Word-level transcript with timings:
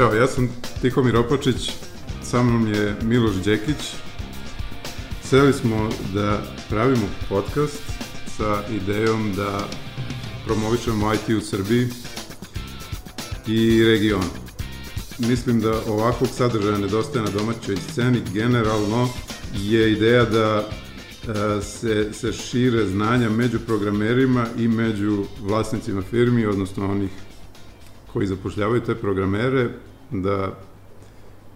Ćao, 0.00 0.14
ja 0.14 0.26
sam 0.26 0.48
Tihomir 0.80 1.16
Opačić, 1.16 1.70
sa 2.22 2.42
mnom 2.42 2.74
je 2.74 2.96
Miloš 3.02 3.34
Đekić. 3.34 3.76
Seli 5.22 5.52
smo 5.52 5.88
da 6.14 6.42
pravimo 6.68 7.06
podcast 7.28 7.82
sa 8.36 8.62
idejom 8.70 9.32
da 9.36 9.68
promovišemo 10.46 11.14
IT 11.14 11.28
u 11.28 11.40
Srbiji 11.40 11.88
i 13.46 13.84
regionu. 13.84 14.30
Mislim 15.18 15.60
da 15.60 15.80
ovakvog 15.88 16.30
sadržaja 16.30 16.78
nedostaje 16.78 17.24
na 17.24 17.30
domaćoj 17.30 17.76
sceni. 17.76 18.22
Generalno 18.32 19.08
je 19.54 19.92
ideja 19.92 20.24
da 20.24 20.68
e, 21.28 21.62
se, 21.62 22.12
se 22.12 22.32
šire 22.32 22.86
znanja 22.86 23.30
među 23.30 23.58
programerima 23.58 24.46
i 24.58 24.68
među 24.68 25.24
vlasnicima 25.40 26.02
firmi, 26.02 26.46
odnosno 26.46 26.90
onih 26.90 27.10
koji 28.12 28.26
zapošljavaju 28.26 28.80
te 28.80 28.94
programere, 28.94 29.70
da 30.10 30.52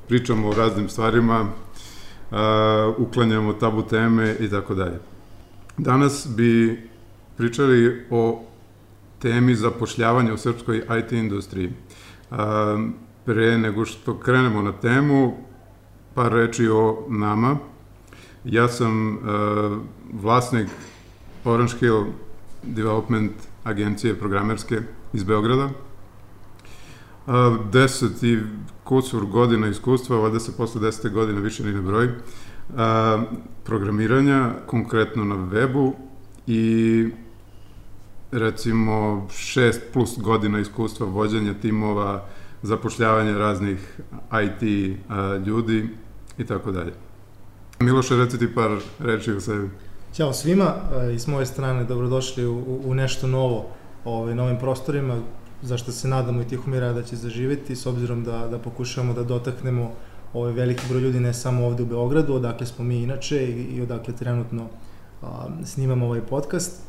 pričamo 0.08 0.48
o 0.48 0.54
raznim 0.54 0.88
stvarima, 0.88 1.46
uklanjamo 2.98 3.52
tabu 3.52 3.82
teme 3.82 4.36
i 4.40 4.50
tako 4.50 4.74
dalje. 4.74 4.98
Danas 5.78 6.28
bi 6.36 6.82
pričali 7.36 8.06
o 8.10 8.42
temi 9.18 9.54
zapošljavanja 9.54 10.34
u 10.34 10.36
srpskoj 10.36 10.82
IT 10.98 11.12
industriji. 11.12 11.70
Pre 13.24 13.58
nego 13.58 13.84
što 13.84 14.18
krenemo 14.18 14.62
na 14.62 14.72
temu, 14.72 15.36
par 16.14 16.32
reči 16.32 16.68
o 16.68 17.06
nama. 17.08 17.56
Ja 18.44 18.68
sam 18.68 19.18
vlasnik 20.12 20.68
Orange 21.44 21.72
Hill 21.80 22.04
Development 22.62 23.32
agencije 23.64 24.18
programerske 24.18 24.80
iz 25.12 25.24
Beograda. 25.24 25.70
A, 27.26 27.56
deset 27.72 28.22
i 28.22 28.38
kusur 28.84 29.26
godina 29.26 29.68
iskustva, 29.68 30.16
valjda 30.16 30.40
se 30.40 30.56
posle 30.56 30.80
desete 30.80 31.08
godine 31.08 31.40
više 31.40 31.64
ni 31.64 31.72
ne 31.72 31.82
broji, 31.82 32.08
a, 32.76 33.22
programiranja, 33.64 34.50
konkretno 34.66 35.24
na 35.24 35.34
webu 35.34 35.92
i 36.46 37.08
recimo 38.32 39.26
šest 39.30 39.80
plus 39.92 40.18
godina 40.18 40.60
iskustva 40.60 41.06
vođenja 41.06 41.54
timova, 41.54 42.26
zapošljavanja 42.62 43.38
raznih 43.38 44.00
IT 44.44 44.98
a, 45.08 45.36
ljudi 45.46 45.88
i 46.38 46.44
tako 46.46 46.72
dalje. 46.72 46.92
Miloše, 47.80 48.16
reci 48.16 48.38
ti 48.38 48.54
par 48.54 48.78
reči 48.98 49.32
o 49.32 49.40
sebi. 49.40 49.70
Ćao 50.14 50.32
svima 50.32 50.74
i 51.14 51.18
s 51.18 51.26
moje 51.26 51.46
strane 51.46 51.84
dobrodošli 51.84 52.46
u, 52.46 52.80
u 52.84 52.94
nešto 52.94 53.26
novo 53.26 53.66
ovaj, 54.04 54.34
na 54.34 54.44
ovim 54.44 54.58
prostorima 54.58 55.20
zašto 55.64 55.92
se 55.92 56.08
nadamo 56.08 56.42
i 56.42 56.48
Tihomira 56.48 56.92
da 56.92 57.02
će 57.02 57.16
zaživeti, 57.16 57.76
s 57.76 57.86
obzirom 57.86 58.24
da, 58.24 58.48
da 58.50 58.58
pokušavamo 58.58 59.14
da 59.14 59.24
dotaknemo 59.24 59.92
ovaj 60.34 60.52
veliki 60.52 60.82
broj 60.88 61.00
ljudi 61.00 61.20
ne 61.20 61.34
samo 61.34 61.66
ovde 61.66 61.82
u 61.82 61.86
Beogradu, 61.86 62.34
odakle 62.34 62.66
smo 62.66 62.84
mi 62.84 63.02
inače 63.02 63.46
i, 63.46 63.62
i 63.76 63.82
odakle 63.82 64.14
trenutno 64.16 64.68
a, 65.22 65.46
snimamo 65.64 66.06
ovaj 66.06 66.20
podcast. 66.20 66.82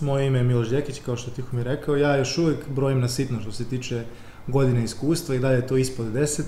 Moje 0.00 0.26
ime 0.26 0.38
je 0.38 0.44
Miloš 0.44 0.68
Đekić, 0.68 1.00
kao 1.04 1.16
što 1.16 1.30
Tihomir 1.30 1.66
rekao. 1.66 1.96
Ja 1.96 2.16
još 2.16 2.38
uvek 2.38 2.68
brojim 2.68 3.00
na 3.00 3.08
sitno 3.08 3.40
što 3.40 3.52
se 3.52 3.64
tiče 3.64 4.04
godine 4.46 4.84
iskustva 4.84 5.34
i 5.34 5.38
dalje 5.38 5.56
je 5.56 5.66
to 5.66 5.76
ispod 5.76 6.06
10. 6.06 6.42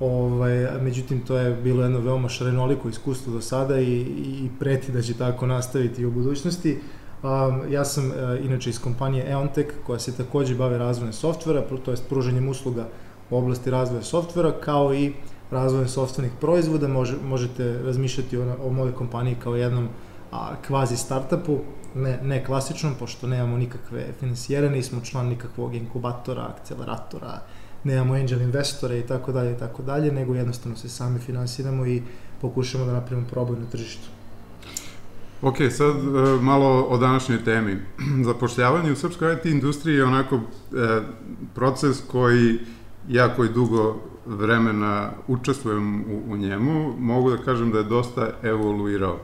Ovaj, 0.00 0.80
međutim, 0.80 1.20
to 1.20 1.36
je 1.36 1.56
bilo 1.62 1.82
jedno 1.82 2.00
veoma 2.00 2.28
šarenoliko 2.28 2.88
iskustvo 2.88 3.32
do 3.32 3.40
sada 3.40 3.80
i, 3.80 4.00
i 4.44 4.48
preti 4.58 4.92
da 4.92 5.02
će 5.02 5.14
tako 5.14 5.46
nastaviti 5.46 6.02
i 6.02 6.06
u 6.06 6.10
budućnosti. 6.10 6.78
Ja 7.70 7.84
sam 7.84 8.06
uh, 8.06 8.14
inače 8.44 8.70
iz 8.70 8.80
kompanije 8.80 9.30
EONTech 9.30 9.68
koja 9.86 9.98
se 9.98 10.16
takođe 10.16 10.54
bave 10.54 10.78
razvojem 10.78 11.12
softvera, 11.12 11.62
to 11.84 11.90
jest 11.90 12.08
pruženjem 12.08 12.48
usluga 12.48 12.86
u 13.30 13.36
oblasti 13.36 13.70
razvoja 13.70 14.02
softvera, 14.02 14.52
kao 14.60 14.94
i 14.94 15.12
razvojem 15.50 15.88
softvernih 15.88 16.32
proizvoda. 16.40 16.88
Može, 16.88 17.16
možete 17.24 17.82
razmišljati 17.82 18.36
o, 18.36 18.70
mojoj 18.70 18.94
kompaniji 18.94 19.36
kao 19.42 19.56
jednom 19.56 19.88
kvazi 20.66 20.96
startupu, 20.96 21.58
ne, 21.94 22.18
ne 22.22 22.44
klasičnom, 22.44 22.94
pošto 22.98 23.26
nemamo 23.26 23.56
nikakve 23.56 24.06
finansijere, 24.20 24.70
nismo 24.70 25.00
član 25.00 25.26
nikakvog 25.26 25.74
inkubatora, 25.74 26.42
akceleratora, 26.42 27.40
nemamo 27.84 28.14
angel 28.14 28.40
investore 28.42 28.98
i 28.98 29.06
tako 29.06 29.32
dalje 29.32 29.52
i 29.52 29.58
tako 29.58 29.82
dalje, 29.82 30.12
nego 30.12 30.34
jednostavno 30.34 30.76
se 30.76 30.88
sami 30.88 31.18
finansiramo 31.18 31.86
i 31.86 32.02
pokušamo 32.40 32.84
da 32.84 32.92
napravimo 32.92 33.28
proboj 33.28 33.56
na 33.58 33.66
tržištu. 33.66 34.15
Ok, 35.42 35.56
sad 35.70 35.96
e, 35.96 36.42
malo 36.42 36.82
o 36.82 36.98
današnjoj 36.98 37.44
temi. 37.44 37.76
Zapošljavanje 38.28 38.92
u 38.92 38.96
srpskoj 38.96 39.32
IT 39.32 39.44
industriji 39.46 39.96
je 39.96 40.04
onako 40.04 40.36
e, 40.36 40.40
proces 41.54 42.02
koji 42.10 42.58
ja 43.08 43.36
koji 43.36 43.48
dugo 43.48 44.00
vremena 44.26 45.10
učestvujem 45.28 46.00
u, 46.00 46.32
u 46.32 46.36
njemu, 46.36 46.94
mogu 46.98 47.30
da 47.30 47.36
kažem 47.36 47.70
da 47.70 47.78
je 47.78 47.84
dosta 47.84 48.30
evoluirao. 48.42 49.18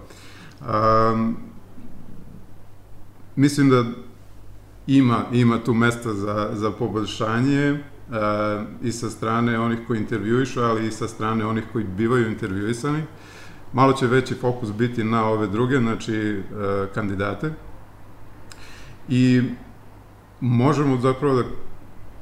Um, 0.60 1.36
mislim 3.36 3.70
da 3.70 3.84
ima, 4.86 5.24
ima 5.32 5.58
tu 5.58 5.74
mesta 5.74 6.14
za, 6.14 6.50
za 6.52 6.70
poboljšanje 6.70 7.72
uh, 7.72 8.16
i 8.82 8.92
sa 8.92 9.10
strane 9.10 9.58
onih 9.58 9.78
koji 9.86 9.98
intervjuišu, 9.98 10.60
ali 10.60 10.86
i 10.86 10.90
sa 10.90 11.08
strane 11.08 11.46
onih 11.46 11.64
koji 11.72 11.84
bivaju 11.84 12.28
intervjuisani. 12.28 13.02
Malo 13.72 13.92
će 13.92 14.06
veći 14.06 14.34
fokus 14.34 14.72
biti 14.72 15.04
na 15.04 15.28
ove 15.28 15.46
druge, 15.46 15.78
znači 15.78 16.14
e, 16.16 16.42
kandidate. 16.94 17.52
I 19.08 19.42
možemo 20.40 21.00
zapravo 21.00 21.34
da 21.34 21.48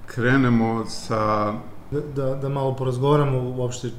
krenemo 0.06 0.84
sa... 0.86 1.52
Da, 1.90 2.00
da, 2.00 2.34
da 2.34 2.48
malo 2.48 2.76
porazgovaramo 2.76 3.54
uopšte 3.56 3.90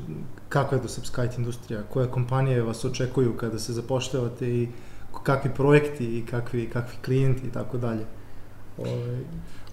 kakva 0.50 0.78
je 0.78 0.82
do 0.82 0.88
srpska 0.88 1.26
IT 1.26 1.38
industrija, 1.38 1.82
koje 1.94 2.08
kompanije 2.08 2.64
vas 2.64 2.86
očekuju 2.86 3.34
kada 3.38 3.60
se 3.60 3.74
zapošljavate 3.74 4.50
i 4.50 4.68
kakvi 5.24 5.52
projekti 5.56 6.18
i 6.18 6.26
kakvi, 6.26 6.70
kakvi 6.70 6.98
klijenti 7.06 7.48
i 7.48 7.52
tako 7.52 7.78
dalje. 7.78 8.06
Ove... 8.78 8.92
Ovaj, 8.92 9.20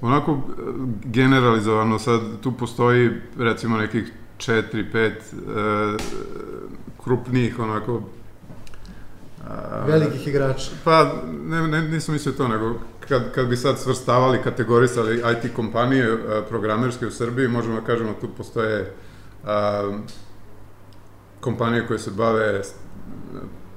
Onako, 0.00 0.40
generalizovano 1.04 1.98
sad 1.98 2.20
tu 2.40 2.52
postoji 2.52 3.10
recimo 3.38 3.76
nekih 3.76 4.12
4, 4.38 4.84
5 4.92 4.96
e, 5.00 5.96
krupnijih 7.08 7.58
onako 7.58 8.02
a, 9.48 9.84
velikih 9.86 10.28
igrača. 10.28 10.70
Pa 10.84 11.12
ne, 11.48 11.68
ne, 11.68 11.82
nisam 11.82 12.12
mislio 12.12 12.32
to, 12.32 12.48
nego 12.48 12.74
kad, 13.08 13.32
kad 13.34 13.48
bi 13.48 13.56
sad 13.56 13.78
svrstavali, 13.78 14.42
kategorisali 14.44 15.16
IT 15.16 15.54
kompanije 15.56 16.12
a, 16.12 16.42
programerske 16.48 17.06
u 17.06 17.10
Srbiji, 17.10 17.48
možemo 17.48 17.80
da 17.80 17.86
kažemo 17.86 18.12
tu 18.20 18.28
postoje 18.36 18.92
a, 19.44 19.98
kompanije 21.40 21.86
koje 21.86 21.98
se 21.98 22.10
bave 22.10 22.62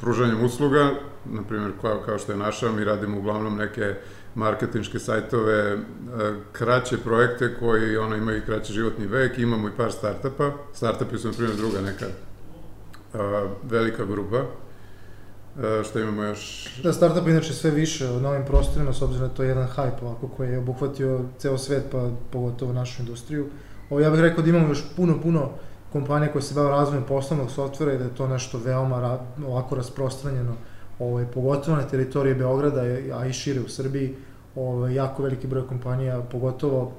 pružanjem 0.01 0.43
usluga, 0.45 0.91
na 1.25 1.43
primjer 1.43 1.71
kao, 1.81 2.01
kao 2.05 2.17
što 2.17 2.31
je 2.31 2.37
naša, 2.37 2.71
mi 2.71 2.83
radimo 2.83 3.17
uglavnom 3.17 3.57
neke 3.57 3.95
marketinške 4.35 4.99
sajtove, 4.99 5.77
kraće 6.51 6.97
projekte 6.97 7.55
koji 7.59 7.97
ono, 7.97 8.15
imaju 8.15 8.37
i 8.37 8.45
kraći 8.45 8.73
životni 8.73 9.05
vek, 9.05 9.37
imamo 9.37 9.67
i 9.67 9.71
par 9.77 9.91
startupa. 9.91 10.51
Startupi 10.73 11.17
su, 11.17 11.27
na 11.27 11.33
primjer, 11.33 11.57
druga 11.57 11.81
neka 11.81 12.05
a, 13.13 13.47
velika 13.63 14.05
grupa. 14.05 14.37
A, 15.57 15.83
što 15.83 15.99
imamo 15.99 16.23
još... 16.23 16.69
Da, 16.83 16.93
startup 16.93 17.27
inače 17.27 17.53
sve 17.53 17.71
više 17.71 18.11
u 18.11 18.19
novim 18.19 18.45
prostorima, 18.45 18.93
s 18.93 19.01
obzirom 19.01 19.27
da 19.27 19.33
to 19.33 19.43
je 19.43 19.49
jedan 19.49 19.67
hype 19.75 20.01
ovako 20.01 20.27
koji 20.27 20.51
je 20.51 20.59
obuhvatio 20.59 21.19
ceo 21.37 21.57
svet, 21.57 21.83
pa 21.91 22.09
pogotovo 22.31 22.73
našu 22.73 23.01
industriju. 23.01 23.49
Ovo, 23.89 23.99
ja 23.99 24.09
bih 24.09 24.19
rekao 24.19 24.43
da 24.43 24.49
imamo 24.49 24.67
još 24.67 24.83
puno, 24.95 25.21
puno 25.23 25.49
kompanije 25.91 26.31
koje 26.31 26.41
se 26.41 26.53
bave 26.53 26.69
razvojem 26.69 27.03
poslovnog 27.03 27.51
softvera 27.51 27.93
i 27.93 27.97
da 27.97 28.03
je 28.03 28.15
to 28.15 28.27
nešto 28.27 28.57
veoma 28.57 28.99
ra, 28.99 29.19
ovako 29.47 29.75
rasprostranjeno, 29.75 30.55
ovaj, 30.99 31.25
pogotovo 31.25 31.77
na 31.77 31.83
teritoriji 31.83 32.35
Beograda, 32.35 32.81
a 33.13 33.25
i 33.25 33.33
šire 33.33 33.61
u 33.61 33.69
Srbiji, 33.69 34.15
ovaj, 34.55 34.93
jako 34.93 35.23
veliki 35.23 35.47
broj 35.47 35.67
kompanija, 35.67 36.21
pogotovo 36.21 36.91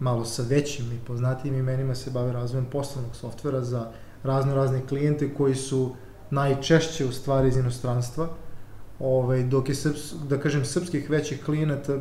malo 0.00 0.24
sa 0.24 0.42
većim 0.48 0.92
i 0.92 1.06
poznatijim 1.06 1.54
imenima 1.54 1.94
se 1.94 2.10
bave 2.10 2.32
razvojem 2.32 2.66
poslovnog 2.66 3.16
softvera 3.16 3.60
za 3.60 3.90
razno 4.24 4.54
razne 4.54 4.86
klijente 4.88 5.34
koji 5.34 5.54
su 5.54 5.94
najčešće 6.30 7.06
u 7.06 7.12
stvari 7.12 7.48
iz 7.48 7.56
inostranstva, 7.56 8.28
ovaj, 8.98 9.42
dok 9.42 9.68
je, 9.68 9.74
srps, 9.74 10.12
da 10.28 10.38
kažem, 10.40 10.64
srpskih 10.64 11.10
većih 11.10 11.44
klijenata, 11.44 11.98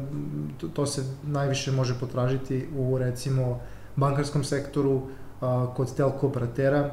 to, 0.58 0.68
to 0.68 0.86
se 0.86 1.04
najviše 1.24 1.72
može 1.72 2.00
potražiti 2.00 2.68
u, 2.78 2.98
recimo, 2.98 3.60
bankarskom 3.96 4.44
sektoru, 4.44 5.02
a, 5.42 5.74
kod 5.76 5.96
telko 5.96 6.28
operatera 6.28 6.92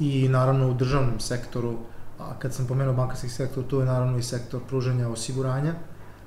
i 0.00 0.28
naravno 0.28 0.70
u 0.70 0.74
državnom 0.74 1.20
sektoru, 1.20 1.74
a 2.18 2.38
kad 2.38 2.54
sam 2.54 2.66
pomenuo 2.66 2.94
bankarski 2.94 3.28
sektor, 3.28 3.64
to 3.64 3.80
je 3.80 3.86
naravno 3.86 4.18
i 4.18 4.22
sektor 4.22 4.60
pružanja 4.68 5.08
osiguranja. 5.08 5.74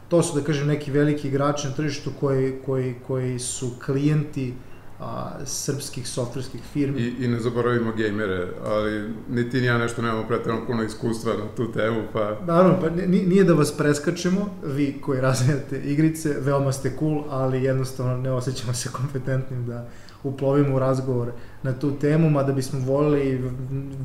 To 0.10 0.24
su, 0.24 0.40
da 0.40 0.44
kažem, 0.44 0.68
neki 0.68 0.92
veliki 0.92 1.28
igrači 1.28 1.68
na 1.68 1.74
tržištu 1.74 2.12
koji, 2.20 2.60
koji, 2.66 2.96
koji 3.08 3.40
su 3.40 3.72
klijenti 3.86 4.54
a, 5.02 5.32
srpskih 5.46 6.08
softverskih 6.08 6.62
firmi. 6.74 7.02
I, 7.02 7.26
I 7.26 7.28
ne 7.28 7.40
zaboravimo 7.40 7.92
gejmere, 7.92 8.48
ali 8.66 9.10
ni 9.30 9.50
ti 9.50 9.62
ni 9.62 9.68
ja 9.68 9.78
nešto 9.78 10.02
nemamo 10.02 10.28
pretredno 10.28 10.66
puno 10.68 10.84
iskustva 10.84 11.34
na 11.34 11.56
tu 11.56 11.72
temu, 11.72 12.02
pa... 12.14 12.38
Naravno, 12.46 12.78
pa 12.82 12.90
nije 13.08 13.44
da 13.44 13.54
vas 13.54 13.72
preskačemo, 13.78 14.50
vi 14.64 15.02
koji 15.02 15.22
razvijate 15.22 15.78
igrice, 15.78 16.36
veoma 16.40 16.72
ste 16.72 16.92
cool, 17.00 17.24
ali 17.30 17.64
jednostavno 17.64 18.18
ne 18.18 18.32
osjećamo 18.32 18.74
se 18.74 18.90
kompetentnim 18.92 19.66
da 19.66 19.88
uplovimo 20.24 20.76
u 20.76 20.80
razgovor 20.80 21.32
na 21.64 21.74
tu 21.74 21.92
temu, 21.92 22.30
mada 22.30 22.54
bismo 22.54 22.80
volili, 22.80 23.52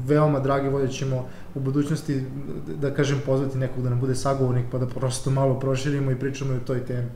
veoma 0.07 0.41
dragi 0.41 0.69
volje 0.69 0.89
ćemo 0.89 1.29
u 1.55 1.61
budućnosti, 1.61 2.23
da 2.81 2.95
kažem, 2.95 3.21
pozvati 3.27 3.59
nekog 3.59 3.83
da 3.83 3.91
nam 3.91 4.01
bude 4.01 4.15
sagovornik, 4.15 4.65
pa 4.73 4.79
da 4.79 4.87
prosto 4.87 5.31
malo 5.31 5.61
proširimo 5.61 6.11
i 6.11 6.19
pričamo 6.19 6.55
o 6.55 6.67
toj 6.67 6.85
temi. 6.85 7.09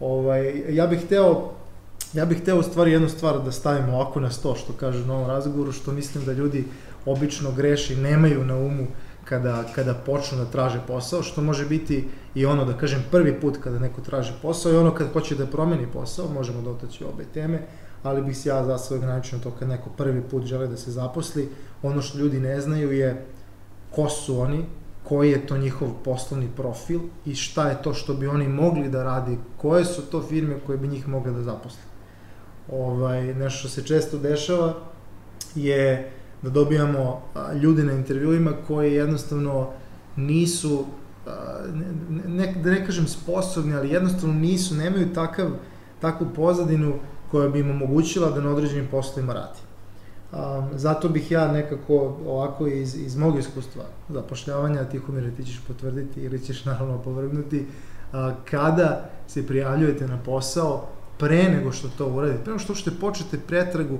Ovaj, 0.00 0.62
ja 0.68 0.86
bih 0.86 1.04
hteo 1.04 1.50
Ja 2.12 2.24
bih 2.24 2.40
hteo 2.40 2.58
u 2.58 2.62
stvari 2.62 2.92
jednu 2.92 3.08
stvar 3.08 3.42
da 3.44 3.52
stavimo 3.52 3.92
ovako 3.92 4.20
na 4.20 4.30
sto, 4.30 4.54
što 4.54 4.72
kaže 4.72 5.06
na 5.06 5.14
ovom 5.14 5.26
razgovoru, 5.26 5.72
što 5.72 5.92
mislim 5.92 6.24
da 6.24 6.32
ljudi 6.32 6.64
obično 7.06 7.52
greši, 7.52 7.96
nemaju 7.96 8.44
na 8.44 8.56
umu 8.56 8.86
kada, 9.24 9.64
kada 9.74 9.94
počnu 9.94 10.38
da 10.38 10.44
traže 10.44 10.80
posao, 10.86 11.22
što 11.22 11.42
može 11.42 11.66
biti 11.66 12.08
i 12.34 12.46
ono, 12.46 12.64
da 12.64 12.76
kažem, 12.78 13.04
prvi 13.10 13.40
put 13.40 13.56
kada 13.64 13.78
neko 13.78 14.00
traži 14.00 14.32
posao 14.42 14.72
i 14.72 14.76
ono 14.76 14.94
kad 14.94 15.12
hoće 15.12 15.34
da 15.34 15.46
promeni 15.46 15.86
posao, 15.92 16.28
možemo 16.28 16.62
dotaći 16.62 17.04
obe 17.04 17.24
teme, 17.34 17.62
ali 18.02 18.22
bih 18.22 18.36
se 18.38 18.48
ja 18.48 18.64
za 18.64 18.78
sve 18.78 18.96
ograničio 18.96 19.38
to 19.38 19.50
kad 19.50 19.68
neko 19.68 19.90
prvi 19.96 20.22
put 20.22 20.44
žele 20.44 20.66
da 20.66 20.76
se 20.76 20.90
zaposli, 20.90 21.48
ono 21.82 22.02
što 22.02 22.18
ljudi 22.18 22.40
ne 22.40 22.60
znaju 22.60 22.92
je 22.92 23.26
ko 23.90 24.08
su 24.08 24.40
oni, 24.40 24.64
koji 25.08 25.30
je 25.30 25.46
to 25.46 25.56
njihov 25.56 25.88
poslovni 26.04 26.48
profil 26.56 27.00
i 27.26 27.34
šta 27.34 27.68
je 27.68 27.82
to 27.82 27.94
što 27.94 28.14
bi 28.14 28.26
oni 28.26 28.48
mogli 28.48 28.88
da 28.88 29.02
radi, 29.02 29.38
koje 29.56 29.84
su 29.84 30.02
to 30.02 30.22
firme 30.22 30.58
koje 30.66 30.78
bi 30.78 30.88
njih 30.88 31.08
mogle 31.08 31.32
da 31.32 31.42
zaposle. 31.42 31.95
Ovaj, 32.72 33.34
nešto 33.34 33.58
što 33.58 33.68
se 33.68 33.82
često 33.82 34.18
dešava 34.18 34.74
je 35.54 36.12
da 36.42 36.50
dobijamo 36.50 37.22
ljude 37.62 37.84
na 37.84 37.92
intervjuima 37.92 38.52
koji 38.66 38.94
jednostavno 38.94 39.68
nisu, 40.16 40.84
ne, 42.26 42.54
da 42.62 42.70
ne 42.70 42.86
kažem 42.86 43.06
sposobni, 43.06 43.74
ali 43.74 43.90
jednostavno 43.90 44.34
nisu, 44.34 44.74
nemaju 44.74 45.14
takav, 45.14 45.50
takvu 46.00 46.26
pozadinu 46.36 46.94
koja 47.30 47.48
bi 47.48 47.60
im 47.60 47.70
omogućila 47.70 48.30
da 48.30 48.40
na 48.40 48.50
određenim 48.50 48.86
poslovima 48.90 49.32
radi. 49.32 49.58
Um, 50.32 50.68
zato 50.74 51.08
bih 51.08 51.30
ja 51.30 51.52
nekako 51.52 52.16
ovako 52.26 52.66
iz, 52.66 52.94
iz 52.94 53.16
mog 53.16 53.38
iskustva 53.38 53.84
zapošljavanja, 54.08 54.84
Tihomire 54.84 55.30
ti 55.30 55.44
ćeš 55.44 55.60
potvrditi 55.68 56.20
ili 56.20 56.44
ćeš 56.44 56.64
naravno 56.64 56.94
opovrgnuti, 56.94 57.66
a, 58.12 58.34
kada 58.50 59.10
se 59.28 59.46
prijavljujete 59.46 60.06
na 60.06 60.18
posao, 60.24 60.88
pre 61.18 61.48
nego 61.48 61.72
što 61.72 61.88
to 61.88 62.06
uradite, 62.06 62.44
pre 62.44 62.52
nego 62.52 62.58
što 62.58 62.72
ušte 62.72 62.90
počete 63.00 63.38
pretragu, 63.38 63.98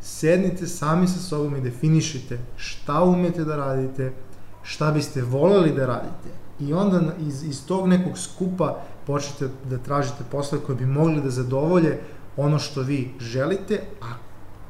sednite 0.00 0.66
sami 0.66 1.06
sa 1.06 1.18
sobom 1.18 1.56
i 1.56 1.60
definišite 1.60 2.38
šta 2.56 3.02
umete 3.02 3.44
da 3.44 3.56
radite, 3.56 4.12
šta 4.62 4.90
biste 4.90 5.22
voleli 5.22 5.72
da 5.72 5.86
radite. 5.86 6.28
I 6.60 6.72
onda 6.72 7.00
iz, 7.20 7.42
iz 7.44 7.66
tog 7.66 7.88
nekog 7.88 8.18
skupa 8.18 8.80
počnete 9.06 9.48
da 9.70 9.78
tražite 9.78 10.24
posle 10.30 10.58
koje 10.66 10.76
bi 10.76 10.86
mogli 10.86 11.22
da 11.22 11.30
zadovolje 11.30 11.98
ono 12.36 12.58
što 12.58 12.82
vi 12.82 13.10
želite, 13.20 13.80
a 14.02 14.06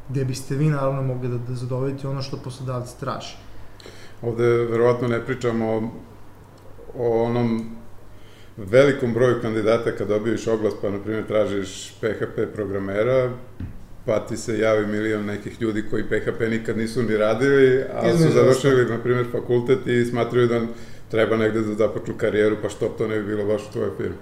gde 0.08 0.24
biste 0.24 0.56
vi 0.56 0.70
naravno 0.70 1.02
mogli 1.02 1.28
da, 1.28 1.38
da 1.38 1.54
zadovoljite 1.54 2.08
ono 2.08 2.22
što 2.22 2.36
poslodavac 2.36 2.94
traži. 3.00 3.36
Ovde 4.22 4.44
verovatno 4.46 5.08
ne 5.08 5.26
pričamo 5.26 5.66
o, 5.66 5.90
o 6.98 7.24
onom 7.24 7.76
velikom 8.58 9.14
broju 9.14 9.40
kandidata 9.42 9.92
kad 9.92 10.08
dobiješ 10.08 10.46
oglas, 10.46 10.74
pa 10.82 10.90
na 10.90 10.98
primjer 11.02 11.26
tražiš 11.26 11.94
PHP 12.00 12.54
programera, 12.54 13.30
pa 14.06 14.26
ti 14.26 14.36
se 14.36 14.58
javi 14.58 14.86
milion 14.86 15.24
nekih 15.24 15.62
ljudi 15.62 15.84
koji 15.90 16.04
PHP 16.04 16.40
nikad 16.50 16.78
nisu 16.78 17.02
ni 17.02 17.16
radili, 17.16 17.84
a 17.94 18.16
su 18.16 18.32
završili, 18.32 18.90
na 18.90 18.98
primjer, 18.98 19.26
fakultet 19.32 19.86
i 19.86 20.04
smatraju 20.04 20.46
da 20.46 20.60
treba 21.10 21.36
negde 21.36 21.60
da 21.60 21.74
započnu 21.74 22.14
karijeru, 22.16 22.56
pa 22.62 22.68
što 22.68 22.88
to 22.88 23.08
ne 23.08 23.18
bi 23.18 23.26
bilo 23.26 23.44
baš 23.44 23.62
u 23.68 23.72
tvojoj 23.72 23.90
firmi. 23.96 24.16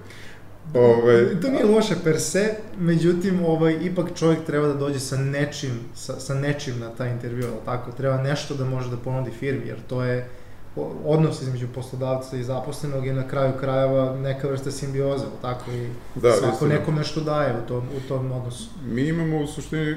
Ove, 0.73 0.85
ovaj, 0.85 1.41
to 1.41 1.49
nije 1.49 1.65
loše 1.65 1.95
per 2.03 2.19
se, 2.19 2.55
međutim, 2.79 3.45
ovaj, 3.45 3.77
ipak 3.81 4.05
čovjek 4.15 4.39
treba 4.45 4.67
da 4.67 4.73
dođe 4.73 4.99
sa 4.99 5.17
nečim, 5.17 5.71
sa, 5.95 6.19
sa 6.19 6.33
nečim 6.33 6.79
na 6.79 6.89
taj 6.89 7.11
intervju, 7.11 7.45
tako? 7.65 7.91
Treba 7.91 8.21
nešto 8.21 8.55
da 8.55 8.65
može 8.65 8.89
da 8.89 8.97
ponudi 8.97 9.31
firmi, 9.31 9.67
jer 9.67 9.77
to 9.87 10.03
je 10.03 10.27
odnos 11.05 11.41
između 11.41 11.67
poslodavca 11.75 12.37
i 12.37 12.43
zaposlenog 12.43 13.05
je 13.05 13.13
na 13.13 13.27
kraju 13.27 13.53
krajeva 13.59 14.15
neka 14.15 14.47
vrsta 14.47 14.71
simbioze, 14.71 15.25
tako 15.41 15.71
i 15.71 15.89
da, 16.15 16.31
svako 16.31 16.53
istina. 16.53 16.73
nekom 16.73 16.95
nešto 16.95 17.21
daje 17.21 17.55
u 17.63 17.67
tom, 17.67 17.83
u 17.97 18.07
tom 18.07 18.31
odnosu. 18.31 18.69
Mi 18.85 19.07
imamo 19.07 19.37
u 19.37 19.47
suštini 19.47 19.95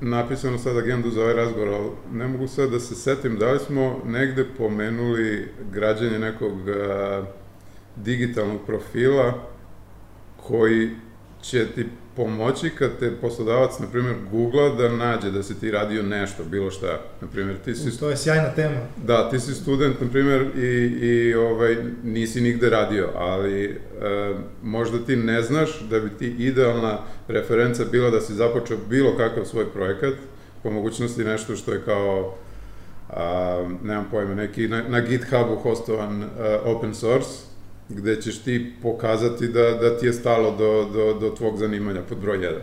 napisano 0.00 0.58
sad 0.58 0.76
agendu 0.76 1.10
za 1.10 1.20
ovaj 1.20 1.34
razgovor, 1.34 1.68
ali 1.68 1.90
ne 2.12 2.28
mogu 2.28 2.48
sad 2.48 2.70
da 2.70 2.80
se 2.80 2.94
setim 2.94 3.38
da 3.38 3.52
li 3.52 3.58
smo 3.58 3.96
negde 4.04 4.46
pomenuli 4.58 5.48
građanje 5.72 6.18
nekog 6.18 6.68
a, 6.68 7.22
digitalnog 7.96 8.60
profila 8.66 9.34
koji 10.36 10.90
će 11.42 11.66
ti 11.66 11.86
pomoći 12.16 12.70
kad 12.78 12.98
te 12.98 13.12
poslodavac, 13.20 13.78
na 13.78 13.86
primjer, 13.86 14.16
googla 14.30 14.68
da 14.68 14.88
nađe 14.88 15.30
da 15.30 15.42
si 15.42 15.60
ti 15.60 15.70
radio 15.70 16.02
nešto, 16.02 16.44
bilo 16.44 16.70
šta. 16.70 17.00
Na 17.20 17.28
primjer, 17.32 17.56
ti 17.64 17.74
si... 17.74 17.98
To 17.98 18.10
je 18.10 18.16
sjajna 18.16 18.54
tema. 18.54 18.76
Da, 19.06 19.30
ti 19.30 19.40
si 19.40 19.54
student, 19.54 20.00
na 20.00 20.08
primjer, 20.08 20.46
i, 20.56 20.60
i 21.06 21.34
ovaj, 21.34 21.76
nisi 22.04 22.40
nigde 22.40 22.70
radio, 22.70 23.08
ali 23.16 23.64
e, 23.64 23.76
možda 24.62 24.98
ti 24.98 25.16
ne 25.16 25.42
znaš 25.42 25.80
da 25.80 26.00
bi 26.00 26.10
ti 26.18 26.26
idealna 26.38 26.98
referenca 27.28 27.84
bila 27.84 28.10
da 28.10 28.20
si 28.20 28.34
započeo 28.34 28.76
bilo 28.88 29.16
kakav 29.16 29.44
svoj 29.44 29.72
projekat, 29.72 30.14
po 30.62 30.70
mogućnosti 30.70 31.24
nešto 31.24 31.56
što 31.56 31.72
je 31.72 31.82
kao 31.84 32.34
a, 33.10 33.68
nemam 33.84 34.06
pojma, 34.10 34.34
neki 34.34 34.68
na, 34.68 34.82
na 34.88 35.00
GitHubu 35.00 35.56
hostovan 35.56 36.22
a, 36.22 36.58
open 36.64 36.94
source, 36.94 37.49
gde 37.90 38.22
ćeš 38.22 38.38
ti 38.38 38.72
pokazati 38.82 39.48
da, 39.48 39.70
da 39.70 39.98
ti 39.98 40.06
je 40.06 40.12
stalo 40.12 40.50
do, 40.50 40.88
do, 40.92 41.14
do 41.20 41.34
tvog 41.36 41.58
zanimanja 41.58 42.02
pod 42.08 42.18
broj 42.18 42.38
1. 42.38 42.58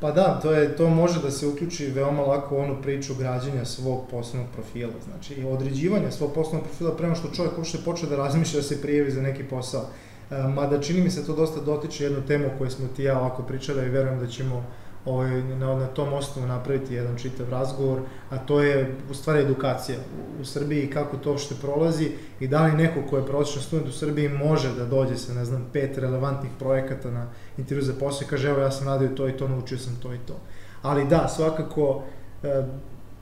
Pa 0.00 0.10
da, 0.10 0.40
to, 0.42 0.52
je, 0.52 0.76
to 0.76 0.88
može 0.88 1.22
da 1.22 1.30
se 1.30 1.46
uključi 1.46 1.86
veoma 1.86 2.22
lako 2.22 2.56
u 2.56 2.58
onu 2.58 2.76
priču 2.82 3.14
građanja 3.14 3.64
svog 3.64 4.00
poslovnog 4.10 4.50
profila, 4.52 4.92
znači 5.04 5.34
i 5.34 5.44
određivanja 5.44 6.10
svog 6.10 6.32
poslovnog 6.34 6.66
profila 6.66 6.96
prema 6.96 7.14
što 7.14 7.30
čovjek 7.30 7.58
uopšte 7.58 7.78
počne 7.84 8.08
da 8.08 8.16
razmišlja 8.16 8.60
da 8.60 8.62
se 8.62 8.82
prijevi 8.82 9.10
za 9.10 9.22
neki 9.22 9.44
posao. 9.44 9.84
E, 10.30 10.42
mada 10.54 10.80
čini 10.80 11.00
mi 11.00 11.10
se 11.10 11.26
to 11.26 11.36
dosta 11.36 11.60
dotiče 11.60 12.04
jednu 12.04 12.26
temu 12.26 12.48
koju 12.58 12.70
smo 12.70 12.86
ti 12.96 13.02
ja 13.02 13.18
ovako 13.18 13.42
pričali 13.42 13.86
i 13.86 13.90
verujem 13.90 14.18
da 14.18 14.26
ćemo 14.26 14.64
ovaj, 15.04 15.42
na, 15.42 15.74
na 15.74 15.86
tom 15.86 16.12
osnovu 16.12 16.48
napraviti 16.48 16.94
jedan 16.94 17.16
čitav 17.16 17.48
razgovor, 17.50 18.00
a 18.30 18.38
to 18.38 18.60
je 18.60 18.94
u 19.10 19.14
stvari 19.14 19.42
edukacija 19.42 19.98
u, 19.98 20.42
u 20.42 20.44
Srbiji, 20.44 20.90
kako 20.90 21.16
to 21.16 21.38
što 21.38 21.54
prolazi 21.54 22.10
i 22.40 22.48
da 22.48 22.64
li 22.66 22.72
neko 22.72 23.00
ko 23.10 23.16
je 23.16 23.26
prosječan 23.26 23.62
student 23.62 23.88
u 23.88 23.92
Srbiji 23.92 24.28
može 24.28 24.74
da 24.74 24.84
dođe 24.84 25.16
sa, 25.16 25.34
ne 25.34 25.44
znam, 25.44 25.66
pet 25.72 25.98
relevantnih 25.98 26.50
projekata 26.58 27.10
na 27.10 27.26
intervju 27.58 27.84
za 27.84 27.92
posao 28.00 28.26
i 28.26 28.28
kaže, 28.28 28.48
evo 28.48 28.60
ja 28.60 28.70
sam 28.70 28.86
radio 28.86 29.08
to 29.08 29.28
i 29.28 29.36
to, 29.36 29.48
naučio 29.48 29.78
sam 29.78 29.96
to 30.02 30.14
i 30.14 30.18
to. 30.26 30.36
Ali 30.82 31.08
da, 31.08 31.28
svakako, 31.28 32.02
e, 32.42 32.62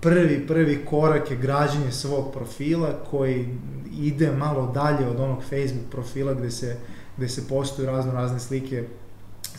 prvi, 0.00 0.46
prvi 0.46 0.84
korak 0.84 1.30
je 1.30 1.36
građenje 1.36 1.92
svog 1.92 2.32
profila 2.32 2.88
koji 3.10 3.58
ide 4.00 4.32
malo 4.32 4.72
dalje 4.74 5.08
od 5.08 5.20
onog 5.20 5.42
Facebook 5.42 5.90
profila 5.90 6.34
gde 6.34 6.50
se, 6.50 6.76
gde 7.16 7.28
se 7.28 7.48
postoju 7.48 7.86
razno 7.86 8.12
razne 8.12 8.40
slike 8.40 8.84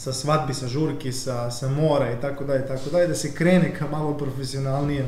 sa 0.01 0.13
svadbi, 0.13 0.53
sa 0.53 0.67
žurki, 0.67 1.11
sa, 1.11 1.51
sa 1.51 1.69
mora 1.69 2.11
i 2.11 2.21
tako 2.21 2.43
dalje, 2.43 2.67
tako 2.67 2.89
dalje, 2.89 3.07
da 3.07 3.15
se 3.15 3.33
krene 3.33 3.75
ka 3.75 3.87
malo 3.87 4.17
profesionalnijem 4.17 5.05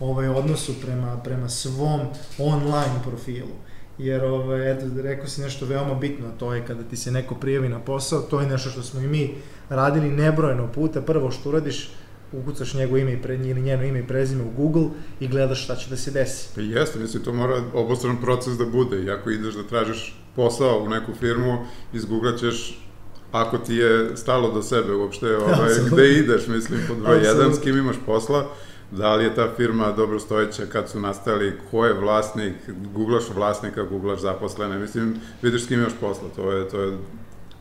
ovaj, 0.00 0.28
odnosu 0.28 0.72
prema, 0.80 1.16
prema 1.24 1.48
svom 1.48 2.00
online 2.38 3.00
profilu. 3.04 3.56
Jer, 3.98 4.24
ovaj, 4.24 4.72
eto, 4.72 4.86
rekao 5.02 5.26
si 5.26 5.40
nešto 5.40 5.66
veoma 5.66 5.94
bitno, 5.94 6.26
to 6.38 6.54
je 6.54 6.66
kada 6.66 6.82
ti 6.82 6.96
se 6.96 7.10
neko 7.10 7.34
prijavi 7.34 7.68
na 7.68 7.78
posao, 7.78 8.20
to 8.20 8.40
je 8.40 8.46
nešto 8.46 8.70
što 8.70 8.82
smo 8.82 9.00
i 9.00 9.06
mi 9.08 9.34
radili 9.68 10.10
nebrojeno 10.10 10.72
puta. 10.72 11.00
Prvo 11.00 11.30
što 11.30 11.48
uradiš, 11.48 11.90
ukucaš 12.32 12.74
njegov 12.74 12.98
ime 12.98 13.12
i 13.12 13.22
pre, 13.22 13.34
ili 13.34 13.62
njeno 13.62 13.84
ime 13.84 13.98
i 13.98 14.06
prezime 14.06 14.44
u 14.44 14.50
Google 14.56 14.88
i 15.20 15.28
gledaš 15.28 15.64
šta 15.64 15.76
će 15.76 15.90
da 15.90 15.96
se 15.96 16.10
desi. 16.10 16.48
Pa 16.54 16.60
jeste, 16.60 16.98
mislim, 16.98 17.22
to 17.22 17.32
mora 17.32 17.62
obostran 17.74 18.20
proces 18.20 18.58
da 18.58 18.64
bude. 18.64 19.02
I 19.02 19.10
ako 19.10 19.30
ideš 19.30 19.54
da 19.54 19.62
tražiš 19.62 20.20
posao 20.34 20.82
u 20.84 20.88
neku 20.88 21.14
firmu, 21.14 21.58
izgooglaćeš 21.92 22.85
ako 23.32 23.58
ti 23.58 23.74
je 23.74 24.16
stalo 24.16 24.50
do 24.50 24.62
sebe 24.62 24.94
uopšte, 24.94 25.36
ovaj, 25.36 25.70
gde 25.90 26.12
ideš, 26.12 26.46
mislim, 26.46 26.80
pod 26.88 26.96
broj 26.96 27.24
jedan, 27.24 27.54
s 27.54 27.60
kim 27.60 27.78
imaš 27.78 27.96
posla, 28.06 28.46
da 28.90 29.14
li 29.14 29.24
je 29.24 29.34
ta 29.34 29.48
firma 29.56 29.92
dobro 29.92 30.18
stojeća 30.18 30.66
kad 30.66 30.88
su 30.88 31.00
nastali, 31.00 31.58
ko 31.70 31.86
je 31.86 31.94
vlasnik, 31.94 32.54
googlaš 32.94 33.24
vlasnika, 33.34 33.82
googlaš 33.82 34.20
zaposlene, 34.20 34.78
mislim, 34.78 35.20
vidiš 35.42 35.64
s 35.64 35.68
kim 35.68 35.80
imaš 35.80 35.92
posla, 36.00 36.28
to 36.36 36.52
je, 36.52 36.68
to 36.68 36.80
je 36.80 36.96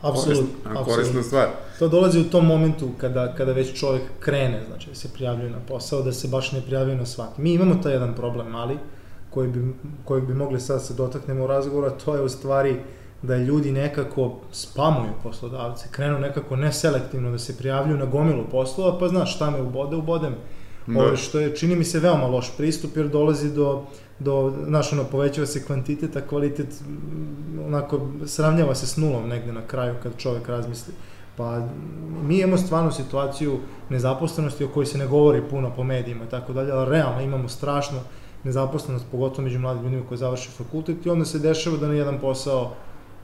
Apsolutno. 0.02 0.84
Korisna 0.86 1.24
stvar. 1.24 1.48
To 1.80 1.88
dolazi 1.88 2.20
u 2.20 2.30
tom 2.30 2.46
momentu 2.46 2.90
kada, 2.98 3.34
kada 3.38 3.52
već 3.52 3.80
čovjek 3.80 4.04
krene, 4.20 4.64
znači 4.68 4.90
da 4.90 4.96
se 4.96 5.14
prijavljuje 5.14 5.50
na 5.50 5.60
posao, 5.68 6.02
da 6.02 6.12
se 6.12 6.28
baš 6.28 6.52
ne 6.52 6.62
prijavljuje 6.62 6.98
na 6.98 7.06
svaki. 7.06 7.42
Mi 7.42 7.54
imamo 7.54 7.76
taj 7.84 7.94
jedan 7.94 8.16
problem 8.16 8.48
mali, 8.48 8.78
koji 9.30 9.48
bi, 9.48 9.74
koji 10.06 10.22
bi 10.22 10.34
mogli 10.34 10.60
sad 10.60 10.76
da 10.76 10.84
se 10.84 10.94
dotaknemo 10.94 11.44
u 11.44 11.48
razgovoru, 11.48 11.88
a 11.88 11.98
to 12.06 12.16
je 12.16 12.22
u 12.22 12.30
stvari 12.30 12.72
uh, 12.72 12.78
da 13.26 13.38
ljudi 13.38 13.72
nekako 13.72 14.36
spamuju 14.52 15.12
poslodavce, 15.24 15.88
krenu 15.92 16.20
nekako 16.20 16.56
neselektivno 16.56 17.32
da 17.32 17.38
se 17.38 17.58
prijavljuju 17.58 17.98
na 17.98 18.06
gomilu 18.06 18.44
poslova, 18.52 19.00
pa 19.00 19.08
znaš 19.08 19.36
šta 19.36 19.50
me 19.50 19.62
ubode, 19.62 19.96
ubodem. 19.96 20.36
Da. 20.88 21.00
Ove, 21.00 21.18
što 21.18 21.40
je, 21.40 21.56
čini 21.56 21.76
mi 21.76 21.84
se, 21.84 22.00
veoma 22.00 22.28
loš 22.28 22.58
pristup, 22.58 22.98
jer 22.98 23.08
dolazi 23.08 23.54
do, 23.54 23.84
do 24.20 24.54
znaš, 24.68 24.94
ono, 24.94 25.04
povećava 25.04 25.48
se 25.48 25.66
kvantitet, 25.66 26.16
a 26.16 26.22
kvalitet, 26.22 26.84
onako, 27.66 28.02
sravnjava 28.26 28.76
se 28.76 28.88
s 28.88 28.98
nulom 28.98 29.30
negde 29.30 29.54
na 29.54 29.62
kraju 29.68 29.96
kad 30.04 30.18
čovek 30.18 30.50
razmisli. 30.50 30.94
Pa 31.38 31.68
mi 32.24 32.38
imamo 32.38 32.58
stvarno 32.58 32.92
situaciju 32.92 33.60
nezaposlenosti 33.90 34.64
o 34.64 34.68
kojoj 34.68 34.86
se 34.86 34.98
ne 34.98 35.08
govori 35.08 35.42
puno 35.50 35.72
po 35.76 35.84
medijima 35.84 36.24
i 36.24 36.30
tako 36.30 36.54
dalje, 36.54 36.72
ali 36.72 36.92
realno 36.92 37.22
imamo 37.22 37.50
strašno 37.50 38.00
nezaposlenost, 38.44 39.06
pogotovo 39.12 39.44
među 39.44 39.60
mladim 39.60 39.84
ljudima 39.84 40.08
koji 40.08 40.18
završi 40.18 40.50
fakultet 40.50 41.06
i 41.06 41.10
onda 41.10 41.26
se 41.26 41.40
dešava 41.40 41.78
da 41.78 41.88
na 41.88 41.94
jedan 41.94 42.20
posao, 42.20 42.76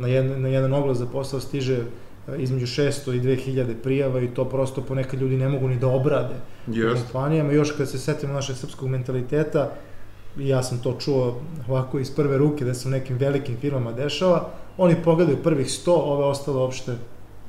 na 0.02 0.08
jedan, 0.08 0.42
na 0.42 0.48
jedan 0.48 0.74
oglas 0.74 0.98
za 0.98 1.06
posao 1.06 1.40
stiže 1.40 1.78
e, 1.78 2.38
između 2.38 2.66
600 2.66 3.16
i 3.16 3.22
2000 3.22 3.74
prijava 3.84 4.22
i 4.22 4.28
to 4.28 4.46
prosto 4.46 4.82
ponekad 4.82 5.22
ljudi 5.22 5.38
ne 5.38 5.50
mogu 5.50 5.68
ni 5.68 5.80
da 5.80 5.88
obrade 5.88 6.36
Yes. 6.68 6.94
u 6.94 7.04
kompanijama. 7.04 7.52
Još 7.52 7.72
kad 7.72 7.90
se 7.90 8.00
setimo 8.00 8.34
našeg 8.34 8.56
srpskog 8.56 8.90
mentaliteta, 8.90 9.72
ja 10.38 10.64
sam 10.64 10.78
to 10.78 10.96
čuo 11.00 11.40
ovako 11.68 12.00
iz 12.00 12.12
prve 12.12 12.38
ruke 12.38 12.66
da 12.66 12.74
se 12.74 12.88
u 12.88 12.92
nekim 12.92 13.18
velikim 13.18 13.58
firmama 13.58 13.92
dešava, 13.92 14.50
oni 14.78 14.96
pogledaju 15.04 15.44
prvih 15.44 15.68
100, 15.68 15.92
ove 15.92 16.26
ostale 16.26 16.58
uopšte 16.58 16.96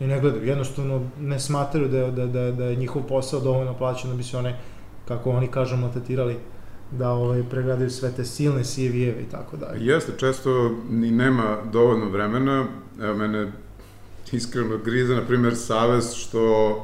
i 0.01 0.07
ne 0.07 0.21
gledaju. 0.21 0.47
Jednostavno 0.47 1.03
ne 1.21 1.41
smatraju 1.41 1.89
da 1.89 1.99
je, 1.99 2.11
da, 2.11 2.27
da, 2.27 2.51
da 2.53 2.65
je 2.65 2.77
njihov 2.77 3.03
posao 3.03 3.41
dovoljno 3.41 3.75
plaćen 3.75 4.11
da 4.11 4.17
bi 4.17 4.23
se 4.23 4.37
one, 4.39 4.59
kako 5.09 5.31
oni 5.31 5.47
kažu, 5.47 5.77
maltretirali 5.77 6.37
da 6.99 7.11
ovaj, 7.11 7.43
pregledaju 7.51 7.91
sve 7.91 8.13
te 8.17 8.25
silne 8.25 8.65
CV-eve 8.65 9.23
i 9.23 9.31
tako 9.31 9.57
dalje. 9.57 9.87
Jeste, 9.87 10.13
često 10.17 10.77
ni 10.91 11.11
nema 11.11 11.57
dovoljno 11.73 12.09
vremena. 12.09 12.67
Evo, 13.01 13.15
mene 13.15 13.53
iskreno 14.33 14.79
grize, 14.85 15.15
na 15.15 15.23
primjer, 15.23 15.57
savez 15.57 16.15
što 16.15 16.77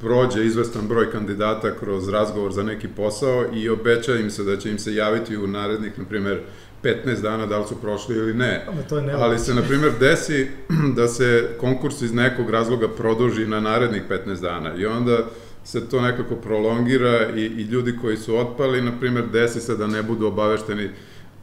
prođe 0.00 0.46
izvestan 0.46 0.88
broj 0.88 1.10
kandidata 1.10 1.76
kroz 1.80 2.08
razgovor 2.08 2.52
za 2.52 2.62
neki 2.62 2.88
posao 2.88 3.44
i 3.54 3.68
obeća 3.68 4.16
im 4.16 4.30
se 4.30 4.44
da 4.44 4.56
će 4.56 4.70
im 4.70 4.78
se 4.78 4.94
javiti 4.94 5.36
u 5.36 5.46
narednih, 5.46 5.98
na 5.98 6.04
primjer, 6.04 6.40
15 6.82 7.22
dana 7.22 7.46
da 7.46 7.58
li 7.58 7.64
su 7.68 7.80
prošli 7.80 8.16
ili 8.16 8.34
ne. 8.34 8.64
Ali 8.68 8.84
to 8.88 8.96
je 8.96 9.02
nemoguće. 9.02 9.24
Ali 9.24 9.38
se, 9.38 9.54
na 9.54 9.62
primjer, 9.62 9.92
desi 10.00 10.50
da 10.96 11.08
se 11.08 11.48
konkurs 11.60 12.02
iz 12.02 12.12
nekog 12.12 12.50
razloga 12.50 12.88
produži 12.88 13.46
na 13.46 13.60
narednih 13.60 14.02
15 14.26 14.40
dana 14.40 14.74
i 14.74 14.86
onda 14.86 15.18
se 15.64 15.88
to 15.88 16.00
nekako 16.00 16.36
prolongira 16.36 17.28
i, 17.36 17.40
i 17.40 17.62
ljudi 17.62 17.98
koji 18.00 18.16
su 18.16 18.36
otpali, 18.36 18.82
na 18.82 18.92
primjer, 19.00 19.26
desi 19.26 19.60
se 19.60 19.76
da 19.76 19.86
ne 19.86 20.02
budu 20.02 20.26
obavešteni 20.26 20.90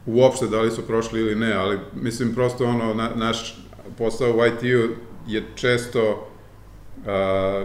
uopšte 0.06 0.46
da 0.46 0.60
li 0.60 0.70
su 0.70 0.86
prošli 0.86 1.20
ili 1.20 1.34
ne, 1.34 1.52
ali 1.52 1.78
mislim 1.94 2.34
prosto 2.34 2.64
ono, 2.64 2.94
na, 2.94 3.10
naš 3.14 3.64
posao 3.98 4.36
u 4.36 4.46
IT-u 4.46 4.94
je 5.26 5.42
često 5.54 6.28
a, 7.06 7.64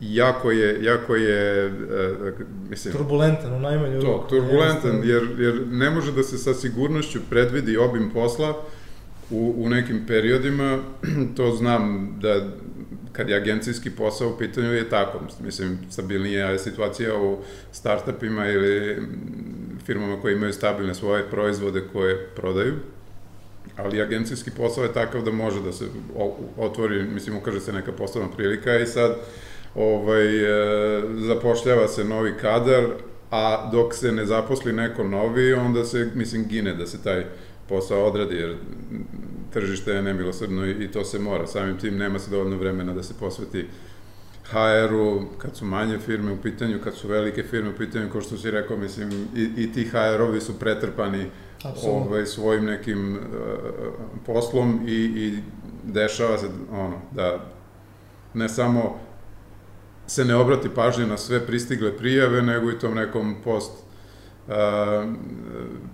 jako 0.00 0.50
je, 0.50 0.84
jako 0.84 1.14
je, 1.16 1.66
a, 1.66 2.42
mislim, 2.70 2.94
Turbulentan 2.94 3.52
u 3.54 3.60
najmanju 3.60 4.00
to, 4.00 4.06
ruku. 4.06 4.28
turbulentan, 4.28 5.00
jer, 5.04 5.22
jer 5.38 5.66
ne 5.66 5.90
može 5.90 6.12
da 6.12 6.22
se 6.22 6.38
sa 6.38 6.54
sigurnošću 6.54 7.18
predvidi 7.30 7.76
obim 7.76 8.10
posla 8.10 8.54
u, 9.30 9.54
u 9.56 9.68
nekim 9.68 10.04
periodima, 10.06 10.78
to 11.36 11.52
znam 11.52 12.14
da 12.20 12.48
kad 13.18 13.28
je 13.28 13.36
agencijski 13.36 13.90
posao 13.90 14.28
u 14.28 14.38
pitanju 14.38 14.72
je 14.72 14.88
tako, 14.90 15.20
mislim, 15.44 15.78
stabilnija 15.90 16.50
je 16.50 16.58
situacija 16.58 17.20
u 17.20 17.38
startupima 17.72 18.46
ili 18.46 19.00
mm, 19.00 19.78
firmama 19.86 20.20
koje 20.20 20.34
imaju 20.34 20.52
stabilne 20.52 20.94
svoje 20.94 21.30
proizvode 21.30 21.82
koje 21.92 22.26
prodaju, 22.26 22.74
ali 23.76 24.02
agencijski 24.02 24.50
posao 24.50 24.84
je 24.84 24.92
takav 24.92 25.22
da 25.22 25.30
može 25.30 25.62
da 25.62 25.72
se 25.72 25.84
otvori, 26.56 27.02
mislim, 27.02 27.36
ukaže 27.36 27.60
se 27.60 27.72
neka 27.72 27.92
poslovna 27.92 28.30
prilika 28.36 28.78
i 28.78 28.86
sad 28.86 29.16
ovaj, 29.74 30.26
e, 30.26 31.02
zapošljava 31.16 31.88
se 31.88 32.04
novi 32.04 32.32
kadar, 32.40 32.84
a 33.30 33.70
dok 33.72 33.94
se 33.94 34.12
ne 34.12 34.26
zaposli 34.26 34.72
neko 34.72 35.04
novi, 35.04 35.52
onda 35.52 35.84
se, 35.84 36.10
mislim, 36.14 36.44
gine 36.48 36.74
da 36.74 36.86
se 36.86 37.02
taj 37.02 37.24
posao 37.68 38.04
odradi, 38.04 38.34
jer 38.36 38.56
tržište 39.52 39.90
je 39.90 40.02
nemilosrdno 40.02 40.66
i, 40.66 40.70
i 40.70 40.92
to 40.92 41.04
se 41.04 41.18
mora. 41.18 41.46
Samim 41.46 41.78
tim 41.78 41.96
nema 41.96 42.18
se 42.18 42.30
dovoljno 42.30 42.56
vremena 42.56 42.92
da 42.92 43.02
se 43.02 43.14
posveti 43.20 43.66
HR-u, 44.50 45.22
kad 45.38 45.56
su 45.56 45.64
manje 45.64 45.98
firme 45.98 46.32
u 46.32 46.36
pitanju, 46.42 46.78
kad 46.84 46.94
su 46.94 47.08
velike 47.08 47.42
firme 47.42 47.70
u 47.70 47.76
pitanju, 47.76 48.10
kao 48.12 48.20
što 48.20 48.36
si 48.36 48.50
rekao, 48.50 48.76
mislim, 48.76 49.10
i, 49.36 49.50
i 49.56 49.72
ti 49.72 49.84
HR-ovi 49.84 50.40
su 50.40 50.58
pretrpani 50.58 51.26
ovaj, 51.86 52.26
svojim 52.26 52.64
nekim 52.64 53.16
uh, 53.16 53.20
poslom 54.26 54.80
i, 54.86 54.92
i 54.94 55.38
dešava 55.84 56.38
se 56.38 56.46
ono, 56.72 57.00
da 57.12 57.44
ne 58.34 58.48
samo 58.48 59.00
se 60.06 60.24
ne 60.24 60.34
obrati 60.34 60.68
pažnje 60.68 61.06
na 61.06 61.16
sve 61.16 61.46
pristigle 61.46 61.96
prijave, 61.96 62.42
nego 62.42 62.70
i 62.70 62.78
tom 62.78 62.94
nekom 62.94 63.36
post 63.44 63.72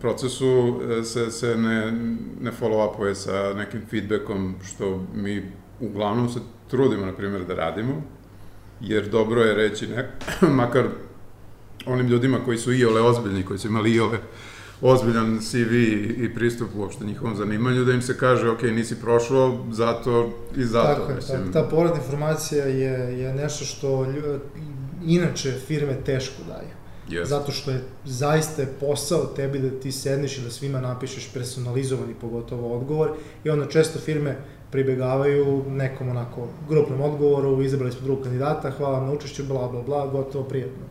procesu 0.01 0.49
uh, 0.49 1.05
se, 1.05 1.31
se 1.31 1.57
ne, 1.57 1.93
ne 2.41 2.53
follow-upuje 2.61 3.15
sa 3.15 3.55
nekim 3.55 3.81
feedbackom, 3.91 4.55
što 4.65 5.07
mi 5.15 5.53
uglavnom 5.81 6.29
se 6.29 6.41
trudimo, 6.71 7.07
na 7.07 7.13
primjer, 7.13 7.45
da 7.45 7.55
radimo, 7.55 8.03
jer 8.81 9.09
dobro 9.09 9.43
je 9.43 9.55
reći, 9.55 9.87
ne, 9.87 10.11
makar 10.61 10.85
onim 11.87 12.07
ljudima 12.07 12.39
koji 12.45 12.59
su 12.59 12.73
iole 12.73 13.01
ozbiljni, 13.01 13.43
koji 13.43 13.59
su 13.59 13.69
imali 13.69 13.95
iole 13.95 14.19
ozbiljan 14.81 15.39
CV 15.41 15.73
i 16.25 16.31
pristup 16.35 16.69
uopšte 16.77 17.05
njihovom 17.05 17.37
zanimanju, 17.37 17.85
da 17.85 17.93
im 17.93 18.03
se 18.03 18.19
kaže, 18.19 18.51
ok, 18.51 18.63
nisi 18.63 19.01
prošao 19.01 19.65
zato 19.71 20.31
i 20.57 20.65
zato. 20.65 21.01
Tako 21.01 21.11
je, 21.11 21.17
mislim. 21.17 21.39
tako, 21.39 21.53
ta 21.53 21.71
povratna 21.71 22.01
informacija 22.03 22.65
je, 22.65 23.19
je 23.21 23.35
nešto 23.35 23.65
što 23.65 23.89
lju- 23.89 24.39
inače 25.07 25.53
firme 25.67 25.97
teško 26.05 26.43
daju. 26.49 26.84
Yes. 27.09 27.25
Zato 27.25 27.53
što 27.53 27.71
je 27.71 27.85
zaista 28.05 28.63
je 28.63 28.73
posao 28.81 29.27
tebi 29.27 29.59
da 29.59 29.81
ti 29.81 29.93
sedneš 29.93 30.39
i 30.39 30.43
da 30.43 30.51
svima 30.51 30.81
napišeš 30.81 31.33
personalizovani 31.33 32.15
pogotovo 32.21 32.77
odgovor 32.77 33.11
i 33.45 33.51
onda 33.51 33.67
često 33.67 33.99
firme 33.99 34.37
pribegavaju 34.71 35.65
nekom 35.69 36.09
onako 36.09 36.49
grupnom 36.69 37.01
odgovoru, 37.01 37.63
izabrali 37.63 37.93
smo 37.93 38.01
drugog 38.05 38.25
kandidata, 38.25 38.71
hvala 38.71 38.99
vam 38.99 39.07
na 39.07 39.13
učešću, 39.13 39.45
bla 39.45 39.69
bla 39.69 39.83
bla, 39.83 40.07
gotovo, 40.07 40.45
prijatno. 40.45 40.85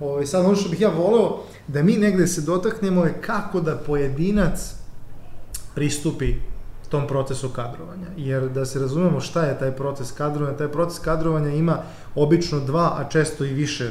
Ovaj, 0.00 0.26
sad 0.26 0.44
ono 0.44 0.56
što 0.56 0.68
bih 0.68 0.80
ja 0.80 0.88
voleo 0.88 1.38
da 1.68 1.82
mi 1.82 1.96
negde 1.96 2.26
se 2.26 2.40
dotaknemo 2.40 3.04
je 3.04 3.14
kako 3.20 3.60
da 3.60 3.76
pojedinac 3.76 4.74
pristupi 5.74 6.34
tom 6.92 7.06
procesu 7.06 7.48
kadrovanja. 7.48 8.06
Jer 8.16 8.48
da 8.48 8.64
se 8.64 8.78
razumemo 8.78 9.20
šta 9.20 9.44
je 9.44 9.58
taj 9.58 9.72
proces 9.76 10.12
kadrovanja, 10.12 10.56
taj 10.56 10.68
proces 10.68 10.98
kadrovanja 10.98 11.50
ima 11.50 11.78
obično 12.14 12.60
dva, 12.60 12.96
a 12.98 13.08
često 13.08 13.44
i 13.44 13.52
više 13.52 13.90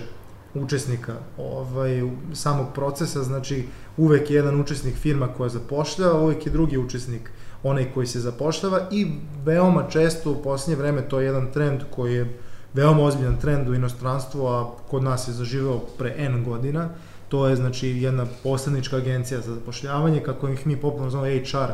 učesnika 0.53 1.13
ovaj, 1.37 2.01
samog 2.33 2.67
procesa, 2.75 3.23
znači 3.23 3.65
uvek 3.97 4.29
je 4.29 4.35
jedan 4.35 4.61
učesnik 4.61 4.95
firma 4.95 5.27
koja 5.27 5.49
zapošljava, 5.49 6.19
uvek 6.19 6.45
je 6.45 6.51
drugi 6.51 6.77
učesnik 6.77 7.31
onaj 7.63 7.91
koji 7.93 8.07
se 8.07 8.19
zapošljava 8.19 8.87
i 8.91 9.07
veoma 9.45 9.87
često 9.89 10.31
u 10.31 10.43
posljednje 10.43 10.81
vreme 10.81 11.01
to 11.01 11.19
je 11.19 11.25
jedan 11.25 11.51
trend 11.51 11.81
koji 11.95 12.15
je 12.15 12.37
veoma 12.73 13.03
ozbiljan 13.03 13.37
trend 13.37 13.69
u 13.69 13.73
inostranstvu, 13.73 14.47
a 14.47 14.71
kod 14.89 15.03
nas 15.03 15.27
je 15.27 15.33
zaživeo 15.33 15.79
pre 15.97 16.13
N 16.17 16.43
godina, 16.43 16.89
to 17.29 17.47
je 17.47 17.55
znači 17.55 17.87
jedna 17.87 18.25
posrednička 18.43 18.97
agencija 18.97 19.41
za 19.41 19.53
zapošljavanje, 19.53 20.19
kako 20.19 20.49
ih 20.49 20.67
mi 20.67 20.77
popularno 20.77 21.09
zovemo 21.09 21.39
HR 21.45 21.71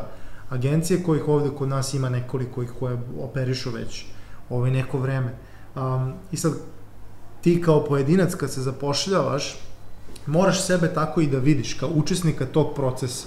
agencije, 0.50 1.02
kojih 1.02 1.28
ovde 1.28 1.50
kod 1.58 1.68
nas 1.68 1.94
ima 1.94 2.08
nekoliko 2.08 2.62
ih 2.62 2.70
koje 2.78 2.98
operišu 3.20 3.70
već 3.70 4.06
ovaj 4.50 4.70
neko 4.70 4.98
vreme. 4.98 5.34
Um, 5.76 6.12
I 6.32 6.36
sad, 6.36 6.52
ti 7.40 7.62
kao 7.62 7.84
pojedinac 7.84 8.34
kad 8.34 8.50
se 8.50 8.60
zapošljavaš, 8.60 9.56
moraš 10.26 10.62
sebe 10.62 10.94
tako 10.94 11.20
i 11.20 11.26
da 11.26 11.38
vidiš 11.38 11.74
kao 11.74 11.88
učesnika 11.94 12.46
tog 12.46 12.74
procesa. 12.74 13.26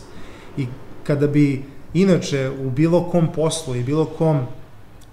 I 0.58 0.68
kada 1.03 1.27
bi 1.27 1.63
inače 1.94 2.51
u 2.65 2.70
bilo 2.70 3.10
kom 3.10 3.32
poslu 3.34 3.75
i 3.75 3.84
bilo 3.84 4.06
kom 4.06 4.46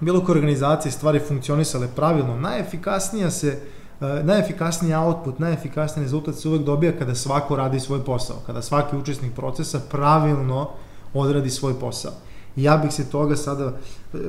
bilo 0.01 0.25
koje 0.25 0.37
organizacije 0.37 0.93
stvari 0.93 1.21
funkcionisale 1.29 1.89
pravilno, 1.97 2.37
najefikasnija 2.37 3.31
se 3.31 3.61
Uh, 4.01 4.25
najefikasniji 4.25 4.95
output, 4.95 5.39
najefikasniji 5.39 6.05
rezultat 6.05 6.35
se 6.35 6.49
uvek 6.49 6.63
dobija 6.63 6.93
kada 6.99 7.15
svako 7.15 7.57
radi 7.57 7.81
svoj 7.81 8.05
posao, 8.05 8.37
kada 8.47 8.63
svaki 8.63 8.97
učesnik 8.97 9.35
procesa 9.35 9.81
pravilno 9.91 10.71
odradi 11.15 11.51
svoj 11.51 11.81
posao. 11.81 12.13
Ja 12.57 12.77
bih 12.77 12.93
se 12.93 13.11
toga 13.11 13.37
sada, 13.37 13.67
uh, 13.67 14.21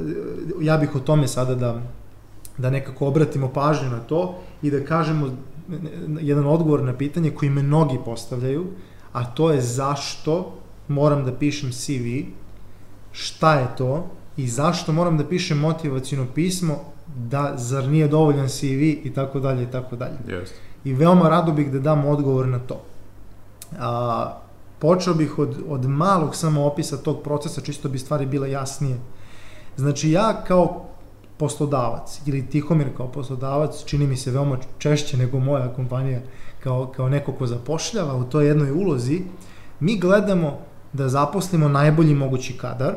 ja 0.62 0.78
bih 0.78 0.96
o 0.96 1.00
tome 1.00 1.28
sada 1.28 1.56
da, 1.56 1.82
da 2.60 2.70
nekako 2.70 3.08
obratimo 3.08 3.48
pažnju 3.48 3.90
na 3.90 4.00
to 4.00 4.36
i 4.62 4.72
da 4.72 4.86
kažemo 4.86 5.30
jedan 6.22 6.48
odgovor 6.48 6.84
na 6.84 6.94
pitanje 6.94 7.32
koji 7.32 7.50
me 7.50 7.64
mnogi 7.64 7.98
postavljaju, 8.06 8.66
a 9.14 9.26
to 9.26 9.52
je 9.52 9.62
zašto 9.62 10.54
moram 10.88 11.26
da 11.26 11.34
pišem 11.34 11.72
CV, 11.72 12.30
šta 13.12 13.54
je 13.54 13.68
to 13.78 14.08
i 14.38 14.48
zašto 14.48 14.92
moram 14.92 15.18
da 15.18 15.26
pišem 15.26 15.58
motivacijno 15.58 16.26
pismo, 16.36 16.76
da 17.16 17.54
zar 17.58 17.88
nije 17.88 18.08
dovoljan 18.08 18.50
CV 18.50 18.84
i 19.04 19.12
tako 19.16 19.40
dalje 19.40 19.64
i 19.64 19.72
tako 19.72 19.96
dalje. 19.96 20.18
Jeste. 20.28 20.56
I 20.84 20.94
veoma 20.94 21.30
rado 21.30 21.52
bih 21.52 21.72
da 21.72 21.80
dam 21.80 22.06
odgovor 22.06 22.48
na 22.48 22.60
to. 22.60 22.82
A, 23.80 24.38
počeo 24.80 25.14
bih 25.14 25.40
od, 25.40 25.58
od 25.68 25.86
malog 25.86 26.36
samo 26.36 26.66
opisa 26.66 26.98
tog 26.98 27.22
procesa, 27.24 27.62
čisto 27.62 27.90
bi 27.90 28.00
stvari 28.00 28.26
bile 28.26 28.52
jasnije. 28.52 28.98
Znači 29.78 30.12
ja 30.12 30.44
kao 30.48 30.86
poslodavac 31.40 32.22
ili 32.26 32.48
Tihomir 32.48 32.88
kao 32.98 33.08
poslodavac 33.08 33.84
čini 33.86 34.08
mi 34.08 34.18
se 34.18 34.32
veoma 34.32 34.58
češće 34.78 35.18
nego 35.18 35.40
moja 35.40 35.74
kompanija 35.74 36.20
kao, 36.64 36.92
kao 36.96 37.10
neko 37.10 37.32
ko 37.32 37.48
zapošljava 37.48 38.16
u 38.16 38.24
toj 38.24 38.48
jednoj 38.48 38.72
ulozi, 38.72 39.22
mi 39.80 40.00
gledamo 40.00 40.58
da 40.94 41.10
zaposlimo 41.10 41.68
najbolji 41.68 42.16
mogući 42.16 42.58
kadar 42.58 42.94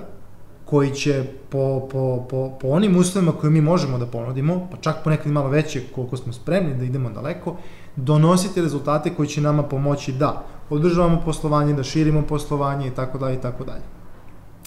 koji 0.65 0.91
će 0.95 1.25
po, 1.51 1.89
po, 1.93 2.27
po, 2.31 2.51
po 2.61 2.69
onim 2.69 2.97
uslovima 2.97 3.33
koje 3.33 3.51
mi 3.51 3.61
možemo 3.61 3.99
da 3.99 4.07
ponudimo, 4.07 4.69
pa 4.71 4.77
čak 4.77 5.05
ponekad 5.05 5.33
malo 5.33 5.49
veće 5.49 5.83
koliko 5.95 6.17
smo 6.17 6.33
spremni 6.33 6.75
da 6.75 6.85
idemo 6.85 7.11
daleko, 7.11 7.57
donositi 7.97 8.63
rezultate 8.63 9.15
koji 9.15 9.29
će 9.29 9.41
nama 9.41 9.63
pomoći 9.63 10.13
da 10.13 10.45
održavamo 10.71 11.21
poslovanje, 11.25 11.75
da 11.75 11.83
širimo 11.83 12.23
poslovanje 12.23 12.89
i 12.89 12.91
tako 12.91 13.19
dalje 13.19 13.35
i 13.35 13.41
tako 13.41 13.65
dalje. 13.65 13.83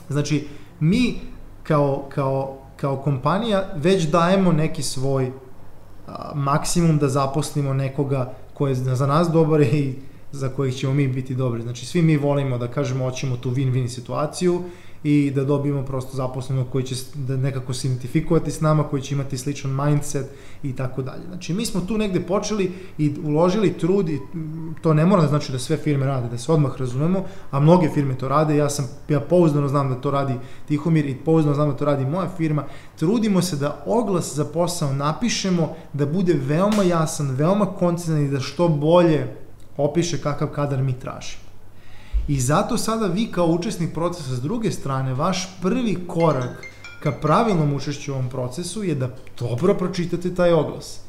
Znači, 0.09 0.47
mi 0.79 1.19
kao, 1.63 2.05
kao, 2.09 2.64
kao 2.75 2.97
kompanija 2.97 3.69
već 3.75 4.03
dajemo 4.03 4.51
neki 4.51 4.83
svoj 4.83 5.31
a, 6.07 6.31
maksimum 6.35 6.97
da 6.97 7.09
zaposlimo 7.09 7.73
nekoga 7.73 8.33
ko 8.53 8.67
je 8.67 8.75
za 8.75 9.07
nas 9.07 9.29
dobar 9.29 9.61
i 9.61 9.95
za 10.31 10.49
kojih 10.49 10.75
ćemo 10.75 10.93
mi 10.93 11.07
biti 11.07 11.35
dobri. 11.35 11.61
Znači, 11.61 11.85
svi 11.85 12.01
mi 12.01 12.17
volimo 12.17 12.57
da 12.57 12.67
kažemo, 12.67 13.05
hoćemo 13.05 13.37
tu 13.37 13.51
win-win 13.51 13.87
situaciju 13.87 14.61
i 15.07 15.31
da 15.31 15.43
dobijemo 15.43 15.83
prosto 15.85 16.17
zaposlenog 16.17 16.67
koji 16.71 16.83
će 16.83 16.95
da 17.15 17.37
nekako 17.37 17.73
se 17.73 17.87
identifikovati 17.87 18.51
s 18.51 18.61
nama, 18.61 18.83
koji 18.83 19.01
će 19.01 19.15
imati 19.15 19.37
sličan 19.37 19.71
mindset 19.85 20.25
i 20.63 20.75
tako 20.75 21.01
dalje. 21.01 21.21
Znači, 21.27 21.53
mi 21.53 21.65
smo 21.65 21.81
tu 21.81 21.97
negde 21.97 22.19
počeli 22.19 22.71
i 22.97 23.13
uložili 23.23 23.73
trud 23.73 24.09
i 24.09 24.19
to 24.81 24.93
ne 24.93 25.05
mora 25.05 25.21
da 25.21 25.27
znači 25.27 25.51
da 25.51 25.59
sve 25.59 25.77
firme 25.77 26.05
rade, 26.05 26.29
da 26.29 26.37
se 26.37 26.51
odmah 26.51 26.71
razumemo, 26.77 27.23
a 27.51 27.59
mnoge 27.59 27.89
firme 27.89 28.17
to 28.17 28.27
rade, 28.27 28.57
ja 28.57 28.69
sam, 28.69 28.87
ja 29.09 29.19
pouzdano 29.19 29.67
znam 29.67 29.89
da 29.89 29.95
to 29.95 30.11
radi 30.11 30.33
Tihomir 30.67 31.05
i 31.05 31.15
pouzdano 31.15 31.55
znam 31.55 31.69
da 31.69 31.77
to 31.77 31.85
radi 31.85 32.05
moja 32.05 32.29
firma, 32.37 32.63
trudimo 32.95 33.41
se 33.41 33.55
da 33.55 33.83
oglas 33.85 34.35
za 34.35 34.45
posao 34.45 34.93
napišemo, 34.93 35.75
da 35.93 36.05
bude 36.05 36.33
veoma 36.33 36.83
jasan, 36.83 37.31
veoma 37.31 37.65
koncizan 37.65 38.25
i 38.25 38.29
da 38.29 38.39
što 38.39 38.67
bolje 38.67 39.35
opiše 39.77 40.21
kakav 40.21 40.47
kadar 40.47 40.81
mi 40.81 40.93
tražimo. 40.93 41.44
I 42.27 42.39
zato 42.39 42.77
sada 42.77 43.07
vi 43.07 43.27
kao 43.31 43.45
učesnik 43.45 43.93
procesa 43.93 44.35
s 44.35 44.41
druge 44.41 44.71
strane, 44.71 45.13
vaš 45.13 45.61
prvi 45.61 45.97
korak 46.07 46.65
ka 47.03 47.11
pravilnom 47.11 47.73
učešću 47.73 48.11
u 48.11 48.15
ovom 48.15 48.29
procesu 48.29 48.83
je 48.83 48.95
da 48.95 49.15
dobro 49.39 49.73
pročitate 49.73 50.35
taj 50.35 50.53
oglas 50.53 50.99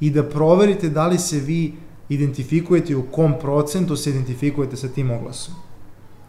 i 0.00 0.10
da 0.10 0.22
proverite 0.22 0.88
da 0.88 1.06
li 1.06 1.18
se 1.18 1.40
vi 1.40 1.74
identifikujete 2.08 2.96
u 2.96 3.02
kom 3.02 3.34
procentu 3.40 3.96
se 3.96 4.10
identifikujete 4.10 4.76
sa 4.76 4.88
tim 4.88 5.10
oglasom. 5.10 5.54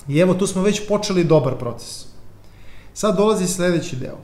I 0.08 0.20
evo, 0.20 0.34
tu 0.34 0.48
smo 0.48 0.62
već 0.62 0.88
počeli 0.88 1.24
dobar 1.24 1.58
proces. 1.58 2.06
Sad 2.94 3.18
dolazi 3.18 3.48
sledeći 3.48 3.96
deo. 3.96 4.18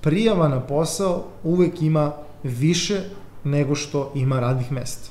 Prijava 0.00 0.48
na 0.48 0.60
posao 0.60 1.24
uvek 1.42 1.82
ima 1.82 2.12
više 2.42 3.00
nego 3.44 3.74
što 3.74 4.12
ima 4.14 4.40
radnih 4.40 4.72
mesta. 4.72 5.10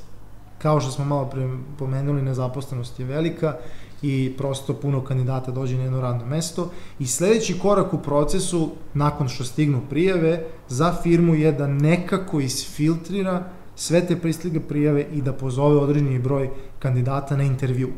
Kao 0.57 0.81
što 0.81 0.91
smo 0.91 1.05
malo 1.05 1.25
pre 1.25 1.49
pomenuli, 1.79 2.21
nezaposlenost 2.21 2.99
je 2.99 3.05
velika 3.05 3.57
i 4.01 4.33
prosto 4.37 4.73
puno 4.73 5.03
kandidata 5.03 5.51
dođe 5.51 5.77
na 5.77 5.83
jedno 5.83 6.01
radno 6.01 6.25
mesto 6.25 6.69
i 6.99 7.07
sledeći 7.07 7.59
korak 7.59 7.93
u 7.93 7.97
procesu 7.97 8.69
nakon 8.93 9.29
što 9.29 9.43
stignu 9.43 9.81
prijave 9.89 10.45
za 10.67 10.95
firmu 11.03 11.35
je 11.35 11.51
da 11.51 11.67
nekako 11.67 12.39
isfiltrira 12.39 13.43
sve 13.75 14.07
te 14.07 14.15
pristige 14.15 14.59
prijave 14.59 15.07
i 15.13 15.21
da 15.21 15.33
pozove 15.33 15.77
određeni 15.77 16.19
broj 16.19 16.49
kandidata 16.79 17.37
na 17.37 17.43
intervju. 17.43 17.89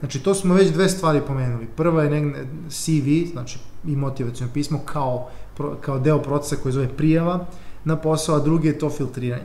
Znači, 0.00 0.22
to 0.22 0.34
smo 0.34 0.54
već 0.54 0.70
dve 0.70 0.88
stvari 0.88 1.20
pomenuli. 1.26 1.66
Prva 1.76 2.02
je 2.02 2.46
CV, 2.68 3.32
znači 3.32 3.58
i 3.86 3.96
motivacijno 3.96 4.52
pismo 4.54 4.80
kao, 4.84 5.28
kao 5.80 5.98
deo 5.98 6.18
procesa 6.18 6.62
koji 6.62 6.72
zove 6.72 6.88
prijava 6.88 7.46
na 7.84 7.96
posao, 7.96 8.36
a 8.36 8.40
drugi 8.40 8.68
je 8.68 8.78
to 8.78 8.90
filtriranje. 8.90 9.44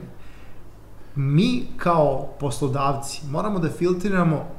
Mi 1.14 1.66
kao 1.76 2.28
poslodavci 2.40 3.20
moramo 3.30 3.58
da 3.58 3.70
filtriramo 3.70 4.57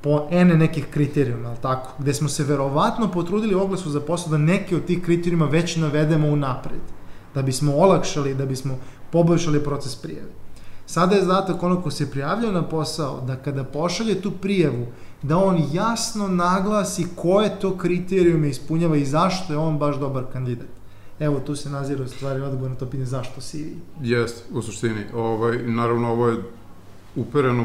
po 0.00 0.28
ene 0.30 0.56
nekih 0.56 0.86
kriterijuma, 0.90 1.48
ali 1.48 1.58
tako? 1.62 1.90
Gde 1.98 2.14
smo 2.14 2.28
se 2.28 2.44
verovatno 2.44 3.10
potrudili 3.10 3.54
u 3.54 3.60
oglasu 3.60 3.90
za 3.90 4.00
posao 4.00 4.30
da 4.30 4.38
neke 4.38 4.76
od 4.76 4.84
tih 4.84 5.02
kriterijuma 5.02 5.46
već 5.46 5.76
navedemo 5.76 6.28
u 6.28 6.36
napred. 6.36 6.80
Da 7.34 7.42
bismo 7.42 7.74
olakšali, 7.76 8.34
da 8.34 8.46
bismo 8.46 8.78
poboljšali 9.12 9.64
proces 9.64 9.96
prijave. 9.96 10.28
Sada 10.86 11.16
je 11.16 11.24
zadatak 11.24 11.62
ono 11.62 11.82
ko 11.82 11.90
se 11.90 12.10
prijavljao 12.10 12.52
na 12.52 12.62
posao, 12.62 13.20
da 13.26 13.36
kada 13.36 13.64
pošalje 13.64 14.20
tu 14.22 14.30
prijavu, 14.30 14.86
da 15.22 15.38
on 15.38 15.62
jasno 15.72 16.28
naglasi 16.28 17.06
koje 17.16 17.60
to 17.60 17.76
kriterijume 17.76 18.48
ispunjava 18.48 18.96
i 18.96 19.04
zašto 19.04 19.52
je 19.52 19.58
on 19.58 19.78
baš 19.78 19.96
dobar 19.96 20.24
kandidat. 20.32 20.68
Evo, 21.20 21.40
tu 21.40 21.56
se 21.56 21.70
nazira 21.70 22.08
stvari 22.08 22.40
odgovor 22.40 22.70
na 22.70 22.76
to 22.76 22.86
pitanje 22.86 23.06
zašto 23.06 23.40
si... 23.40 23.74
Jest, 24.02 24.44
u 24.50 24.62
suštini. 24.62 25.04
Ovaj, 25.14 25.58
naravno, 25.66 26.12
ovo 26.12 26.28
je 26.28 26.42
upereno 27.16 27.64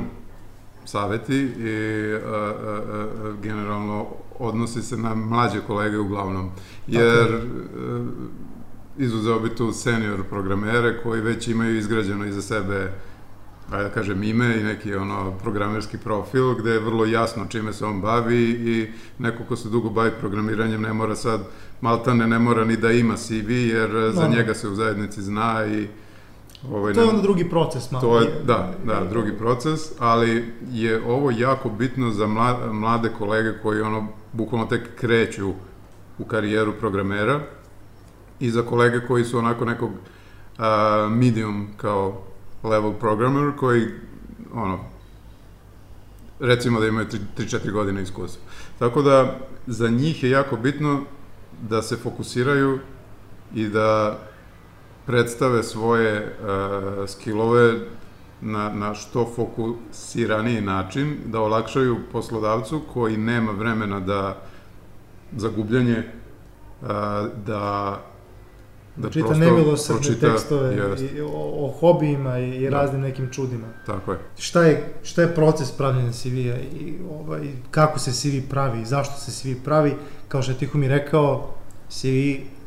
saveti 0.86 1.36
i 1.36 2.14
a, 2.26 2.30
a, 2.30 2.82
a, 2.92 3.34
generalno 3.42 4.08
odnosi 4.40 4.82
se 4.82 4.98
na 4.98 5.16
mlađe 5.16 5.60
kolege 5.68 5.98
uglavnom, 5.98 6.52
jer 6.88 7.36
a, 7.36 8.06
izuzeo 8.98 9.40
bi 9.40 9.56
tu 9.56 9.72
senior 9.72 10.24
programere 10.30 11.04
koji 11.04 11.22
već 11.22 11.48
imaju 11.48 11.78
izgrađeno 11.78 12.26
iza 12.26 12.42
sebe 12.42 12.92
ajde 13.72 13.84
da 13.84 13.94
kažem 13.94 14.24
ime 14.24 14.60
i 14.60 14.64
neki 14.64 14.96
ono 14.96 15.32
programerski 15.44 15.98
profil 15.98 16.54
gde 16.54 16.72
je 16.72 16.80
vrlo 16.80 17.06
jasno 17.06 17.46
čime 17.50 17.74
se 17.74 17.86
on 17.86 18.02
bavi 18.02 18.50
i 18.50 18.88
neko 19.20 19.44
ko 19.44 19.56
se 19.56 19.70
dugo 19.70 19.90
bavi 19.90 20.12
programiranjem 20.20 20.82
ne 20.82 20.94
mora 20.94 21.16
sad 21.16 21.42
maltane 21.82 22.28
ne 22.28 22.40
mora 22.40 22.66
ni 22.66 22.78
da 22.78 22.92
ima 22.92 23.16
CV 23.18 23.52
jer 23.52 23.90
no. 23.90 24.12
za 24.12 24.28
njega 24.28 24.54
se 24.54 24.68
u 24.68 24.76
zajednici 24.76 25.22
zna 25.22 25.66
i 25.66 25.88
Ovaj, 26.72 26.94
to 26.94 27.02
je 27.02 27.10
onda 27.10 27.22
drugi 27.22 27.50
proces 27.50 27.92
malo. 27.92 28.02
To 28.02 28.20
je, 28.20 28.42
da, 28.46 28.74
da, 28.86 29.04
drugi 29.10 29.38
proces, 29.38 29.92
ali 30.00 30.54
je 30.72 31.04
ovo 31.08 31.32
jako 31.32 31.70
bitno 31.70 32.12
za 32.12 32.28
mlade 32.72 33.10
kolege 33.18 33.60
koji 33.62 33.82
ono, 33.82 34.08
bukvalno 34.34 34.66
tek 34.66 34.96
kreću 34.96 35.54
u 36.20 36.26
karijeru 36.26 36.74
programera 36.80 37.40
i 38.40 38.50
za 38.50 38.62
kolege 38.62 39.08
koji 39.08 39.24
su 39.24 39.38
onako 39.38 39.66
nekog 39.66 39.90
uh, 39.92 40.66
medium 41.12 41.68
kao 41.78 42.22
level 42.64 42.94
programmer 42.94 43.52
koji 43.60 43.88
ono 44.54 44.80
recimo 46.40 46.80
da 46.80 46.88
imaju 46.88 47.08
3-4 47.38 47.72
godine 47.72 48.02
iskustva. 48.02 48.44
Tako 48.80 49.02
da 49.02 49.38
za 49.68 49.90
njih 49.90 50.24
je 50.24 50.30
jako 50.30 50.58
bitno 50.58 51.02
da 51.62 51.82
se 51.82 51.98
fokusiraju 51.98 52.80
i 53.56 53.68
da 53.68 54.20
predstave 55.06 55.64
svoje 55.64 56.26
uh, 56.26 57.10
skillove 57.10 57.80
na, 58.42 58.70
na 58.70 58.94
što 58.94 59.32
fokusiraniji 59.36 60.62
način, 60.62 61.18
da 61.26 61.42
olakšaju 61.42 61.98
poslodavcu 62.12 62.82
koji 62.94 63.18
nema 63.18 63.52
vremena 63.52 64.00
da 64.00 64.42
za 65.38 65.50
gubljenje, 65.50 66.04
uh, 66.82 66.88
da 67.46 68.00
da 68.96 69.10
čita 69.10 69.34
nemilosrdne 69.34 70.16
tekstove 70.20 70.76
i, 71.16 71.22
o, 71.22 71.66
o 71.66 71.74
hobijima 71.80 72.40
i, 72.40 72.50
i 72.50 72.70
da. 72.70 72.78
raznim 72.78 73.02
nekim 73.02 73.30
čudima. 73.32 73.68
Tako 73.86 74.12
je. 74.12 74.20
Šta 74.38 74.64
je, 74.64 74.94
šta 75.04 75.22
je 75.22 75.36
proces 75.36 75.72
pravljenja 75.72 76.12
CV-a 76.12 76.58
i 76.58 76.96
ovaj, 77.12 77.42
kako 77.72 78.00
se 78.00 78.12
CV 78.12 78.50
pravi 78.50 78.82
i 78.82 78.86
zašto 78.86 79.20
se 79.20 79.32
CV 79.32 79.64
pravi? 79.64 79.96
Kao 80.28 80.42
što 80.42 80.52
je 80.52 80.58
Tihomir 80.58 80.90
rekao, 80.90 81.54
CV 81.90 82.08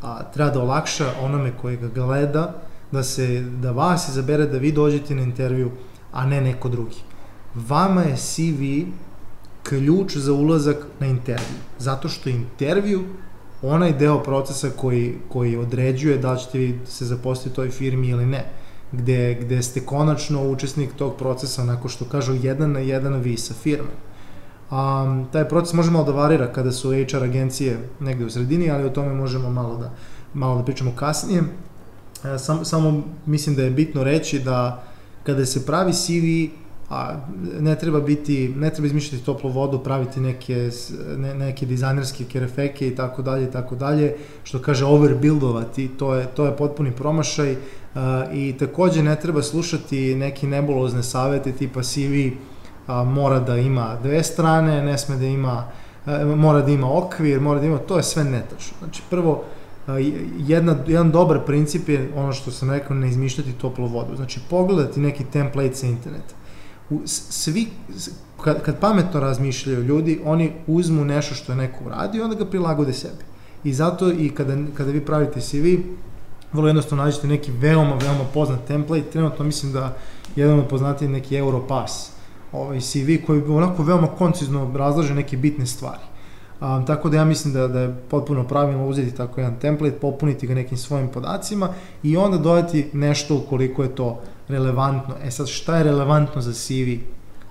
a, 0.07 0.23
treba 0.33 0.51
da 0.51 0.61
olakša 0.63 1.13
onome 1.23 1.53
koji 1.61 1.77
ga 1.77 1.89
gleda, 1.89 2.55
da, 2.93 3.03
se, 3.03 3.41
da 3.41 3.71
vas 3.71 4.09
izabere 4.09 4.47
da 4.47 4.59
vi 4.59 4.73
dođete 4.73 5.15
na 5.15 5.23
intervju, 5.23 5.71
a 6.13 6.27
ne 6.27 6.41
neko 6.41 6.69
drugi. 6.69 7.03
Vama 7.55 8.03
je 8.03 8.17
CV 8.17 8.63
ključ 9.63 10.17
za 10.17 10.33
ulazak 10.33 10.87
na 11.01 11.07
intervju. 11.07 11.59
Zato 11.79 12.09
što 12.09 12.29
intervju 12.29 13.05
onaj 13.63 13.93
deo 13.93 14.23
procesa 14.23 14.71
koji, 14.77 15.15
koji 15.29 15.57
određuje 15.57 16.19
da 16.19 16.33
li 16.33 16.39
ćete 16.39 16.59
vi 16.59 16.81
se 16.87 17.05
zaposliti 17.05 17.51
u 17.51 17.55
toj 17.55 17.71
firmi 17.71 18.09
ili 18.09 18.27
ne. 18.27 18.45
Gde, 18.93 19.35
gde 19.41 19.63
ste 19.63 19.81
konačno 19.81 20.49
učesnik 20.51 20.93
tog 20.97 21.17
procesa, 21.17 21.63
onako 21.63 21.89
što 21.89 22.05
kažu, 22.05 22.35
jedan 22.43 22.73
na 22.73 22.79
jedan 22.79 23.15
vi 23.15 23.37
sa 23.37 23.55
firmom. 23.55 23.97
Um, 24.71 25.27
taj 25.33 25.49
proces 25.49 25.73
može 25.75 25.91
malo 25.91 26.05
da 26.05 26.13
varira 26.13 26.53
kada 26.53 26.73
su 26.73 26.91
HR 26.91 27.25
agencije 27.25 27.89
negde 28.01 28.25
u 28.25 28.31
sredini, 28.31 28.71
ali 28.71 28.85
o 28.85 28.91
tome 28.91 29.15
možemo 29.15 29.51
malo 29.51 29.77
da, 29.77 29.91
malo 30.35 30.57
da 30.57 30.65
pričamo 30.65 30.93
kasnije. 30.97 31.43
E, 32.25 32.39
sam, 32.39 32.65
samo 32.65 33.03
mislim 33.27 33.57
da 33.57 33.63
je 33.63 33.71
bitno 33.71 34.05
reći 34.05 34.39
da 34.39 34.85
kada 35.23 35.47
se 35.47 35.67
pravi 35.67 35.93
CV, 35.93 36.55
a 36.91 37.17
ne 37.61 37.79
treba 37.79 38.01
biti, 38.01 38.49
ne 38.49 38.71
treba 38.71 38.87
izmišljati 38.87 39.25
toplu 39.25 39.51
vodu, 39.51 39.79
praviti 39.79 40.21
neke, 40.21 40.71
ne, 41.17 41.35
neke 41.35 41.67
dizajnerske 41.67 42.25
kerefeke 42.25 42.89
i 42.89 42.95
tako 42.95 43.23
dalje 43.23 43.45
i 43.45 43.51
tako 43.51 43.75
dalje, 43.75 44.15
što 44.45 44.59
kaže 44.59 44.85
overbuildovati, 44.85 45.89
to 45.89 46.15
je, 46.15 46.27
to 46.27 46.47
je 46.47 46.57
potpuni 46.57 46.93
promašaj 46.93 47.53
uh, 47.53 47.59
i 48.35 48.55
takođe 48.59 49.03
ne 49.03 49.17
treba 49.17 49.43
slušati 49.43 50.15
neki 50.15 50.47
nebulozne 50.47 51.03
savete 51.03 51.53
tipa 51.53 51.83
CV 51.83 52.31
a, 52.87 53.05
mora 53.05 53.41
da 53.41 53.57
ima 53.57 53.97
dve 54.03 54.23
strane, 54.23 54.83
ne 54.83 54.99
sme 54.99 55.17
da 55.17 55.27
ima, 55.27 55.65
a, 56.07 56.25
mora 56.25 56.61
da 56.61 56.73
ima 56.73 56.99
okvir, 56.99 57.41
mora 57.41 57.61
da 57.61 57.67
ima, 57.67 57.79
to 57.79 57.97
je 57.97 58.03
sve 58.03 58.25
netačno. 58.25 58.77
Znači, 58.79 59.03
prvo, 59.11 59.45
a, 59.87 59.99
jedna, 60.39 60.77
jedan 60.87 61.11
dobar 61.11 61.45
princip 61.47 61.89
je 61.89 62.11
ono 62.17 62.33
što 62.33 62.51
sam 62.51 62.71
rekao, 62.71 62.97
ne 62.97 63.09
izmišljati 63.09 63.53
toplu 63.53 63.87
vodu. 63.87 64.17
Znači, 64.17 64.41
pogledati 64.51 65.01
neki 65.01 65.25
template 65.25 65.75
sa 65.75 65.87
interneta. 65.87 66.35
U, 66.91 67.01
svi, 67.07 67.67
kad, 68.43 68.63
kad 68.63 68.81
pametno 68.81 69.21
razmišljaju 69.21 69.83
ljudi, 69.83 70.21
oni 70.25 70.53
uzmu 70.67 71.05
nešto 71.05 71.35
što 71.35 71.53
je 71.53 71.57
neko 71.57 71.85
uradio, 71.85 72.25
onda 72.25 72.37
ga 72.37 72.47
prilagode 72.47 72.93
sebi. 72.93 73.25
I 73.65 73.73
zato 73.73 74.11
i 74.13 74.31
kada, 74.31 74.57
kada 74.75 74.91
vi 74.91 75.01
pravite 75.01 75.41
CV, 75.41 75.67
vrlo 76.53 76.69
jednostavno 76.69 77.05
nađete 77.05 77.27
neki 77.27 77.53
veoma, 77.53 77.95
veoma 77.95 78.25
poznat 78.35 78.65
template, 78.67 79.11
trenutno 79.11 79.45
mislim 79.45 79.73
da 79.73 79.97
jedan 80.37 80.59
od 80.59 80.69
poznatiji 80.69 81.09
neki 81.09 81.37
Europass, 81.37 82.16
ovaj 82.53 82.81
CV 82.81 83.27
koji 83.27 83.43
onako 83.43 83.83
veoma 83.83 84.07
koncizno 84.07 84.73
razlaže 84.77 85.15
neke 85.15 85.37
bitne 85.37 85.67
stvari. 85.67 86.03
Um, 86.61 86.87
tako 86.87 87.09
da 87.09 87.17
ja 87.17 87.25
mislim 87.25 87.55
da, 87.55 87.69
da 87.69 87.81
je 87.81 87.97
potpuno 88.11 88.45
pravilno 88.45 88.87
uzeti 88.87 89.17
tako 89.17 89.41
jedan 89.41 89.59
template, 89.61 89.97
popuniti 89.97 90.47
ga 90.47 90.55
nekim 90.55 90.79
svojim 90.79 91.09
podacima 91.09 91.69
i 92.03 92.17
onda 92.17 92.39
dodati 92.39 92.91
nešto 92.93 93.37
ukoliko 93.37 93.83
je 93.83 93.95
to 93.95 94.21
relevantno. 94.49 95.15
E 95.25 95.31
sad, 95.31 95.49
šta 95.49 95.77
je 95.77 95.85
relevantno 95.85 96.41
za 96.41 96.53
CV? 96.53 97.03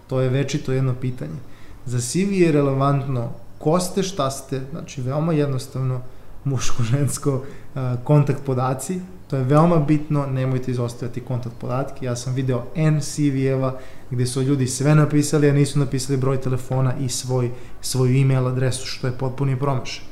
To 0.08 0.22
je 0.22 0.30
večito 0.30 0.72
jedno 0.72 0.94
pitanje. 1.02 1.38
Za 1.86 2.00
CV 2.00 2.32
je 2.32 2.52
relevantno 2.52 3.30
ko 3.60 3.80
ste, 3.80 4.04
šta 4.04 4.32
ste, 4.32 4.62
znači 4.72 5.02
veoma 5.02 5.34
jednostavno 5.34 6.02
muško-žensko 6.44 7.42
kontakt 8.10 8.44
podaci, 8.46 9.00
to 9.28 9.36
je 9.36 9.44
veoma 9.44 9.78
bitno, 9.78 10.26
nemojte 10.26 10.72
izostaviti 10.72 11.22
kontakt 11.22 11.56
podatke. 11.60 12.06
Ja 12.06 12.16
sam 12.16 12.34
video 12.34 12.64
N 12.76 13.02
CV-eva 13.02 13.80
gde 14.12 14.26
su 14.26 14.42
ljudi 14.42 14.68
sve 14.68 14.96
napisali, 14.96 15.50
a 15.50 15.54
nisu 15.54 15.80
napisali 15.80 16.18
broj 16.18 16.42
telefona 16.42 16.94
i 17.00 17.10
svoj, 17.10 17.52
svoju 17.82 18.22
email 18.22 18.48
adresu, 18.48 18.88
što 18.88 19.08
je 19.08 19.18
potpuni 19.18 19.60
promašaj. 19.60 20.06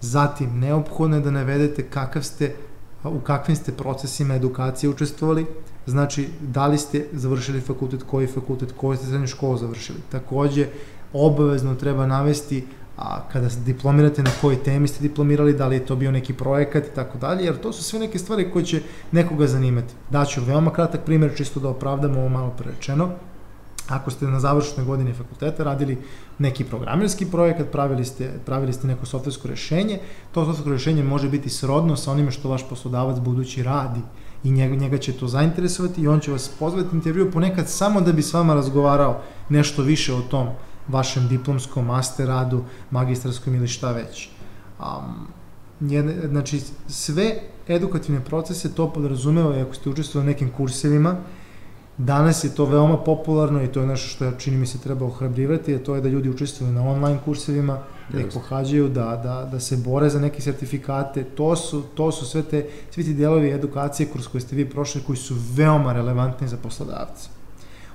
Zatim, 0.00 0.58
neophodno 0.60 1.16
je 1.16 1.22
da 1.22 1.30
navedete 1.30 1.82
kakav 1.82 2.22
ste, 2.22 2.54
u 3.04 3.20
kakvim 3.20 3.56
ste 3.56 3.72
procesima 3.72 4.34
edukacije 4.34 4.90
učestvovali, 4.90 5.46
znači 5.86 6.28
da 6.40 6.66
li 6.66 6.78
ste 6.78 7.06
završili 7.12 7.60
fakultet, 7.60 8.02
koji 8.02 8.26
fakultet, 8.26 8.72
koju 8.76 8.96
ste 8.96 9.06
srednju 9.06 9.26
školu 9.26 9.56
završili. 9.58 9.98
Takođe, 10.10 10.66
obavezno 11.12 11.74
treba 11.74 12.06
navesti 12.06 12.64
a 12.98 13.28
kada 13.32 13.48
diplomirate 13.66 14.22
na 14.22 14.30
kojoj 14.40 14.62
temi 14.62 14.88
ste 14.88 15.02
diplomirali, 15.02 15.52
da 15.52 15.66
li 15.66 15.76
je 15.76 15.86
to 15.86 15.96
bio 15.96 16.10
neki 16.10 16.32
projekat 16.34 16.86
i 16.86 16.94
tako 16.94 17.18
dalje, 17.18 17.44
jer 17.44 17.60
to 17.60 17.72
su 17.72 17.82
sve 17.82 17.98
neke 17.98 18.18
stvari 18.18 18.50
koje 18.52 18.64
će 18.64 18.82
nekoga 19.12 19.46
zanimati. 19.46 19.94
Daću 20.10 20.40
veoma 20.44 20.72
kratak 20.72 21.04
primjer, 21.04 21.36
čisto 21.36 21.60
da 21.60 21.68
opravdam 21.68 22.16
ovo 22.16 22.28
malo 22.28 22.50
prerečeno. 22.58 23.10
Ako 23.88 24.10
ste 24.10 24.26
na 24.26 24.40
završnoj 24.40 24.86
godini 24.86 25.12
fakulteta 25.12 25.64
radili 25.64 25.98
neki 26.38 26.64
programerski 26.64 27.26
projekat, 27.26 27.70
pravili 27.72 28.04
ste, 28.04 28.30
pravili 28.46 28.72
ste 28.72 28.86
neko 28.86 29.06
softversko 29.06 29.48
rešenje, 29.48 29.98
to 30.32 30.44
softversko 30.44 30.70
rešenje 30.70 31.02
može 31.02 31.28
biti 31.28 31.50
srodno 31.50 31.96
sa 31.96 32.12
onime 32.12 32.30
što 32.30 32.48
vaš 32.48 32.68
poslodavac 32.68 33.18
budući 33.18 33.62
radi 33.62 34.00
i 34.44 34.50
njega, 34.50 34.74
njega 34.74 34.98
će 34.98 35.12
to 35.12 35.28
zainteresovati 35.28 36.00
i 36.00 36.08
on 36.08 36.20
će 36.20 36.32
vas 36.32 36.50
pozvati 36.58 36.96
intervju 36.96 37.30
ponekad 37.30 37.68
samo 37.68 38.00
da 38.00 38.12
bi 38.12 38.22
s 38.22 38.34
vama 38.34 38.54
razgovarao 38.54 39.20
nešto 39.48 39.82
više 39.82 40.14
o 40.14 40.20
tom 40.20 40.48
vašem 40.88 41.28
diplomskom, 41.28 41.86
master 41.86 42.28
radu, 42.28 42.64
magistarskom 42.90 43.54
ili 43.54 43.68
šta 43.68 43.92
već. 43.92 44.28
Um, 44.80 45.26
jedne, 45.80 46.28
znači, 46.28 46.60
sve 46.88 47.34
edukativne 47.68 48.24
procese 48.24 48.74
to 48.74 48.92
podrazumeva 48.92 49.56
i 49.56 49.60
ako 49.60 49.74
ste 49.74 49.90
učestvovali 49.90 50.30
u 50.30 50.32
nekim 50.32 50.50
kursevima, 50.56 51.16
danas 51.98 52.44
je 52.44 52.54
to 52.54 52.64
veoma 52.64 52.96
popularno 52.96 53.62
i 53.62 53.68
to 53.68 53.80
je 53.80 53.86
nešto 53.86 54.08
što 54.08 54.24
ja 54.24 54.32
čini 54.38 54.56
mi 54.56 54.66
se 54.66 54.78
treba 54.78 55.06
ohrabrivati, 55.06 55.74
a 55.74 55.84
to 55.84 55.94
je 55.94 56.00
da 56.00 56.08
ljudi 56.08 56.30
učestvuju 56.30 56.72
na 56.72 56.88
online 56.88 57.18
kursevima, 57.24 57.78
da 58.12 58.20
ih 58.20 58.26
pohađaju, 58.34 58.88
da, 58.88 59.20
da, 59.22 59.48
da 59.52 59.60
se 59.60 59.76
bore 59.76 60.08
za 60.08 60.20
neke 60.20 60.42
sertifikate, 60.42 61.24
to 61.24 61.56
su, 61.56 61.82
to 61.94 62.12
su 62.12 62.26
sve 62.26 62.42
te, 62.42 62.66
svi 62.90 63.04
ti 63.04 63.14
delovi 63.14 63.50
edukacije 63.50 64.08
kroz 64.12 64.28
koje 64.28 64.40
ste 64.40 64.56
vi 64.56 64.70
prošli 64.70 65.02
koji 65.06 65.16
su 65.16 65.34
veoma 65.54 65.92
relevantni 65.92 66.48
za 66.48 66.56
poslodavce. 66.56 67.37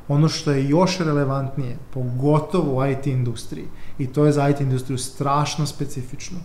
Ono 0.08 0.30
što 0.30 0.52
je 0.52 0.70
još 0.70 0.98
relevantnije, 1.00 1.78
pogotovo 1.94 2.78
u 2.78 2.86
IT 2.86 3.08
industriji, 3.08 3.66
i 3.98 4.08
to 4.08 4.26
je 4.26 4.32
za 4.32 4.50
IT 4.50 4.62
industriju 4.62 4.98
strašno 4.98 5.66
specifično, 5.66 6.39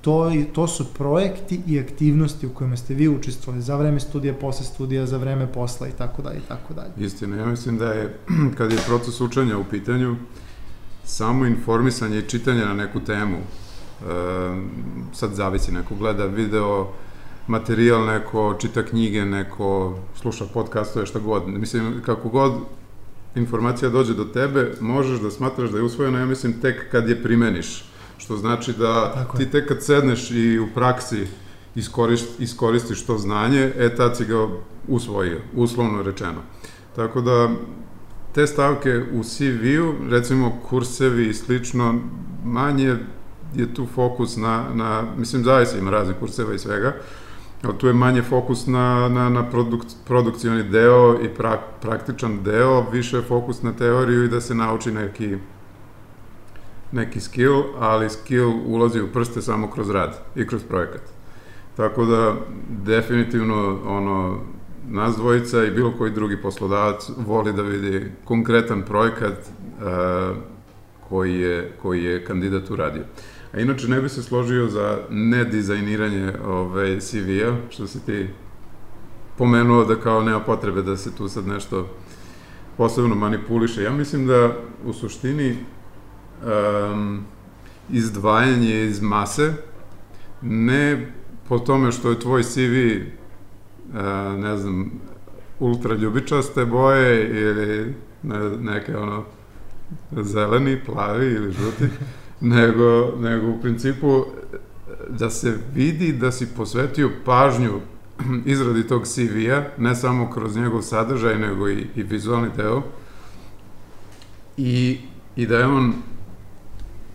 to, 0.00 0.32
to 0.52 0.68
su 0.68 0.94
projekti 0.94 1.60
i 1.66 1.80
aktivnosti 1.80 2.46
u 2.46 2.54
kojima 2.54 2.76
ste 2.76 2.94
vi 2.94 3.08
učestvovali 3.08 3.62
za 3.62 3.76
vreme 3.76 4.00
studija, 4.00 4.34
posle 4.34 4.66
studija, 4.66 5.06
za 5.06 5.16
vreme 5.16 5.52
posla 5.52 5.88
i 5.88 5.92
tako 5.92 6.22
dalje 6.22 6.38
i 6.38 6.48
tako 6.48 6.74
dalje. 6.74 7.06
Istina, 7.06 7.36
ja 7.36 7.46
mislim 7.46 7.78
da 7.78 7.92
je, 7.92 8.18
kad 8.58 8.72
je 8.72 8.78
proces 8.86 9.20
učenja 9.20 9.58
u 9.58 9.64
pitanju, 9.70 10.16
samo 11.04 11.46
informisanje 11.46 12.18
i 12.18 12.28
čitanje 12.28 12.64
na 12.64 12.74
neku 12.74 13.00
temu, 13.00 13.36
e, 13.36 13.44
sad 15.12 15.34
zavisi, 15.34 15.72
neko 15.72 15.94
gleda 15.94 16.26
video, 16.26 16.88
materijal, 17.46 18.06
neko 18.06 18.56
čita 18.60 18.82
knjige, 18.82 19.24
neko 19.24 19.98
sluša 20.14 20.44
podcastove, 20.54 21.06
šta 21.06 21.18
god. 21.18 21.48
Mislim, 21.48 22.02
kako 22.06 22.28
god 22.28 22.52
informacija 23.34 23.90
dođe 23.90 24.14
do 24.14 24.24
tebe, 24.24 24.72
možeš 24.80 25.20
da 25.20 25.30
smatraš 25.30 25.70
da 25.70 25.78
je 25.78 25.84
usvojena, 25.84 26.18
ja 26.18 26.26
mislim, 26.26 26.60
tek 26.60 26.90
kad 26.90 27.08
je 27.08 27.22
primeniš. 27.22 27.84
Što 28.18 28.36
znači 28.36 28.72
da 28.72 29.12
Tako 29.14 29.38
ti 29.38 29.50
tek 29.50 29.68
kad 29.68 29.82
sedneš 29.82 30.30
i 30.30 30.58
u 30.58 30.68
praksi 30.74 31.26
iskorist, 31.74 32.40
iskoristiš 32.40 33.06
to 33.06 33.18
znanje, 33.18 33.72
e 33.78 33.96
tad 33.96 34.16
si 34.16 34.24
ga 34.24 34.48
usvojio, 34.88 35.40
uslovno 35.54 36.02
rečeno. 36.02 36.42
Tako 36.96 37.20
da, 37.20 37.48
te 38.34 38.46
stavke 38.46 39.02
u 39.12 39.22
CV-u, 39.22 39.94
recimo 40.10 40.58
kursevi 40.68 41.28
i 41.28 41.34
slično, 41.34 42.00
manje 42.44 42.96
je 43.54 43.74
tu 43.74 43.86
fokus 43.94 44.36
na, 44.36 44.64
na 44.74 45.04
mislim, 45.16 45.44
zaista 45.44 45.78
ima 45.78 45.90
raznih 45.90 46.16
kurseva 46.20 46.54
i 46.54 46.58
svega, 46.58 46.94
tu 47.78 47.86
je 47.86 47.92
manje 47.92 48.22
fokus 48.22 48.66
na, 48.66 49.08
na, 49.08 49.28
na 49.28 49.50
produk, 49.50 49.82
produkcioni 50.06 50.62
deo 50.62 51.18
i 51.22 51.28
pra, 51.28 51.60
praktičan 51.82 52.42
deo, 52.42 52.90
više 52.90 53.16
je 53.16 53.22
fokus 53.22 53.62
na 53.62 53.72
teoriju 53.72 54.24
i 54.24 54.28
da 54.28 54.40
se 54.40 54.54
nauči 54.54 54.92
neki 54.92 55.36
neki 56.92 57.20
skill, 57.20 57.62
ali 57.78 58.10
skill 58.10 58.52
ulazi 58.66 59.00
u 59.00 59.12
prste 59.12 59.42
samo 59.42 59.70
kroz 59.70 59.90
rad 59.90 60.18
i 60.36 60.46
kroz 60.46 60.62
projekat. 60.68 61.02
Tako 61.76 62.04
da, 62.04 62.36
definitivno, 62.68 63.78
ono, 63.86 64.40
nas 64.88 65.16
dvojica 65.16 65.64
i 65.64 65.70
bilo 65.70 65.92
koji 65.98 66.10
drugi 66.10 66.42
poslodavac 66.42 67.10
voli 67.16 67.52
da 67.52 67.62
vidi 67.62 68.10
konkretan 68.24 68.82
projekat 68.82 69.32
uh, 69.32 70.36
koji, 71.08 71.40
je, 71.40 71.72
koji 71.82 72.04
je 72.04 72.24
kandidat 72.24 72.70
uradio. 72.70 73.02
A 73.52 73.60
inače 73.60 73.88
ne 73.88 74.00
bi 74.00 74.08
se 74.08 74.22
složio 74.22 74.68
za 74.68 74.98
nedizajniranje 75.10 76.32
ovaj, 76.46 77.00
CV-a, 77.00 77.56
što 77.70 77.86
si 77.86 78.06
ti 78.06 78.28
pomenuo 79.38 79.84
da 79.84 80.00
kao 80.00 80.22
nema 80.22 80.40
potrebe 80.40 80.82
da 80.82 80.96
se 80.96 81.14
tu 81.16 81.28
sad 81.28 81.46
nešto 81.46 81.88
posebno 82.76 83.14
manipuliše. 83.14 83.82
Ja 83.82 83.92
mislim 83.92 84.26
da 84.26 84.52
u 84.84 84.92
suštini 84.92 85.56
um, 85.56 87.24
izdvajanje 87.90 88.84
iz 88.84 89.02
mase 89.02 89.54
ne 90.42 91.12
po 91.48 91.58
tome 91.58 91.92
što 91.92 92.10
je 92.10 92.20
tvoj 92.20 92.42
CV 92.42 92.56
uh, 92.58 94.40
ne 94.40 94.56
znam 94.56 94.90
ultra 95.60 95.94
ljubičaste 95.94 96.64
boje 96.64 97.28
ili 97.40 97.94
ne, 98.22 98.38
neke 98.60 98.96
ono 98.96 99.24
zeleni, 100.22 100.84
plavi 100.84 101.26
ili 101.26 101.52
žuti 101.52 101.88
nego, 102.42 103.16
nego 103.20 103.50
u 103.50 103.60
principu 103.60 104.24
da 105.08 105.30
se 105.30 105.58
vidi 105.74 106.12
da 106.12 106.32
si 106.32 106.46
posvetio 106.46 107.10
pažnju 107.24 107.80
izradi 108.44 108.86
tog 108.88 109.06
CV-a, 109.06 109.62
ne 109.78 109.94
samo 109.94 110.30
kroz 110.30 110.56
njegov 110.56 110.82
sadržaj, 110.82 111.38
nego 111.38 111.68
i, 111.68 111.86
i 111.96 112.02
vizualni 112.02 112.48
deo, 112.56 112.82
i, 114.56 115.00
i 115.36 115.46
da 115.46 115.58
je 115.58 115.66
on 115.66 115.94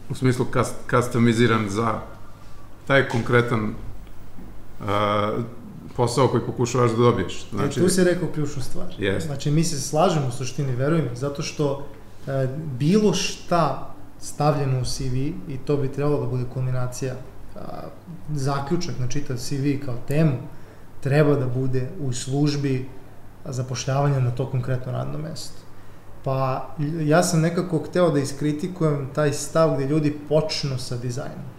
u 0.10 0.16
smislu 0.16 0.46
kast, 0.46 0.76
customiziran 0.90 1.70
za 1.70 2.00
taj 2.88 3.10
konkretan 3.10 3.74
a, 4.88 5.38
posao 5.96 6.28
koji 6.28 6.44
pokušavaš 6.44 6.92
da 6.92 6.98
dobiješ. 6.98 7.50
Znači, 7.50 7.80
e, 7.80 7.84
tu 7.84 7.90
si 7.90 8.04
rekao 8.04 8.28
ključnu 8.34 8.62
stvar. 8.62 8.88
Yes. 9.00 9.26
Znači, 9.26 9.52
mi 9.52 9.64
se 9.64 9.82
slažemo 9.82 10.28
u 10.28 10.32
suštini, 10.32 10.76
verujem, 10.76 11.10
zato 11.14 11.42
što 11.42 11.88
e, 12.28 12.48
bilo 12.80 13.14
šta 13.14 13.97
stavljeno 14.20 14.82
u 14.82 14.86
CV 14.86 15.16
i 15.48 15.58
to 15.66 15.78
bi 15.78 15.92
trebalo 15.92 16.20
da 16.20 16.28
bude 16.28 16.44
kulminacija 16.54 17.16
a, 17.56 17.60
zaključak 18.34 19.00
na 19.00 19.08
čitav 19.08 19.38
CV 19.38 19.86
kao 19.86 19.96
temu 20.08 20.38
treba 21.02 21.36
da 21.36 21.48
bude 21.48 21.90
u 22.02 22.14
službi 22.14 22.90
zapošljavanja 23.46 24.20
na 24.20 24.32
to 24.32 24.50
konkretno 24.50 24.92
radno 24.92 25.18
mesto. 25.18 25.58
Pa 26.24 26.70
ja 27.02 27.24
sam 27.24 27.42
nekako 27.42 27.80
hteo 27.80 28.10
da 28.12 28.20
iskritikujem 28.20 29.10
taj 29.16 29.34
stav 29.34 29.76
gde 29.76 29.86
ljudi 29.86 30.18
počnu 30.30 30.78
sa 30.78 30.98
dizajnom 30.98 31.58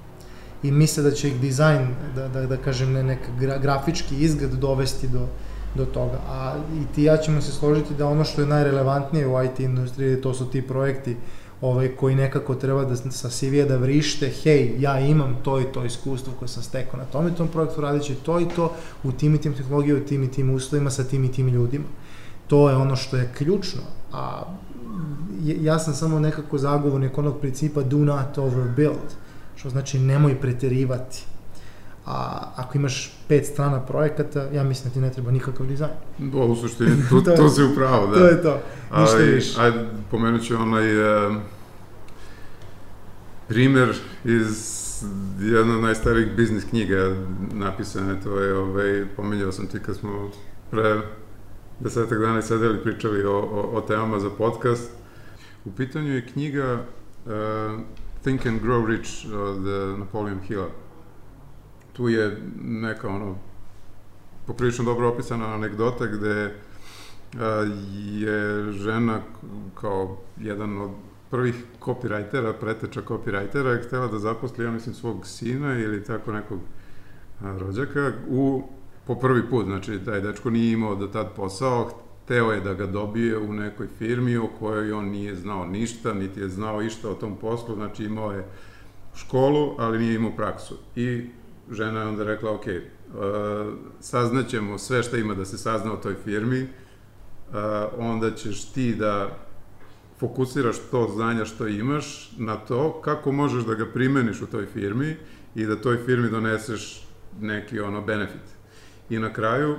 i 0.62 0.70
misle 0.70 1.02
da 1.02 1.10
će 1.10 1.28
ih 1.28 1.40
dizajn, 1.40 1.88
da, 2.14 2.28
da, 2.28 2.46
da 2.46 2.56
kažem, 2.56 2.92
ne, 2.92 3.02
nek 3.02 3.18
gra, 3.40 3.58
grafički 3.58 4.16
izgled 4.16 4.50
dovesti 4.50 5.08
do, 5.08 5.26
do 5.74 5.84
toga. 5.84 6.18
A 6.28 6.54
i 6.80 6.94
ti 6.94 7.02
ja 7.02 7.16
ćemo 7.16 7.40
se 7.40 7.52
složiti 7.52 7.94
da 7.94 8.06
ono 8.06 8.24
što 8.24 8.40
je 8.40 8.46
najrelevantnije 8.46 9.26
u 9.26 9.42
IT 9.44 9.60
industriji, 9.60 10.20
to 10.22 10.34
su 10.34 10.50
ti 10.50 10.66
projekti 10.66 11.16
ovaj, 11.60 11.88
koji 11.96 12.14
nekako 12.14 12.54
treba 12.54 12.84
da 12.84 12.96
sa 12.96 13.28
CV-a 13.28 13.64
da 13.64 13.76
vrište, 13.76 14.28
hej, 14.42 14.74
ja 14.78 15.00
imam 15.00 15.36
to 15.44 15.60
i 15.60 15.64
to 15.72 15.84
iskustvo 15.84 16.32
koje 16.38 16.48
sam 16.48 16.62
stekao 16.62 16.98
na 16.98 17.04
tom 17.04 17.28
i 17.28 17.34
tom 17.34 17.48
projektu, 17.48 17.80
radit 17.80 18.02
će 18.02 18.14
to 18.14 18.40
i 18.40 18.48
to 18.56 18.72
u 19.04 19.12
tim 19.12 19.34
i 19.34 19.40
tim 19.40 19.54
tehnologijama, 19.54 20.00
u 20.00 20.06
tim 20.06 20.22
i 20.22 20.30
tim 20.30 20.50
uslovima, 20.50 20.90
sa 20.90 21.04
tim 21.04 21.24
i 21.24 21.32
tim 21.32 21.48
ljudima. 21.48 21.84
To 22.46 22.70
je 22.70 22.76
ono 22.76 22.96
što 22.96 23.16
je 23.16 23.32
ključno, 23.38 23.82
a 24.12 24.42
ja 25.42 25.78
sam 25.78 25.94
samo 25.94 26.20
nekako 26.20 26.58
zagovornik 26.58 27.18
onog 27.18 27.40
principa 27.40 27.82
do 27.82 27.98
not 27.98 28.38
overbuild, 28.38 29.14
što 29.56 29.70
znači 29.70 29.98
nemoj 29.98 30.40
preterivati. 30.40 31.24
A 32.10 32.52
ako 32.56 32.78
imaš 32.78 33.12
pet 33.28 33.46
strana 33.46 33.80
projekata, 33.80 34.48
ja 34.52 34.64
mislim 34.64 34.88
da 34.88 34.94
ti 34.94 35.00
ne 35.00 35.12
treba 35.12 35.30
nikakav 35.30 35.66
dizajn. 35.66 35.90
Da, 36.18 36.38
u 36.38 36.56
suštini, 36.56 36.96
tu, 37.08 37.20
to, 37.24 37.30
to 37.36 37.48
si 37.48 37.62
upravo, 37.62 38.06
da. 38.06 38.18
To 38.18 38.26
je 38.26 38.42
to, 38.42 38.60
ništa 39.00 39.16
Aj, 39.16 39.24
više. 39.24 39.60
Ajde, 39.60 39.84
pomenut 40.10 40.42
ću 40.42 40.56
onaj 40.56 41.26
um, 41.26 41.40
primer 43.48 43.94
iz 44.24 44.78
jedna 45.40 45.74
od 45.74 45.82
najstarijih 45.82 46.36
biznis 46.36 46.64
knjiga 46.64 47.16
napisane, 47.54 48.20
to 48.20 48.40
je, 48.40 48.54
ovaj, 48.54 49.04
pominjao 49.16 49.52
sam 49.52 49.66
ti 49.66 49.78
kad 49.86 49.96
smo 49.96 50.30
pre 50.70 51.00
desetak 51.80 52.18
dana 52.18 52.42
sedeli 52.42 52.82
pričali 52.82 53.24
o, 53.24 53.36
o, 53.36 53.70
o 53.72 53.80
temama 53.80 54.20
za 54.20 54.30
podcast. 54.30 54.90
U 55.64 55.72
pitanju 55.72 56.14
je 56.14 56.26
knjiga 56.26 56.72
uh, 56.74 57.32
Think 58.22 58.46
and 58.46 58.60
Grow 58.62 58.86
Rich 58.86 59.10
od 59.34 59.66
uh, 59.66 59.98
Napoleon 59.98 60.40
Hilla. 60.40 60.68
Tu 61.98 62.08
je 62.08 62.36
neka 62.64 63.08
ono 63.08 63.36
poprilično 64.46 64.84
dobro 64.84 65.08
opisana 65.08 65.54
anegdota 65.54 66.06
gde 66.06 66.54
a, 67.38 67.66
je 68.12 68.72
žena 68.72 69.20
kao 69.74 70.16
jedan 70.40 70.78
od 70.82 70.90
prvih 71.30 71.54
copywritera, 71.80 72.52
preteča 72.60 73.02
copywritera, 73.02 73.66
je 73.66 73.82
htela 73.82 74.06
da 74.06 74.18
zaposli, 74.18 74.64
ja 74.64 74.70
mislim, 74.70 74.94
svog 74.94 75.26
sina 75.26 75.78
ili 75.78 76.04
tako 76.04 76.32
nekog 76.32 76.60
a, 77.42 77.58
rođaka 77.58 78.12
u, 78.28 78.62
po 79.06 79.14
prvi 79.14 79.50
put, 79.50 79.66
znači 79.66 79.98
taj 80.04 80.20
dečko 80.20 80.50
nije 80.50 80.72
imao 80.72 80.94
do 80.94 81.06
tad 81.06 81.34
posao, 81.36 81.90
hteo 82.24 82.52
je 82.52 82.60
da 82.60 82.74
ga 82.74 82.86
dobije 82.86 83.38
u 83.38 83.52
nekoj 83.52 83.86
firmi 83.98 84.36
o 84.36 84.48
kojoj 84.58 84.92
on 84.92 85.04
nije 85.04 85.36
znao 85.36 85.66
ništa, 85.66 86.14
niti 86.14 86.40
je 86.40 86.48
znao 86.48 86.82
išta 86.82 87.10
o 87.10 87.14
tom 87.14 87.36
poslu, 87.36 87.74
znači 87.74 88.04
imao 88.04 88.32
je 88.32 88.44
školu, 89.14 89.74
ali 89.78 89.98
nije 89.98 90.14
imao 90.14 90.36
praksu. 90.36 90.74
I 90.96 91.26
žena 91.70 92.00
je 92.00 92.06
onda 92.06 92.24
rekla, 92.24 92.52
ok, 92.52 92.66
uh, 92.66 92.72
saznaćemo 94.00 94.78
sve 94.78 95.02
šta 95.02 95.16
ima 95.16 95.34
da 95.34 95.44
se 95.44 95.58
sazna 95.58 95.92
o 95.92 95.96
toj 95.96 96.14
firmi, 96.24 96.62
uh, 96.62 97.56
onda 97.98 98.34
ćeš 98.34 98.72
ti 98.72 98.94
da 98.94 99.38
fokusiraš 100.18 100.76
to 100.90 101.08
znanja 101.14 101.44
što 101.44 101.66
imaš 101.66 102.32
na 102.38 102.56
to 102.56 103.00
kako 103.00 103.32
možeš 103.32 103.64
da 103.64 103.74
ga 103.74 103.86
primeniš 103.86 104.42
u 104.42 104.46
toj 104.46 104.66
firmi 104.66 105.16
i 105.54 105.66
da 105.66 105.76
toj 105.76 105.98
firmi 106.06 106.30
doneseš 106.30 107.06
neki 107.40 107.80
ono 107.80 108.02
benefit. 108.02 108.58
I 109.10 109.18
na 109.18 109.32
kraju 109.32 109.76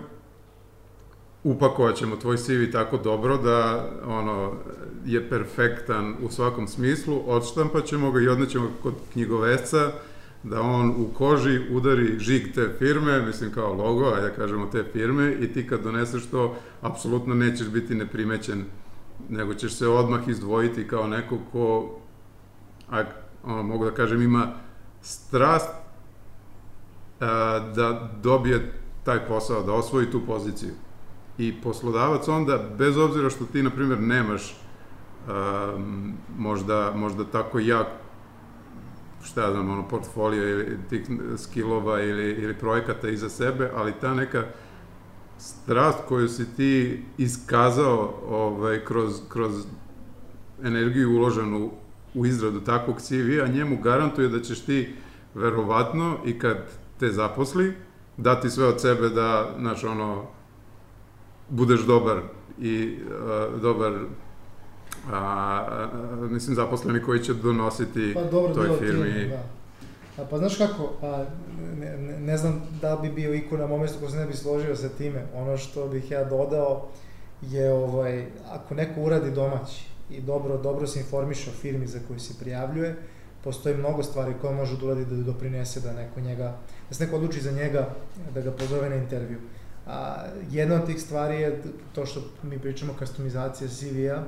upakovat 1.43 1.95
ćemo 1.95 2.15
tvoj 2.15 2.38
CV 2.38 2.71
tako 2.71 2.97
dobro 2.97 3.38
da 3.38 3.89
ono 4.06 4.54
je 5.06 5.30
perfektan 5.30 6.15
u 6.21 6.30
svakom 6.30 6.67
smislu, 6.67 7.23
odštampat 7.25 7.86
ćemo 7.86 8.12
ga 8.12 8.21
i 8.21 8.28
odnećemo 8.28 8.69
kod 8.84 8.93
knjigovesca 9.13 9.91
da 10.43 10.62
on 10.62 10.89
u 10.89 11.08
koži 11.17 11.62
udari 11.71 12.19
žig 12.19 12.54
te 12.56 12.69
firme, 12.78 13.21
mislim 13.21 13.52
kao 13.52 13.73
logo, 13.73 14.06
a 14.06 14.19
ja 14.19 14.30
kažemo 14.30 14.65
te 14.65 14.84
firme, 14.93 15.34
i 15.34 15.54
ti 15.54 15.67
kad 15.67 15.84
doneseš 15.84 16.25
to, 16.25 16.56
apsolutno 16.82 17.36
nećeš 17.36 17.67
biti 17.67 17.95
neprimećen, 17.95 18.65
nego 19.30 19.54
ćeš 19.54 19.73
se 19.73 19.88
odmah 19.88 20.28
izdvojiti 20.28 20.88
kao 20.88 21.08
neko 21.08 21.38
ko, 21.52 21.95
a, 22.91 23.04
ono, 23.43 23.63
mogu 23.63 23.86
da 23.86 23.91
kažem, 23.91 24.21
ima 24.21 24.54
strast 25.02 25.69
a, 27.19 27.60
da 27.75 28.12
dobije 28.23 28.73
taj 29.04 29.28
posao, 29.28 29.63
da 29.63 29.73
osvoji 29.73 30.12
tu 30.12 30.21
poziciju. 30.25 30.71
I 31.38 31.62
poslodavac 31.62 32.28
onda, 32.28 32.69
bez 32.78 32.97
obzira 32.97 33.30
što 33.30 33.45
ti, 33.45 33.63
na 33.63 33.69
primjer, 33.69 33.99
nemaš 34.02 34.58
a, 35.28 35.78
možda, 36.38 36.93
možda 36.95 37.23
tako 37.23 37.60
jak 37.60 37.88
šta 39.23 39.41
ja 39.41 39.51
znam, 39.51 39.69
ono, 39.69 39.88
portfolio 39.88 40.49
ili 40.49 40.77
tih 40.89 41.01
skillova 41.38 42.01
ili, 42.01 42.32
ili 42.32 42.53
projekata 42.53 43.10
iza 43.10 43.29
sebe, 43.29 43.71
ali 43.75 43.93
ta 44.01 44.13
neka 44.13 44.43
strast 45.38 45.99
koju 46.08 46.27
si 46.27 46.55
ti 46.55 47.03
iskazao 47.17 48.13
ovaj, 48.29 48.86
kroz, 48.86 49.21
kroz 49.29 49.65
energiju 50.63 51.15
uloženu 51.15 51.71
u 52.13 52.25
izradu 52.25 52.62
takvog 52.62 53.01
CV-a, 53.01 53.47
njemu 53.47 53.77
garantuje 53.84 54.27
da 54.27 54.41
ćeš 54.41 54.62
ti 54.62 54.93
verovatno 55.34 56.17
i 56.25 56.39
kad 56.39 56.58
te 56.99 57.12
zaposli, 57.12 57.73
dati 58.17 58.49
sve 58.49 58.65
od 58.65 58.82
sebe 58.82 59.10
da, 59.10 59.55
znaš, 59.60 59.84
ono, 59.84 60.25
budeš 61.49 61.82
dobar 61.82 62.21
i 62.60 62.97
uh, 62.97 63.62
dobar 63.62 63.93
a, 65.12 65.18
a, 65.18 65.88
mislim 66.30 66.56
zaposleni 66.56 67.02
koji 67.02 67.24
će 67.24 67.34
donositi 67.34 68.12
Pa 68.14 68.24
dobro, 68.24 68.54
toj 68.54 68.70
firmi. 68.80 69.14
Tim, 69.14 69.30
da. 69.30 69.44
A, 70.24 70.26
pa 70.30 70.38
znaš 70.38 70.58
kako, 70.58 70.94
a, 71.02 71.26
ne, 71.80 71.98
ne, 71.98 72.20
ne 72.20 72.38
znam 72.38 72.62
da 72.82 72.96
bi 72.96 73.10
bio 73.10 73.34
iko 73.34 73.58
na 73.58 73.68
mom 73.68 73.82
mestu 73.82 74.00
ko 74.00 74.10
se 74.10 74.18
ne 74.18 74.26
bi 74.26 74.34
složio 74.34 74.76
sa 74.76 74.90
time. 74.90 75.26
Ono 75.36 75.58
što 75.58 75.88
bih 75.88 76.12
ja 76.12 76.24
dodao 76.24 76.88
je, 77.42 77.74
ovaj, 77.74 78.26
ako 78.52 78.76
neko 78.76 79.02
uradi 79.02 79.32
domaći 79.32 79.86
i 80.10 80.22
dobro, 80.22 80.58
dobro 80.58 80.88
se 80.88 81.00
informiše 81.00 81.50
o 81.50 81.54
firmi 81.54 81.88
za 81.88 82.00
koju 82.08 82.20
se 82.20 82.34
prijavljuje, 82.40 82.96
postoji 83.44 83.78
mnogo 83.78 84.04
stvari 84.04 84.34
koje 84.42 84.56
može 84.56 84.78
da 84.78 84.86
uradi 84.86 85.06
da 85.06 85.24
doprinese 85.24 85.80
da 85.80 85.94
neko 85.94 86.20
njega, 86.20 86.58
da 86.90 86.96
se 86.96 87.06
neko 87.06 87.16
odluči 87.16 87.42
za 87.42 87.52
njega, 87.52 87.90
da 88.34 88.42
ga 88.42 88.52
pozove 88.52 88.90
na 88.90 88.96
intervju. 88.96 89.38
A, 89.88 90.26
jedna 90.52 90.76
od 90.76 90.86
tih 90.86 91.02
stvari 91.02 91.42
je 91.42 91.62
to 91.96 92.06
što 92.06 92.22
mi 92.44 92.60
pričamo 92.60 92.94
customizacija 93.00 93.70
CV-a, 93.70 94.24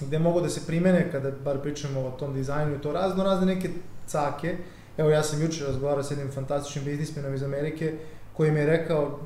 gde 0.00 0.18
mogu 0.18 0.40
da 0.40 0.48
se 0.48 0.66
primene 0.66 1.12
kada 1.12 1.30
bar 1.44 1.62
pričamo 1.62 2.00
o 2.00 2.10
tom 2.10 2.34
dizajnu 2.34 2.74
i 2.74 2.80
to 2.80 2.92
razno 2.92 3.24
razne 3.24 3.46
neke 3.46 3.70
cake. 4.06 4.56
Evo 4.96 5.10
ja 5.10 5.22
sam 5.22 5.42
juče 5.42 5.64
razgovarao 5.64 6.02
sa 6.02 6.14
jednim 6.14 6.32
fantastičnim 6.32 6.84
biznismenom 6.84 7.34
iz 7.34 7.42
Amerike 7.42 7.98
koji 8.32 8.52
mi 8.52 8.60
je 8.60 8.66
rekao 8.66 9.18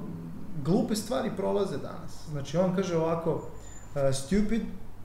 glupe 0.65 0.97
stvari 0.97 1.31
prolaze 1.37 1.77
danas. 1.77 2.29
Znači 2.31 2.57
on 2.57 2.77
kaže 2.77 2.97
ovako 2.97 3.35
uh, 3.35 4.15
stupid 4.15 4.63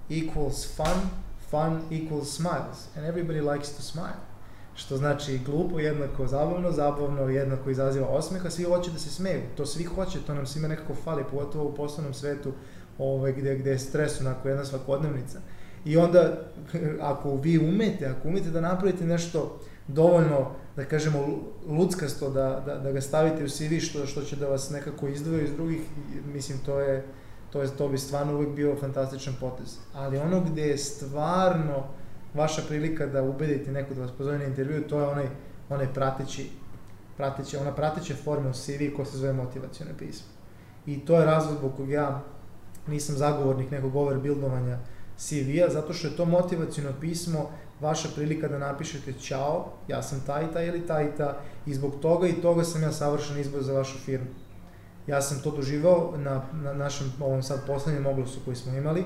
equals 0.09 0.75
fun, 0.75 1.01
fun 1.49 1.81
equals 1.91 2.35
smiles 2.35 2.87
and 2.95 3.05
everybody 3.05 3.53
likes 3.53 3.69
to 3.69 3.81
smile. 3.81 4.27
Što 4.75 4.97
znači 4.97 5.37
glupo 5.45 5.79
jednako 5.79 6.27
zabavno, 6.27 6.71
zabavno 6.71 7.21
jednako 7.21 7.69
izaziva 7.69 8.07
osmeha, 8.07 8.49
svi 8.49 8.63
hoće 8.63 8.91
da 8.91 8.99
se 8.99 9.09
smeju. 9.09 9.41
To 9.55 9.65
svi 9.65 9.83
hoće, 9.83 10.19
to 10.27 10.33
nam 10.33 10.45
svima 10.45 10.67
nekako 10.67 10.95
fali, 11.03 11.23
pogotovo 11.31 11.69
u 11.69 11.75
poslovnom 11.75 12.13
svetu 12.13 12.51
ovaj, 12.97 13.33
gde, 13.33 13.55
gde 13.55 13.71
je 13.71 13.79
stres 13.79 14.21
onako 14.21 14.47
jedna 14.47 14.65
svakodnevnica. 14.65 15.39
I 15.87 15.97
onda, 15.97 16.37
ako 17.01 17.35
vi 17.35 17.57
umete, 17.57 18.07
ako 18.07 18.27
umete 18.27 18.49
da 18.51 18.61
napravite 18.61 19.05
nešto 19.05 19.59
dovoljno, 19.87 20.51
da 20.75 20.85
kažemo, 20.85 21.27
luckasto, 21.67 22.29
da, 22.29 22.63
da, 22.65 22.75
da 22.75 22.91
ga 22.91 23.01
stavite 23.01 23.43
u 23.43 23.49
CV, 23.49 23.79
što, 23.79 24.05
što 24.05 24.21
će 24.21 24.35
da 24.35 24.47
vas 24.47 24.69
nekako 24.69 25.07
izdvoje 25.07 25.43
iz 25.43 25.53
drugih, 25.53 25.81
mislim, 26.33 26.59
to 26.65 26.79
je, 26.79 27.05
to, 27.49 27.61
je, 27.61 27.69
to 27.77 27.87
bi 27.87 27.97
stvarno 27.97 28.35
uvek 28.35 28.49
bio 28.49 28.75
fantastičan 28.75 29.33
potez. 29.39 29.77
Ali 29.93 30.17
ono 30.17 30.41
gde 30.41 30.61
je 30.61 30.77
stvarno 30.77 31.83
vaša 32.33 32.61
prilika 32.67 33.05
da 33.05 33.23
ubedite 33.23 33.71
neko 33.71 33.93
da 33.93 34.01
vas 34.01 34.11
pozove 34.11 34.37
na 34.37 34.45
intervju, 34.45 34.87
to 34.87 34.99
je 34.99 35.07
onaj, 35.07 35.27
onaj 35.69 35.93
prateći, 35.93 36.49
prateći, 37.17 37.57
ona 37.57 37.71
prateća 37.71 38.15
forma 38.23 38.49
u 38.49 38.53
CV 38.53 38.95
koja 38.95 39.05
se 39.05 39.17
zove 39.17 39.33
motivacijone 39.33 39.91
pismo. 39.99 40.27
I 40.85 40.99
to 40.99 41.19
je 41.19 41.25
razlog 41.25 41.57
zbog 41.57 41.71
kog 41.77 41.89
ja 41.89 42.23
nisam 42.87 43.15
zagovornik 43.15 43.71
nekog 43.71 43.95
overbuildovanja 43.95 44.77
CV-a, 45.17 45.69
zato 45.69 45.93
što 45.93 46.07
je 46.07 46.15
to 46.15 46.25
motivacijno 46.25 46.89
pismo 47.01 47.49
vaša 47.81 48.09
prilika 48.15 48.47
da 48.47 48.57
napišete 48.57 49.13
ćao, 49.13 49.65
ja 49.87 50.03
sam 50.03 50.23
taj 50.25 50.45
i 50.45 50.53
taj 50.53 50.67
ili 50.67 50.87
taj 50.87 51.15
ta 51.15 51.37
i 51.65 51.73
zbog 51.73 51.93
toga 52.01 52.27
i 52.27 52.41
toga 52.41 52.63
sam 52.63 52.83
ja 52.83 52.91
savršen 52.91 53.39
izbor 53.39 53.63
za 53.63 53.73
vašu 53.73 53.97
firmu. 53.97 54.27
Ja 55.07 55.21
sam 55.21 55.41
to 55.43 55.51
doživao 55.51 56.13
na, 56.17 56.41
na 56.63 56.73
našem 56.73 57.13
ovom 57.19 57.43
sad 57.43 57.59
poslednjem 57.67 58.05
oglasu 58.05 58.39
koji 58.45 58.55
smo 58.55 58.77
imali. 58.77 59.01
E, 59.01 59.05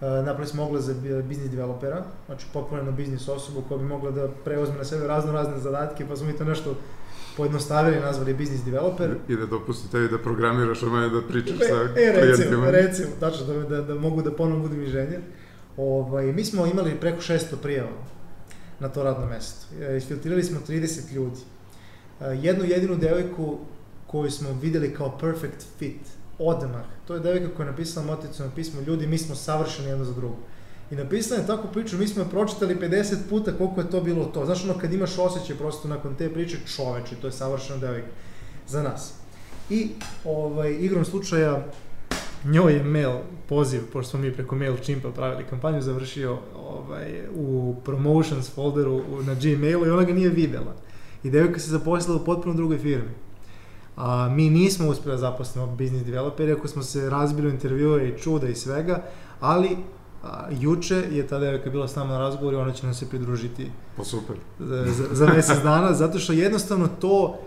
napravili 0.00 0.46
smo 0.46 0.64
oglas 0.64 0.84
za 0.84 0.94
biznis 1.22 1.50
developera, 1.50 2.04
znači 2.26 2.46
potpuno 2.52 2.92
biznis 2.92 3.28
osobu 3.28 3.62
koja 3.68 3.78
bi 3.78 3.84
mogla 3.84 4.10
da 4.10 4.28
preuzme 4.44 4.76
na 4.76 4.84
sebe 4.84 5.06
razno 5.06 5.32
razne 5.32 5.58
zadatke, 5.58 6.08
pa 6.08 6.16
smo 6.16 6.26
mi 6.26 6.36
to 6.36 6.44
nešto 6.44 6.74
pojednostavili, 7.36 8.00
nazvali 8.00 8.34
business 8.34 8.64
developer. 8.64 9.16
I 9.28 9.36
da 9.36 9.46
dopusti 9.46 9.90
tebi 9.90 10.08
da 10.08 10.18
programiraš, 10.18 10.82
a 10.82 10.86
mene 10.86 11.08
da 11.08 11.22
pričaš 11.22 11.56
e, 11.60 11.64
sa 11.68 11.74
e, 11.74 12.12
recimo, 12.12 12.22
klijentima. 12.22 12.70
recimo, 12.70 13.08
tačno, 13.20 13.46
da, 13.46 13.54
da, 13.62 13.82
da 13.82 13.94
mogu 13.94 14.22
da 14.22 14.32
ponovno 14.32 14.62
budem 14.62 14.82
inženjer. 14.82 15.20
Ovaj, 15.76 16.32
mi 16.32 16.44
smo 16.44 16.66
imali 16.66 16.94
preko 17.00 17.20
600 17.20 17.56
prijava 17.62 17.90
na 18.80 18.88
to 18.88 19.02
radno 19.02 19.26
mesto. 19.26 19.66
E, 19.80 19.96
Isfiltrirali 19.96 20.42
smo 20.44 20.60
30 20.68 21.12
ljudi. 21.12 21.40
E, 22.20 22.24
Jednu 22.24 22.64
jedinu 22.64 22.96
devojku 22.96 23.58
koju 24.06 24.30
smo 24.30 24.48
videli 24.62 24.94
kao 24.94 25.18
perfect 25.18 25.64
fit, 25.78 26.00
odmah. 26.38 26.84
To 27.06 27.14
je 27.14 27.20
devojka 27.20 27.48
koja 27.56 27.66
je 27.66 27.70
napisala 27.70 28.06
motivacijno 28.06 28.50
pismo, 28.54 28.80
ljudi, 28.86 29.06
mi 29.06 29.18
smo 29.18 29.34
savršeni 29.34 29.88
jedno 29.88 30.04
za 30.04 30.12
drugo. 30.12 30.36
I 30.90 30.94
napisala 30.94 31.40
je 31.40 31.46
takvu 31.46 31.70
priču, 31.72 31.98
mi 31.98 32.06
smo 32.08 32.22
je 32.22 32.30
pročitali 32.30 32.76
50 32.76 33.16
puta 33.28 33.52
koliko 33.52 33.80
je 33.80 33.90
to 33.90 34.00
bilo 34.00 34.24
to. 34.24 34.44
Znaš 34.44 34.64
ono 34.64 34.78
kad 34.78 34.92
imaš 34.92 35.18
osjećaj 35.18 35.56
prosto 35.56 35.88
nakon 35.88 36.14
te 36.14 36.32
priče, 36.32 36.58
čoveče, 36.76 37.16
to 37.20 37.26
je 37.26 37.32
savršena 37.32 37.78
devojka 37.78 38.08
za 38.68 38.82
nas. 38.82 39.14
I 39.70 39.88
ovaj, 40.24 40.72
igrom 40.72 41.04
slučaja 41.04 41.66
njoj 42.44 42.72
je 42.72 42.84
mail 42.84 43.18
poziv, 43.48 43.80
pošto 43.92 44.10
smo 44.10 44.20
mi 44.20 44.32
preko 44.32 44.56
MailChimpa 44.56 45.10
pravili 45.10 45.44
kampanju, 45.50 45.82
završio 45.82 46.38
ovaj, 46.56 47.22
u 47.34 47.74
promotions 47.84 48.50
folderu 48.54 49.02
na 49.26 49.34
Gmailu 49.34 49.86
i 49.86 49.90
ona 49.90 50.04
ga 50.04 50.12
nije 50.12 50.28
videla. 50.28 50.74
I 51.22 51.30
devojka 51.30 51.60
se 51.60 51.70
zaposlila 51.70 52.20
u 52.20 52.24
potpuno 52.24 52.54
drugoj 52.54 52.78
firmi. 52.78 53.10
A, 53.96 54.28
mi 54.28 54.50
nismo 54.50 54.88
uspjeli 54.88 55.14
da 55.14 55.20
zaposlimo 55.20 55.66
business 55.66 56.06
developer, 56.06 56.48
iako 56.48 56.68
smo 56.68 56.82
se 56.82 57.10
razbili 57.10 57.48
u 57.48 57.50
intervjue 57.50 58.08
i 58.08 58.18
čuda 58.18 58.48
i 58.48 58.54
svega, 58.54 59.02
ali 59.40 59.76
a, 60.24 60.48
juče 60.52 61.04
je 61.10 61.26
ta 61.26 61.38
devojka 61.38 61.70
bila 61.70 61.88
s 61.88 61.96
nama 61.96 62.12
na 62.12 62.18
razgovoru 62.18 62.56
i 62.56 62.60
ona 62.60 62.72
će 62.72 62.86
nam 62.86 62.94
se 62.94 63.08
pridružiti 63.08 63.70
Pa 63.96 64.04
super. 64.04 64.36
za, 64.58 64.84
za, 65.12 65.26
mesec 65.26 65.62
dana, 65.62 65.92
zato 65.92 66.18
što 66.18 66.32
jednostavno 66.32 66.88
to 66.90 67.38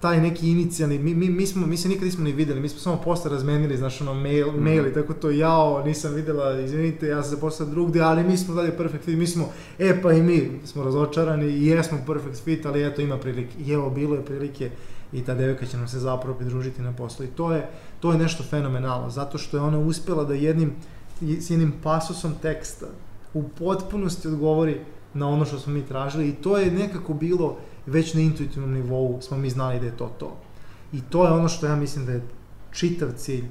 taj 0.00 0.20
neki 0.20 0.50
inicijalni, 0.50 0.98
mi, 0.98 1.14
mi, 1.14 1.28
mi, 1.28 1.46
smo, 1.46 1.66
mi 1.66 1.76
se 1.76 1.88
nikad 1.88 2.04
nismo 2.04 2.24
ni 2.24 2.32
videli, 2.32 2.60
mi 2.60 2.68
smo 2.68 2.80
samo 2.80 2.96
posle 2.96 3.30
razmenili, 3.30 3.76
znaš, 3.76 4.00
ono, 4.00 4.14
mail, 4.14 4.48
Mhm. 4.48 4.64
mail 4.64 4.86
i 4.86 4.94
tako 4.94 5.14
to, 5.14 5.30
jao, 5.30 5.82
nisam 5.84 6.14
videla, 6.14 6.60
izvinite, 6.60 7.06
ja 7.06 7.22
sam 7.22 7.30
zaposlila 7.30 7.70
drugde, 7.70 8.00
ali 8.00 8.24
mi 8.24 8.36
smo 8.36 8.54
dalje 8.54 8.76
perfect 8.76 9.04
fit, 9.04 9.18
mi 9.18 9.26
smo, 9.26 9.48
e, 9.78 10.02
pa 10.02 10.12
i 10.12 10.22
mi 10.22 10.60
smo 10.64 10.84
razočarani 10.84 11.46
i 11.46 11.66
jesmo 11.66 11.98
perfect 12.06 12.44
fit, 12.44 12.66
ali 12.66 12.86
eto, 12.86 13.02
ima 13.02 13.16
prilike, 13.18 13.54
i 13.58 13.72
evo, 13.72 13.90
bilo 13.90 14.14
je 14.14 14.24
prilike 14.24 14.70
i 15.12 15.22
ta 15.22 15.34
devojka 15.34 15.66
će 15.66 15.76
nam 15.76 15.88
se 15.88 15.98
zapravo 15.98 16.34
pridružiti 16.36 16.82
na 16.82 16.92
poslu 16.92 17.24
i 17.24 17.28
to 17.28 17.52
je, 17.52 17.68
to 18.00 18.12
je 18.12 18.18
nešto 18.18 18.42
fenomenalno, 18.42 19.10
zato 19.10 19.38
što 19.38 19.56
je 19.56 19.62
ona 19.62 19.78
uspela 19.78 20.24
da 20.24 20.34
jednim, 20.34 20.72
s 21.20 21.50
jednim 21.50 21.72
pasusom 21.82 22.34
teksta 22.42 22.86
u 23.34 23.48
potpunosti 23.48 24.28
odgovori 24.28 24.80
na 25.14 25.28
ono 25.28 25.44
što 25.44 25.58
smo 25.58 25.72
mi 25.72 25.86
tražili 25.86 26.28
i 26.28 26.34
to 26.34 26.58
je 26.58 26.70
nekako 26.70 27.14
bilo 27.14 27.56
već 27.86 28.14
na 28.14 28.20
intuitivnom 28.20 28.72
nivou 28.72 29.18
smo 29.20 29.36
mi 29.36 29.50
znali 29.50 29.80
da 29.80 29.86
je 29.86 29.96
to 29.96 30.10
to. 30.18 30.36
I 30.92 31.00
to 31.00 31.24
je 31.26 31.32
ono 31.32 31.48
što 31.48 31.66
ja 31.66 31.76
mislim 31.76 32.06
da 32.06 32.12
je 32.12 32.22
čitav 32.70 33.08
cilj 33.16 33.44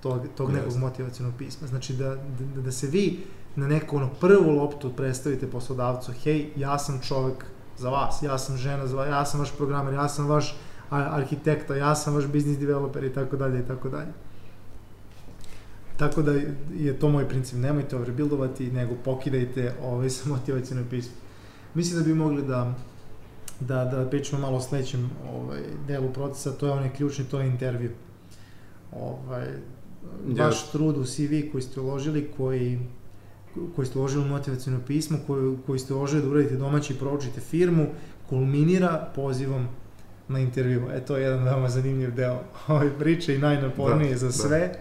tog, 0.00 0.20
tog 0.36 0.52
nekog 0.52 0.76
motivacijonog 0.76 1.34
pisma. 1.38 1.66
Znači 1.66 1.92
da, 1.92 2.16
da, 2.54 2.62
da 2.62 2.72
se 2.72 2.86
vi 2.86 3.24
na 3.56 3.68
neku 3.68 3.96
ono 3.96 4.08
prvu 4.20 4.50
loptu 4.50 4.92
predstavite 4.96 5.50
poslodavcu, 5.50 6.12
hej, 6.12 6.50
ja 6.56 6.78
sam 6.78 7.00
čovek 7.00 7.44
za 7.78 7.90
vas, 7.90 8.22
ja 8.22 8.38
sam 8.38 8.56
žena 8.56 8.86
za 8.86 8.96
vas, 8.96 9.08
ja 9.08 9.24
sam 9.24 9.40
vaš 9.40 9.56
programer, 9.56 9.94
ja 9.94 10.08
sam 10.08 10.26
vaš 10.26 10.56
arhitekta, 10.90 11.76
ja 11.76 11.94
sam 11.94 12.14
vaš 12.14 12.26
business 12.26 12.60
developer 12.60 13.04
i 13.04 13.12
tako 13.12 13.36
dalje 13.36 13.60
i 13.60 13.66
tako 13.66 13.88
dalje. 13.88 14.12
Tako 15.98 16.22
da 16.22 16.32
je 16.74 16.98
to 16.98 17.08
moj 17.08 17.28
princip, 17.28 17.58
nemojte 17.58 17.96
overbuildovati, 17.96 18.70
nego 18.70 18.94
pokidajte 19.04 19.74
ovaj 19.82 20.10
sa 20.16 20.28
motivacijno 20.28 20.84
pismo. 20.90 21.12
Mislim 21.74 21.98
da 21.98 22.04
bi 22.04 22.14
mogli 22.14 22.42
da 22.42 22.74
da, 23.60 23.84
da 23.84 24.06
pričamo 24.10 24.42
malo 24.42 24.56
o 24.56 24.60
sledećem 24.60 25.10
ovaj, 25.34 25.60
delu 25.86 26.12
procesa, 26.12 26.52
to 26.52 26.66
je 26.66 26.72
onaj 26.72 26.92
ključni, 26.92 27.24
to 27.24 27.40
je 27.40 27.46
intervju. 27.48 27.90
Ovaj, 28.92 29.46
vaš 30.38 30.70
trud 30.70 30.96
u 30.96 31.04
CV 31.04 31.50
koji 31.52 31.62
ste 31.62 31.80
uložili, 31.80 32.30
koji, 32.36 32.78
koji 33.76 33.86
ste 33.86 33.98
uložili 33.98 34.24
u 34.24 34.28
motivacijno 34.28 34.78
pismo, 34.86 35.18
koji, 35.26 35.56
koji 35.66 35.78
ste 35.78 35.94
uložili 35.94 36.22
da 36.22 36.28
uradite 36.28 36.56
domaći 36.56 36.92
i 36.92 36.96
proučite 36.96 37.40
firmu, 37.40 37.86
kulminira 38.28 39.10
pozivom 39.14 39.66
na 40.28 40.38
intervju. 40.38 40.82
E, 40.92 41.04
to 41.04 41.16
je 41.16 41.22
jedan 41.22 41.44
veoma 41.44 41.68
zanimljiv 41.68 42.14
deo 42.14 42.40
ove 42.68 42.98
priče 42.98 43.34
i 43.34 43.38
najnaporniji 43.38 44.10
Da, 44.10 44.16
za 44.16 44.48
da. 44.48 44.72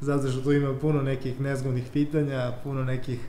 Zato 0.00 0.28
što 0.28 0.40
tu 0.40 0.52
ima 0.52 0.74
puno 0.74 1.02
nekih 1.02 1.40
nezgodnih 1.40 1.84
pitanja, 1.92 2.52
puno 2.64 2.84
nekih 2.84 3.20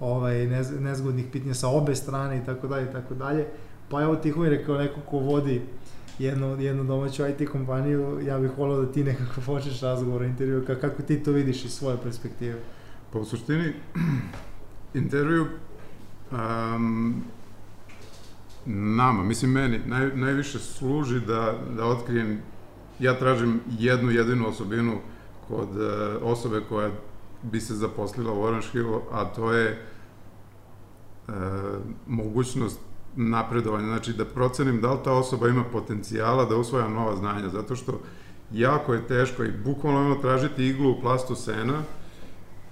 ovaj, 0.00 0.46
nez, 0.46 0.80
nezgodnih 0.80 1.26
pitanja 1.32 1.54
sa 1.54 1.68
obe 1.68 1.94
strane 1.94 2.38
i 2.38 2.44
tako 2.46 2.68
dalje 2.68 2.84
i 2.90 2.92
tako 2.92 3.14
dalje. 3.14 3.46
Pa 3.88 4.02
evo 4.02 4.16
Tihomir 4.16 4.66
kao 4.66 4.78
neko 4.78 5.00
ko 5.00 5.18
vodi 5.18 5.62
jednu, 6.18 6.60
jednu 6.60 6.84
domaću 6.84 7.22
IT 7.26 7.48
kompaniju, 7.50 8.20
ja 8.26 8.38
bih 8.38 8.50
volio 8.58 8.80
da 8.80 8.92
ti 8.92 9.04
nekako 9.04 9.40
počneš 9.46 9.80
razgovor 9.80 10.22
o 10.22 10.24
intervju, 10.24 10.64
ka- 10.68 10.80
kako 10.80 11.02
ti 11.02 11.22
to 11.22 11.32
vidiš 11.32 11.64
iz 11.64 11.72
svoje 11.72 11.96
perspektive. 12.02 12.58
Pa 13.12 13.18
u 13.18 13.24
suštini, 13.24 13.72
intervju 14.94 15.46
um, 16.32 17.22
nama, 18.66 19.22
mislim 19.22 19.50
meni, 19.50 19.80
naj, 19.86 20.16
najviše 20.16 20.58
služi 20.58 21.20
da, 21.20 21.58
da 21.76 21.84
otkrijem, 21.86 22.38
ja 22.98 23.18
tražim 23.18 23.60
jednu 23.78 24.10
jedinu 24.10 24.48
osobinu 24.48 24.98
kod 25.48 25.68
uh, 25.68 26.22
osobe 26.22 26.60
koja 26.68 26.90
bi 27.42 27.60
se 27.60 27.74
zaposlila 27.74 28.32
u 28.32 28.42
Orange 28.42 28.66
Hillu, 28.72 29.00
a 29.12 29.24
to 29.24 29.52
je 29.52 29.86
uh, 31.28 31.34
mogućnost 32.06 32.80
napredovanja, 33.16 33.86
znači 33.86 34.12
da 34.12 34.24
procenim 34.24 34.80
da 34.80 34.92
li 34.92 34.98
ta 35.04 35.12
osoba 35.12 35.48
ima 35.48 35.64
potencijala 35.72 36.44
da 36.44 36.56
usvaja 36.56 36.88
nova 36.88 37.16
znanja, 37.16 37.48
zato 37.48 37.76
što 37.76 38.00
jako 38.52 38.94
je 38.94 39.06
teško 39.06 39.44
i 39.44 39.52
bukvalno 39.64 40.00
ono 40.00 40.14
tražiti 40.14 40.66
iglu 40.66 40.90
u 40.90 41.00
plastu 41.00 41.34
sena, 41.34 41.82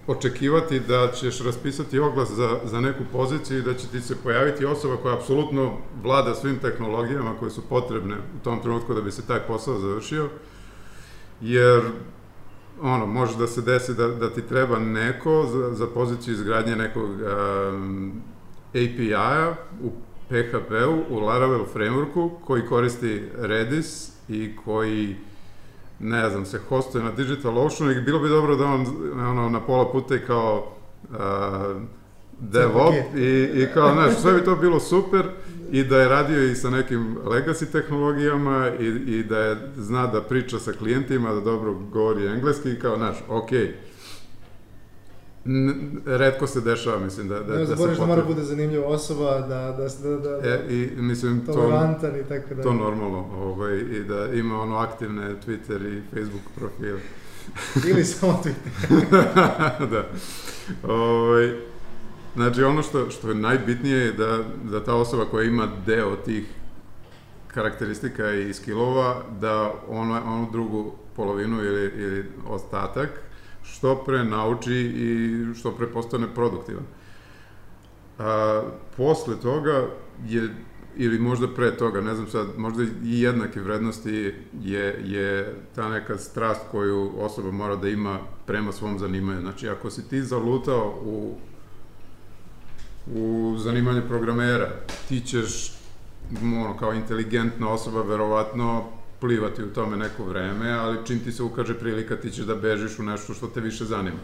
očekivati 0.06 0.80
da 0.80 1.12
ćeš 1.12 1.40
raspisati 1.44 1.98
oglas 1.98 2.30
za, 2.30 2.60
za 2.64 2.80
neku 2.80 3.04
poziciju 3.12 3.58
i 3.58 3.62
da 3.62 3.74
će 3.74 3.88
ti 3.88 4.00
se 4.00 4.16
pojaviti 4.22 4.64
osoba 4.64 4.96
koja 4.96 5.14
apsolutno 5.14 5.72
vlada 6.02 6.34
svim 6.34 6.58
tehnologijama 6.58 7.36
koje 7.38 7.50
su 7.50 7.62
potrebne 7.68 8.16
u 8.16 8.44
tom 8.44 8.62
trenutku 8.62 8.94
da 8.94 9.00
bi 9.00 9.12
se 9.12 9.26
taj 9.26 9.40
posao 9.40 9.78
završio, 9.78 10.28
jer 11.40 11.82
ono, 12.82 13.06
može 13.06 13.38
da 13.38 13.46
se 13.46 13.62
desi 13.62 13.94
da, 13.94 14.08
da 14.08 14.30
ti 14.30 14.42
treba 14.42 14.78
neko 14.78 15.46
za, 15.52 15.74
za 15.74 15.86
poziciju 15.86 16.34
izgradnje 16.34 16.76
nekog 16.76 17.10
um, 17.10 18.12
API-a 18.68 19.54
u 19.82 19.90
PHP-u, 20.28 21.14
u 21.14 21.20
Laravel 21.20 21.64
frameworku, 21.74 22.30
koji 22.44 22.66
koristi 22.66 23.22
Redis 23.38 24.12
i 24.28 24.56
koji 24.64 25.16
ne 26.00 26.30
znam, 26.30 26.44
se 26.46 26.58
hostuje 26.68 27.04
na 27.04 27.10
DigitalOceanu 27.10 27.92
i 27.92 28.00
bilo 28.00 28.18
bi 28.18 28.28
dobro 28.28 28.56
da 28.56 28.64
on 28.64 28.86
ono, 29.12 29.48
na 29.48 29.60
pola 29.60 29.92
puta 29.92 30.14
i 30.14 30.26
kao 30.26 30.72
uh, 31.10 31.16
DevOps 32.40 32.96
paket. 32.96 33.14
i, 33.14 33.62
i 33.62 33.66
kao, 33.74 33.92
znaš, 33.92 34.20
sve 34.20 34.32
bi 34.32 34.44
to 34.44 34.56
bilo 34.56 34.80
super 34.80 35.30
i 35.72 35.84
da 35.84 35.98
je 35.98 36.08
radio 36.08 36.42
i 36.44 36.54
sa 36.54 36.70
nekim 36.70 37.16
legacy 37.24 37.72
tehnologijama 37.72 38.70
i, 38.80 38.86
i 38.86 39.24
da 39.24 39.38
je 39.38 39.56
zna 39.76 40.06
da 40.06 40.22
priča 40.22 40.58
sa 40.58 40.72
klijentima, 40.72 41.34
da 41.34 41.40
dobro 41.40 41.74
govori 41.74 42.26
engleski 42.26 42.70
i 42.70 42.78
kao, 42.78 42.96
znaš, 42.96 43.16
okej. 43.28 43.74
N- 45.46 46.00
Redko 46.06 46.46
se 46.46 46.60
dešava, 46.60 46.98
mislim, 46.98 47.28
da, 47.28 47.40
da, 47.40 47.52
Ne 47.52 47.58
da 47.58 47.66
se 47.66 47.70
zaboraviš 47.70 47.98
da 47.98 48.06
mora 48.06 48.24
bude 48.24 48.42
zanimljiva 48.42 48.86
osoba, 48.86 49.40
da, 49.40 49.46
da, 49.46 49.88
da, 50.02 50.16
da, 50.18 50.40
da 50.40 50.48
E, 50.48 50.64
i 50.70 50.90
mislim, 51.02 51.46
to, 51.46 51.52
i 52.20 52.28
tako 52.28 52.54
da. 52.54 52.62
to 52.62 52.72
normalno, 52.72 53.26
ovaj, 53.34 53.78
i 53.78 54.04
da 54.04 54.26
ima 54.32 54.62
ono 54.62 54.76
aktivne 54.76 55.34
Twitter 55.46 55.98
i 55.98 56.02
Facebook 56.14 56.44
profile. 56.58 57.00
Ili 57.90 58.04
samo 58.04 58.42
Twitter. 58.44 59.10
da. 59.92 60.08
Ovaj, 60.92 61.71
znači, 62.34 62.62
ono 62.62 62.82
što, 62.82 63.10
što 63.10 63.28
je 63.28 63.34
najbitnije 63.34 63.98
je 63.98 64.12
da, 64.12 64.38
da 64.64 64.84
ta 64.84 64.94
osoba 64.94 65.24
koja 65.24 65.44
ima 65.44 65.68
deo 65.86 66.16
tih 66.16 66.44
karakteristika 67.46 68.30
i 68.32 68.54
skillova, 68.54 69.22
da 69.40 69.72
ono, 69.88 70.22
onu 70.26 70.48
drugu 70.52 70.92
polovinu 71.16 71.64
ili, 71.64 71.92
ili 71.96 72.24
ostatak 72.48 73.10
što 73.62 74.04
pre 74.04 74.24
nauči 74.24 74.74
i 74.74 75.44
što 75.54 75.70
pre 75.72 75.86
postane 75.86 76.34
produktivan. 76.34 76.84
A, 78.18 78.62
posle 78.96 79.40
toga 79.40 79.86
je, 80.26 80.48
ili 80.96 81.18
možda 81.18 81.48
pre 81.48 81.76
toga, 81.76 82.00
ne 82.00 82.14
znam 82.14 82.28
sad, 82.28 82.46
možda 82.56 82.82
i 82.82 83.20
jednake 83.20 83.60
vrednosti 83.60 84.34
je, 84.62 85.00
je 85.04 85.54
ta 85.74 85.88
neka 85.88 86.18
strast 86.18 86.60
koju 86.70 87.12
osoba 87.18 87.50
mora 87.50 87.76
da 87.76 87.88
ima 87.88 88.18
prema 88.46 88.72
svom 88.72 88.98
zanimanju. 88.98 89.40
Znači, 89.40 89.68
ako 89.68 89.90
si 89.90 90.08
ti 90.08 90.22
zalutao 90.22 91.00
u, 91.04 91.36
u 93.06 93.54
zanimanje 93.58 94.00
programera, 94.00 94.68
ti 95.08 95.20
ćeš, 95.20 95.72
ono, 96.42 96.76
kao 96.76 96.94
inteligentna 96.94 97.68
osoba, 97.68 98.02
verovatno 98.02 98.84
plivati 99.20 99.62
u 99.62 99.72
tome 99.72 99.96
neko 99.96 100.24
vreme, 100.24 100.72
ali 100.72 100.98
čim 101.06 101.20
ti 101.20 101.32
se 101.32 101.42
ukaže 101.42 101.74
prilika, 101.74 102.16
ti 102.16 102.30
ćeš 102.30 102.44
da 102.44 102.54
bežiš 102.54 102.98
u 102.98 103.02
nešto 103.02 103.34
što 103.34 103.46
te 103.46 103.60
više 103.60 103.84
zanima. 103.84 104.18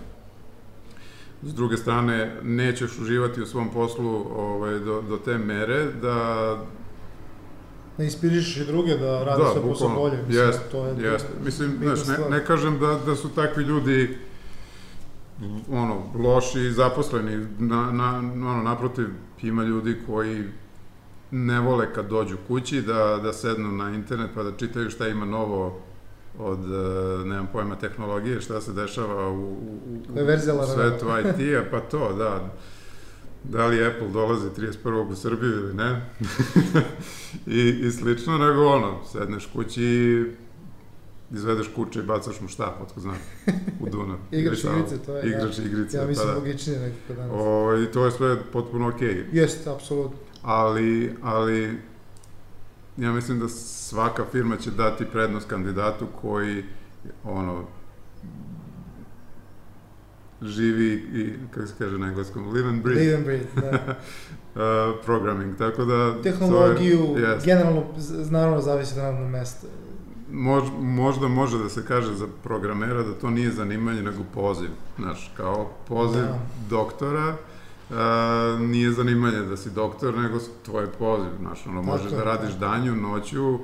S 1.42 1.54
druge 1.54 1.76
strane, 1.76 2.36
nećeš 2.42 2.98
uživati 2.98 3.42
u 3.42 3.46
svom 3.46 3.70
poslu 3.70 4.26
ovaj, 4.36 4.78
do, 4.78 5.02
do 5.08 5.16
te 5.16 5.38
mere 5.38 5.84
da 6.02 6.58
Da 7.98 8.04
inspirišeš 8.04 8.56
i 8.56 8.64
druge 8.64 8.96
da 8.96 9.24
rade 9.24 9.42
Da, 9.42 9.50
svoj 9.50 9.62
posao 9.62 9.88
bolje. 9.88 10.22
Mislim, 10.26 10.46
Jeste, 10.46 10.62
to 10.70 10.86
je 10.86 11.12
Jeste. 11.12 11.28
Mislim, 11.44 11.78
znaš, 11.82 12.06
ne, 12.06 12.18
ne 12.30 12.44
kažem 12.44 12.78
da, 12.78 13.00
da 13.06 13.16
su 13.16 13.28
takvi 13.28 13.64
ljudi 13.64 14.18
ono, 15.70 16.02
loši 16.14 16.72
zaposleni. 16.72 17.46
Na, 17.58 17.92
na, 17.92 18.18
ono, 18.50 18.62
naprotiv, 18.62 19.08
ima 19.42 19.62
ljudi 19.64 19.96
koji 20.06 20.44
ne 21.30 21.60
vole 21.60 21.94
kad 21.94 22.08
dođu 22.08 22.36
kući 22.48 22.82
da, 22.82 23.20
da 23.22 23.32
sednu 23.32 23.72
na 23.72 23.90
internet 23.90 24.30
pa 24.34 24.42
da 24.42 24.56
čitaju 24.56 24.90
šta 24.90 25.08
ima 25.08 25.24
novo 25.24 25.80
od, 26.38 26.58
e, 26.64 27.24
nemam 27.24 27.48
pojma, 27.52 27.76
tehnologije, 27.76 28.40
šta 28.40 28.60
se 28.60 28.72
dešava 28.72 29.28
u, 29.28 29.34
u, 29.34 30.00
u, 30.08 30.66
svetu 30.66 31.06
IT-a, 31.06 31.62
pa 31.70 31.80
to, 31.80 32.12
da. 32.12 32.54
Da 33.44 33.66
li 33.66 33.86
Apple 33.86 34.08
dolazi 34.08 34.48
31. 34.56 35.12
u 35.12 35.14
Srbiju 35.14 35.50
ili 35.50 35.74
ne, 35.74 36.10
I, 37.46 37.68
i 37.68 37.90
slično, 37.90 38.38
nego 38.38 38.66
ono, 38.66 39.04
sedneš 39.12 39.46
kući 39.46 39.84
i 39.84 40.24
izvedeš 41.30 41.70
kuće 41.74 42.00
i 42.00 42.02
bacaš 42.02 42.40
mu 42.40 42.48
štap, 42.48 42.80
otko 42.82 43.00
znam, 43.00 43.16
u 43.80 43.88
Dunav. 43.88 44.16
Igrač 44.30 44.64
igrice, 44.64 44.98
to 45.06 45.16
je, 45.16 45.28
Igrač 45.28 45.58
ja, 45.58 45.64
igrice, 45.64 45.96
ja 45.96 46.06
mislim 46.06 46.26
pa 46.26 46.32
da. 46.32 46.38
logičnije 46.38 46.78
nekako 46.80 47.14
danas. 47.14 47.32
O, 47.34 47.76
I 47.76 47.92
to 47.92 48.04
je 48.04 48.10
sve 48.10 48.36
potpuno 48.52 48.88
okej. 48.88 49.26
Jeste, 49.32 49.70
apsolutno. 49.70 50.18
ali, 50.42 51.14
ali 51.22 51.78
ja 52.96 53.12
mislim 53.12 53.38
da 53.40 53.48
svaka 53.48 54.24
firma 54.32 54.56
će 54.56 54.70
dati 54.70 55.04
prednost 55.04 55.48
kandidatu 55.48 56.06
koji 56.20 56.64
ono 57.24 57.64
živi 60.42 60.92
i, 60.94 61.32
kako 61.50 61.66
se 61.66 61.74
kaže 61.78 61.98
na 61.98 62.06
engleskom, 62.06 62.52
live 62.52 62.68
and 62.68 62.82
breathe 62.82 63.02
Live 63.04 63.16
and 63.16 63.24
breathe, 63.24 63.48
da. 63.54 63.70
uh, 64.90 65.04
programming, 65.04 65.56
tako 65.58 65.84
da... 65.84 66.22
Tehnologiju, 66.22 67.14
je- 67.16 67.22
jest. 67.22 67.46
generalno, 67.46 67.84
naravno, 68.30 68.60
zavisi 68.60 68.92
od 68.92 68.98
radnog 68.98 69.30
mesta. 69.30 69.66
Mož, 70.32 70.64
možda 70.80 71.28
može 71.28 71.58
da 71.58 71.68
se 71.68 71.84
kaže 71.86 72.14
za 72.14 72.26
programera 72.42 73.02
da 73.02 73.14
to 73.14 73.30
nije 73.30 73.50
zanimanje 73.50 74.02
nego 74.02 74.22
poziv, 74.34 74.68
znaš, 74.98 75.32
kao 75.36 75.70
poziv 75.88 76.22
Da. 76.22 76.38
doktora, 76.70 77.36
a, 77.90 78.56
nije 78.60 78.92
zanimanje 78.92 79.38
da 79.38 79.56
si 79.56 79.70
doktor, 79.70 80.18
nego 80.18 80.38
tvoj 80.64 80.86
poziv, 80.86 81.30
znaš, 81.40 81.66
ono, 81.66 81.80
Tako 81.80 81.92
možeš 81.92 82.12
je, 82.12 82.16
da 82.18 82.24
radiš 82.24 82.50
tako. 82.50 82.60
danju, 82.60 82.94
noću, 82.96 83.58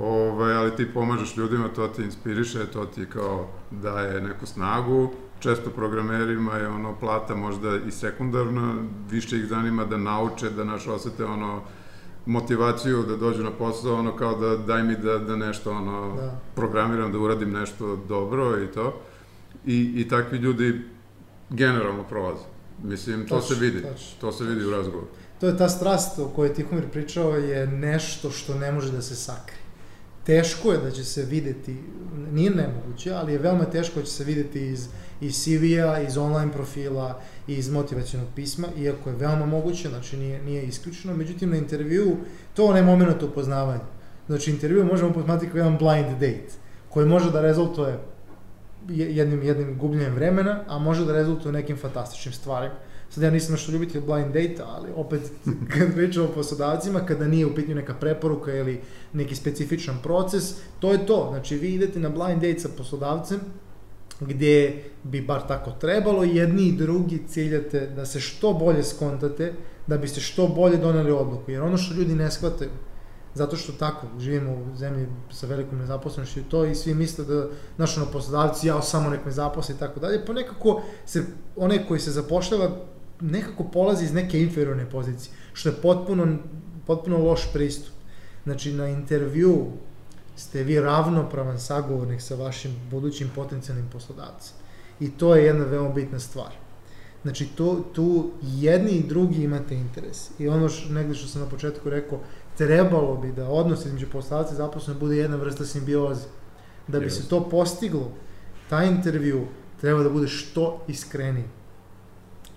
ovaj, 0.00 0.54
ali 0.54 0.76
ti 0.76 0.92
pomažeš 0.94 1.36
ljudima, 1.36 1.68
to 1.68 1.88
ti 1.88 2.02
inspiriše, 2.02 2.66
to 2.66 2.84
ti 2.84 3.06
kao 3.06 3.46
daje 3.70 4.20
neku 4.20 4.46
snagu, 4.46 5.10
često 5.40 5.70
programerima 5.70 6.52
je 6.54 6.68
ono 6.68 6.94
plata 7.00 7.34
možda 7.34 7.76
i 7.76 7.90
sekundarna, 7.90 8.74
više 9.10 9.38
ih 9.38 9.46
zanima 9.46 9.84
da 9.84 9.96
nauče, 9.96 10.50
da 10.50 10.64
naš 10.64 10.86
osete 10.86 11.24
ono 11.24 11.60
motivaciju 12.26 13.02
da 13.02 13.16
dođu 13.16 13.42
na 13.42 13.50
posao, 13.50 13.94
ono 13.94 14.16
kao 14.16 14.34
da 14.34 14.56
daj 14.56 14.82
mi 14.82 14.96
da, 14.96 15.18
da 15.18 15.36
nešto 15.36 15.70
ono 15.70 16.16
Da. 16.16 16.40
programiram, 16.54 17.12
da 17.12 17.18
uradim 17.18 17.52
nešto 17.52 17.96
dobro 17.98 18.62
i 18.62 18.66
to. 18.66 19.00
I, 19.66 19.92
i 19.96 20.08
takvi 20.08 20.38
ljudi 20.38 20.80
generalno 21.50 22.02
prolaze. 22.02 22.42
Mislim, 22.82 23.26
to 23.28 23.34
Tačno, 23.34 23.54
se 23.54 23.60
vidi. 23.60 23.82
tačno. 23.82 24.20
To 24.20 24.32
se 24.32 24.44
vidi 24.44 24.64
u 24.64 24.70
razgovoru. 24.70 25.06
To 25.40 25.46
je 25.46 25.56
ta 25.56 25.68
strast 25.68 26.18
o 26.18 26.28
kojoj 26.28 26.54
Tihomir 26.54 26.88
pričao 26.88 27.30
je 27.30 27.66
nešto 27.66 28.30
što 28.30 28.54
ne 28.54 28.72
može 28.72 28.92
da 28.92 29.02
se 29.02 29.16
sakri. 29.16 29.56
Teško 30.26 30.72
je 30.72 30.78
da 30.78 30.90
će 30.90 31.04
se 31.04 31.22
videti, 31.22 31.76
nije 32.32 32.50
nemoguće, 32.50 33.12
ali 33.12 33.32
je 33.32 33.38
veoma 33.38 33.64
teško 33.64 34.00
da 34.00 34.06
će 34.06 34.12
se 34.12 34.24
videti 34.24 34.66
iz, 34.66 34.88
iz 35.20 35.34
CV-a, 35.44 36.00
iz 36.00 36.16
online 36.16 36.52
profila, 36.52 37.20
iz 37.46 37.70
motivacijonog 37.70 38.28
pisma, 38.36 38.68
iako 38.78 39.10
je 39.10 39.16
veoma 39.16 39.46
moguće, 39.46 39.88
znači 39.88 40.16
nije, 40.16 40.42
nije 40.42 40.62
isključeno. 40.62 41.16
Međutim, 41.16 41.50
na 41.50 41.56
intervju, 41.56 42.16
to 42.54 42.64
onaj 42.66 42.82
moment 42.82 43.22
upoznavanja. 43.22 43.80
Znači, 44.26 44.50
intervju 44.50 44.84
možemo 44.84 45.12
posmatrati 45.12 45.50
kao 45.52 45.58
jedan 45.58 45.78
blind 45.78 46.10
date, 46.10 46.48
koji 46.88 47.06
može 47.06 47.30
da 47.30 47.40
rezultuje 47.40 47.98
je- 48.88 49.16
jednim, 49.16 49.42
jednim 49.42 49.78
gubljenjem 49.78 50.14
vremena, 50.14 50.64
a 50.68 50.78
može 50.78 51.04
da 51.04 51.12
rezultuje 51.12 51.52
nekim 51.52 51.76
fantastičnim 51.76 52.32
stvarima. 52.34 52.74
Sad 53.14 53.22
ja 53.22 53.30
nisam 53.30 53.52
nešto 53.52 53.72
ljubitelj 53.72 54.00
blind 54.00 54.26
date, 54.26 54.62
ali 54.66 54.88
opet 54.96 55.20
kad 55.72 55.94
pričamo 55.94 56.26
o 56.26 56.32
poslodavcima, 56.34 57.06
kada 57.06 57.28
nije 57.28 57.46
u 57.46 57.54
pitanju 57.54 57.74
neka 57.74 57.94
preporuka 57.94 58.54
ili 58.54 58.80
neki 59.12 59.34
specifičan 59.34 59.98
proces, 60.02 60.54
to 60.78 60.92
je 60.92 61.06
to. 61.06 61.26
Znači 61.30 61.56
vi 61.56 61.74
idete 61.74 62.00
na 62.00 62.08
blind 62.08 62.42
date 62.42 62.58
sa 62.58 62.68
poslodavcem 62.76 63.40
gdje 64.20 64.84
bi 65.02 65.20
bar 65.20 65.46
tako 65.48 65.70
trebalo, 65.70 66.24
jedni 66.24 66.62
i 66.62 66.76
drugi 66.76 67.22
ciljate 67.28 67.86
da 67.86 68.06
se 68.06 68.20
što 68.20 68.52
bolje 68.52 68.82
skontate, 68.82 69.52
da 69.86 69.98
biste 69.98 70.20
što 70.20 70.48
bolje 70.48 70.76
doneli 70.76 71.12
odluku. 71.12 71.50
Jer 71.50 71.62
ono 71.62 71.76
što 71.76 71.94
ljudi 71.94 72.14
ne 72.14 72.30
shvataju, 72.30 72.70
zato 73.34 73.56
što 73.56 73.72
tako, 73.72 74.06
živimo 74.18 74.52
u 74.52 74.76
zemlji 74.76 75.06
sa 75.30 75.46
velikom 75.46 75.78
nezaposlenošću 75.78 76.40
i 76.40 76.48
to 76.50 76.64
i 76.64 76.74
svi 76.74 76.94
misle 76.94 77.24
da, 77.24 77.46
znaš, 77.76 77.96
ono, 77.96 78.06
poslodavci, 78.06 78.66
ja 78.66 78.82
samo 78.82 79.10
nek 79.10 79.24
me 79.24 79.30
zaposli 79.30 79.74
i 79.74 79.78
tako 79.78 80.00
dalje, 80.00 80.26
pa 80.26 80.32
nekako 80.32 80.82
se, 81.06 81.22
onaj 81.56 81.86
koji 81.88 82.00
se 82.00 82.10
zapošljava, 82.10 82.70
nekako 83.20 83.64
polazi 83.64 84.04
iz 84.04 84.12
neke 84.12 84.42
inferiorne 84.42 84.90
pozicije, 84.90 85.34
što 85.52 85.68
je 85.68 85.74
potpuno, 85.82 86.36
potpuno 86.86 87.18
loš 87.18 87.52
pristup. 87.52 87.94
Znači, 88.44 88.72
na 88.72 88.88
intervju 88.88 89.66
ste 90.36 90.62
vi 90.62 90.80
ravnopravan 90.80 91.60
sagovornik 91.60 92.20
sa 92.20 92.34
vašim 92.34 92.76
budućim 92.90 93.30
potencijalnim 93.34 93.88
poslodavcem. 93.92 94.56
I 95.00 95.10
to 95.10 95.36
je 95.36 95.44
jedna 95.44 95.64
veoma 95.64 95.88
bitna 95.88 96.18
stvar. 96.18 96.52
Znači, 97.22 97.46
tu, 97.46 97.84
tu 97.92 98.30
jedni 98.42 98.90
i 98.90 99.06
drugi 99.06 99.42
imate 99.42 99.74
interes. 99.74 100.30
I 100.38 100.48
ono 100.48 100.68
š, 100.68 100.88
negde 100.90 101.14
što 101.14 101.28
sam 101.28 101.42
na 101.42 101.48
početku 101.48 101.90
rekao, 101.90 102.20
trebalo 102.58 103.16
bi 103.16 103.32
da 103.32 103.48
odnos 103.48 103.84
između 103.84 104.06
poslodavca 104.12 104.54
i 104.54 104.56
zaposlenog 104.56 105.00
bude 105.00 105.16
jedna 105.16 105.36
vrsta 105.36 105.64
simbioze. 105.64 106.26
Da 106.88 107.00
bi 107.00 107.10
se 107.10 107.28
to 107.28 107.48
postiglo, 107.48 108.12
taj 108.68 108.88
intervju 108.88 109.46
treba 109.80 110.02
da 110.02 110.10
bude 110.10 110.28
što 110.28 110.84
iskreniji. 110.88 111.44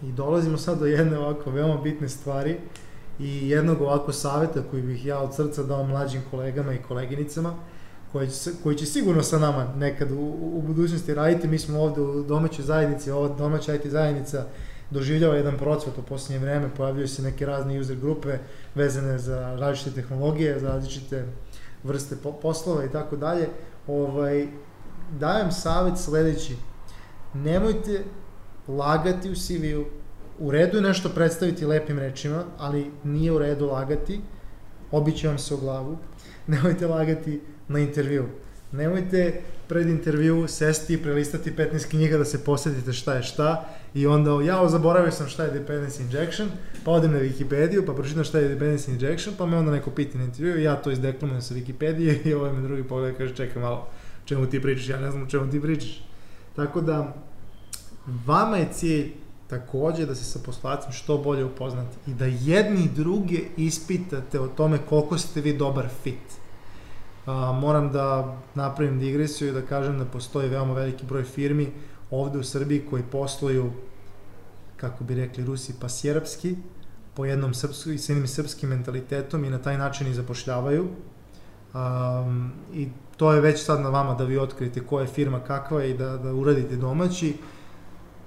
I 0.04 0.12
dolazimo 0.12 0.58
sad 0.58 0.80
do 0.80 0.86
jedne 0.86 1.18
ovako 1.18 1.52
veoma 1.52 1.82
bitne 1.82 2.10
stvari 2.10 2.58
i 3.20 3.50
jednog 3.50 3.82
ovako 3.82 4.14
saveta 4.14 4.62
koji 4.72 4.82
bih 4.82 5.06
ja 5.06 5.20
od 5.20 5.36
srca 5.36 5.64
dao 5.64 5.84
mlađim 5.84 6.22
kolegama 6.32 6.74
i 6.74 6.82
koleginicama 6.88 7.54
koji 8.12 8.30
će, 8.30 8.52
koji 8.64 8.76
će 8.76 8.86
sigurno 8.86 9.24
sa 9.24 9.40
nama 9.40 9.74
nekad 9.76 10.12
u, 10.12 10.36
u 10.42 10.64
budućnosti 10.68 11.14
raditi. 11.14 11.48
Mi 11.48 11.60
smo 11.60 11.82
ovde 11.82 12.02
u 12.02 12.24
domaćoj 12.24 12.66
zajednici, 12.66 13.12
ova 13.12 13.36
domaća 13.36 13.76
IT 13.76 13.88
zajednica 13.88 14.46
doživljava 14.90 15.36
jedan 15.36 15.58
procvat 15.58 15.98
u 15.98 16.02
posljednje 16.02 16.40
vreme, 16.40 16.70
pojavljuju 16.78 17.08
se 17.08 17.22
neke 17.22 17.46
razne 17.46 17.80
user 17.80 17.96
grupe 17.96 18.38
vezane 18.76 19.18
za 19.18 19.56
različite 19.56 20.02
tehnologije, 20.02 20.60
za 20.60 20.68
različite 20.68 21.26
vrste 21.84 22.16
po, 22.24 22.32
poslova 22.32 22.86
i 22.86 22.92
tako 22.92 23.16
dalje. 23.16 23.50
Ovaj, 23.88 24.48
dajem 25.20 25.52
savet 25.52 25.98
sledeći. 25.98 26.56
Nemojte 27.34 28.04
lagati 28.68 29.30
u 29.30 29.36
CV-u. 29.36 29.86
U 30.40 30.52
redu 30.52 30.78
je 30.78 30.82
nešto 30.82 31.10
predstaviti 31.10 31.66
lepim 31.66 32.00
rečima, 32.00 32.44
ali 32.58 32.92
nije 33.04 33.32
u 33.32 33.40
redu 33.40 33.66
lagati. 33.66 34.22
Obiće 34.92 35.28
vam 35.28 35.38
se 35.38 35.54
u 35.54 35.58
glavu. 35.58 35.98
Nemojte 36.48 36.88
lagati 36.88 37.42
na 37.68 37.80
intervju. 37.80 38.26
Nemojte 38.72 39.42
pred 39.68 39.88
intervju 39.88 40.48
sesti 40.48 40.94
i 40.94 40.98
prelistati 40.98 41.52
15 41.52 41.90
knjiga 41.90 42.18
da 42.18 42.26
se 42.26 42.44
posjetite 42.44 42.94
šta 42.94 43.14
je 43.14 43.24
šta 43.24 43.70
i 43.94 44.08
onda, 44.08 44.44
ja 44.44 44.70
zaboravio 44.70 45.12
sam 45.12 45.28
šta 45.28 45.44
je 45.44 45.60
dependency 45.60 46.02
injection, 46.02 46.50
pa 46.86 46.92
odem 46.92 47.12
na 47.12 47.20
Wikipediju, 47.20 47.86
pa 47.86 47.94
pročitam 47.94 48.24
šta 48.24 48.40
je 48.40 48.56
dependency 48.56 48.90
injection, 48.90 49.36
pa 49.38 49.46
me 49.46 49.58
onda 49.58 49.72
neko 49.72 49.92
pita 49.92 50.18
na 50.18 50.24
intervju, 50.24 50.62
ja 50.62 50.76
to 50.76 50.92
izdeklamujem 50.92 51.42
sa 51.42 51.56
Wikipedije 51.56 52.18
i 52.28 52.34
ovaj 52.34 52.54
me 52.54 52.62
drugi 52.62 52.84
pogled 52.84 53.18
kaže, 53.18 53.36
čekaj 53.36 53.62
malo, 53.62 53.88
čemu 54.26 54.46
ti 54.46 54.62
pričaš, 54.62 54.90
ja 54.90 55.00
ne 55.00 55.12
znam 55.12 55.24
o 55.24 55.30
čemu 55.30 55.52
ti 55.52 55.62
pričaš. 55.62 56.04
Tako 56.56 56.82
da, 56.82 57.14
vama 58.26 58.58
je 58.58 58.74
cilj 58.74 59.12
takođe 59.48 60.06
da 60.06 60.16
se 60.16 60.24
sa 60.24 60.40
poslodavcem 60.46 60.92
što 60.92 61.18
bolje 61.18 61.46
upoznate 61.46 61.98
i 62.08 62.14
da 62.14 62.26
jedni 62.26 62.84
i 62.84 62.90
druge 62.96 63.40
ispitate 63.58 64.40
o 64.40 64.48
tome 64.48 64.78
koliko 64.90 65.18
ste 65.18 65.42
vi 65.42 65.58
dobar 65.58 65.88
fit. 66.04 66.40
A, 67.26 67.52
moram 67.52 67.92
da 67.92 68.38
napravim 68.56 69.00
digresiju 69.00 69.50
i 69.50 69.54
da 69.54 69.62
kažem 69.62 70.00
da 70.00 70.06
postoji 70.06 70.50
veoma 70.50 70.74
veliki 70.74 71.06
broj 71.06 71.24
firmi 71.24 71.72
ovde 72.12 72.40
u 72.40 72.44
Srbiji 72.44 72.86
koji 72.90 73.04
posluju, 73.04 73.72
kako 74.78 75.04
bi 75.04 75.16
rekli 75.16 75.46
Rusi, 75.46 75.74
pasjerapski, 75.80 76.56
po 77.14 77.26
jednom 77.26 77.54
srpskom, 77.54 77.98
sa 77.98 78.12
jednim 78.12 78.28
srpskim 78.28 78.70
mentalitetom 78.70 79.46
i 79.46 79.50
na 79.50 79.58
taj 79.58 79.78
način 79.78 80.08
i 80.08 80.14
zapošljavaju. 80.14 80.88
Um, 81.74 82.52
I 82.74 82.88
to 83.18 83.34
je 83.34 83.42
već 83.42 83.64
sad 83.64 83.82
na 83.82 83.90
vama 83.90 84.14
da 84.14 84.24
vi 84.24 84.38
otkrijete 84.38 84.86
koja 84.86 85.02
je 85.02 85.08
firma 85.08 85.40
kakva 85.40 85.82
je 85.82 85.90
i 85.90 85.98
da, 85.98 86.18
da 86.18 86.34
uradite 86.34 86.76
domaći. 86.76 87.34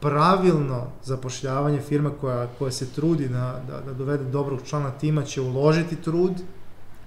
Pravilno 0.01 0.86
zapošljavanje 1.05 1.80
firma 1.80 2.11
koja, 2.20 2.46
koja 2.59 2.70
se 2.70 2.86
trudi 2.86 3.28
da, 3.28 3.62
da, 3.68 3.80
da 3.80 3.92
dovede 3.92 4.24
dobrog 4.24 4.61
člana 4.64 4.90
tima 4.90 5.22
će 5.22 5.40
uložiti 5.40 5.96
trud 5.96 6.32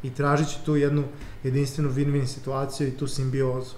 i 0.04 0.10
tražit 0.10 0.48
će 0.48 0.58
tu 0.66 0.76
jednu 0.76 1.04
jedinstvenu 1.44 1.89
win-win 1.89 2.26
situaciju 2.26 2.88
i 2.88 2.98
tu 2.98 3.08
simbiozu. 3.08 3.76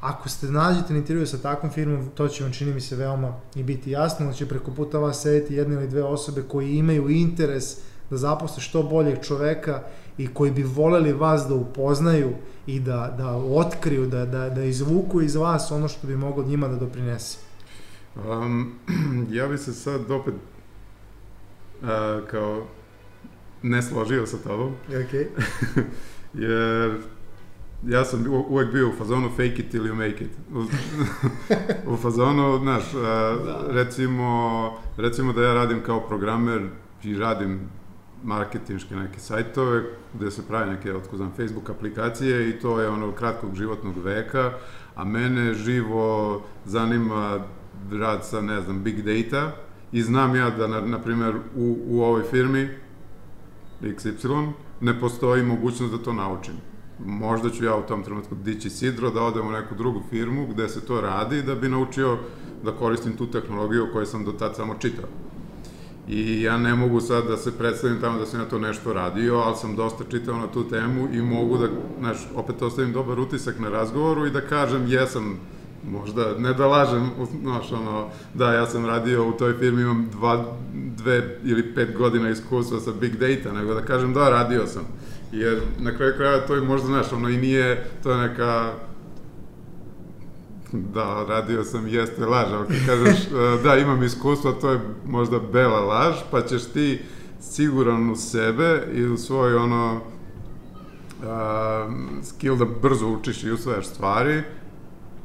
Ako 0.00 0.28
ste 0.28 0.46
nađete 0.46 0.92
na 0.92 0.98
intervju 0.98 1.26
sa 1.26 1.38
takvom 1.38 1.72
firmom, 1.72 2.10
to 2.14 2.28
će 2.28 2.44
vam 2.44 2.52
čini 2.52 2.74
mi 2.74 2.80
se 2.80 2.96
veoma 2.96 3.32
i 3.54 3.62
biti 3.62 3.90
jasno, 3.90 4.26
da 4.26 4.32
će 4.32 4.46
preko 4.46 4.70
puta 4.70 4.98
vas 4.98 5.22
sedeti 5.22 5.54
jedne 5.54 5.74
ili 5.74 5.88
dve 5.88 6.02
osobe 6.02 6.42
koji 6.42 6.76
imaju 6.76 7.08
interes 7.08 7.76
da 8.10 8.16
zaposle 8.16 8.62
što 8.62 8.82
boljeg 8.82 9.18
čoveka 9.22 9.82
i 10.18 10.26
koji 10.34 10.50
bi 10.50 10.62
voleli 10.62 11.12
vas 11.12 11.46
da 11.48 11.54
upoznaju 11.54 12.32
i 12.66 12.80
da, 12.80 13.14
da 13.18 13.36
otkriju, 13.36 14.06
da, 14.06 14.26
da, 14.26 14.48
da 14.50 14.64
izvuku 14.64 15.22
iz 15.22 15.36
vas 15.36 15.70
ono 15.70 15.88
što 15.88 16.06
bi 16.06 16.16
moglo 16.16 16.44
njima 16.44 16.68
da 16.68 16.76
doprinese. 16.76 17.47
Um, 18.26 18.72
ja 19.36 19.48
bi 19.48 19.58
se 19.58 19.72
sad 19.72 20.10
opet 20.10 20.34
a, 21.82 22.20
kao 22.30 22.66
ne 23.62 23.82
složio 23.82 24.26
sa 24.26 24.36
tobom, 24.36 24.72
Okay. 24.88 25.26
jer 26.34 27.00
ja 27.86 28.04
sam 28.04 28.24
uvek 28.48 28.72
bio 28.72 28.88
u 28.88 28.92
fazonu 28.92 29.28
fake 29.30 29.44
it 29.44 29.74
you 29.74 29.94
make 29.94 30.24
it. 30.24 30.30
U, 30.54 30.64
u 31.92 31.96
fazonu, 31.96 32.58
znaš, 32.58 32.94
a, 32.94 32.98
Da. 32.98 33.64
recimo, 33.68 34.72
recimo 34.96 35.32
da 35.32 35.42
ja 35.42 35.54
radim 35.54 35.82
kao 35.82 36.00
programer 36.08 36.68
i 37.04 37.16
radim 37.16 37.60
marketinške 38.24 38.96
neke 38.96 39.20
sajtove 39.20 39.82
gde 40.14 40.30
se 40.30 40.46
pravi 40.48 40.70
neke, 40.70 40.94
otko 40.94 41.16
znam, 41.16 41.32
Facebook 41.36 41.70
aplikacije 41.70 42.50
i 42.50 42.60
to 42.60 42.80
je 42.80 42.88
ono 42.88 43.12
kratkog 43.12 43.54
životnog 43.54 43.98
veka, 43.98 44.52
a 44.94 45.04
mene 45.04 45.54
živo 45.54 46.42
zanima 46.64 47.40
rad 47.92 48.26
sa, 48.26 48.40
ne 48.40 48.60
znam, 48.60 48.82
big 48.82 49.02
data 49.02 49.52
i 49.92 50.02
znam 50.02 50.36
ja 50.36 50.50
da, 50.50 50.66
na, 50.66 50.80
na 50.80 50.98
primjer, 50.98 51.36
u, 51.56 51.76
u 51.86 52.02
ovoj 52.02 52.22
firmi 52.22 52.68
XY 53.82 54.52
ne 54.80 55.00
postoji 55.00 55.42
mogućnost 55.42 55.92
da 55.92 55.98
to 55.98 56.12
naučim. 56.12 56.54
Možda 57.06 57.50
ću 57.50 57.64
ja 57.64 57.76
u 57.76 57.82
tom 57.82 58.02
trenutku 58.02 58.34
dići 58.34 58.70
sidro 58.70 59.10
da 59.10 59.22
odem 59.22 59.46
u 59.46 59.50
neku 59.50 59.74
drugu 59.74 60.02
firmu 60.10 60.46
gde 60.46 60.68
se 60.68 60.86
to 60.86 61.00
radi 61.00 61.42
da 61.42 61.54
bi 61.54 61.68
naučio 61.68 62.18
da 62.64 62.72
koristim 62.72 63.16
tu 63.16 63.26
tehnologiju 63.26 63.88
koju 63.92 64.06
sam 64.06 64.24
do 64.24 64.32
tad 64.32 64.56
samo 64.56 64.74
čitao. 64.74 65.08
I 66.08 66.42
ja 66.42 66.58
ne 66.58 66.74
mogu 66.74 67.00
sad 67.00 67.26
da 67.26 67.36
se 67.36 67.58
predstavim 67.58 68.00
tamo 68.00 68.18
da 68.18 68.26
sam 68.26 68.40
ja 68.40 68.46
to 68.46 68.58
nešto 68.58 68.92
radio, 68.92 69.36
ali 69.36 69.56
sam 69.56 69.76
dosta 69.76 70.04
čitao 70.10 70.36
na 70.36 70.46
tu 70.46 70.68
temu 70.68 71.08
i 71.12 71.22
mogu 71.22 71.58
da, 71.58 71.68
znaš, 71.98 72.28
opet 72.34 72.62
ostavim 72.62 72.92
dobar 72.92 73.20
utisak 73.20 73.58
na 73.58 73.68
razgovoru 73.68 74.26
i 74.26 74.30
da 74.30 74.40
kažem 74.40 74.86
jesam 74.86 75.40
možda, 75.92 76.38
ne 76.38 76.54
da 76.54 76.66
lažem, 76.66 77.10
znaš, 77.42 77.72
ono, 77.72 78.08
da, 78.34 78.52
ja 78.52 78.66
sam 78.66 78.86
radio 78.86 79.28
u 79.28 79.32
toj 79.32 79.54
firmi, 79.58 79.82
imam 79.82 80.08
dva, 80.12 80.44
dve 80.72 81.38
ili 81.44 81.74
pet 81.74 81.96
godina 81.96 82.30
iskustva 82.30 82.80
sa 82.80 82.92
big 83.00 83.16
data, 83.16 83.52
nego 83.52 83.74
da 83.74 83.82
kažem 83.82 84.14
da, 84.14 84.30
radio 84.30 84.66
sam. 84.66 84.82
Jer 85.32 85.60
na 85.78 85.96
kraju 85.96 86.12
kraja 86.16 86.46
to 86.46 86.54
je 86.54 86.60
možda, 86.60 86.86
znaš, 86.86 87.12
ono 87.12 87.28
i 87.28 87.36
nije, 87.36 87.90
to 88.02 88.10
je 88.10 88.28
neka, 88.28 88.72
da, 90.72 91.24
radio 91.28 91.64
sam, 91.64 91.88
jeste 91.88 92.26
laž, 92.26 92.52
ali 92.52 92.66
kad 92.66 92.86
kažeš 92.86 93.26
e, 93.26 93.62
da, 93.62 93.76
imam 93.76 94.02
iskustva, 94.02 94.52
to 94.52 94.70
je 94.70 94.80
možda 95.06 95.38
bela 95.38 95.80
laž, 95.80 96.14
pa 96.30 96.42
ćeš 96.42 96.64
ti 96.64 97.00
siguran 97.40 98.10
u 98.10 98.16
sebe 98.16 98.82
i 98.94 99.04
u 99.04 99.16
svoj 99.16 99.54
ono 99.54 99.94
uh, 99.94 101.92
skill 102.22 102.56
da 102.56 102.64
brzo 102.82 103.08
učiš 103.08 103.44
i 103.44 103.52
usvajaš 103.52 103.86
stvari, 103.86 104.42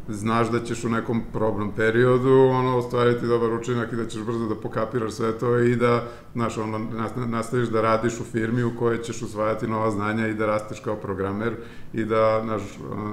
znaš 0.07 0.51
da 0.51 0.59
ćeš 0.59 0.83
u 0.83 0.89
nekom 0.89 1.21
probnom 1.33 1.71
periodu 1.75 2.33
ono, 2.33 2.77
ostvariti 2.77 3.27
dobar 3.27 3.53
učinak 3.53 3.93
i 3.93 3.95
da 3.95 4.05
ćeš 4.05 4.21
brzo 4.21 4.47
da 4.47 4.55
pokapiraš 4.55 5.13
sve 5.13 5.31
to 5.31 5.59
i 5.59 5.75
da 5.75 6.07
znaš, 6.33 6.57
ono, 6.57 6.79
nastaviš 7.27 7.69
da 7.69 7.81
radiš 7.81 8.19
u 8.19 8.23
firmi 8.23 8.63
u 8.63 8.75
kojoj 8.79 9.01
ćeš 9.01 9.21
usvajati 9.21 9.67
nova 9.67 9.91
znanja 9.91 10.27
i 10.27 10.33
da 10.33 10.45
rasteš 10.45 10.79
kao 10.79 10.95
programer 10.95 11.55
i 11.93 12.05
da 12.05 12.41
znaš, 12.43 12.61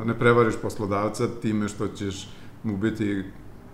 ne 0.04 0.18
prevariš 0.18 0.54
poslodavca 0.62 1.28
time 1.42 1.68
što 1.68 1.88
ćeš 1.88 2.28
mu 2.62 2.76
biti 2.76 3.24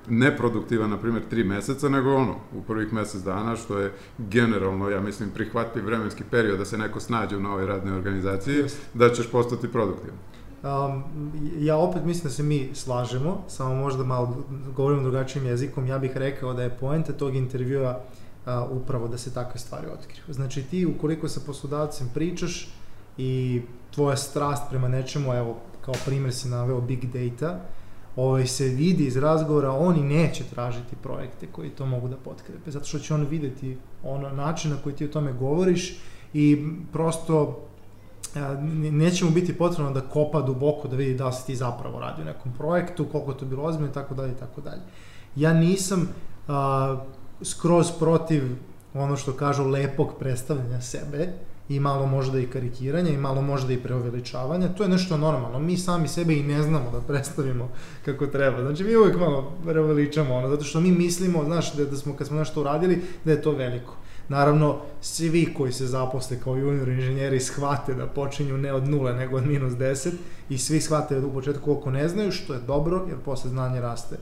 neproduktivan, 0.08 0.90
na 0.90 0.98
primjer, 0.98 1.22
tri 1.30 1.44
meseca, 1.44 1.88
nego 1.88 2.14
ono, 2.14 2.34
u 2.54 2.62
prvih 2.62 2.92
mesec 2.92 3.22
dana, 3.22 3.56
što 3.56 3.78
je 3.78 3.92
generalno, 4.18 4.90
ja 4.90 5.00
mislim, 5.00 5.30
prihvatljiv 5.30 5.84
vremenski 5.84 6.24
period 6.30 6.58
da 6.58 6.64
se 6.64 6.78
neko 6.78 7.00
snađe 7.00 7.36
u 7.36 7.40
novoj 7.40 7.66
radnoj 7.66 7.96
organizaciji, 7.96 8.54
yes. 8.54 8.74
da 8.94 9.10
ćeš 9.10 9.30
postati 9.30 9.68
produktivan. 9.68 10.18
Um, 10.62 11.02
ja 11.58 11.76
opet 11.76 12.04
mislim 12.04 12.24
da 12.24 12.30
se 12.30 12.42
mi 12.42 12.70
slažemo, 12.74 13.44
samo 13.48 13.74
možda 13.74 14.04
malo 14.04 14.44
govorimo 14.76 15.02
drugačijim 15.02 15.46
jezikom, 15.46 15.86
ja 15.86 15.98
bih 15.98 16.16
rekao 16.16 16.54
da 16.54 16.62
je 16.62 16.76
poenta 16.76 17.12
tog 17.12 17.36
intervjua 17.36 18.00
a, 18.46 18.64
upravo 18.70 19.08
da 19.08 19.18
se 19.18 19.34
takve 19.34 19.60
stvari 19.60 19.86
otkriju. 19.86 20.24
Znači 20.28 20.62
ti 20.62 20.86
ukoliko 20.86 21.28
sa 21.28 21.40
poslodavcem 21.46 22.10
pričaš 22.14 22.68
i 23.18 23.62
tvoja 23.94 24.16
strast 24.16 24.62
prema 24.70 24.88
nečemu, 24.88 25.34
evo 25.34 25.56
kao 25.80 25.94
primjer 26.04 26.34
si 26.34 26.48
naveo 26.48 26.80
big 26.80 27.04
data, 27.04 27.60
ovaj, 28.16 28.46
se 28.46 28.64
vidi 28.64 29.06
iz 29.06 29.16
razgovora, 29.16 29.70
oni 29.70 30.02
neće 30.02 30.44
tražiti 30.44 30.96
projekte 31.02 31.46
koji 31.52 31.70
to 31.70 31.86
mogu 31.86 32.08
da 32.08 32.16
potkrepe, 32.16 32.70
zato 32.70 32.84
što 32.84 32.98
će 32.98 33.14
on 33.14 33.26
videti 33.30 33.78
ono 34.04 34.30
način 34.30 34.70
na 34.70 34.76
koji 34.76 34.94
ti 34.94 35.04
o 35.04 35.08
tome 35.08 35.32
govoriš 35.32 35.98
i 36.34 36.66
prosto 36.92 37.65
neće 38.92 39.24
mu 39.24 39.30
biti 39.30 39.58
potrebno 39.58 39.92
da 39.92 40.00
kopa 40.00 40.42
duboko 40.42 40.88
da 40.88 40.96
vidi 40.96 41.14
da 41.14 41.32
si 41.32 41.46
ti 41.46 41.56
zapravo 41.56 42.00
radi 42.00 42.22
u 42.22 42.24
nekom 42.24 42.52
projektu, 42.58 43.06
koliko 43.12 43.32
to 43.32 43.46
bilo 43.46 43.62
ozbiljno 43.62 43.90
i 43.90 43.94
tako 43.94 44.14
dalje 44.14 44.32
i 44.32 44.36
tako 44.36 44.60
dalje. 44.60 44.82
Ja 45.36 45.52
nisam 45.52 46.08
a, 46.48 46.96
skroz 47.42 47.92
protiv 47.98 48.42
ono 48.94 49.16
što 49.16 49.32
kažu 49.32 49.64
lepog 49.64 50.14
predstavljanja 50.18 50.80
sebe 50.80 51.28
i 51.68 51.80
malo 51.80 52.06
možda 52.06 52.38
i 52.38 52.46
karikiranja 52.46 53.10
i 53.10 53.16
malo 53.16 53.42
možda 53.42 53.72
i 53.72 53.78
preuveličavanja. 53.82 54.68
To 54.68 54.82
je 54.82 54.88
nešto 54.88 55.16
normalno. 55.16 55.58
Mi 55.58 55.76
sami 55.76 56.08
sebe 56.08 56.34
i 56.34 56.42
ne 56.42 56.62
znamo 56.62 56.90
da 56.90 57.00
predstavimo 57.00 57.68
kako 58.04 58.26
treba. 58.26 58.60
Znači 58.60 58.84
mi 58.84 58.96
uvek 58.96 59.18
malo 59.18 59.52
preuveličamo 59.64 60.34
ono, 60.34 60.48
zato 60.48 60.64
što 60.64 60.80
mi 60.80 60.92
mislimo, 60.92 61.44
znaš, 61.44 61.74
da, 61.74 61.84
da 61.84 61.96
smo 61.96 62.16
kad 62.16 62.26
smo 62.26 62.38
nešto 62.38 62.60
uradili, 62.60 63.02
da 63.24 63.30
je 63.30 63.42
to 63.42 63.52
veliko. 63.52 63.96
Naravno, 64.28 64.76
svi 65.00 65.54
koji 65.54 65.72
se 65.72 65.86
zaposle 65.86 66.40
kao 66.40 66.56
junior 66.56 66.88
inženjeri 66.88 67.40
shvate 67.40 67.94
da 67.94 68.06
počinju 68.06 68.58
ne 68.58 68.72
od 68.72 68.88
nule, 68.88 69.14
nego 69.14 69.36
od 69.36 69.46
minus 69.46 69.72
10 69.72 70.10
i 70.48 70.58
svi 70.58 70.80
shvate 70.80 71.20
da 71.20 71.26
u 71.26 71.32
početku 71.32 71.64
koliko 71.64 71.90
ne 71.90 72.08
znaju, 72.08 72.32
što 72.32 72.54
je 72.54 72.60
dobro, 72.60 73.04
jer 73.08 73.18
posle 73.24 73.50
znanje 73.50 73.80
raste 73.80 74.16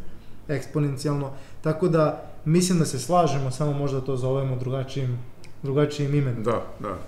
eksponencijalno. 0.48 1.30
Tako 1.62 1.88
da, 1.88 2.24
mislim 2.44 2.78
da 2.78 2.84
se 2.84 2.98
slažemo, 2.98 3.50
samo 3.50 3.72
možda 3.72 4.00
to 4.00 4.16
zovemo 4.16 4.56
drugačijim, 4.56 5.18
drugačijim 5.62 6.14
imenom. 6.14 6.42
Da, 6.42 6.62
da. 6.80 6.98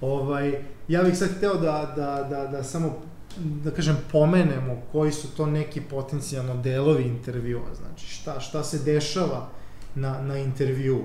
Ovaj, 0.00 0.62
ja 0.88 1.02
bih 1.02 1.18
sad 1.18 1.28
hteo 1.36 1.54
da, 1.54 1.92
da, 1.96 2.26
da, 2.30 2.46
da 2.46 2.62
samo 2.62 2.96
da 3.38 3.70
kažem, 3.70 3.96
pomenemo 4.12 4.82
koji 4.92 5.12
su 5.12 5.36
to 5.36 5.46
neki 5.46 5.80
potencijalno 5.80 6.56
delovi 6.62 7.02
intervjua, 7.02 7.74
znači 7.74 8.06
šta, 8.06 8.40
šta 8.40 8.64
se 8.64 8.78
dešava 8.78 9.48
na, 9.94 10.22
na 10.22 10.38
intervjuu. 10.38 11.02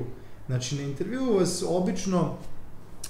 Znači, 0.51 0.75
na 0.75 0.81
intervjuu 0.81 1.37
vas 1.37 1.63
obično, 1.67 2.33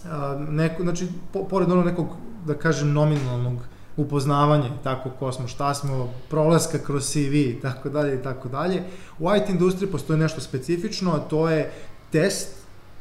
a, 0.06 0.46
neko, 0.50 0.84
znači, 0.84 1.08
po, 1.34 1.44
pored 1.44 1.72
onog 1.72 1.86
nekog, 1.86 2.08
da 2.46 2.54
kažem, 2.54 2.94
nominalnog 2.94 3.58
upoznavanja, 3.98 4.70
tako 4.84 5.10
ko 5.10 5.32
smo, 5.32 5.48
šta 5.48 5.74
smo, 5.74 6.10
prolaska 6.30 6.78
kroz 6.78 7.12
CV 7.12 7.36
i 7.36 7.60
tako 7.62 7.90
dalje 7.90 8.16
i 8.16 8.24
tako 8.24 8.50
dalje. 8.50 8.84
U 9.20 9.36
IT 9.36 9.50
industriji 9.50 9.92
postoji 9.92 10.20
nešto 10.20 10.42
specifično, 10.42 11.12
a 11.12 11.20
to 11.20 11.50
je 11.50 11.72
test 12.12 12.50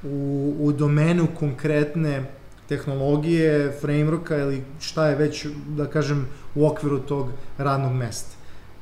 u, 0.03 0.55
u 0.61 0.73
domenu 0.73 1.27
konkretne 1.39 2.25
tehnologije, 2.69 3.79
frameworka 3.83 4.41
ili 4.41 4.65
šta 4.81 5.09
je 5.09 5.17
već, 5.17 5.47
da 5.77 5.87
kažem, 5.87 6.27
u 6.55 6.67
okviru 6.67 6.99
tog 6.99 7.29
radnog 7.59 7.93
mesta. 7.93 8.40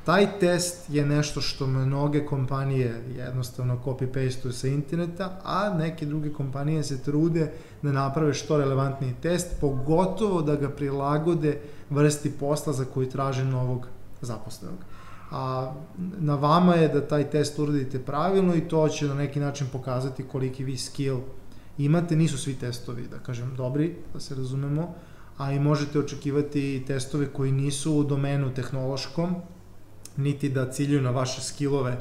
Taj 0.09 0.39
test 0.41 0.91
je 0.91 1.07
nešto 1.07 1.41
što 1.41 1.67
mnoge 1.67 2.27
kompanije 2.27 3.03
jednostavno 3.17 3.81
copy-pasteuju 3.85 4.53
sa 4.53 4.69
interneta, 4.69 5.41
a 5.45 5.75
neke 5.79 6.07
druge 6.07 6.33
kompanije 6.33 6.85
se 6.85 7.03
trude 7.03 7.53
da 7.83 7.93
naprave 7.93 8.35
što 8.35 8.57
relevantniji 8.57 9.15
test, 9.23 9.61
pogotovo 9.61 10.43
da 10.43 10.57
ga 10.57 10.69
prilagode 10.69 11.61
vrsti 11.91 12.31
posla 12.31 12.73
za 12.73 12.85
koju 12.85 13.11
traže 13.11 13.45
novog 13.45 13.87
zaposlenog. 14.21 14.79
A 15.31 15.73
na 16.19 16.35
vama 16.35 16.75
je 16.75 16.89
da 16.89 17.07
taj 17.09 17.31
test 17.31 17.59
uradite 17.59 17.99
pravilno 17.99 18.55
i 18.55 18.69
to 18.69 18.89
će 18.89 19.09
na 19.09 19.15
neki 19.15 19.41
način 19.41 19.67
pokazati 19.73 20.23
koliki 20.23 20.65
vi 20.65 20.77
skill 20.77 21.21
imate. 21.79 22.17
Nisu 22.17 22.39
svi 22.39 22.55
testovi, 22.55 23.05
da 23.11 23.19
kažem, 23.19 23.53
dobri, 23.57 23.95
da 24.15 24.21
se 24.21 24.35
razumemo, 24.35 24.95
a 25.37 25.53
i 25.53 25.61
možete 25.61 25.99
očekivati 25.99 26.85
testove 26.87 27.27
koji 27.27 27.53
nisu 27.53 27.95
u 27.95 28.05
domenu 28.05 28.55
tehnološkom, 28.55 29.37
niti 30.19 30.49
da 30.49 30.71
ciljuju 30.71 31.03
na 31.03 31.11
vaše 31.11 31.43
skillove, 31.43 31.99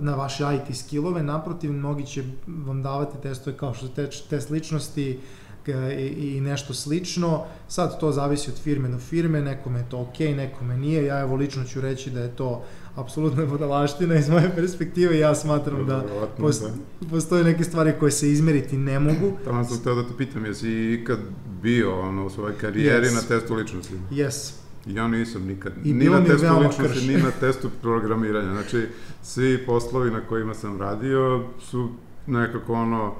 na 0.00 0.14
vaše 0.14 0.44
IT 0.54 0.76
skillove, 0.76 1.22
naprotiv, 1.22 1.72
mnogi 1.72 2.06
će 2.06 2.24
vam 2.46 2.82
davati 2.82 3.22
testove 3.22 3.56
kao 3.56 3.74
što 3.74 3.88
te, 3.88 4.10
test 4.30 4.50
ličnosti 4.50 5.18
i, 5.66 6.36
i 6.36 6.40
nešto 6.40 6.74
slično. 6.74 7.44
Sad 7.68 8.00
to 8.00 8.12
zavisi 8.12 8.50
od 8.50 8.58
firme 8.58 8.88
do 8.88 8.98
firme, 8.98 9.40
nekome 9.40 9.78
je 9.78 9.88
to 9.88 9.98
ok, 10.00 10.18
nekome 10.18 10.76
nije. 10.76 11.04
Ja 11.04 11.20
evo 11.20 11.36
lično 11.36 11.64
ću 11.64 11.80
reći 11.80 12.10
da 12.10 12.20
je 12.20 12.36
to 12.36 12.64
apsolutna 12.96 13.44
vodalaština 13.52 14.14
iz 14.14 14.28
moje 14.28 14.50
perspektive. 14.54 15.18
Ja 15.18 15.34
smatram 15.34 15.86
da, 15.86 16.04
post, 16.38 16.62
da. 16.62 17.08
postoje 17.08 17.44
neke 17.44 17.64
stvari 17.64 17.92
koje 18.00 18.12
se 18.12 18.32
izmeriti 18.32 18.76
ne 18.76 19.00
mogu. 19.00 19.32
Tamo 19.44 19.64
sam 19.64 19.78
htio 19.78 19.94
da 19.94 20.08
te 20.08 20.16
pitam, 20.18 20.44
jesi 20.44 20.92
ikad 20.92 21.18
bio 21.62 22.00
ono, 22.00 22.26
u 22.26 22.30
svojoj 22.30 22.58
karijeri 22.58 23.06
yes. 23.06 23.14
na 23.14 23.20
testu 23.20 23.54
ličnosti? 23.54 23.94
Yes. 24.10 24.63
Ja 24.86 25.08
nisam 25.08 25.46
nikad. 25.46 25.72
I 25.84 25.92
ni 25.92 26.04
na 26.04 26.24
testu 26.24 26.58
ličnosti, 26.60 27.08
ni 27.08 27.22
na 27.22 27.30
testu 27.40 27.70
programiranja. 27.82 28.52
Znači, 28.52 28.86
svi 29.22 29.66
poslovi 29.66 30.10
na 30.10 30.20
kojima 30.20 30.54
sam 30.54 30.80
radio 30.80 31.44
su 31.60 31.88
nekako 32.26 32.72
ono 32.72 33.14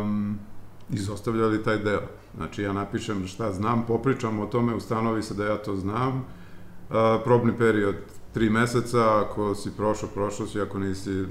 um, 0.00 0.38
izostavljali 0.90 1.62
taj 1.62 1.78
deo. 1.78 2.02
Znači, 2.36 2.62
ja 2.62 2.72
napišem 2.72 3.26
šta 3.26 3.52
znam, 3.52 3.86
popričam 3.86 4.40
o 4.40 4.46
tome, 4.46 4.74
ustanovi 4.74 5.22
se 5.22 5.34
da 5.34 5.44
ja 5.44 5.56
to 5.56 5.76
znam. 5.76 6.16
Uh, 6.16 6.94
probni 7.24 7.58
period 7.58 7.94
tri 8.34 8.50
meseca, 8.50 9.20
ako 9.20 9.54
si 9.54 9.70
prošao, 9.76 10.08
prošao 10.08 10.46
si, 10.46 10.60
ako 10.60 10.78
nisi... 10.78 11.24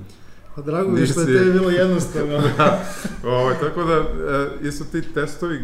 Pa 0.56 0.62
drago 0.62 0.92
mi 0.92 1.06
što 1.06 1.22
je 1.22 1.26
tebi 1.26 1.52
bilo 1.52 1.70
jednostavno. 1.70 2.38
da, 2.58 2.86
ovo, 3.24 3.38
ovaj, 3.38 3.56
tako 3.60 3.84
da, 3.84 3.94
e, 3.94 4.68
isto 4.68 4.84
ti 4.84 5.02
testovi 5.14 5.60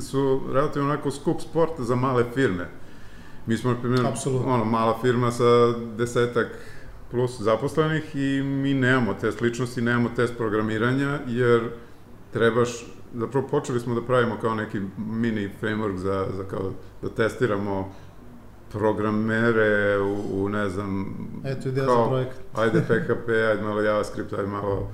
su 0.00 0.40
relativno 0.52 0.88
onako 0.88 1.10
skup 1.10 1.40
sport 1.40 1.80
za 1.80 1.94
male 1.94 2.24
firme. 2.34 2.68
Mi 3.46 3.56
smo, 3.56 3.70
na 3.70 3.80
primjer, 3.80 4.06
ono, 4.46 4.64
mala 4.64 4.98
firma 5.02 5.30
sa 5.30 5.72
desetak 5.96 6.46
plus 7.10 7.40
zaposlenih 7.40 8.16
i 8.16 8.42
mi 8.42 8.74
nemamo 8.74 9.14
test 9.14 9.40
ličnosti, 9.40 9.82
nemamo 9.82 10.08
test 10.16 10.36
programiranja, 10.36 11.18
jer 11.26 11.70
trebaš, 12.32 12.86
zapravo 13.14 13.46
počeli 13.48 13.80
smo 13.80 13.94
da 13.94 14.02
pravimo 14.02 14.36
kao 14.40 14.54
neki 14.54 14.80
mini 14.96 15.50
framework 15.62 15.96
za, 15.96 16.26
za 16.36 16.44
kao 16.44 16.72
da 17.02 17.08
testiramo 17.08 17.92
programere 18.72 19.98
u, 19.98 20.44
u 20.44 20.48
ne 20.48 20.68
znam... 20.68 21.16
Eto 21.44 21.68
ideja 21.68 21.86
za 21.86 22.06
projekt. 22.08 22.40
ajde 22.54 22.80
PHP, 22.80 23.28
ajde 23.28 23.62
malo 23.62 23.80
JavaScript, 23.80 24.32
ajde 24.32 24.46
malo 24.46 24.90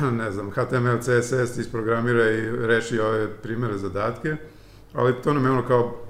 ne 0.22 0.32
znam, 0.32 0.50
HTML, 0.50 0.98
CSS 1.00 1.58
isprogramira 1.58 2.30
i 2.30 2.50
reši 2.66 3.00
ove 3.00 3.28
primere 3.42 3.78
zadatke, 3.78 4.36
ali 4.94 5.22
to 5.22 5.34
nam 5.34 5.44
je 5.44 5.50
ono 5.50 5.66
kao 5.66 6.09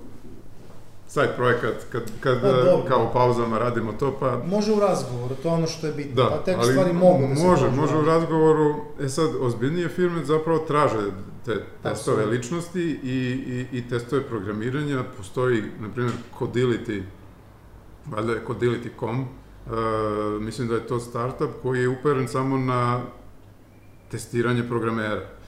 side 1.11 1.32
projekat, 1.36 1.74
kad, 1.92 2.02
kad 2.20 2.40
pa, 2.40 2.88
kao 2.88 3.06
u 3.11 3.12
pauzama 3.12 3.58
radimo 3.58 3.92
to, 3.92 4.16
pa... 4.20 4.42
Može 4.46 4.72
u 4.72 4.80
razgovoru, 4.80 5.34
to 5.42 5.48
je 5.48 5.54
ono 5.54 5.66
što 5.66 5.86
je 5.86 5.92
bitno, 5.92 6.14
da, 6.14 6.28
pa 6.30 6.44
tek 6.44 6.64
stvari 6.64 6.92
mogu 6.92 7.26
da 7.28 7.36
se 7.36 7.46
može, 7.46 7.64
može, 7.64 7.80
može 7.80 7.96
u 7.96 8.04
razgovoru, 8.04 8.74
e 9.00 9.08
sad, 9.08 9.30
ozbiljnije 9.40 9.88
firme 9.88 10.24
zapravo 10.24 10.58
traže 10.58 11.11
te 11.44 11.62
testove 11.82 12.26
ličnosti 12.26 13.00
i, 13.02 13.18
i, 13.46 13.78
i 13.78 13.88
testove 13.88 14.22
programiranja, 14.22 15.04
postoji, 15.16 15.62
na 15.80 15.88
primjer, 15.88 16.14
Codility, 16.38 17.02
valjda 18.06 18.32
je 18.32 18.44
Codility.com, 18.46 19.20
uh, 19.20 20.42
mislim 20.42 20.68
da 20.68 20.74
je 20.74 20.86
to 20.86 21.00
startup 21.00 21.50
koji 21.62 21.80
je 21.80 21.88
uperen 21.88 22.28
samo 22.28 22.58
na 22.58 23.00
testiranje 24.11 24.68
programera. 24.68 25.39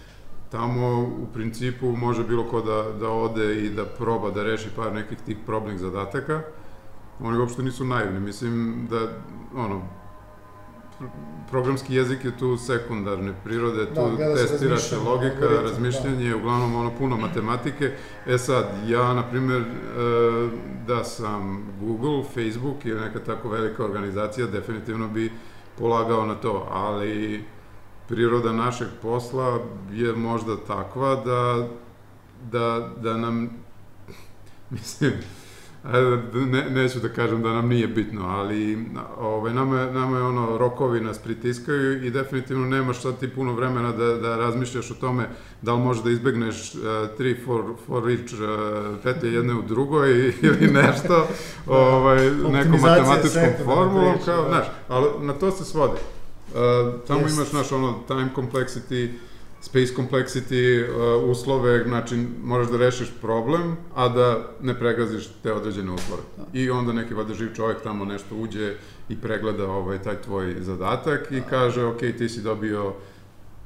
Tamo 0.52 1.02
u 1.02 1.26
principu 1.34 1.96
može 1.96 2.24
bilo 2.24 2.44
ko 2.44 2.60
da, 2.60 2.84
da 3.00 3.10
ode 3.10 3.64
i 3.64 3.70
da 3.70 3.84
proba 3.84 4.30
da 4.30 4.42
reši 4.42 4.68
par 4.76 4.92
nekih 4.92 5.18
tih 5.26 5.36
probnih 5.46 5.78
zadataka. 5.78 6.40
Oni 7.20 7.38
uopšte 7.38 7.62
nisu 7.62 7.84
naivni, 7.84 8.20
mislim 8.20 8.86
da, 8.90 9.08
ono, 9.54 9.82
programski 11.50 11.94
jezik 11.94 12.24
je 12.24 12.38
tu 12.38 12.56
sekundarne 12.56 13.34
prirode, 13.44 13.86
tu 13.86 14.16
da, 14.18 14.34
testira 14.34 14.76
se 14.78 14.96
logika, 14.96 15.46
da. 15.46 15.62
razmišljanje, 15.62 16.30
da. 16.30 16.36
uglavnom 16.36 16.74
ono 16.74 16.90
puno 16.98 17.16
matematike. 17.16 17.92
E 18.26 18.38
sad, 18.38 18.64
ja, 18.88 19.14
na 19.14 19.28
primer, 19.28 19.60
e, 19.60 19.64
da 20.86 21.04
sam 21.04 21.66
Google, 21.80 22.22
Facebook 22.34 22.84
ili 22.84 23.00
neka 23.00 23.18
tako 23.18 23.48
velika 23.48 23.84
organizacija, 23.84 24.46
definitivno 24.46 25.08
bi 25.08 25.32
polagao 25.78 26.26
na 26.26 26.34
to, 26.34 26.68
ali 26.70 27.44
priroda 28.12 28.52
našeg 28.52 28.88
posla 29.02 29.58
je 29.92 30.12
možda 30.12 30.56
takva 30.66 31.16
da, 31.24 31.68
da, 32.50 32.88
da 33.02 33.16
nam, 33.16 33.50
mislim, 34.70 35.12
ne, 36.34 36.70
neću 36.70 37.00
da 37.00 37.08
kažem 37.08 37.42
da 37.42 37.52
nam 37.52 37.68
nije 37.68 37.86
bitno, 37.88 38.26
ali 38.26 38.86
ovaj, 39.18 39.54
nama, 39.54 39.80
je, 39.80 39.92
nama 39.92 40.16
je 40.16 40.22
ono, 40.22 40.58
rokovi 40.58 41.00
nas 41.00 41.18
pritiskaju 41.18 42.06
i 42.06 42.10
definitivno 42.10 42.66
nemaš 42.66 43.02
sad 43.02 43.18
ti 43.18 43.28
puno 43.28 43.52
vremena 43.52 43.92
da, 43.92 44.14
da 44.14 44.36
razmišljaš 44.36 44.90
o 44.90 44.94
tome 44.94 45.28
da 45.62 45.74
li 45.74 45.80
možeš 45.80 46.02
da 46.02 46.10
izbegneš 46.10 46.74
uh, 46.74 46.80
tri 47.16 47.40
for, 47.44 47.64
for 47.86 48.10
each 48.10 48.32
uh, 48.32 48.96
petlje 49.02 49.32
jedne 49.32 49.54
u 49.54 49.62
drugoj 49.62 50.10
ili 50.48 50.70
nešto, 50.72 51.28
ovaj, 51.66 52.30
nekom 52.30 52.80
matematičkom 52.80 53.64
formulom, 53.64 54.14
kao, 54.24 54.42
da. 54.42 54.48
znaš, 54.48 54.66
ali 54.88 55.08
na 55.20 55.32
to 55.32 55.50
se 55.50 55.64
svodi. 55.64 55.98
Uh, 56.52 57.00
tamo 57.06 57.20
yes. 57.20 57.34
imaš, 57.34 57.52
naš, 57.52 57.72
ono, 57.72 57.98
time 58.06 58.28
complexity, 58.36 59.12
space 59.60 59.94
complexity, 59.96 60.84
uh, 60.88 61.30
uslove, 61.30 61.84
znači, 61.84 62.26
moraš 62.44 62.68
da 62.68 62.76
rešiš 62.76 63.08
problem, 63.20 63.76
a 63.94 64.08
da 64.08 64.38
ne 64.60 64.78
pregaziš 64.78 65.28
te 65.42 65.52
određene 65.52 65.92
uslove. 65.92 66.22
Da. 66.36 66.58
I 66.58 66.70
onda 66.70 66.92
neki 66.92 67.14
vada 67.14 67.34
živ 67.34 67.54
čovjek 67.54 67.82
tamo 67.82 68.04
nešto 68.04 68.36
uđe 68.36 68.74
i 69.08 69.16
pregleda 69.16 69.66
ovaj, 69.66 70.02
taj 70.02 70.22
tvoj 70.22 70.56
zadatak 70.60 71.28
i 71.30 71.40
kaže, 71.50 71.84
ok, 71.84 71.98
ti 71.98 72.28
si 72.28 72.40
dobio 72.40 72.92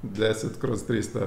10 0.03 0.47
kroz 0.61 0.85
300. 0.89 1.27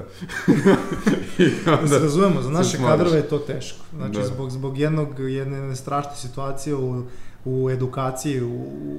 I 1.38 1.50
onda 1.66 1.82
da 1.82 1.88
se 1.88 1.98
razumemo, 1.98 2.42
za 2.42 2.50
naše 2.50 2.78
kadrove 2.78 3.16
je 3.16 3.28
to 3.28 3.38
teško. 3.38 3.84
Znači, 3.96 4.18
da. 4.18 4.24
zbog, 4.24 4.50
zbog 4.50 4.78
jednog, 4.78 5.18
jedne 5.18 5.76
strašne 5.76 6.16
situacije 6.16 6.74
u 6.74 7.02
u 7.44 7.70
edukaciji 7.70 8.42
u, 8.42 8.54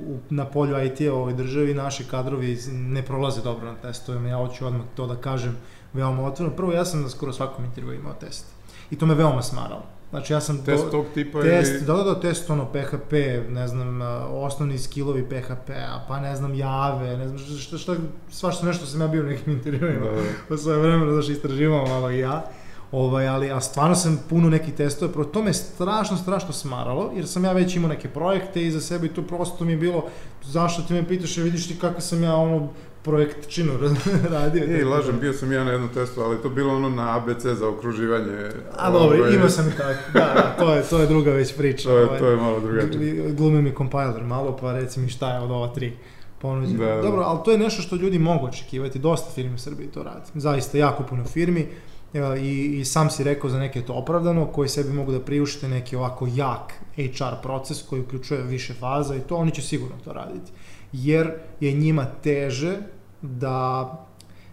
u, 0.07 0.19
na 0.29 0.45
polju 0.45 0.85
IT-a 0.85 1.13
u 1.13 1.17
ovoj 1.17 1.33
državi 1.33 1.73
naši 1.73 2.03
kadrovi 2.03 2.57
ne 2.71 3.01
prolaze 3.01 3.41
dobro 3.41 3.71
na 3.71 3.77
testovima. 3.77 4.29
Ja 4.29 4.37
hoću 4.37 4.67
odmah 4.67 4.85
to 4.95 5.07
da 5.07 5.15
kažem 5.15 5.57
veoma 5.93 6.23
otvoreno. 6.23 6.55
Prvo, 6.55 6.71
ja 6.71 6.85
sam 6.85 7.01
na 7.01 7.09
skoro 7.09 7.33
svakom 7.33 7.65
intervju 7.65 7.93
imao 7.93 8.13
test. 8.13 8.45
I 8.91 8.97
to 8.97 9.05
me 9.05 9.15
veoma 9.15 9.41
smaralo. 9.41 9.83
Znači 10.11 10.33
ja 10.33 10.41
sam 10.41 10.65
test 10.65 10.83
do, 10.83 10.91
tog 10.91 11.05
tipa 11.13 11.41
test, 11.41 11.71
ili... 11.71 11.81
da, 11.81 11.93
da, 11.93 12.03
da, 12.03 12.19
test 12.19 12.49
ono 12.49 12.65
PHP, 12.65 13.13
ne 13.49 13.67
znam, 13.67 14.01
osnovni 14.29 14.77
skillovi 14.77 15.29
PHP-a, 15.29 16.05
pa 16.07 16.19
ne 16.19 16.35
znam, 16.35 16.55
Jave, 16.55 17.17
ne 17.17 17.27
znam, 17.27 17.39
šta, 17.59 17.77
šta, 17.77 17.95
svašta 18.31 18.65
nešto 18.65 18.85
sam 18.85 19.01
ja 19.01 19.07
bio 19.07 19.21
u 19.21 19.25
nekim 19.25 19.53
intervjuima. 19.57 20.05
Da, 20.05 20.11
da. 20.11 20.21
Po 20.47 20.57
svoje 20.57 20.79
vremena, 20.79 21.13
znaš, 21.13 21.29
istraživao 21.29 21.85
malo 21.85 22.11
i 22.11 22.19
ja. 22.19 22.43
Ovaj, 22.91 23.27
ali, 23.27 23.51
a 23.51 23.61
stvarno 23.61 23.95
sam 23.95 24.19
puno 24.29 24.49
nekih 24.49 24.73
testova, 24.73 25.11
pro 25.11 25.23
to 25.23 25.43
me 25.43 25.53
strašno, 25.53 26.17
strašno 26.17 26.53
smaralo, 26.53 27.11
jer 27.15 27.27
sam 27.27 27.45
ja 27.45 27.51
već 27.51 27.75
imao 27.75 27.89
neke 27.89 28.09
projekte 28.09 28.63
iza 28.63 28.81
sebe 28.81 29.05
i 29.05 29.09
to 29.09 29.21
prosto 29.21 29.65
mi 29.65 29.71
je 29.71 29.77
bilo, 29.77 30.05
zašto 30.43 30.81
ti 30.81 30.93
me 30.93 31.07
pitaš, 31.07 31.37
vidiš 31.37 31.67
ti 31.67 31.79
kako 31.79 32.01
sam 32.01 32.23
ja 32.23 32.35
ono 32.35 32.69
projekt 33.03 33.49
činu 33.49 33.73
radio. 34.35 34.63
Ej, 34.63 34.83
lažem, 34.83 35.19
bio 35.19 35.33
sam 35.33 35.51
ja 35.51 35.63
na 35.63 35.71
jednom 35.71 35.89
testu, 35.89 36.21
ali 36.21 36.41
to 36.41 36.49
bilo 36.49 36.75
ono 36.75 36.89
na 36.89 37.17
ABC 37.17 37.45
za 37.45 37.67
okruživanje. 37.67 38.49
A 38.77 38.91
dobro, 38.91 39.17
ovaj... 39.17 39.35
imao 39.35 39.49
sam 39.49 39.67
i 39.67 39.71
tako, 39.71 39.99
da, 40.13 40.19
da, 40.19 40.55
to 40.59 40.73
je, 40.73 40.83
to 40.83 40.99
je 40.99 41.07
druga 41.07 41.31
već 41.31 41.57
priča. 41.57 41.89
to, 41.89 41.97
je, 41.97 42.05
ovaj, 42.05 42.19
to 42.19 42.27
je 42.27 42.37
malo 42.37 42.59
drugačije. 42.59 43.31
Glumi 43.31 43.61
mi 43.61 43.75
compiler 43.77 44.23
malo, 44.23 44.57
pa 44.61 44.73
reci 44.73 44.99
mi 44.99 45.09
šta 45.09 45.33
je 45.33 45.39
od 45.39 45.51
ova 45.51 45.67
tri 45.67 45.93
ponuđe. 46.41 46.77
Da, 46.77 46.85
da. 46.85 47.01
Dobro, 47.01 47.21
ali 47.21 47.39
to 47.45 47.51
je 47.51 47.57
nešto 47.57 47.81
što 47.81 47.95
ljudi 47.95 48.19
mogu 48.19 48.45
očekivati, 48.45 48.99
dosta 48.99 49.31
firmi 49.31 49.55
u 49.55 49.59
Srbiji 49.59 49.87
to 49.87 50.03
radi. 50.03 50.25
Zaista, 50.35 50.77
jako 50.77 51.03
puno 51.03 51.23
firmi 51.23 51.67
i, 52.13 52.79
i 52.79 52.85
sam 52.85 53.09
si 53.09 53.23
rekao 53.23 53.49
za 53.49 53.59
neke 53.59 53.81
to 53.81 53.93
opravdano, 53.93 54.45
koji 54.45 54.69
sebi 54.69 54.93
mogu 54.93 55.11
da 55.11 55.19
priušte 55.19 55.67
neki 55.67 55.95
ovako 55.95 56.27
jak 56.35 56.73
HR 56.95 57.41
proces 57.41 57.81
koji 57.81 58.01
uključuje 58.01 58.41
više 58.43 58.73
faza 58.73 59.15
i 59.15 59.19
to, 59.19 59.35
oni 59.35 59.51
će 59.51 59.61
sigurno 59.61 59.95
to 60.03 60.13
raditi. 60.13 60.51
Jer 60.93 61.31
je 61.59 61.71
njima 61.71 62.05
teže 62.23 62.77
da 63.21 64.07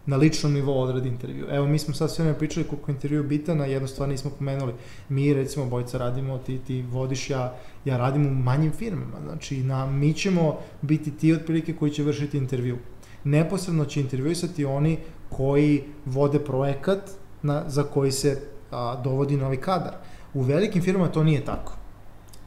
na 0.08 0.16
ličnom 0.16 0.52
nivou 0.52 0.80
odradi 0.80 1.08
intervju. 1.08 1.46
Evo, 1.50 1.66
mi 1.66 1.78
smo 1.78 1.94
sad 1.94 2.10
sve 2.10 2.24
ne 2.24 2.34
pričali 2.38 2.66
koliko 2.66 2.90
je 2.90 2.94
intervju 2.94 3.24
bitan, 3.24 3.60
a 3.60 3.66
jednu 3.66 3.88
stvar 3.88 4.08
nismo 4.08 4.30
pomenuli. 4.38 4.72
Mi, 5.08 5.34
recimo, 5.34 5.66
bojca 5.66 5.98
radimo, 5.98 6.38
ti, 6.38 6.58
ti 6.58 6.82
vodiš, 6.82 7.30
ja, 7.30 7.56
ja 7.84 7.96
radim 7.96 8.26
u 8.26 8.30
manjim 8.34 8.72
firmama. 8.72 9.20
Znači, 9.24 9.62
na, 9.62 9.86
mi 9.86 10.14
ćemo 10.14 10.58
biti 10.82 11.10
ti 11.10 11.32
otprilike 11.32 11.76
koji 11.76 11.90
će 11.90 12.02
vršiti 12.02 12.38
intervju. 12.38 12.78
Neposredno 13.24 13.84
će 13.84 14.00
intervjuisati 14.00 14.64
oni 14.64 14.98
koji 15.28 15.84
vode 16.04 16.38
projekat 16.38 17.00
na, 17.42 17.64
za 17.66 17.82
koji 17.82 18.12
se 18.12 18.40
a, 18.70 19.00
dovodi 19.04 19.36
novi 19.36 19.56
kadar. 19.56 19.94
U 20.34 20.42
velikim 20.42 20.82
firmama 20.82 21.08
to 21.08 21.24
nije 21.24 21.44
tako. 21.44 21.72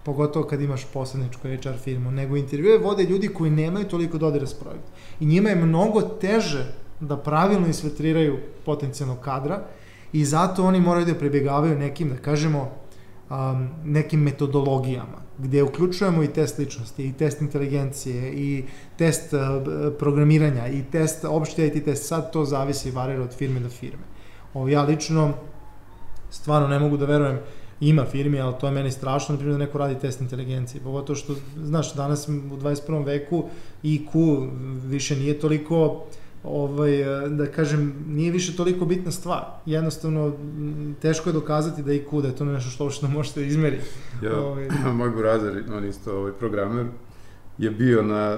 Pogotovo 0.04 0.46
kad 0.46 0.62
imaš 0.62 0.86
posredničku 0.94 1.48
HR 1.48 1.78
firmu, 1.84 2.12
nego 2.12 2.38
intervjue 2.38 2.78
vode 2.78 3.04
ljudi 3.04 3.28
koji 3.28 3.52
nemaju 3.52 3.88
toliko 3.88 4.18
dodira 4.18 4.48
s 4.48 4.54
projektom. 4.54 4.94
I 5.20 5.26
njima 5.26 5.50
je 5.50 5.56
mnogo 5.56 6.02
teže 6.02 6.74
da 7.00 7.18
pravilno 7.18 7.68
isfiltriraju 7.68 8.39
potencijalnog 8.66 9.20
kadra 9.20 9.62
i 10.14 10.26
zato 10.26 10.66
oni 10.66 10.80
moraju 10.80 11.06
da 11.06 11.16
prebjegavaju 11.16 11.80
nekim, 11.80 12.10
da 12.10 12.16
kažemo, 12.16 12.72
um, 13.30 13.70
nekim 13.86 14.20
metodologijama, 14.20 15.22
gde 15.38 15.64
uključujemo 15.64 16.24
i 16.24 16.28
test 16.28 16.58
ličnosti, 16.58 17.06
i 17.08 17.14
test 17.14 17.42
inteligencije, 17.42 18.34
i 18.34 18.64
test 18.98 19.34
uh, 19.34 19.39
programiranja, 20.00 20.68
i 20.68 20.84
test, 20.92 21.26
opšte 21.26 21.68
IT 21.68 21.86
test, 21.86 22.08
sad 22.08 22.32
to 22.32 22.46
zavisi 22.46 22.92
varira 22.92 23.24
od 23.24 23.34
firme 23.34 23.60
do 23.60 23.70
firme. 23.70 24.11
Ovo, 24.54 24.68
ja 24.68 24.84
lično 24.84 25.34
stvarno 26.30 26.68
ne 26.68 26.80
mogu 26.80 26.97
da 26.97 27.06
verujem 27.06 27.39
ima 27.82 28.06
firmi, 28.06 28.41
ali 28.41 28.54
to 28.60 28.68
je 28.68 28.74
meni 28.74 28.91
strašno, 28.91 29.34
na 29.34 29.39
primjer 29.39 29.58
da 29.58 29.66
neko 29.66 29.78
radi 29.78 29.99
test 29.99 30.22
inteligencije, 30.22 30.82
pogotovo 30.84 31.16
što, 31.16 31.36
znaš, 31.64 31.93
danas 31.93 32.28
u 32.28 32.32
21. 32.32 33.06
veku 33.06 33.49
IQ 33.84 34.49
više 34.86 35.16
nije 35.16 35.39
toliko 35.39 36.04
ovaj, 36.43 36.91
da 37.30 37.45
kažem, 37.45 38.06
nije 38.08 38.32
više 38.32 38.56
toliko 38.56 38.86
bitna 38.86 39.12
stvar. 39.12 39.41
Jednostavno, 39.66 40.34
teško 41.02 41.30
je 41.30 41.34
dokazati 41.34 41.84
da 41.84 41.91
IQ, 41.91 42.22
da 42.22 42.28
je 42.28 42.36
to 42.36 42.45
nešto 42.45 42.70
što 42.70 42.84
uopšte 42.84 43.08
možete 43.08 43.47
izmeriti. 43.47 43.86
Ja, 44.24 44.39
ovaj. 44.39 44.68
moj 44.97 45.10
burazer, 45.10 45.64
on 45.74 45.86
isto 45.86 46.18
ovaj 46.18 46.32
programer, 46.32 46.86
je 47.58 47.72
bio 47.72 48.04
na 48.04 48.38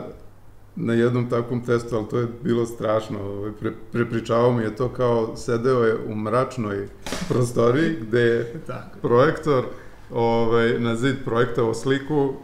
na 0.76 0.94
jednom 0.94 1.30
takvom 1.30 1.66
testu, 1.66 1.96
ali 1.96 2.08
to 2.10 2.20
je 2.20 2.28
bilo 2.44 2.66
strašno. 2.66 3.20
Ovaj, 3.22 3.52
pre, 3.52 3.72
prepričavao 3.92 4.52
mi 4.52 4.64
je 4.64 4.76
to 4.76 4.90
kao 4.90 5.36
sedeo 5.36 5.84
je 5.84 5.96
u 6.08 6.16
mračnoj 6.16 6.88
prostoriji 7.30 7.96
gde 8.08 8.20
je 8.20 8.62
projektor 9.02 9.66
ovaj, 10.12 10.80
na 10.80 10.96
zid 10.96 11.16
projektovao 11.26 11.74
sliku 11.74 12.16
uh, 12.16 12.36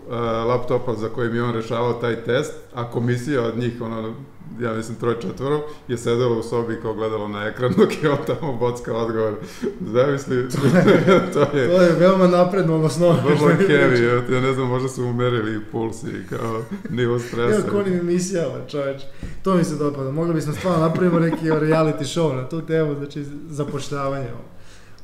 laptopa 0.47 0.95
za 0.95 1.09
kojim 1.09 1.36
je 1.36 1.43
on 1.43 1.53
rešavao 1.53 1.93
taj 1.93 2.23
test, 2.23 2.53
a 2.73 2.91
komisija 2.91 3.43
od 3.43 3.57
njih, 3.57 3.82
ono, 3.82 4.13
ja 4.62 4.74
mislim, 4.74 4.97
troje 4.97 5.22
četvoro, 5.22 5.62
je 5.88 5.97
sedelo 5.97 6.39
u 6.39 6.43
sobi 6.43 6.80
kao 6.82 6.93
gledalo 6.93 7.28
na 7.28 7.45
ekran 7.45 7.74
dok 7.78 8.03
je 8.03 8.10
on 8.10 8.18
tamo 8.28 8.53
bocka 8.53 8.97
odgovor. 8.97 9.34
Zamisli, 9.82 10.49
to 11.34 11.57
je... 11.57 11.68
to 11.68 11.82
je 11.82 11.95
veoma 11.99 12.28
napredno, 12.28 12.76
odnosno... 12.76 13.18
Vrlo 13.24 13.47
heavy, 13.70 14.34
ja 14.34 14.41
ne 14.41 14.53
znam, 14.53 14.68
možda 14.68 14.89
su 14.89 15.03
umerili 15.03 15.55
i 15.55 15.66
puls 15.72 16.03
i 16.03 16.28
kao 16.30 16.62
nivo 16.89 17.20
stresa. 17.20 17.55
Evo, 17.55 17.64
konim 17.72 17.99
emisijama, 17.99 18.66
čoveč. 18.68 19.01
To 19.43 19.55
mi 19.55 19.64
se 19.64 19.76
dopada. 19.76 20.12
Mogli 20.12 20.34
bismo 20.34 20.53
stvarno 20.53 20.80
napravimo 20.88 21.20
neki 21.20 21.45
reality 21.45 22.03
show 22.03 22.36
na 22.36 22.49
tu 22.49 22.62
temu, 22.62 22.95
znači 22.95 23.26
zapošljavanje. 23.49 24.28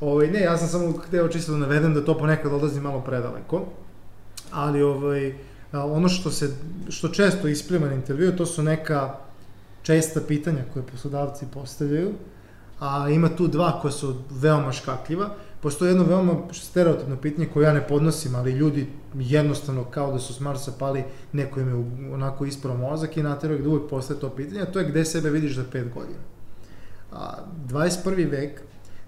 Ovaj, 0.00 0.30
ne, 0.30 0.40
ja 0.40 0.58
sam 0.58 0.68
samo 0.68 0.92
hteo 0.92 1.28
čisto 1.28 1.52
da 1.52 1.58
navedem 1.58 1.94
da 1.94 2.04
to 2.04 2.18
ponekad 2.18 2.52
odlazi 2.52 2.80
malo 2.80 3.00
predaleko, 3.00 3.64
ali 4.50 4.82
ovaj, 4.82 5.34
ono 5.72 6.08
što 6.08 6.30
se, 6.30 6.50
što 6.88 7.08
često 7.08 7.48
isplima 7.48 7.86
na 7.86 7.94
intervju, 7.94 8.36
to 8.36 8.46
su 8.46 8.62
neka 8.62 9.25
česta 9.86 10.20
pitanja 10.28 10.64
koje 10.72 10.86
poslodavci 10.86 11.46
postavljaju, 11.54 12.12
a 12.80 13.08
ima 13.08 13.28
tu 13.28 13.46
dva 13.48 13.78
koja 13.80 13.92
su 13.92 14.14
veoma 14.30 14.72
škakljiva. 14.72 15.30
Postoje 15.60 15.90
jedno 15.90 16.04
veoma 16.04 16.34
stereotipno 16.52 17.16
pitanje 17.16 17.46
koje 17.52 17.64
ja 17.64 17.72
ne 17.72 17.86
podnosim, 17.88 18.34
ali 18.34 18.52
ljudi 18.52 18.86
jednostavno 19.14 19.84
kao 19.84 20.12
da 20.12 20.18
su 20.18 20.34
s 20.34 20.40
Marsa 20.40 20.72
pali, 20.78 21.04
neko 21.32 21.60
im 21.60 21.68
je 21.68 22.14
onako 22.14 22.44
ispravo 22.44 22.78
mozak 22.78 23.16
i 23.16 23.22
naterao 23.22 23.58
da 23.58 23.68
uvek 23.68 23.90
postaje 23.90 24.20
to 24.20 24.30
pitanje, 24.30 24.60
a 24.60 24.72
to 24.72 24.78
je 24.78 24.88
gde 24.88 25.04
sebe 25.04 25.30
vidiš 25.30 25.54
za 25.54 25.64
pet 25.72 25.94
godina. 25.94 26.20
A, 27.12 27.38
21. 27.68 28.30
vek, 28.30 28.62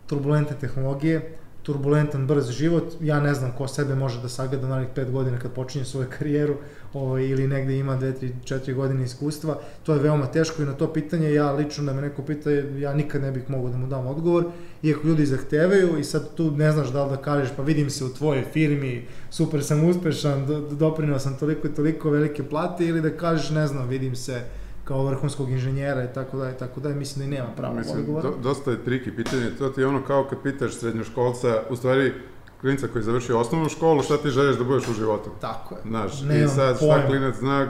turbulentne 0.06 0.56
tehnologije, 0.60 1.38
turbulentan, 1.68 2.26
brz 2.26 2.48
život, 2.50 2.94
ja 3.00 3.20
ne 3.20 3.34
znam 3.34 3.52
ko 3.52 3.68
sebe 3.68 3.94
može 3.94 4.22
da 4.22 4.28
sagleda 4.28 4.68
narednih 4.68 4.94
5 4.96 5.10
godina 5.12 5.38
kad 5.38 5.52
počinje 5.52 5.84
svoju 5.84 6.06
karijeru 6.18 6.54
ovaj, 6.92 7.26
ili 7.28 7.48
negde 7.48 7.76
ima 7.76 7.98
2, 7.98 8.12
3, 8.20 8.30
4 8.44 8.74
godine 8.74 9.04
iskustva, 9.04 9.58
to 9.82 9.94
je 9.94 10.00
veoma 10.00 10.26
teško 10.26 10.62
i 10.62 10.66
na 10.66 10.72
to 10.72 10.92
pitanje 10.92 11.32
ja 11.34 11.52
lično 11.52 11.84
da 11.84 11.92
me 11.92 12.02
neko 12.02 12.22
pita, 12.22 12.50
ja 12.80 12.94
nikad 12.94 13.22
ne 13.22 13.32
bih 13.32 13.50
mogao 13.50 13.70
da 13.70 13.76
mu 13.76 13.86
dam 13.86 14.06
odgovor, 14.06 14.44
iako 14.82 15.08
ljudi 15.08 15.26
zahtevaju 15.26 15.98
i 15.98 16.04
sad 16.04 16.34
tu 16.34 16.50
ne 16.50 16.72
znaš 16.72 16.88
da 16.88 17.04
li 17.04 17.10
da 17.10 17.16
kažeš 17.16 17.50
pa 17.56 17.62
vidim 17.62 17.90
se 17.90 18.04
u 18.04 18.14
tvojoj 18.14 18.44
firmi, 18.52 19.04
super 19.30 19.64
sam 19.64 19.84
uspešan, 19.84 20.46
do, 20.46 20.60
doprinao 20.60 21.18
sam 21.18 21.36
toliko 21.36 21.68
i 21.68 21.74
toliko 21.74 22.10
velike 22.10 22.42
plate 22.42 22.86
ili 22.86 23.02
da 23.02 23.10
kažeš 23.10 23.50
ne 23.50 23.66
znam, 23.66 23.88
vidim 23.88 24.16
se 24.16 24.40
kao 24.88 25.04
vrhunskog 25.04 25.50
inženjera 25.50 26.04
i 26.04 26.12
tako 26.14 26.36
dalje, 26.36 26.56
tako 26.58 26.80
dalje, 26.80 26.94
mislim 26.94 27.18
da 27.18 27.34
i 27.34 27.38
nema 27.38 27.50
pravog 27.56 27.78
odgovora. 27.98 28.30
Do, 28.30 28.36
dosta 28.42 28.70
je 28.70 28.84
triki 28.84 29.12
pitanje, 29.16 29.50
to 29.58 29.68
ti 29.68 29.80
je 29.80 29.86
ono 29.86 30.02
kao 30.04 30.24
kad 30.24 30.42
pitaš 30.42 30.72
srednjoškolca, 30.72 31.62
u 31.70 31.76
stvari 31.76 32.12
klinica 32.60 32.88
koji 32.88 33.02
završi 33.02 33.32
osnovnu 33.32 33.68
školu, 33.68 34.02
šta 34.02 34.16
ti 34.16 34.30
želiš 34.30 34.56
da 34.56 34.64
budeš 34.64 34.88
u 34.88 34.92
životu? 34.92 35.30
Tako 35.40 35.74
je. 35.74 35.80
Znaš, 35.86 36.22
Nemam 36.22 36.44
i 36.44 36.48
sad 36.48 36.76
šta 36.76 37.06
klinac 37.06 37.36
zna 37.36 37.68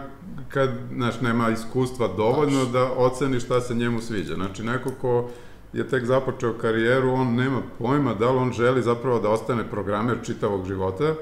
kad, 0.48 0.70
znaš, 0.94 1.20
nema 1.20 1.50
iskustva 1.50 2.08
dovoljno 2.16 2.64
Tač. 2.64 2.72
da 2.72 2.92
oceni 2.96 3.40
šta 3.40 3.60
se 3.60 3.74
njemu 3.74 4.00
sviđa. 4.00 4.34
Znači, 4.34 4.62
neko 4.62 4.90
ko 5.00 5.30
je 5.72 5.88
tek 5.88 6.04
započeo 6.04 6.52
karijeru, 6.52 7.10
on 7.10 7.34
nema 7.34 7.62
pojma 7.78 8.14
da 8.14 8.30
li 8.30 8.38
on 8.38 8.52
želi 8.52 8.82
zapravo 8.82 9.18
da 9.18 9.28
ostane 9.28 9.70
programer 9.70 10.16
čitavog 10.22 10.66
života, 10.66 11.14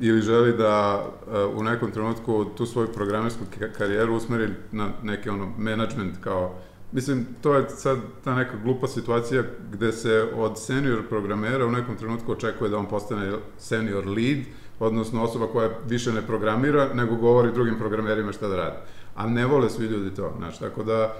ili 0.00 0.22
želi 0.22 0.56
da 0.56 1.04
uh, 1.26 1.58
u 1.58 1.62
nekom 1.62 1.90
trenutku 1.90 2.44
tu 2.44 2.66
svoju 2.66 2.88
programersku 2.88 3.44
karijeru 3.78 4.14
usmeri 4.14 4.48
na 4.72 4.88
neki 5.02 5.28
ono 5.28 5.52
management 5.58 6.14
kao 6.20 6.54
Mislim, 6.92 7.26
to 7.42 7.54
je 7.54 7.68
sad 7.68 7.98
ta 8.24 8.34
neka 8.34 8.56
glupa 8.64 8.86
situacija 8.86 9.42
gde 9.72 9.92
se 9.92 10.28
od 10.36 10.58
senior 10.58 11.08
programera 11.08 11.66
u 11.66 11.70
nekom 11.70 11.96
trenutku 11.96 12.32
očekuje 12.32 12.70
da 12.70 12.78
on 12.78 12.86
postane 12.86 13.32
senior 13.58 14.06
lead, 14.06 14.38
odnosno 14.78 15.22
osoba 15.22 15.46
koja 15.46 15.70
više 15.88 16.12
ne 16.12 16.22
programira, 16.22 16.94
nego 16.94 17.16
govori 17.16 17.52
drugim 17.52 17.78
programerima 17.78 18.32
šta 18.32 18.48
da 18.48 18.56
rade. 18.56 18.76
A 19.14 19.26
ne 19.26 19.46
vole 19.46 19.70
svi 19.70 19.86
ljudi 19.86 20.14
to, 20.14 20.34
znaš, 20.38 20.58
tako 20.58 20.82
da 20.82 21.14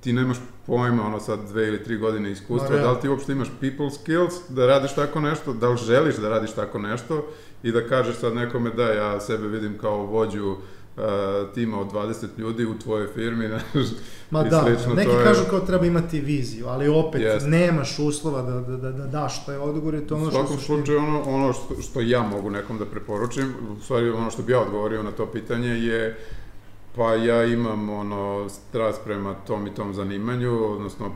ti 0.00 0.12
nemaš 0.12 0.36
pojma, 0.66 1.06
ono 1.06 1.20
sad 1.20 1.38
dve 1.48 1.68
ili 1.68 1.84
tri 1.84 1.96
godine 1.96 2.30
iskustva, 2.30 2.76
no, 2.76 2.82
da 2.82 2.92
li 2.92 3.00
ti 3.00 3.08
uopšte 3.08 3.32
imaš 3.32 3.48
people 3.60 3.90
skills 3.90 4.34
da 4.48 4.66
radiš 4.66 4.94
tako 4.94 5.20
nešto, 5.20 5.52
da 5.52 5.68
li 5.68 5.76
želiš 5.76 6.16
da 6.16 6.28
radiš 6.28 6.52
tako 6.52 6.78
nešto 6.78 7.26
i 7.62 7.72
da 7.72 7.88
kažeš 7.88 8.16
sad 8.16 8.34
nekome 8.34 8.70
da 8.70 8.92
ja 8.92 9.20
sebe 9.20 9.48
vidim 9.48 9.78
kao 9.78 9.96
vođu 9.96 10.50
uh, 10.50 11.02
tima 11.54 11.80
od 11.80 11.92
20 11.92 12.26
ljudi 12.38 12.64
u 12.64 12.78
tvojoj 12.78 13.08
firmi, 13.14 13.48
znaš, 13.48 13.86
Ma 14.30 14.42
da, 14.42 14.62
slično, 14.62 14.94
neki 14.94 15.10
je... 15.10 15.24
kažu 15.24 15.44
kao 15.50 15.60
treba 15.60 15.86
imati 15.86 16.20
viziju, 16.20 16.66
ali 16.66 16.88
opet 16.88 17.20
yes. 17.20 17.48
nemaš 17.48 17.98
uslova 17.98 18.42
da, 18.42 18.60
da, 18.60 18.76
da, 18.76 18.92
da 18.92 19.06
daš 19.06 19.46
taj 19.46 19.56
odgovor 19.56 19.94
i 19.94 20.06
to 20.06 20.14
ono 20.14 20.30
što... 20.30 20.40
U 20.40 20.46
svakom 20.46 20.58
slučaju 20.58 20.98
ono, 20.98 21.22
ono 21.22 21.52
što, 21.52 21.82
što 21.82 22.00
ja 22.00 22.22
mogu 22.22 22.50
nekom 22.50 22.78
da 22.78 22.86
preporučim, 22.86 23.54
u 23.78 23.82
stvari 23.84 24.10
ono 24.10 24.30
što 24.30 24.42
bi 24.42 24.52
ja 24.52 24.60
odgovorio 24.60 25.02
na 25.02 25.10
to 25.10 25.26
pitanje 25.26 25.68
je 25.68 26.16
Pa 26.96 27.14
ja 27.14 27.44
imam 27.44 27.90
ono 27.90 28.48
strast 28.48 29.00
prema 29.04 29.34
tom 29.34 29.66
i 29.66 29.74
tom 29.74 29.94
zanimanju, 29.94 30.72
odnosno 30.72 31.10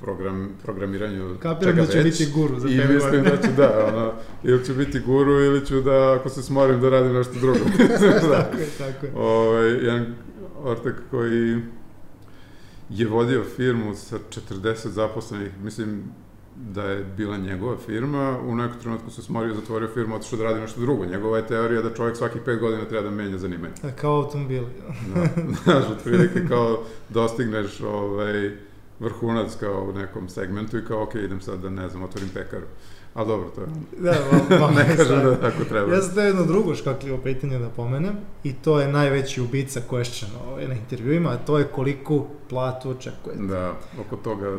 program, 0.00 0.48
programiranju 0.62 1.36
Kapiram 1.38 1.76
da 1.76 1.86
ću 1.86 1.98
već. 1.98 2.18
biti 2.18 2.32
guru 2.32 2.60
za 2.60 2.68
I 2.68 2.80
mislim 2.94 3.24
da 3.24 3.36
ću, 3.36 3.48
da, 3.56 3.92
ono, 3.94 4.12
ili 4.42 4.64
ću 4.64 4.74
biti 4.74 5.00
guru 5.00 5.44
ili 5.44 5.66
ću 5.66 5.80
da, 5.80 6.12
ako 6.12 6.28
se 6.28 6.42
smorim, 6.42 6.80
da 6.80 6.88
radim 6.88 7.12
nešto 7.12 7.34
drugo. 7.40 7.58
da. 8.30 8.42
tako 8.42 8.56
je, 8.56 8.66
tako 8.78 9.06
je. 9.06 9.12
Ove, 9.14 9.48
ovaj, 9.48 9.68
jedan 9.68 10.14
ortak 10.62 11.02
koji 11.10 11.62
je 12.90 13.06
vodio 13.06 13.44
firmu 13.56 13.94
sa 13.94 14.18
40 14.50 14.88
zaposlenih, 14.88 15.50
mislim, 15.62 16.02
da 16.56 16.82
je 16.82 17.04
bila 17.16 17.36
njegova 17.36 17.76
firma, 17.86 18.38
u 18.46 18.54
nekom 18.54 18.80
trenutku 18.80 19.10
se 19.10 19.22
smorio, 19.22 19.54
zatvorio 19.54 19.88
firmu, 19.94 20.14
otišao 20.14 20.38
da 20.38 20.44
radi 20.44 20.60
nešto 20.60 20.80
drugo. 20.80 21.04
Njegova 21.04 21.36
je 21.36 21.46
teorija 21.46 21.82
da 21.82 21.94
čovjek 21.94 22.16
svakih 22.16 22.42
pet 22.44 22.60
godina 22.60 22.84
treba 22.84 23.10
da 23.10 23.16
menja 23.16 23.38
zanimanje. 23.38 23.74
A 23.82 23.90
kao 23.90 24.16
automobili. 24.16 24.66
da, 25.14 25.42
znaš, 25.64 25.84
otprilike 25.90 26.48
kao 26.48 26.82
dostigneš 27.08 27.80
ovaj, 27.80 28.56
vrhunac 29.00 29.56
kao 29.60 29.84
u 29.84 29.92
nekom 29.92 30.28
segmentu 30.28 30.78
i 30.78 30.84
kao, 30.84 31.02
ok, 31.02 31.14
idem 31.14 31.40
sad 31.40 31.60
da, 31.60 31.70
ne 31.70 31.88
znam, 31.88 32.02
otvorim 32.02 32.28
pekaru. 32.34 32.66
A 33.14 33.24
dobro, 33.24 33.48
to 33.54 33.60
je... 33.60 33.66
Da, 33.98 34.14
ma, 34.50 34.58
ma, 34.58 34.70
ne 34.80 34.96
kažem 34.96 35.24
da 35.24 35.40
tako 35.40 35.64
treba. 35.64 35.94
Ja 35.94 36.02
sam 36.02 36.14
to 36.14 36.20
jedno 36.20 36.44
drugo 36.44 36.74
škakljivo 36.74 37.18
pitanje 37.18 37.58
da 37.58 37.68
pomenem 37.68 38.14
i 38.44 38.52
to 38.52 38.80
je 38.80 38.88
najveći 38.88 39.40
ubica 39.40 39.80
question 39.90 40.28
ovaj, 40.48 40.68
na 40.68 40.74
intervjuima, 40.74 41.30
a 41.30 41.36
to 41.36 41.58
je 41.58 41.64
koliko 41.64 42.26
platu 42.48 42.90
očekujete. 42.90 43.42
Da, 43.42 43.74
oko 44.00 44.16
toga 44.16 44.58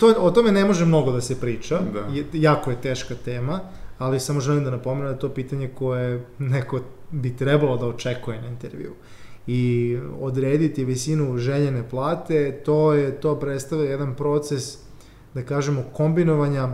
to, 0.00 0.14
o 0.18 0.30
tome 0.30 0.52
ne 0.52 0.64
može 0.64 0.84
mnogo 0.84 1.12
da 1.12 1.20
se 1.20 1.40
priča, 1.40 1.80
da. 1.92 2.14
Je, 2.14 2.24
jako 2.32 2.70
je 2.70 2.80
teška 2.80 3.14
tema, 3.24 3.60
ali 3.98 4.20
samo 4.20 4.40
želim 4.40 4.64
da 4.64 4.70
napomenem 4.70 5.06
da 5.06 5.12
je 5.12 5.18
to 5.18 5.28
pitanje 5.28 5.68
koje 5.68 6.24
neko 6.38 6.80
bi 7.10 7.36
trebalo 7.36 7.76
da 7.76 7.86
očekuje 7.86 8.42
na 8.42 8.48
intervju. 8.48 8.92
I 9.46 9.98
odrediti 10.20 10.84
visinu 10.84 11.38
željene 11.38 11.88
plate, 11.88 12.62
to 12.64 12.92
je 12.92 13.20
to 13.20 13.36
predstavlja 13.40 13.90
jedan 13.90 14.14
proces, 14.14 14.78
da 15.34 15.42
kažemo, 15.42 15.84
kombinovanja 15.92 16.68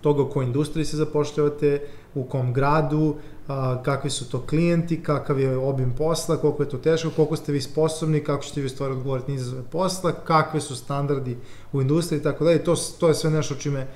toga 0.00 0.22
u 0.22 0.30
kojoj 0.30 0.46
industriji 0.46 0.84
se 0.84 0.96
zapošljavate, 0.96 1.80
u 2.14 2.24
kom 2.24 2.52
gradu, 2.52 3.14
a, 3.48 3.82
kakvi 3.82 4.10
su 4.10 4.30
to 4.30 4.40
klijenti, 4.40 5.02
kakav 5.02 5.40
je 5.40 5.56
obim 5.56 5.94
posla, 5.98 6.36
koliko 6.36 6.62
je 6.62 6.68
to 6.68 6.78
teško, 6.78 7.10
koliko 7.16 7.36
ste 7.36 7.52
vi 7.52 7.60
sposobni, 7.60 8.24
kako 8.24 8.42
ćete 8.42 8.60
vi 8.60 8.68
stvari 8.68 8.92
odgovoriti 8.92 9.30
na 9.30 9.36
izazove 9.36 9.62
posla, 9.62 10.12
kakve 10.12 10.60
su 10.60 10.76
standardi 10.76 11.36
u 11.72 11.80
industriji 11.80 12.20
i 12.20 12.22
tako 12.22 12.44
dalje. 12.44 12.64
To, 12.64 12.74
to 13.00 13.08
je 13.08 13.14
sve 13.14 13.30
nešto 13.30 13.54
čime 13.54 13.86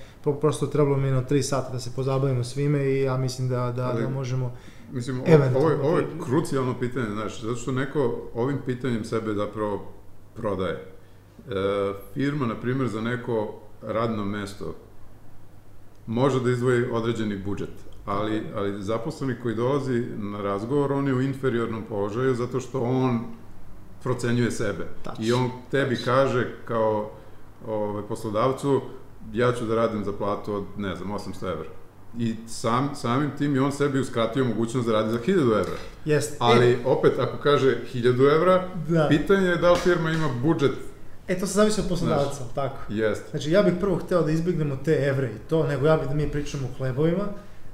prosto 0.40 0.66
trebalo 0.66 0.96
mi 0.96 1.10
na 1.10 1.24
3 1.24 1.42
sata 1.42 1.72
da 1.72 1.80
se 1.80 1.90
pozabavimo 1.96 2.44
svime 2.44 2.84
i 2.84 3.00
ja 3.00 3.16
mislim 3.16 3.48
da, 3.48 3.72
da, 3.76 3.86
Ali, 3.86 4.02
da 4.02 4.08
možemo 4.08 4.52
Mislim, 4.92 5.20
ovo, 5.20 5.66
ovo, 5.66 5.88
ovo 5.88 5.98
je 5.98 6.06
krucijalno 6.24 6.78
pitanje, 6.80 7.06
znaš, 7.10 7.42
zato 7.42 7.56
što 7.56 7.72
neko 7.72 8.30
ovim 8.34 8.58
pitanjem 8.66 9.04
sebe 9.04 9.34
zapravo 9.34 9.92
prodaje. 10.36 10.74
E, 10.74 11.52
firma, 12.14 12.46
na 12.46 12.60
primjer, 12.60 12.88
za 12.88 13.00
neko 13.00 13.54
radno 13.82 14.24
mesto 14.24 14.74
može 16.06 16.40
da 16.40 16.50
izdvoji 16.50 16.84
određeni 16.92 17.36
budžet, 17.36 17.74
ali, 18.06 18.42
ali 18.54 18.82
zaposleni 18.82 19.34
koji 19.42 19.54
dolazi 19.54 20.06
na 20.16 20.42
razgovor, 20.42 20.92
on 20.92 21.06
je 21.06 21.14
u 21.14 21.22
inferiornom 21.22 21.82
položaju 21.88 22.34
zato 22.34 22.60
što 22.60 22.80
on 22.80 23.20
procenjuje 24.02 24.50
sebe. 24.50 24.86
Tač. 25.02 25.16
I 25.20 25.32
on 25.32 25.50
tebi 25.70 25.96
Tač. 25.96 26.04
kaže 26.04 26.46
kao 26.64 27.10
ovaj, 27.66 28.02
poslodavcu, 28.08 28.80
ja 29.32 29.52
ću 29.52 29.64
da 29.64 29.74
radim 29.74 30.04
za 30.04 30.12
platu 30.12 30.54
od, 30.54 30.64
ne 30.76 30.96
znam, 30.96 31.10
800 31.10 31.52
evra. 31.52 31.68
I 32.18 32.34
sam, 32.46 32.90
samim 32.94 33.30
tim 33.38 33.56
i 33.56 33.58
on 33.58 33.72
sebi 33.72 34.00
uskratio 34.00 34.44
mogućnost 34.44 34.86
da 34.86 34.92
radi 34.92 35.10
za 35.10 35.18
1000 35.18 35.40
evra. 35.40 35.78
Jest. 36.04 36.36
Ali 36.38 36.72
e, 36.72 36.78
opet, 36.84 37.18
ako 37.18 37.36
kaže 37.42 37.78
1000 37.94 38.34
evra, 38.34 38.68
da. 38.88 39.06
pitanje 39.08 39.48
je 39.48 39.56
da 39.56 39.72
li 39.72 39.78
firma 39.78 40.10
ima 40.10 40.28
budžet 40.42 40.72
E, 41.28 41.38
to 41.38 41.46
se 41.46 41.52
zavisi 41.52 41.80
od 41.80 41.88
poslodavca, 41.88 42.34
znači, 42.34 42.54
tako? 42.54 42.76
Jest. 42.88 43.22
Znači, 43.30 43.50
ja 43.50 43.62
bih 43.62 43.74
prvo 43.80 43.96
hteo 43.96 44.22
da 44.22 44.30
izbjegnemo 44.30 44.76
te 44.76 44.92
evre 44.92 45.26
i 45.26 45.48
to, 45.48 45.66
nego 45.66 45.86
ja 45.86 45.96
bih 45.96 46.08
da 46.08 46.14
mi 46.14 46.30
pričamo 46.30 46.68
o 46.68 46.78
hlebovima, 46.78 47.24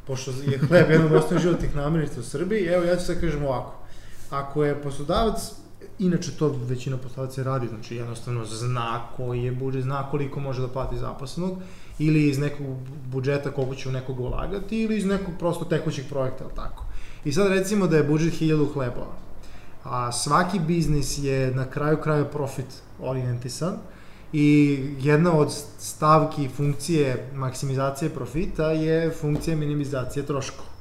pošto 0.07 0.30
je 0.30 0.59
hleb 0.59 0.90
jedan 0.90 1.07
od 1.07 1.12
osnovnih 1.12 1.42
životnih 1.42 1.76
namirnica 1.76 2.20
u 2.20 2.22
Srbiji, 2.22 2.66
evo 2.66 2.84
ja 2.84 2.97
ću 2.97 3.05
sad 3.05 3.20
kažem 3.20 3.45
ovako. 3.45 3.74
Ako 4.30 4.64
je 4.64 4.82
poslodavac, 4.82 5.53
inače 5.99 6.30
to 6.38 6.57
većina 6.68 6.97
poslodavaca 6.97 7.42
radi, 7.42 7.68
znači 7.68 7.97
jednostavno 7.97 8.45
zna 8.45 9.01
koji 9.16 9.42
je 9.42 9.53
budžet, 9.53 9.82
zna 9.82 10.11
koliko 10.11 10.40
može 10.40 10.62
da 10.62 10.68
plati 10.68 10.99
zaposlenog, 10.99 11.59
ili 11.99 12.28
iz 12.28 12.38
nekog 12.38 12.66
budžeta 13.07 13.51
koliko 13.51 13.74
će 13.74 13.88
u 13.88 13.92
nekog 13.92 14.20
ulagati, 14.20 14.82
ili 14.82 14.97
iz 14.97 15.05
nekog 15.05 15.34
prosto 15.38 15.64
tekućeg 15.64 16.05
projekta, 16.09 16.45
ali 16.45 16.55
tako. 16.55 16.84
I 17.24 17.32
sad 17.32 17.49
recimo 17.49 17.86
da 17.86 17.97
je 17.97 18.05
budžet 18.05 18.40
1000 18.40 18.72
hlebova. 18.72 19.16
A 19.84 20.12
svaki 20.12 20.59
biznis 20.59 21.18
je 21.18 21.55
na 21.55 21.64
kraju 21.70 21.97
kraja 22.03 22.24
profit 22.24 22.82
orijentisan 23.01 23.76
i 24.32 24.78
jedna 25.01 25.32
od 25.32 25.53
stavki 25.78 26.49
funkcije 26.49 27.30
maksimizacije 27.34 28.11
profita 28.11 28.70
je 28.70 29.11
funkcija 29.11 29.57
minimizacije 29.57 30.26
troškova. 30.26 30.73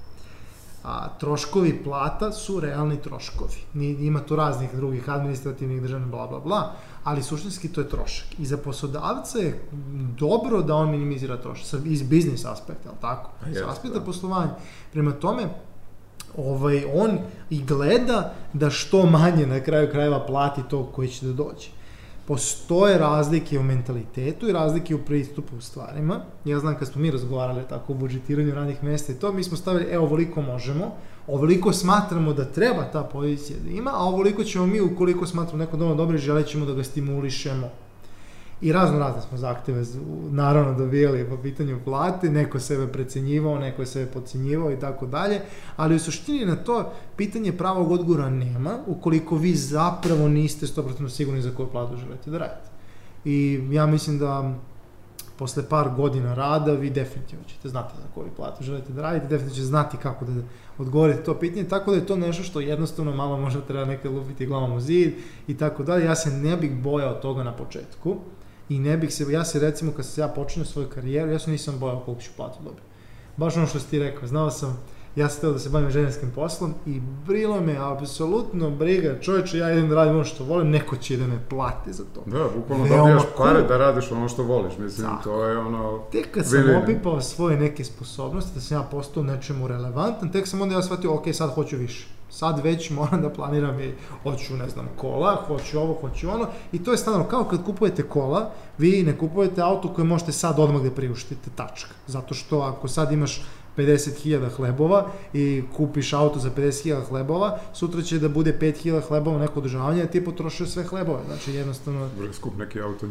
A 0.83 1.09
troškovi 1.19 1.83
plata 1.83 2.31
su 2.31 2.59
realni 2.59 3.01
troškovi. 3.01 3.85
Ima 3.99 4.19
tu 4.19 4.35
raznih 4.35 4.69
drugih 4.75 5.09
administrativnih 5.09 5.81
državnih 5.81 6.07
bla 6.07 6.27
bla 6.27 6.39
bla, 6.39 6.71
ali 7.03 7.23
suštinski 7.23 7.67
to 7.67 7.81
je 7.81 7.89
trošak. 7.89 8.27
I 8.39 8.45
za 8.45 8.57
poslodavca 8.57 9.39
je 9.39 9.61
dobro 10.17 10.61
da 10.61 10.75
on 10.75 10.91
minimizira 10.91 11.37
trošak 11.37 11.79
iz 11.85 12.03
biznis 12.03 12.45
aspekta, 12.45 12.89
al 12.89 12.95
tako? 13.01 13.29
Iz 13.51 13.57
aspekta 13.67 13.99
da. 13.99 14.05
poslovanja. 14.05 14.55
Prema 14.91 15.11
tome, 15.11 15.43
ovaj, 16.37 16.83
on 16.93 17.17
i 17.49 17.63
gleda 17.63 18.33
da 18.53 18.69
što 18.69 19.05
manje 19.05 19.47
na 19.47 19.59
kraju 19.59 19.91
krajeva 19.91 20.25
plati 20.25 20.61
to 20.69 20.85
koji 20.85 21.07
će 21.07 21.25
da 21.25 21.33
dođe 21.33 21.82
postoje 22.27 22.97
razlike 22.97 23.59
u 23.59 23.63
mentalitetu 23.63 24.49
i 24.49 24.51
razlike 24.51 24.95
u 24.95 25.05
pristupu 25.05 25.57
u 25.57 25.61
stvarima. 25.61 26.21
Ja 26.45 26.59
znam 26.59 26.75
kad 26.75 26.87
smo 26.87 27.01
mi 27.01 27.11
razgovarali 27.11 27.61
tako 27.69 27.93
o 27.93 27.95
budžetiranju 27.95 28.55
radnih 28.55 28.83
mesta 28.83 29.11
i 29.11 29.15
to, 29.15 29.31
mi 29.31 29.43
smo 29.43 29.57
stavili, 29.57 29.85
evo, 29.91 30.05
ovoliko 30.05 30.41
možemo, 30.41 30.91
ovoliko 31.27 31.73
smatramo 31.73 32.33
da 32.33 32.45
treba 32.45 32.83
ta 32.91 33.03
pozicija 33.03 33.59
da 33.63 33.69
ima, 33.69 33.91
a 33.93 34.03
ovoliko 34.03 34.43
ćemo 34.43 34.65
mi, 34.65 34.81
ukoliko 34.81 35.25
smatramo 35.25 35.63
neko 35.63 35.77
dobro, 35.77 36.17
želit 36.17 36.47
ćemo 36.47 36.65
da 36.65 36.73
ga 36.73 36.83
stimulišemo 36.83 37.69
i 38.61 38.71
razno 38.71 38.99
razne 38.99 39.21
smo 39.21 39.37
zahteve 39.37 39.83
naravno 40.31 40.73
dobijali 40.77 41.29
po 41.29 41.37
pitanju 41.37 41.79
plate, 41.85 42.29
neko 42.29 42.59
sebe 42.59 42.87
precenjivao, 42.87 43.59
neko 43.59 43.81
je 43.81 43.85
sebe 43.85 44.11
podcenjivao 44.11 44.71
i 44.71 44.79
tako 44.79 45.05
dalje, 45.05 45.41
ali 45.75 45.95
u 45.95 45.99
suštini 45.99 46.45
na 46.45 46.55
to 46.55 46.91
pitanje 47.15 47.57
pravog 47.57 47.91
odgovora 47.91 48.29
nema 48.29 48.77
ukoliko 48.87 49.35
vi 49.35 49.55
zapravo 49.55 50.27
niste 50.27 50.65
100% 50.65 51.09
sigurni 51.09 51.41
za 51.41 51.51
koju 51.51 51.67
platu 51.67 51.97
želite 51.97 52.31
da 52.31 52.37
radite. 52.37 52.69
I 53.25 53.67
ja 53.71 53.85
mislim 53.85 54.19
da 54.19 54.53
posle 55.37 55.63
par 55.69 55.89
godina 55.95 56.33
rada 56.33 56.73
vi 56.73 56.89
definitivno 56.89 57.45
ćete 57.47 57.69
znati 57.69 57.93
za 57.97 58.07
koju 58.15 58.27
platu 58.35 58.63
želite 58.63 58.93
da 58.93 59.01
radite, 59.01 59.27
definitivno 59.27 59.55
ćete 59.55 59.65
znati 59.65 59.97
kako 59.97 60.25
da 60.25 60.41
odgovorite 60.77 61.23
to 61.23 61.39
pitanje, 61.39 61.63
tako 61.63 61.91
da 61.91 61.97
je 61.97 62.05
to 62.05 62.15
nešto 62.15 62.43
što 62.43 62.59
jednostavno 62.59 63.15
malo 63.15 63.37
možda 63.37 63.61
treba 63.61 63.85
nekad 63.85 64.13
lupiti 64.13 64.45
glavom 64.45 64.73
u 64.73 64.79
zid 64.79 65.13
i 65.47 65.57
tako 65.57 65.83
dalje. 65.83 66.05
Ja 66.05 66.15
se 66.15 66.31
ne 66.31 66.57
bih 66.57 66.81
bojao 66.81 67.13
toga 67.13 67.43
na 67.43 67.51
početku, 67.51 68.17
i 68.75 68.79
ne 68.79 68.97
bih 68.97 69.13
se, 69.13 69.25
ja 69.31 69.45
se 69.45 69.59
recimo 69.59 69.91
kad 69.91 70.05
sam 70.05 70.21
ja 70.21 70.27
počinio 70.27 70.65
svoju 70.65 70.87
karijeru, 70.89 71.31
ja 71.31 71.39
se 71.39 71.51
nisam 71.51 71.79
bojao 71.79 71.99
koliko 71.99 72.21
ću 72.23 72.31
platu 72.35 72.63
dobiti. 72.63 72.81
Baš 73.37 73.57
ono 73.57 73.67
što 73.67 73.79
si 73.79 73.89
ti 73.89 73.99
rekao, 73.99 74.27
znao 74.27 74.51
sam, 74.51 74.79
ja 75.15 75.29
sam 75.29 75.41
teo 75.41 75.51
da 75.51 75.59
se 75.59 75.69
bavim 75.69 75.89
ženskim 75.89 76.31
poslom 76.35 76.73
i 76.85 77.01
brilo 77.27 77.61
me 77.61 77.77
apsolutno 77.79 78.69
briga, 78.69 79.19
čovječe, 79.21 79.57
ja 79.57 79.71
idem 79.71 79.89
da 79.89 79.95
radim 79.95 80.15
ono 80.15 80.23
što 80.23 80.43
volim, 80.43 80.69
neko 80.69 80.97
će 80.97 81.17
da 81.17 81.27
me 81.27 81.39
plati 81.49 81.93
za 81.93 82.03
to. 82.15 82.23
Da, 82.25 82.49
bukvalno 82.55 82.87
dobijaš 82.87 83.23
pare 83.37 83.61
da 83.61 83.77
radiš 83.77 84.11
ono 84.11 84.29
što 84.29 84.43
voliš, 84.43 84.77
mislim, 84.77 85.07
Tako. 85.07 85.23
to 85.23 85.45
je 85.45 85.57
ono... 85.57 85.99
Tek 86.11 86.31
kad 86.31 86.45
sam 86.45 86.57
vidim. 86.57 86.83
opipao 86.83 87.21
svoje 87.21 87.57
neke 87.57 87.83
sposobnosti, 87.83 88.51
da 88.55 88.61
sam 88.61 88.77
ja 88.77 88.83
postao 88.83 89.23
nečemu 89.23 89.67
relevantan, 89.67 90.31
tek 90.31 90.47
sam 90.47 90.61
onda 90.61 90.75
ja 90.75 90.81
shvatio, 90.81 91.13
ok, 91.13 91.23
sad 91.33 91.49
hoću 91.49 91.77
više 91.77 92.12
sad 92.33 92.63
već 92.63 92.89
moram 92.89 93.21
da 93.21 93.29
planiram 93.29 93.79
i 93.79 93.93
hoću, 94.23 94.57
ne 94.57 94.69
znam, 94.69 94.89
kola, 94.97 95.35
hoću 95.47 95.79
ovo, 95.79 95.93
hoću 96.01 96.29
ono 96.29 96.47
i 96.71 96.83
to 96.83 96.91
je 96.91 96.97
stvarno 96.97 97.23
kao 97.23 97.43
kad 97.43 97.65
kupujete 97.65 98.03
kola, 98.03 98.51
vi 98.77 99.03
ne 99.03 99.17
kupujete 99.17 99.61
auto 99.61 99.93
koje 99.93 100.05
možete 100.05 100.31
sad 100.31 100.59
odmah 100.59 100.81
da 100.81 100.91
priuštite, 100.91 101.49
tačka. 101.55 101.91
Zato 102.07 102.33
što 102.33 102.59
ako 102.59 102.87
sad 102.87 103.11
imaš 103.11 103.41
50.000 103.77 104.49
hlebova 104.49 105.05
i 105.33 105.63
kupiš 105.75 106.13
auto 106.13 106.39
za 106.39 106.49
50.000 106.57 107.03
hlebova, 107.09 107.59
sutra 107.73 108.01
će 108.01 108.19
da 108.19 108.29
bude 108.29 108.57
5.000 108.61 109.01
hlebova 109.07 109.39
neko 109.39 109.59
održavanje, 109.59 110.03
a 110.03 110.07
ti 110.07 110.25
potrošio 110.25 110.65
sve 110.65 110.83
hlebove. 110.83 111.19
Znači 111.27 111.51
jednostavno... 111.51 112.09
Vrlo 112.17 112.33
skup 112.33 112.57
neki 112.57 112.81
auto. 112.81 113.05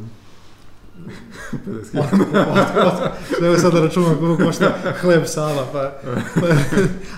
50.000. 1.66 3.10
Evo 3.46 3.58
sad 3.58 3.72
da 3.72 3.80
računam 3.80 4.16
koliko 4.18 4.44
košta 4.44 4.74
hleb 5.00 5.22
sala, 5.26 5.66
pa, 5.72 5.92
pa, 6.34 6.46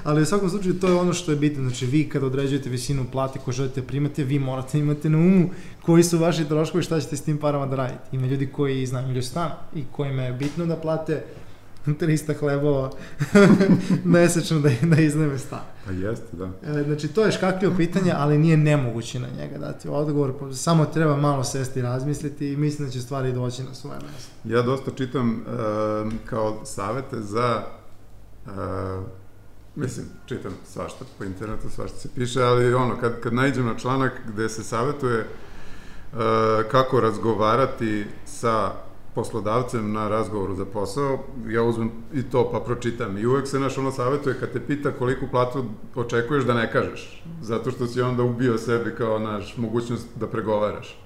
ali 0.05 0.22
u 0.22 0.25
svakom 0.25 0.51
slučaju 0.51 0.81
to 0.81 0.87
je 0.87 0.95
ono 0.95 1.12
što 1.12 1.31
je 1.31 1.37
bitno, 1.37 1.62
znači 1.62 1.87
vi 1.87 2.09
kada 2.09 2.27
određujete 2.27 2.70
visinu 2.70 3.05
plate 3.12 3.39
koju 3.45 3.55
želite 3.55 3.83
primati, 3.83 4.25
vi 4.25 4.39
morate 4.39 4.79
imati 4.79 5.09
na 5.09 5.18
umu 5.18 5.51
koji 5.83 6.03
su 6.03 6.18
vaši 6.18 6.45
troškovi, 6.45 6.85
šta 6.85 7.01
ćete 7.01 7.16
s 7.16 7.22
tim 7.22 7.39
parama 7.39 7.66
da 7.66 7.77
radite. 7.77 8.01
Ima 8.12 8.27
ljudi 8.27 8.47
koji 8.47 8.87
znaju 8.87 9.22
stan 9.22 9.51
i 9.75 9.85
kojima 9.93 10.22
je 10.22 10.33
bitno 10.33 10.66
da 10.66 10.77
plate 10.77 11.25
300 12.01 12.39
hlebova 12.39 12.91
mesečno 14.05 14.61
da, 14.61 14.70
da 14.82 15.03
izneme 15.03 15.39
stan. 15.39 15.61
Pa 15.87 15.93
jeste, 15.93 16.37
da. 16.37 16.51
E, 16.62 16.82
znači, 16.85 17.09
to 17.09 17.24
je 17.24 17.32
škakljivo 17.32 17.76
pitanje, 17.76 18.12
ali 18.16 18.39
nije 18.39 18.57
nemoguće 18.57 19.20
na 19.20 19.28
njega 19.39 19.59
dati 19.59 19.89
odgovor. 19.89 20.35
Samo 20.55 20.87
treba 20.87 21.16
malo 21.16 21.45
sesti 21.45 21.78
i 21.78 21.82
razmisliti 21.82 22.53
i 22.53 22.57
mislim 22.57 22.89
da 22.89 22.93
će 22.93 23.01
stvari 23.01 23.32
doći 23.32 23.62
na 23.62 23.74
svoje 23.74 23.99
mesto. 23.99 24.32
Ja 24.45 24.62
dosta 24.62 24.91
čitam 24.91 25.30
uh, 25.30 26.12
kao 26.24 26.64
savete 26.64 27.20
za 27.20 27.62
uh, 28.47 28.53
mislim, 29.74 30.07
čitam 30.26 30.53
svašta 30.66 31.05
po 31.18 31.24
internetu, 31.24 31.70
svašta 31.70 31.99
se 31.99 32.09
piše, 32.14 32.43
ali 32.43 32.74
ono, 32.74 32.97
kad, 33.01 33.20
kad 33.20 33.35
najđem 33.35 33.66
na 33.66 33.74
članak 33.78 34.12
gde 34.28 34.49
se 34.49 34.62
savetuje 34.62 35.20
uh, 35.20 36.18
kako 36.70 37.01
razgovarati 37.01 38.07
sa 38.24 38.72
poslodavcem 39.14 39.92
na 39.92 40.08
razgovoru 40.08 40.54
za 40.54 40.64
posao, 40.64 41.18
ja 41.48 41.62
uzmem 41.62 41.90
i 42.14 42.22
to 42.22 42.50
pa 42.52 42.60
pročitam 42.60 43.18
i 43.18 43.26
uvek 43.26 43.46
se 43.46 43.60
naš 43.60 43.78
ono 43.78 43.90
savjetuje 43.90 44.36
kad 44.40 44.52
te 44.52 44.60
pita 44.60 44.90
koliku 44.90 45.26
platu 45.30 45.64
očekuješ 45.94 46.44
da 46.44 46.54
ne 46.54 46.72
kažeš, 46.72 47.22
zato 47.40 47.70
što 47.70 47.86
si 47.86 48.02
onda 48.02 48.22
ubio 48.22 48.58
sebi 48.58 48.94
kao 48.98 49.18
naš 49.18 49.56
mogućnost 49.56 50.06
da 50.20 50.26
pregovaraš. 50.26 50.98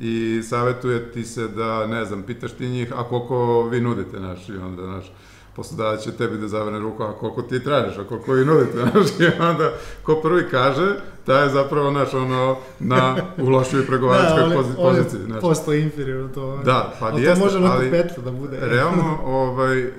I 0.00 0.42
savjetuje 0.42 1.12
ti 1.12 1.24
se 1.24 1.48
da, 1.48 1.86
ne 1.86 2.04
znam, 2.04 2.22
pitaš 2.22 2.52
ti 2.52 2.68
njih, 2.68 2.92
a 2.96 3.08
koliko 3.08 3.68
vi 3.68 3.80
nudite, 3.80 4.20
naš, 4.20 4.48
i 4.48 4.56
onda, 4.56 4.86
naš, 4.86 5.12
poslodavac 5.60 6.02
će 6.02 6.12
tebi 6.12 6.38
da 6.38 6.48
zavrne 6.48 6.78
ruku, 6.78 7.02
a 7.02 7.12
koliko 7.12 7.42
ti 7.42 7.64
tražiš, 7.64 7.98
a 7.98 8.04
koliko 8.04 8.32
vi 8.32 8.44
nudite, 8.44 8.72
znaš, 8.92 9.06
i 9.20 9.40
onda 9.40 9.72
ko 10.02 10.14
prvi 10.22 10.50
kaže, 10.50 10.94
ta 11.26 11.38
je 11.38 11.50
zapravo, 11.50 11.90
naš, 11.90 12.14
ono, 12.14 12.56
na, 12.78 13.16
u 13.38 13.48
lošoj 13.48 13.86
pregovaračkoj 13.86 14.48
da, 14.48 14.54
pozi, 14.54 14.74
poziciji, 14.76 15.20
znaš. 15.26 15.40
Posto 15.40 15.72
inferior 15.72 16.30
to. 16.34 16.60
Da, 16.64 16.92
pa 17.00 17.08
jeste, 17.08 17.30
ali... 17.30 17.52
to 17.52 17.58
može 17.60 17.72
ali, 17.72 17.90
petu 17.90 18.20
da 18.20 18.30
bude. 18.30 18.58
Realno, 18.60 19.18
ovaj, 19.42 19.90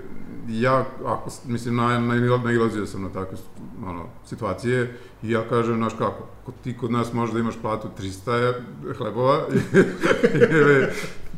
ja, 0.49 0.85
ako, 1.05 1.29
mislim, 1.45 1.75
na, 1.75 1.99
na, 1.99 2.37
nailazio 2.37 2.85
sam 2.85 3.01
na 3.01 3.09
takve 3.09 3.37
ono, 3.85 4.05
situacije 4.25 4.97
i 5.23 5.31
ja 5.31 5.41
kažem, 5.49 5.75
znaš 5.75 5.93
kako, 5.93 6.51
ti 6.63 6.77
kod 6.77 6.91
nas 6.91 7.13
možda 7.13 7.39
imaš 7.39 7.55
platu 7.61 7.87
300 7.99 8.53
hlebova 8.97 9.39
ili 10.51 10.87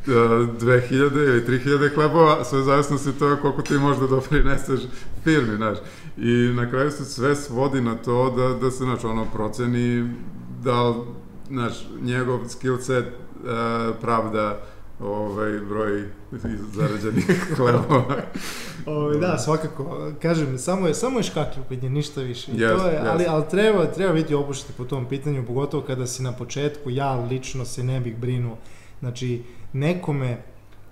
2000 0.07 0.93
ili 0.93 1.45
3000 1.47 1.95
hlebova, 1.95 2.43
sve 2.43 2.63
zavisno 2.63 2.97
se 2.97 3.19
to 3.19 3.37
koliko 3.41 3.61
ti 3.61 3.73
možda 3.73 4.07
doprineseš 4.07 4.79
firmi, 5.23 5.55
znaš. 5.55 5.77
I 6.17 6.51
na 6.55 6.69
kraju 6.69 6.91
se 6.91 7.05
sve 7.05 7.35
svodi 7.35 7.81
na 7.81 7.95
to 7.95 8.29
da, 8.29 8.59
da 8.59 8.71
se, 8.71 8.83
znaš, 8.83 9.03
ono, 9.03 9.25
proceni 9.33 10.09
da, 10.63 10.93
znaš, 11.47 11.87
njegov 12.01 12.39
skill 12.47 12.77
set 12.77 13.05
uh, 13.05 13.95
pravda 14.01 14.59
ovaj 14.99 15.59
broj 15.59 16.03
zarađenih 16.73 17.45
hlebova. 17.57 18.15
ovaj 18.85 19.17
da, 19.17 19.37
svakako. 19.37 20.11
Kažem, 20.21 20.57
samo 20.57 20.87
je 20.87 20.93
samo 20.93 21.19
je 21.19 21.23
škaklju 21.23 21.63
pitanje, 21.69 21.89
ništa 21.89 22.21
više. 22.21 22.51
Yes, 22.51 22.77
to 22.77 22.87
je, 22.87 22.99
yes. 22.99 23.09
ali 23.09 23.25
ali 23.27 23.43
treba 23.51 23.85
treba 23.85 24.13
biti 24.13 24.35
opušten 24.35 24.75
po 24.77 24.85
tom 24.85 25.05
pitanju, 25.05 25.45
pogotovo 25.45 25.83
kada 25.83 26.07
si 26.07 26.23
na 26.23 26.31
početku, 26.31 26.89
ja 26.89 27.15
lično 27.15 27.65
se 27.65 27.83
ne 27.83 27.99
bih 27.99 28.17
brinuo. 28.17 28.57
Znači, 29.03 29.43
nekome 29.73 30.37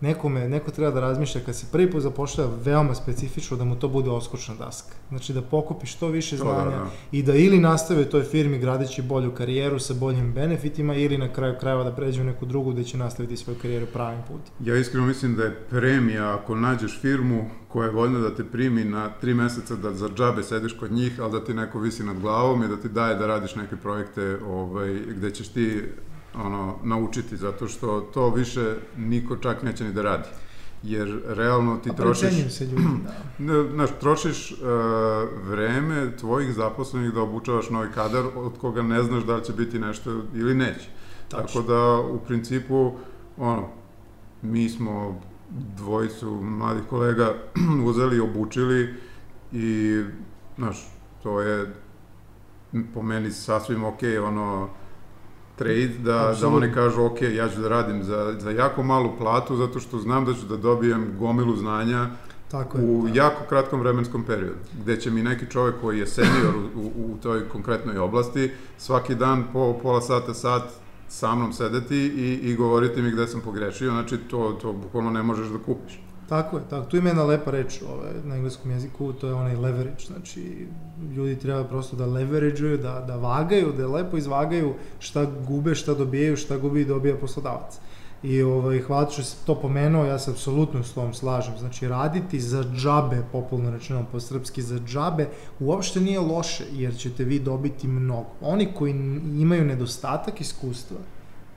nekome, 0.01 0.49
neko 0.49 0.71
treba 0.71 0.91
da 0.91 0.99
razmišlja 0.99 1.41
kad 1.45 1.55
se 1.55 1.65
prvi 1.71 1.91
put 1.91 2.01
zapošlja 2.01 2.45
veoma 2.65 2.95
specifično 2.95 3.57
da 3.57 3.63
mu 3.63 3.75
to 3.75 3.87
bude 3.87 4.09
oskočna 4.09 4.55
daska. 4.55 4.95
Znači 5.09 5.33
da 5.33 5.41
pokupi 5.41 5.85
što 5.85 6.07
više 6.07 6.37
da, 6.37 6.43
znanja 6.43 6.63
da, 6.63 6.69
da. 6.69 6.89
i 7.11 7.23
da 7.23 7.35
ili 7.35 7.59
nastave 7.59 8.01
u 8.01 8.09
toj 8.09 8.23
firmi 8.23 8.59
gradeći 8.59 9.01
bolju 9.01 9.31
karijeru 9.31 9.79
sa 9.79 9.93
boljim 9.93 10.33
benefitima 10.33 10.95
ili 10.95 11.17
na 11.17 11.33
kraju 11.33 11.55
krajeva 11.59 11.83
da 11.83 11.91
pređe 11.91 12.21
u 12.21 12.25
neku 12.25 12.45
drugu 12.45 12.71
gde 12.71 12.83
će 12.83 12.97
nastaviti 12.97 13.37
svoju 13.37 13.57
karijeru 13.61 13.85
pravim 13.93 14.19
putem. 14.27 14.67
Ja 14.67 14.77
iskreno 14.77 15.07
mislim 15.07 15.35
da 15.35 15.43
je 15.43 15.59
premija 15.69 16.33
ako 16.33 16.55
nađeš 16.55 16.99
firmu 17.01 17.45
koja 17.67 17.85
je 17.85 17.91
voljna 17.91 18.19
da 18.19 18.35
te 18.35 18.43
primi 18.43 18.83
na 18.83 19.09
tri 19.09 19.33
meseca 19.33 19.75
da 19.75 19.93
za 19.93 20.09
džabe 20.09 20.43
sediš 20.43 20.73
kod 20.73 20.91
njih, 20.91 21.19
ali 21.21 21.31
da 21.31 21.45
ti 21.45 21.53
neko 21.53 21.79
visi 21.79 22.03
nad 22.03 22.19
glavom 22.19 22.63
i 22.63 22.67
da 22.67 22.77
ti 22.77 22.89
daje 22.89 23.15
da 23.15 23.27
radiš 23.27 23.55
neke 23.55 23.75
projekte 23.75 24.37
ovaj, 24.45 24.99
gde 25.15 25.31
ćeš 25.31 25.47
ti 25.47 25.83
ono, 26.35 26.75
naučiti, 26.83 27.37
zato 27.37 27.67
što 27.67 28.01
to 28.01 28.29
više 28.29 28.75
niko 28.97 29.37
čak 29.37 29.63
neće 29.63 29.83
ni 29.83 29.93
da 29.93 30.01
radi. 30.01 30.27
Jer 30.83 31.21
realno 31.27 31.77
ti 31.77 31.89
A 31.89 31.93
trošiš... 31.93 32.53
se 32.53 32.65
ljudi, 32.65 32.83
da. 33.39 33.63
Znaš, 33.75 33.89
trošiš 33.99 34.51
uh, 34.51 34.57
vreme 35.49 36.17
tvojih 36.17 36.53
zaposlenih 36.53 37.13
da 37.13 37.21
obučavaš 37.21 37.69
novi 37.69 37.91
kadar 37.93 38.25
od 38.35 38.57
koga 38.61 38.81
ne 38.81 39.03
znaš 39.03 39.23
da 39.23 39.35
li 39.35 39.43
će 39.43 39.53
biti 39.53 39.79
nešto 39.79 40.21
ili 40.33 40.55
neće. 40.55 40.89
Tačno. 41.29 41.47
Tako 41.47 41.67
da, 41.67 41.99
u 41.99 42.19
principu, 42.19 42.91
ono, 43.37 43.67
mi 44.41 44.69
smo 44.69 45.21
dvojicu 45.77 46.39
mladih 46.41 46.83
kolega 46.89 47.33
uzeli, 47.89 48.19
obučili 48.19 48.93
i, 49.51 50.01
znaš, 50.57 50.87
to 51.23 51.41
je 51.41 51.73
po 52.93 53.01
meni 53.01 53.31
sasvim 53.31 53.83
ok, 53.83 53.99
ono, 54.27 54.69
trade, 55.61 55.91
da, 56.03 56.35
da 56.41 56.47
oni 56.47 56.73
kažu, 56.73 57.05
ok, 57.05 57.21
ja 57.21 57.49
ću 57.49 57.61
da 57.61 57.69
radim 57.69 58.03
za, 58.03 58.35
za 58.39 58.51
jako 58.51 58.83
malu 58.83 59.11
platu, 59.17 59.55
zato 59.55 59.79
što 59.79 59.99
znam 59.99 60.25
da 60.25 60.33
ću 60.33 60.45
da 60.49 60.57
dobijem 60.57 61.15
gomilu 61.19 61.55
znanja 61.55 62.07
Tako 62.51 62.77
je. 62.77 62.83
u 62.83 63.03
tako. 63.05 63.17
jako 63.17 63.43
kratkom 63.49 63.79
vremenskom 63.79 64.23
periodu, 64.23 64.55
gde 64.81 64.99
će 64.99 65.11
mi 65.11 65.23
neki 65.23 65.45
čovek 65.49 65.75
koji 65.81 65.99
je 65.99 66.07
senior 66.07 66.55
u, 66.75 66.79
u, 66.79 67.13
u 67.13 67.17
toj 67.23 67.49
konkretnoj 67.49 67.97
oblasti 67.97 68.51
svaki 68.77 69.15
dan 69.15 69.43
po 69.53 69.73
pola 69.81 70.01
sata, 70.01 70.33
sat 70.33 70.63
sa 71.09 71.35
mnom 71.35 71.53
sedeti 71.53 71.97
i, 71.97 72.39
i 72.43 72.55
govoriti 72.55 73.01
mi 73.01 73.11
gde 73.11 73.27
sam 73.27 73.41
pogrešio, 73.41 73.91
znači 73.91 74.17
to, 74.17 74.57
to 74.61 74.73
bukvalno 74.73 75.09
ne 75.09 75.23
možeš 75.23 75.47
da 75.47 75.57
kupiš. 75.57 76.01
Tako 76.31 76.57
je, 76.57 76.63
tako. 76.69 76.85
Tu 76.85 76.97
ima 76.97 77.09
jedna 77.09 77.23
lepa 77.23 77.51
reč 77.51 77.81
ovaj, 77.81 78.11
na 78.23 78.35
engleskom 78.35 78.71
jeziku, 78.71 79.13
to 79.13 79.27
je 79.27 79.33
onaj 79.33 79.55
leverage, 79.55 80.05
znači 80.07 80.67
ljudi 81.15 81.39
treba 81.39 81.63
prosto 81.63 81.95
da 81.95 82.05
leverageuju, 82.05 82.77
da, 82.77 83.03
da 83.07 83.15
vagaju, 83.15 83.73
da 83.77 83.87
lepo 83.87 84.17
izvagaju 84.17 84.73
šta 84.99 85.25
gube, 85.47 85.75
šta 85.75 85.93
dobijaju, 85.93 86.37
šta 86.37 86.57
gubi 86.57 86.81
i 86.81 86.85
dobija 86.85 87.17
poslodavac. 87.17 87.79
I 88.23 88.41
ovaj, 88.41 88.79
hvala 88.79 89.09
što 89.09 89.23
si 89.23 89.45
to 89.45 89.55
pomenuo, 89.55 90.05
ja 90.05 90.19
se 90.19 90.31
apsolutno 90.31 90.83
s 90.83 90.93
tom 90.93 91.13
slažem. 91.13 91.57
Znači, 91.59 91.87
raditi 91.87 92.39
za 92.39 92.63
džabe, 92.75 93.23
popularno 93.31 93.71
rečeno 93.71 94.05
po 94.11 94.19
srpski, 94.19 94.61
za 94.61 94.79
džabe, 94.79 95.27
uopšte 95.59 95.99
nije 95.99 96.19
loše, 96.19 96.63
jer 96.71 96.95
ćete 96.97 97.23
vi 97.23 97.39
dobiti 97.39 97.87
mnogo. 97.87 98.29
Oni 98.41 98.69
koji 98.75 98.91
imaju 99.41 99.65
nedostatak 99.65 100.41
iskustva, 100.41 100.97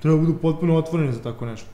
treba 0.03 0.17
budu 0.17 0.35
potpuno 0.43 0.77
otvoreni 0.77 1.13
za 1.13 1.23
tako 1.23 1.47
nešto. 1.47 1.69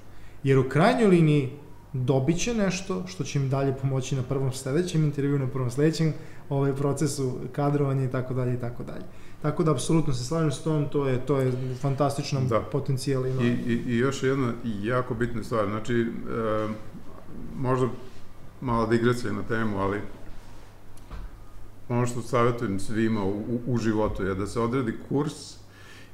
Jer 0.44 0.59
u 0.59 0.68
krajnjoj 0.68 1.09
liniji 1.09 1.51
dobit 1.93 2.38
će 2.38 2.55
nešto 2.55 3.07
što 3.07 3.24
će 3.24 3.38
im 3.38 3.49
dalje 3.49 3.74
pomoći 3.82 4.16
na 4.16 4.22
prvom 4.22 4.53
sledećem 4.53 5.05
intervju, 5.05 5.38
na 5.38 5.47
prvom 5.47 5.70
sledećem 5.70 6.12
ovaj, 6.49 6.74
procesu 6.74 7.38
kadrovanja 7.53 8.05
i 8.05 8.11
tako 8.11 8.34
dalje 8.34 8.55
i 8.55 8.61
tako 8.61 8.84
dalje. 8.84 9.05
Tako 9.43 9.64
da, 9.64 9.70
apsolutno 9.72 10.14
se 10.14 10.24
slažem 10.24 10.53
s 10.53 10.62
tom, 10.62 10.88
to 10.88 11.09
je, 11.09 11.26
to 11.26 11.41
je 11.41 11.53
fantastičan 11.80 12.49
Da. 12.49 12.61
potencijal 12.61 13.26
ima. 13.26 13.43
I, 13.43 13.47
i, 13.47 13.82
I 13.86 13.97
još 13.97 14.22
jedna 14.22 14.53
jako 14.82 15.14
bitna 15.14 15.43
stvar, 15.43 15.66
znači, 15.66 15.95
e, 15.95 16.07
možda 17.57 17.88
mala 18.61 18.86
digresija 18.86 19.32
na 19.32 19.43
temu, 19.43 19.78
ali 19.78 20.01
ono 21.88 22.07
što 22.07 22.22
savjetujem 22.22 22.80
svima 22.80 23.24
u, 23.24 23.30
u, 23.30 23.61
u 23.66 23.78
životu 23.78 24.24
je 24.24 24.34
da 24.34 24.47
se 24.47 24.61
odredi 24.61 24.95
kurs 25.09 25.57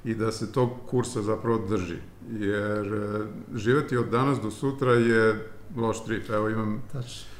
i 0.04 0.14
da 0.14 0.32
se 0.32 0.52
tog 0.52 0.70
kursa 0.86 1.22
zapravo 1.22 1.66
drži. 1.68 1.96
Jer 2.30 2.94
e, 2.94 3.26
živeti 3.54 3.96
od 3.96 4.08
danas 4.10 4.40
do 4.40 4.50
sutra 4.50 4.92
je 4.92 5.48
loš 5.76 6.04
trip. 6.04 6.30
Evo 6.30 6.48
imam 6.48 6.82
Tačno. 6.92 7.36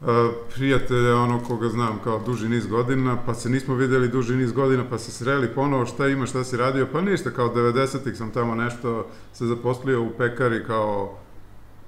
Uh, 0.00 0.08
prijatelja, 0.54 1.16
ono 1.16 1.40
koga 1.44 1.68
znam 1.68 1.98
kao 2.04 2.22
duži 2.26 2.48
niz 2.48 2.66
godina, 2.66 3.18
pa 3.26 3.34
se 3.34 3.50
nismo 3.50 3.74
videli 3.74 4.08
duži 4.08 4.36
niz 4.36 4.52
godina, 4.52 4.84
pa 4.90 4.98
se 4.98 5.10
sreli 5.10 5.48
ponovo, 5.54 5.86
šta 5.86 6.08
ima, 6.08 6.26
šta 6.26 6.44
si 6.44 6.56
radio, 6.56 6.88
pa 6.92 7.00
ništa, 7.00 7.30
kao 7.30 7.54
90-ih 7.54 8.16
sam 8.16 8.30
tamo 8.30 8.54
nešto 8.54 9.06
se 9.32 9.46
zaposlio 9.46 10.02
u 10.02 10.10
pekari 10.18 10.64
kao, 10.66 11.18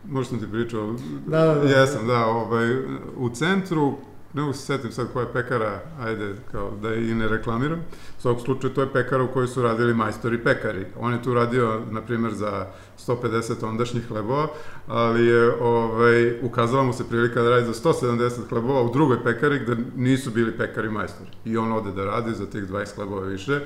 možda 0.08 0.30
sam 0.30 0.38
ti 0.38 0.52
pričao, 0.52 0.94
Da, 1.26 1.44
da, 1.44 1.54
da. 1.54 1.68
jesam, 1.68 2.06
da, 2.06 2.26
ovaj, 2.26 2.76
u 3.16 3.30
centru, 3.34 3.94
ne 4.36 4.42
mogu 4.42 4.54
se 4.54 4.60
setim 4.66 4.92
sad 4.92 5.12
koja 5.12 5.22
je 5.26 5.32
pekara, 5.32 5.80
ajde, 6.00 6.34
kao 6.52 6.70
da 6.82 6.94
i 6.94 7.14
ne 7.14 7.28
reklamiram, 7.28 7.78
u 8.18 8.20
svakog 8.20 8.44
slučaju 8.44 8.74
to 8.74 8.80
je 8.80 8.92
pekara 8.92 9.22
u 9.22 9.28
kojoj 9.32 9.48
su 9.48 9.62
radili 9.62 9.94
majstori 9.94 10.44
pekari. 10.44 10.86
On 11.00 11.12
je 11.12 11.22
tu 11.22 11.34
radio, 11.34 11.80
na 11.90 12.02
primjer, 12.02 12.34
za 12.34 12.66
150 13.06 13.64
ondašnjih 13.66 14.08
hlebova, 14.08 14.48
ali 14.86 15.26
je 15.26 15.54
ovaj, 15.60 16.40
ukazala 16.42 16.82
mu 16.82 16.92
se 16.92 17.08
prilika 17.08 17.42
da 17.42 17.50
radi 17.50 17.66
za 17.66 17.72
170 17.72 18.48
hlebova 18.48 18.82
u 18.82 18.92
drugoj 18.92 19.24
pekari 19.24 19.58
gde 19.58 19.76
nisu 19.96 20.30
bili 20.30 20.58
pekari 20.58 20.90
majstori. 20.90 21.30
I 21.44 21.56
on 21.56 21.72
ode 21.72 21.92
da 21.92 22.04
radi 22.04 22.34
za 22.34 22.46
tih 22.46 22.62
20 22.62 22.94
hlebova 22.94 23.26
više 23.26 23.60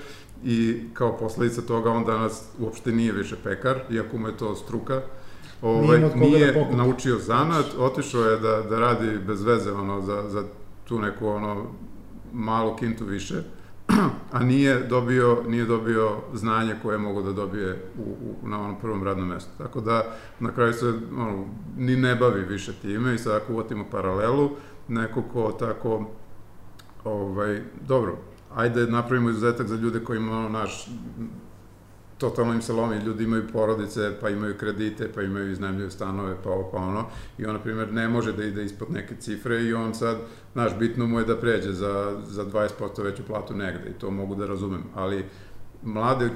i 0.45 0.81
kao 0.95 1.17
posledica 1.19 1.63
toga 1.63 1.91
on 1.91 2.05
danas 2.05 2.43
uopšte 2.59 2.93
nije 2.93 3.13
više 3.13 3.37
pekar, 3.45 3.81
iako 3.91 4.19
mu 4.19 4.29
je 4.29 4.37
to 4.37 4.55
struka. 4.57 5.01
Ovaj, 5.63 5.99
Nije 5.99 6.09
da 6.09 6.15
nije 6.15 6.55
pokupi. 6.55 6.77
naučio 6.77 7.19
zanat, 7.19 7.67
otišao 7.79 8.23
je 8.23 8.37
da, 8.39 8.63
da 8.71 8.79
radi 8.79 9.19
bez 9.27 9.43
veze 9.43 9.73
ono, 9.73 10.01
za, 10.01 10.29
za 10.29 10.45
tu 10.91 10.99
neku 10.99 11.29
ono, 11.29 11.67
malu 12.33 12.77
kintu 12.77 13.05
više, 13.05 13.43
a 14.33 14.43
nije 14.43 14.87
dobio, 14.87 15.43
nije 15.49 15.65
dobio 15.65 16.17
znanje 16.35 16.75
koje 16.83 16.95
je 16.95 16.99
mogo 16.99 17.23
da 17.23 17.33
dobije 17.33 17.85
u, 17.99 18.03
u, 18.03 18.49
na 18.49 18.61
onom 18.61 18.81
prvom 18.81 19.05
radnom 19.05 19.29
mestu. 19.29 19.51
Tako 19.59 19.81
da 19.81 20.17
na 20.41 20.53
kraju 20.53 20.73
se 20.73 20.87
ono, 21.17 21.45
ni 21.77 21.97
ne 21.97 22.17
bavi 22.17 22.43
više 22.43 22.73
time 22.73 23.15
i 23.15 23.19
sad 23.19 23.43
ako 23.43 23.53
uvatimo 23.53 23.85
paralelu, 23.91 24.51
neko 24.89 25.23
ko 25.23 25.53
tako, 25.53 26.07
ovaj, 27.05 27.63
dobro, 27.89 28.19
ajde 28.55 28.87
napravimo 28.87 29.31
izuzetak 29.31 29.67
za 29.67 29.77
ljude 29.77 30.05
koji 30.05 30.17
imaju 30.19 30.49
naš, 30.49 30.89
totalno 32.21 32.55
im 32.55 32.63
se 32.63 32.73
lomi, 32.73 32.97
ljudi 32.97 33.25
imaju 33.25 33.49
porodice, 33.53 34.13
pa 34.21 34.29
imaju 34.29 34.55
kredite, 34.59 35.09
pa 35.15 35.23
imaju 35.23 35.51
iznajmljuju 35.51 35.91
stanove, 35.91 36.37
pa 36.45 36.51
ovo, 36.51 36.71
pa 36.73 36.77
ono, 36.77 37.05
i 37.39 37.47
on, 37.47 37.53
na 37.53 37.61
primjer, 37.61 37.93
ne 37.93 38.09
može 38.09 38.33
da 38.33 38.45
ide 38.45 38.65
ispod 38.65 38.91
neke 38.91 39.15
cifre 39.17 39.63
i 39.63 39.75
on 39.75 39.95
sad, 39.95 40.19
znaš, 40.53 40.79
bitno 40.79 41.07
mu 41.07 41.19
je 41.19 41.25
da 41.25 41.37
pređe 41.37 41.73
za, 41.73 42.21
za 42.27 42.45
20% 42.45 43.03
veću 43.03 43.23
platu 43.27 43.55
negde 43.55 43.91
i 43.91 43.99
to 43.99 44.11
mogu 44.11 44.35
da 44.35 44.47
razumem, 44.47 44.83
ali 44.95 45.25
mlade 45.83 46.29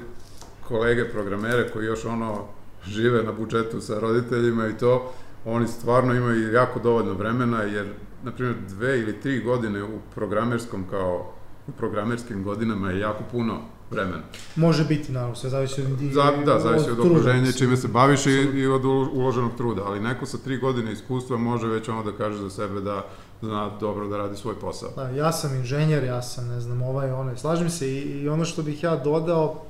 kolege 0.67 1.05
programere 1.11 1.69
koji 1.69 1.85
još 1.85 2.05
ono 2.05 2.47
žive 2.85 3.23
na 3.23 3.31
budžetu 3.31 3.81
sa 3.81 3.99
roditeljima 3.99 4.67
i 4.67 4.77
to, 4.77 5.13
oni 5.45 5.67
stvarno 5.67 6.13
imaju 6.13 6.53
jako 6.53 6.79
dovoljno 6.79 7.13
vremena, 7.13 7.61
jer, 7.61 7.85
na 8.23 8.31
primjer, 8.31 8.55
dve 8.69 8.99
ili 8.99 9.19
tri 9.19 9.39
godine 9.39 9.83
u 9.83 9.99
programerskom 10.15 10.83
kao 10.89 11.33
u 11.67 11.71
programerskim 11.71 12.43
godinama 12.43 12.91
je 12.91 12.99
jako 12.99 13.23
puno 13.31 13.74
vremena. 13.91 14.23
Može 14.55 14.85
biti, 14.85 15.11
naravno, 15.11 15.35
sve 15.35 15.49
zavisi 15.49 15.81
od... 15.81 15.87
Za, 16.13 16.31
da, 16.45 16.59
zavisi 16.59 16.89
od 16.89 16.95
truda, 16.95 17.09
okruženja, 17.11 17.51
čime 17.51 17.77
se 17.77 17.87
baviš 17.87 18.25
i, 18.25 18.31
i 18.31 18.67
od 18.67 18.81
ulo- 18.83 19.09
uloženog 19.13 19.51
truda, 19.57 19.81
ali 19.85 19.99
neko 19.99 20.25
sa 20.25 20.37
tri 20.37 20.57
godine 20.57 20.91
iskustva 20.93 21.37
može 21.37 21.67
već 21.67 21.89
ono 21.89 22.03
da 22.03 22.11
kaže 22.11 22.37
za 22.37 22.49
sebe 22.49 22.81
da 22.81 23.05
zna 23.41 23.71
dobro 23.79 24.07
da 24.07 24.17
radi 24.17 24.37
svoj 24.37 24.55
posao. 24.55 24.89
Da, 24.95 25.09
ja 25.09 25.31
sam 25.31 25.55
inženjer, 25.55 26.03
ja 26.03 26.21
sam, 26.21 26.47
ne 26.47 26.61
znam, 26.61 26.81
ovaj, 26.81 27.11
onaj. 27.11 27.37
Slažem 27.37 27.69
se 27.69 27.87
i, 27.89 28.21
i 28.21 28.29
ono 28.29 28.45
što 28.45 28.63
bih 28.63 28.83
ja 28.83 28.95
dodao, 28.95 29.63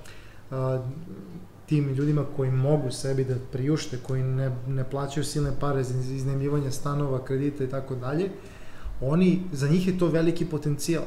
a, 0.52 0.80
tim 1.66 1.94
ljudima 1.94 2.24
koji 2.36 2.52
mogu 2.52 2.92
sebi 2.92 3.24
da 3.24 3.36
priušte, 3.52 3.98
koji 3.98 4.24
ne, 4.24 4.56
ne 4.68 4.84
plaćaju 4.84 5.24
silne 5.24 5.52
pare 5.60 5.84
za 5.84 6.00
iz- 6.00 6.12
iznajmljivanje 6.12 6.72
stanova, 6.72 7.26
kredita 7.26 7.64
i 7.64 7.70
tako 7.70 7.96
dalje, 7.96 8.30
oni, 9.02 9.42
za 9.52 9.68
njih 9.68 9.88
je 9.88 9.98
to 9.98 10.08
veliki 10.08 10.46
potencijal 10.46 11.04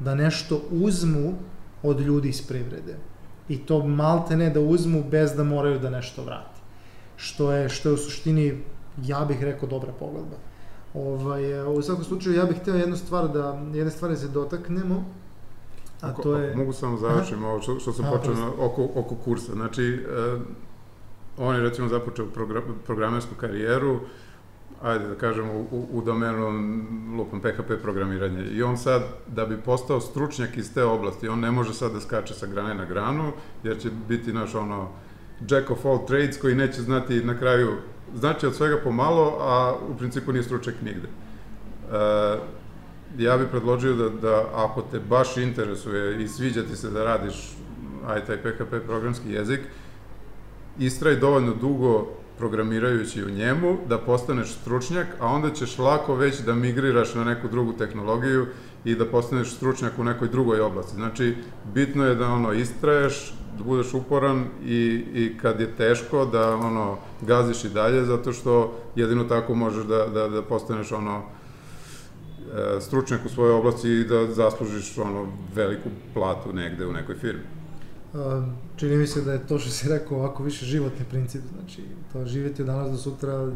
da 0.00 0.14
nešto 0.14 0.60
uzmu 0.70 1.34
od 1.82 2.00
ljudi 2.00 2.28
iz 2.28 2.46
privrede. 2.46 2.96
I 3.48 3.58
to 3.58 3.86
malte 3.86 4.36
ne 4.36 4.50
da 4.50 4.60
uzmu 4.60 5.04
bez 5.10 5.32
da 5.34 5.44
moraju 5.44 5.78
da 5.78 5.90
nešto 5.90 6.24
vrati. 6.24 6.60
Što 7.16 7.52
je, 7.52 7.68
što 7.68 7.88
je 7.88 7.94
u 7.94 7.96
suštini, 7.96 8.62
ja 9.02 9.24
bih 9.24 9.42
rekao, 9.42 9.68
dobra 9.68 9.92
pogodba. 9.92 10.36
Ovaj, 10.94 11.62
u 11.62 11.82
svakom 11.82 12.04
slučaju, 12.04 12.36
ja 12.36 12.44
bih 12.44 12.56
hteo 12.56 12.74
jednu 12.74 12.96
stvar 12.96 13.28
da, 13.28 13.62
jedne 13.74 13.90
stvari 13.90 14.14
da 14.14 14.20
se 14.20 14.28
dotaknemo, 14.28 15.04
a 16.00 16.12
to 16.12 16.36
je... 16.36 16.56
Mogu 16.56 16.72
samo 16.72 16.96
završim 16.96 17.44
ovo 17.44 17.60
što, 17.62 17.80
što 17.80 17.92
sam 17.92 18.04
počeo 18.16 18.34
na, 18.34 18.50
oko, 18.58 18.88
oko 18.94 19.14
kursa. 19.14 19.52
Znači, 19.52 19.82
e, 19.84 20.38
on 21.38 21.54
je 21.56 21.62
recimo 21.62 21.88
započeo 21.88 22.26
progra, 22.26 22.62
programersku 22.86 23.34
karijeru, 23.34 24.00
ajde 24.82 25.08
da 25.08 25.14
kažemo, 25.14 25.52
u, 25.52 25.88
u 25.92 26.02
domenu 26.02 26.46
lupom 27.16 27.40
PHP 27.40 27.82
programiranje. 27.82 28.44
I 28.44 28.62
on 28.62 28.78
sad, 28.78 29.02
da 29.26 29.46
bi 29.46 29.56
postao 29.56 30.00
stručnjak 30.00 30.56
iz 30.56 30.74
te 30.74 30.84
oblasti, 30.84 31.28
on 31.28 31.40
ne 31.40 31.50
može 31.50 31.74
sad 31.74 31.92
da 31.92 32.00
skače 32.00 32.34
sa 32.34 32.46
grane 32.46 32.74
na 32.74 32.84
granu, 32.84 33.32
jer 33.62 33.78
će 33.78 33.90
biti 34.08 34.32
naš 34.32 34.54
ono 34.54 34.88
jack 35.48 35.70
of 35.70 35.86
all 35.86 36.06
trades 36.06 36.40
koji 36.40 36.54
neće 36.54 36.82
znati 36.82 37.24
na 37.24 37.38
kraju, 37.38 37.70
znači 38.14 38.46
od 38.46 38.54
svega 38.54 38.80
pomalo, 38.84 39.36
a 39.40 39.74
u 39.88 39.96
principu 39.98 40.32
nije 40.32 40.42
stručnjak 40.42 40.74
nigde. 40.82 41.08
E, 41.08 42.38
ja 43.18 43.38
bih 43.38 43.46
predložio 43.50 43.94
da, 43.94 44.08
da 44.08 44.44
ako 44.54 44.82
te 44.82 45.00
baš 45.00 45.36
interesuje 45.36 46.22
i 46.22 46.28
sviđa 46.28 46.62
ti 46.62 46.76
se 46.76 46.90
da 46.90 47.04
radiš 47.04 47.56
aj 48.06 48.24
taj 48.24 48.36
PHP 48.36 48.86
programski 48.86 49.32
jezik, 49.32 49.60
istraj 50.78 51.16
dovoljno 51.16 51.54
dugo 51.54 52.19
programirajući 52.40 53.24
u 53.24 53.30
njemu, 53.30 53.76
da 53.88 53.98
postaneš 53.98 54.54
stručnjak, 54.54 55.06
a 55.20 55.26
onda 55.26 55.50
ćeš 55.50 55.78
lako 55.78 56.14
već 56.14 56.40
da 56.40 56.54
migriraš 56.54 57.14
na 57.14 57.24
neku 57.24 57.48
drugu 57.48 57.72
tehnologiju 57.72 58.46
i 58.84 58.94
da 58.94 59.06
postaneš 59.06 59.54
stručnjak 59.56 59.98
u 59.98 60.04
nekoj 60.04 60.28
drugoj 60.28 60.60
oblasti. 60.60 60.94
Znači, 60.94 61.34
bitno 61.74 62.06
je 62.06 62.14
da 62.14 62.28
ono 62.28 62.52
istraješ, 62.52 63.34
da 63.58 63.64
budeš 63.64 63.94
uporan 63.94 64.44
i, 64.64 65.04
i 65.14 65.38
kad 65.42 65.60
je 65.60 65.76
teško 65.76 66.24
da 66.24 66.56
ono 66.56 66.96
gaziš 67.20 67.64
i 67.64 67.68
dalje, 67.68 68.04
zato 68.04 68.32
što 68.32 68.72
jedino 68.96 69.24
tako 69.24 69.54
možeš 69.54 69.84
da, 69.84 70.06
da, 70.06 70.28
da 70.28 70.42
postaneš 70.42 70.92
ono 70.92 71.20
e, 71.20 72.80
stručnjak 72.80 73.20
u 73.26 73.28
svojoj 73.28 73.52
oblasti 73.52 73.88
i 73.90 74.04
da 74.04 74.26
zaslužiš 74.26 74.98
ono 74.98 75.26
veliku 75.54 75.88
platu 76.14 76.52
negde 76.52 76.86
u 76.86 76.92
nekoj 76.92 77.14
firmi. 77.14 77.44
A, 78.14 78.42
čini 78.80 78.96
mi 78.96 79.06
se 79.06 79.20
da 79.20 79.32
je 79.32 79.46
to 79.46 79.58
što 79.58 79.70
si 79.70 79.88
rekao 79.88 80.18
ovako 80.18 80.42
više 80.42 80.66
životni 80.66 81.04
princip, 81.10 81.42
znači 81.54 81.82
to 82.12 82.26
živjeti 82.26 82.62
od 82.62 82.66
danas 82.66 82.90
do 82.90 82.96
sutra 82.96 83.52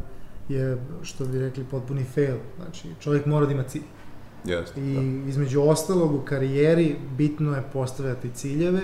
je, 0.49 0.79
što 1.03 1.25
bi 1.25 1.39
rekli, 1.39 1.65
potpuni 1.71 2.05
fail, 2.15 2.37
znači 2.57 2.89
čovjek 3.01 3.27
mora 3.27 3.47
da 3.47 3.53
ima 3.53 3.63
cilj. 3.63 3.83
Jeste, 4.45 4.81
I 4.81 4.95
da. 4.95 5.29
između 5.31 5.63
ostalog 5.63 6.15
u 6.15 6.21
karijeri 6.21 6.97
bitno 7.17 7.55
je 7.55 7.63
postavljati 7.73 8.31
ciljeve 8.35 8.81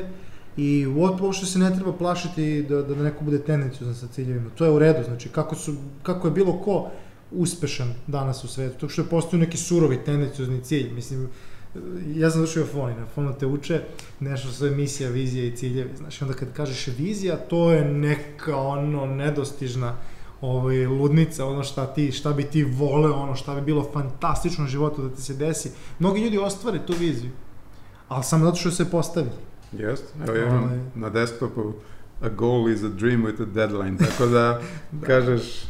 i 0.56 0.86
uopšte 0.86 1.46
se 1.46 1.58
ne 1.58 1.74
treba 1.74 1.92
plašiti 1.92 2.62
da, 2.62 2.82
da 2.82 2.94
neko 2.94 3.24
bude 3.24 3.38
tendencijozan 3.38 3.94
sa 3.94 4.06
ciljevima. 4.06 4.50
To 4.54 4.64
je 4.64 4.70
u 4.70 4.78
redu, 4.78 5.04
znači 5.04 5.28
kako, 5.28 5.54
su, 5.54 5.74
kako 6.02 6.28
je 6.28 6.32
bilo 6.32 6.52
ko 6.52 6.90
uspešan 7.32 7.94
danas 8.06 8.44
u 8.44 8.48
svetu, 8.48 8.78
to 8.78 8.88
što 8.88 9.02
je 9.02 9.08
postao 9.08 9.40
neki 9.40 9.56
surovi 9.56 10.04
tendenciozni 10.04 10.60
cilj. 10.64 10.92
Mislim, 10.94 11.28
ja 12.16 12.30
sam 12.30 12.40
došao 12.40 12.66
Foni, 12.66 12.94
na 12.94 13.06
Fonu 13.06 13.34
te 13.40 13.46
uče 13.46 13.80
nešto 14.20 14.48
što 14.48 14.64
je 14.64 14.70
misija, 14.70 15.10
vizija 15.10 15.44
i 15.44 15.56
ciljevi. 15.56 15.90
Znaš, 15.96 16.22
onda 16.22 16.34
kad 16.34 16.52
kažeš 16.52 16.86
vizija, 16.86 17.36
to 17.36 17.72
je 17.72 17.84
neka 17.84 18.56
ono 18.56 19.06
nedostižna 19.06 19.96
ovaj, 20.40 20.86
ludnica, 20.86 21.46
ono 21.46 21.62
šta, 21.62 21.86
ti, 21.86 22.12
šta 22.12 22.32
bi 22.32 22.44
ti 22.44 22.64
voleo, 22.64 23.14
ono 23.14 23.34
šta 23.34 23.54
bi 23.54 23.60
bilo 23.60 23.90
fantastično 23.92 24.64
u 24.64 24.68
životu 24.68 25.02
da 25.02 25.14
ti 25.14 25.22
se 25.22 25.34
desi. 25.34 25.70
Mnogi 25.98 26.20
ljudi 26.20 26.38
ostvare 26.38 26.78
tu 26.86 26.94
viziju, 27.00 27.30
ali 28.08 28.24
samo 28.24 28.44
zato 28.44 28.56
što 28.56 28.70
se 28.70 28.90
postavili. 28.90 29.34
Jeste, 29.72 30.06
evo 30.26 30.36
ja 30.36 30.46
imam 30.46 30.64
Ovaj. 30.64 30.80
na 30.94 31.10
desktopu 31.10 31.72
a 32.20 32.28
goal 32.28 32.68
is 32.68 32.82
a 32.82 32.88
dream 32.88 33.24
with 33.24 33.42
a 33.42 33.46
deadline, 33.46 33.98
tako 33.98 34.26
da 34.26 34.60
kažeš 35.06 35.62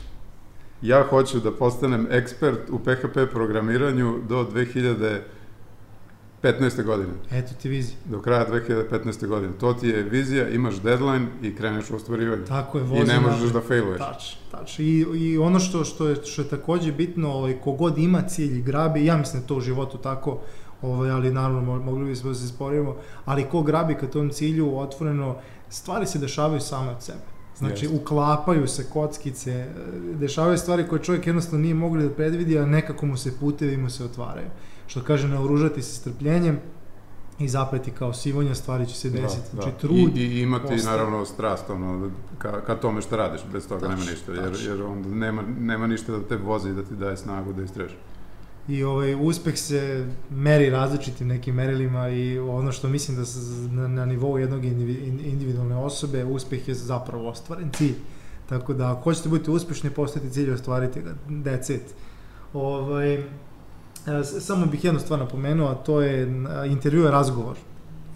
ja 0.82 1.06
hoću 1.10 1.40
da 1.40 1.52
postanem 1.52 2.06
ekspert 2.10 2.70
u 2.70 2.78
PHP 2.78 3.30
programiranju 3.32 4.18
do 4.28 4.44
2015. 6.42 6.84
godine, 6.84 7.08
Eto 7.30 7.52
ti 7.54 7.68
vizija. 7.68 7.96
do 8.04 8.20
kraja 8.20 8.46
2015. 8.48 9.26
godine. 9.26 9.52
To 9.52 9.74
ti 9.74 9.88
je 9.88 10.02
vizija, 10.02 10.48
imaš 10.48 10.74
deadline 10.76 11.26
i 11.42 11.54
kreneš 11.54 11.90
u 11.90 11.96
ostvarivanje. 11.96 12.44
Tako 12.44 12.78
je, 12.78 12.84
I 12.84 12.88
vozi 12.88 13.04
ne 13.04 13.20
možeš 13.20 13.50
da 13.50 13.60
failuješ. 13.60 13.98
Tač, 14.00 14.24
tač. 14.50 14.78
I, 14.78 14.84
I 15.14 15.38
ono 15.38 15.58
što, 15.60 15.84
što, 15.84 16.08
je, 16.08 16.16
što 16.24 16.42
je 16.42 16.48
takođe 16.48 16.92
bitno, 16.92 17.28
ovaj, 17.30 17.54
kogod 17.54 17.98
ima 17.98 18.22
cilj 18.22 18.58
i 18.58 18.62
grabi, 18.62 19.04
ja 19.04 19.16
mislim 19.16 19.42
da 19.42 19.48
to 19.48 19.56
u 19.56 19.60
životu 19.60 19.98
tako, 19.98 20.38
ovaj, 20.82 21.10
ali 21.10 21.32
naravno 21.32 21.60
mo- 21.62 21.84
mogli 21.84 22.04
bismo 22.04 22.28
da 22.28 22.34
se 22.34 22.48
sporimo, 22.48 22.96
ali 23.24 23.44
ko 23.44 23.62
grabi 23.62 23.94
ka 23.94 24.06
tom 24.06 24.30
cilju 24.30 24.78
otvoreno, 24.78 25.36
stvari 25.68 26.06
se 26.06 26.18
dešavaju 26.18 26.60
same 26.60 26.90
od 26.90 27.02
sebe. 27.02 27.18
Znači, 27.58 27.84
Jeste. 27.84 27.96
uklapaju 27.96 28.68
se 28.68 28.84
kockice, 28.84 29.66
dešavaju 30.14 30.58
stvari 30.58 30.88
koje 30.88 31.02
čovjek 31.02 31.26
jednostavno 31.26 31.62
nije 31.62 31.74
mogli 31.74 32.02
da 32.02 32.10
predvidi, 32.10 32.58
a 32.58 32.66
nekako 32.66 33.06
mu 33.06 33.16
se 33.16 33.38
putevi 33.40 33.76
mu 33.76 33.90
se 33.90 34.04
otvaraju. 34.04 34.46
Što 34.90 35.02
kaže, 35.02 35.28
naoružati 35.28 35.82
se 35.82 35.94
strpljenjem 35.94 36.58
i 37.38 37.48
zapleti 37.48 37.90
kao 37.90 38.12
sivonja, 38.12 38.54
stvari 38.54 38.86
će 38.86 38.94
se 38.94 39.10
desiti. 39.10 39.48
znači, 39.52 39.70
trud, 39.80 40.16
I, 40.16 40.20
I 40.20 40.40
imati 40.40 40.74
ostaje. 40.74 40.96
naravno 40.96 41.24
strast 41.24 41.70
ono, 41.70 42.10
ka, 42.38 42.60
ka 42.60 42.74
tome 42.74 43.02
što 43.02 43.16
radiš, 43.16 43.40
bez 43.52 43.68
toga 43.68 43.88
nema 43.88 43.96
Tačno, 43.96 44.10
ništa, 44.12 44.32
jer, 44.32 44.56
jer 44.66 44.82
onda 44.82 45.08
nema, 45.08 45.42
nema 45.60 45.86
ništa 45.86 46.12
da 46.12 46.22
te 46.22 46.36
vozi 46.36 46.70
i 46.70 46.72
da 46.72 46.82
ti 46.82 46.94
daje 46.94 47.16
snagu 47.16 47.52
da 47.52 47.62
istreš. 47.62 47.92
I 48.68 48.84
ovaj 48.84 49.14
uspeh 49.14 49.58
se 49.58 50.06
meri 50.30 50.70
različitim 50.70 51.28
nekim 51.28 51.54
merilima 51.54 52.08
i 52.08 52.38
ono 52.38 52.72
što 52.72 52.88
mislim 52.88 53.16
da 53.16 53.24
se 53.24 53.38
na, 53.70 53.88
na 53.88 54.06
nivou 54.06 54.38
jednog 54.38 54.64
indivi- 54.64 55.06
in- 55.06 55.20
individualne 55.24 55.76
osobe 55.76 56.24
uspeh 56.24 56.68
je 56.68 56.74
zapravo 56.74 57.28
ostvaren 57.28 57.70
cilj. 57.72 57.94
Tako 58.48 58.74
da 58.74 58.92
ako 58.92 59.02
hoćete 59.02 59.28
biti 59.28 59.50
uspešni, 59.50 59.90
postavite 59.90 60.32
cilj 60.32 60.48
i 60.48 60.52
ostvarite 60.52 61.02
ga. 61.02 61.14
That's 61.28 61.74
it. 61.74 61.82
Ovaj, 62.52 63.24
samo 64.40 64.66
bih 64.66 64.84
jednu 64.84 65.00
stvar 65.00 65.18
napomenuo, 65.18 65.68
a 65.68 65.74
to 65.74 66.00
je 66.00 66.44
intervju 66.66 67.02
je 67.02 67.10
razgovor. 67.10 67.56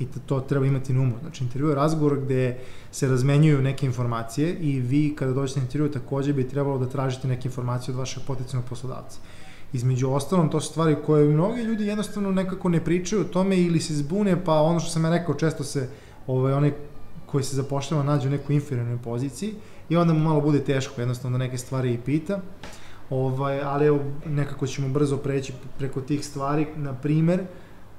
I 0.00 0.06
to, 0.26 0.40
treba 0.40 0.66
imati 0.66 0.92
na 0.92 1.00
umu. 1.00 1.14
Znači, 1.20 1.44
intervju 1.44 1.68
je 1.68 1.74
razgovor 1.74 2.20
gde 2.20 2.58
se 2.92 3.08
razmenjuju 3.08 3.62
neke 3.62 3.86
informacije 3.86 4.54
i 4.54 4.80
vi 4.80 5.14
kada 5.18 5.32
dođete 5.32 5.60
na 5.60 5.66
intervju 5.66 5.90
takođe 5.90 6.32
bi 6.32 6.48
trebalo 6.48 6.78
da 6.78 6.88
tražite 6.88 7.28
neke 7.28 7.48
informacije 7.48 7.92
od 7.94 7.98
vašeg 7.98 8.22
potencijalnog 8.26 8.68
poslodavca. 8.68 9.18
Između 9.72 10.10
ostalom, 10.10 10.50
to 10.50 10.60
su 10.60 10.68
stvari 10.68 10.96
koje 11.06 11.28
mnogi 11.28 11.62
ljudi 11.62 11.86
jednostavno 11.86 12.30
nekako 12.30 12.68
ne 12.68 12.84
pričaju 12.84 13.22
o 13.22 13.24
tome 13.24 13.58
ili 13.58 13.80
se 13.80 13.94
zbune, 13.94 14.44
pa 14.44 14.60
ono 14.60 14.80
što 14.80 14.90
sam 14.90 15.04
ja 15.04 15.10
rekao, 15.10 15.34
često 15.34 15.64
se 15.64 15.88
ovaj, 16.26 16.52
onaj 16.52 16.72
koji 17.26 17.44
se 17.44 17.56
zapošljava 17.56 18.02
nađe 18.02 18.28
u 18.28 18.30
nekoj 18.30 18.54
inferiornoj 18.54 18.98
poziciji 18.98 19.54
i 19.88 19.96
onda 19.96 20.12
mu 20.12 20.20
malo 20.20 20.40
bude 20.40 20.60
teško 20.64 21.00
jednostavno 21.00 21.38
da 21.38 21.44
neke 21.44 21.58
stvari 21.58 21.94
i 21.94 21.98
pita. 21.98 22.40
Ovaj, 23.14 23.60
ali 23.62 23.86
evo, 23.86 24.00
nekako 24.26 24.66
ćemo 24.66 24.88
brzo 24.88 25.16
preći 25.16 25.52
preko 25.78 26.00
tih 26.00 26.24
stvari. 26.26 26.66
Na 26.76 26.92
primer, 26.92 27.40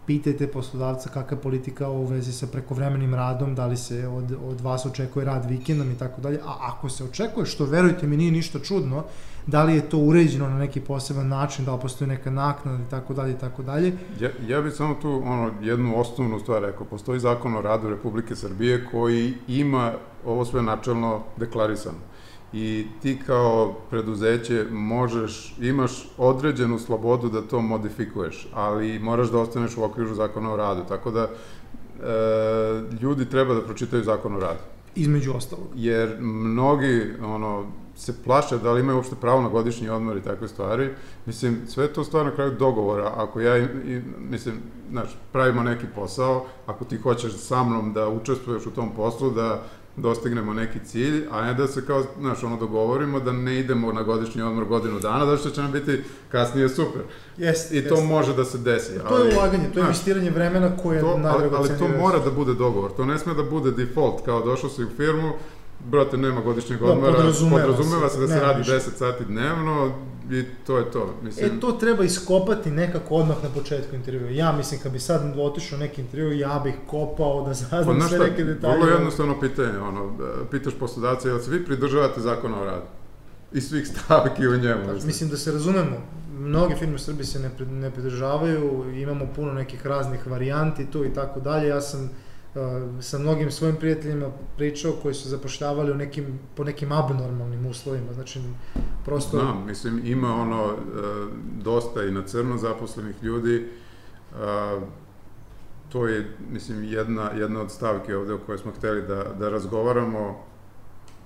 pitajte 0.05 0.47
poslodavca 0.47 1.09
kakva 1.09 1.37
je 1.37 1.41
politika 1.41 1.89
u 1.89 2.05
vezi 2.05 2.33
sa 2.33 2.47
prekovremenim 2.47 3.15
radom, 3.15 3.55
da 3.55 3.65
li 3.65 3.77
se 3.77 4.07
od, 4.07 4.35
od 4.49 4.61
vas 4.61 4.85
očekuje 4.85 5.25
rad 5.25 5.49
vikendom 5.49 5.91
i 5.91 5.97
tako 5.97 6.21
dalje. 6.21 6.39
A 6.45 6.57
ako 6.61 6.89
se 6.89 7.03
očekuje, 7.03 7.45
što 7.45 7.65
verujte 7.65 8.07
mi 8.07 8.17
nije 8.17 8.31
ništa 8.31 8.59
čudno, 8.59 9.03
da 9.47 9.63
li 9.63 9.75
je 9.75 9.89
to 9.89 9.97
uređeno 9.97 10.49
na 10.49 10.57
neki 10.59 10.81
poseban 10.81 11.27
način, 11.27 11.65
da 11.65 11.75
li 11.75 11.81
postoji 11.81 12.07
neka 12.07 12.31
naknada 12.31 12.83
i 12.83 12.89
tako 12.89 13.13
dalje 13.13 13.31
i 13.31 13.37
tako 13.37 13.63
dalje. 13.63 13.93
Ja, 14.19 14.29
ja 14.47 14.61
bih 14.61 14.73
samo 14.73 14.95
tu 15.01 15.21
ono, 15.25 15.51
jednu 15.61 15.99
osnovnu 15.99 16.39
stvar 16.39 16.61
rekao. 16.61 16.85
Postoji 16.85 17.19
zakon 17.19 17.55
o 17.55 17.61
radu 17.61 17.89
Republike 17.89 18.35
Srbije 18.35 18.85
koji 18.91 19.33
ima 19.47 19.93
ovo 20.25 20.45
sve 20.45 20.61
načelno 20.61 21.21
deklarisano. 21.37 22.14
I 22.53 22.87
ti 23.01 23.19
kao 23.25 23.73
preduzeće 23.89 24.65
možeš, 24.71 25.55
imaš 25.61 26.09
određenu 26.17 26.79
slobodu 26.79 27.29
da 27.29 27.41
to 27.41 27.61
modifikuješ, 27.61 28.47
ali 28.53 28.99
moraš 28.99 29.31
da 29.31 29.39
ostaneš 29.39 29.77
u 29.77 29.83
okviru 29.83 30.15
zakona 30.15 30.53
o 30.53 30.57
radu. 30.57 30.81
Tako 30.87 31.11
da 31.11 31.21
e, 31.21 31.29
ljudi 33.01 33.29
treba 33.29 33.53
da 33.53 33.61
pročitaju 33.61 34.03
zakon 34.03 34.35
o 34.35 34.39
radu. 34.39 34.59
Između 34.95 35.33
ostalog. 35.33 35.67
jer 35.75 36.17
mnogi 36.19 37.13
ono 37.23 37.65
se 37.95 38.23
plaše 38.23 38.57
da 38.57 38.71
li 38.71 38.81
imaju 38.81 38.97
uopšte 38.97 39.15
pravo 39.21 39.41
na 39.41 39.49
godišnji 39.49 39.89
odmor 39.89 40.17
i 40.17 40.21
takve 40.21 40.47
stvari. 40.47 40.89
Mislim, 41.25 41.57
sve 41.67 41.87
to 41.87 42.03
stvar 42.03 42.25
na 42.25 42.31
kraju 42.31 42.51
dogovora. 42.59 43.11
Ako 43.15 43.41
ja, 43.41 43.57
i, 43.57 43.63
i, 43.63 44.01
mislim, 44.29 44.55
znaš, 44.91 45.17
pravimo 45.31 45.63
neki 45.63 45.85
posao, 45.95 46.45
ako 46.65 46.85
ti 46.85 46.97
hoćeš 46.97 47.33
sa 47.33 47.63
mnom 47.63 47.93
da 47.93 48.09
učestvuješ 48.09 48.65
u 48.65 48.71
tom 48.71 48.91
poslu, 48.95 49.31
da 49.31 49.63
dostignemo 49.97 50.53
neki 50.53 50.79
cilj, 50.85 51.25
a 51.31 51.41
ne 51.41 51.53
da 51.53 51.67
se 51.67 51.85
kao, 51.85 52.03
znaš, 52.19 52.43
ono 52.43 52.57
dogovorimo 52.57 53.19
da 53.19 53.31
ne 53.31 53.59
idemo 53.59 53.91
na 53.91 54.03
godišnji 54.03 54.41
odmor 54.41 54.65
godinu 54.65 54.99
dana, 54.99 55.25
zato 55.25 55.37
što 55.37 55.49
će 55.49 55.61
nam 55.61 55.71
biti 55.71 56.03
kasnije 56.31 56.69
super. 56.69 57.01
Jeste, 57.37 57.77
I 57.77 57.87
to 57.87 58.01
može 58.01 58.33
da 58.33 58.45
se 58.45 58.57
desi. 58.57 58.99
To 59.07 59.17
je 59.17 59.35
ulaganje, 59.35 59.69
to 59.73 59.79
je 59.79 59.83
investiranje 59.83 60.29
vremena 60.29 60.77
koje 60.77 61.01
to, 61.01 61.11
je 61.11 61.23
ali, 61.25 61.49
ali 61.53 61.69
to 61.79 61.87
mora 61.99 62.19
da 62.19 62.31
bude 62.31 62.53
dogovor, 62.53 62.91
to 62.91 63.05
ne 63.05 63.19
sme 63.19 63.33
da 63.33 63.43
bude 63.43 63.71
default, 63.71 64.25
kao 64.25 64.45
došao 64.45 64.69
si 64.69 64.83
u 64.83 64.89
firmu, 64.97 65.31
brate, 65.79 66.17
nema 66.17 66.41
godišnjeg 66.41 66.79
Da, 66.79 66.85
odmora, 66.85 67.13
podrazumeva 67.13 67.61
podrazumeva 67.61 68.09
se, 68.09 68.15
se 68.15 68.21
da 68.21 68.27
se 68.27 68.39
radi 68.39 68.59
ništa. 68.59 68.73
10 68.73 68.79
sati 68.97 69.25
dnevno 69.25 69.91
i 70.31 70.43
to 70.67 70.77
je 70.77 70.91
to. 70.91 71.13
Mislim, 71.23 71.45
E, 71.57 71.59
to 71.59 71.71
treba 71.71 72.03
iskopati 72.03 72.71
nekako 72.71 73.15
odmah 73.15 73.37
na 73.43 73.49
početku 73.49 73.95
intervjua. 73.95 74.29
Ja 74.29 74.51
mislim, 74.51 74.79
kad 74.79 74.91
bi 74.91 74.99
sad 74.99 75.39
otišao 75.39 75.79
neki 75.79 76.01
intervju, 76.01 76.37
ja 76.39 76.61
bih 76.63 76.73
kopao 76.87 77.41
da 77.41 77.47
pa, 77.47 77.53
saznam 77.53 77.95
znaš 77.95 78.09
sve 78.09 78.19
neke 78.19 78.43
detalje. 78.43 78.77
vrlo 78.77 78.91
jednostavno 78.91 79.39
pitanje, 79.39 79.79
ono, 79.79 80.05
e, 80.05 80.49
pitaš 80.51 80.73
poslodavca, 80.79 81.27
jel 81.27 81.39
se 81.39 81.51
vi 81.51 81.65
pridržavate 81.65 82.21
zakona 82.21 82.61
o 82.61 82.65
radu? 82.65 82.85
I 83.53 83.61
svih 83.61 83.87
stavki 83.87 84.47
u 84.47 84.57
njemu. 84.57 84.83
Znači, 84.83 85.05
mislim 85.05 85.29
da 85.29 85.37
se 85.37 85.51
razumemo, 85.51 85.97
mnoge 86.39 86.75
firme 86.75 86.95
u 86.95 86.99
Srbiji 86.99 87.25
se 87.25 87.39
ne, 87.39 87.51
ne 87.71 87.91
pridržavaju, 87.91 88.93
imamo 88.95 89.25
puno 89.35 89.53
nekih 89.53 89.85
raznih 89.87 90.27
varijanti 90.27 90.85
tu 90.91 91.05
i 91.05 91.13
tako 91.13 91.39
dalje. 91.39 91.67
Ja 91.67 91.81
sam 91.81 92.09
sa 93.01 93.17
mnogim 93.19 93.51
svojim 93.51 93.75
prijateljima 93.75 94.29
pričao 94.57 94.91
koji 95.01 95.13
su 95.13 95.29
zapošljavali 95.29 95.91
u 95.91 95.95
nekim, 95.95 96.39
po 96.55 96.63
nekim 96.63 96.91
abnormalnim 96.91 97.65
uslovima, 97.65 98.13
znači 98.13 98.39
prosto... 99.05 99.39
Znam, 99.39 99.65
mislim, 99.65 100.01
ima 100.05 100.35
ono, 100.35 100.63
e, 100.63 100.75
dosta 101.63 102.03
i 102.03 102.11
na 102.11 102.21
crno 102.21 102.57
zaposlenih 102.57 103.23
ljudi, 103.23 103.67
a, 104.35 104.79
to 105.89 106.07
je, 106.07 106.35
mislim, 106.51 106.83
jedna, 106.83 107.31
jedna 107.31 107.61
od 107.61 107.71
stavki 107.71 108.13
ovde 108.13 108.33
o 108.33 108.39
kojoj 108.45 108.57
smo 108.57 108.71
hteli 108.71 109.01
da, 109.01 109.23
da 109.39 109.49
razgovaramo, 109.49 110.45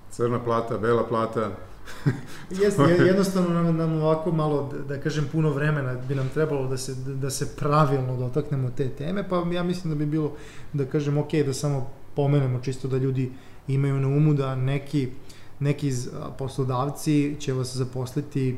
crna 0.09 0.43
plata, 0.43 0.77
bela 0.77 1.07
plata, 1.07 1.51
Jeste, 2.63 2.81
je- 2.83 3.07
jednostavno 3.07 3.63
nam, 3.63 3.77
nam 3.77 3.93
ovako 3.93 4.31
malo, 4.31 4.69
da, 4.73 4.95
da 4.95 5.01
kažem, 5.01 5.27
puno 5.31 5.49
vremena 5.49 5.93
bi 6.07 6.15
nam 6.15 6.29
trebalo 6.29 6.67
da 6.67 6.77
se, 6.77 6.95
da 6.95 7.29
se 7.29 7.55
pravilno 7.55 8.17
dotaknemo 8.17 8.69
te 8.69 8.89
teme, 8.89 9.29
pa 9.29 9.43
ja 9.53 9.63
mislim 9.63 9.93
da 9.93 9.97
bi 9.97 10.05
bilo, 10.05 10.31
da 10.73 10.85
kažem, 10.85 11.17
ok, 11.17 11.33
da 11.45 11.53
samo 11.53 11.87
pomenemo 12.15 12.59
čisto 12.59 12.87
da 12.87 12.97
ljudi 12.97 13.31
imaju 13.67 13.99
na 13.99 14.07
umu 14.07 14.33
da 14.33 14.55
neki, 14.55 15.09
neki 15.59 15.91
poslodavci 16.37 17.35
će 17.39 17.53
vas 17.53 17.75
zaposliti 17.75 18.57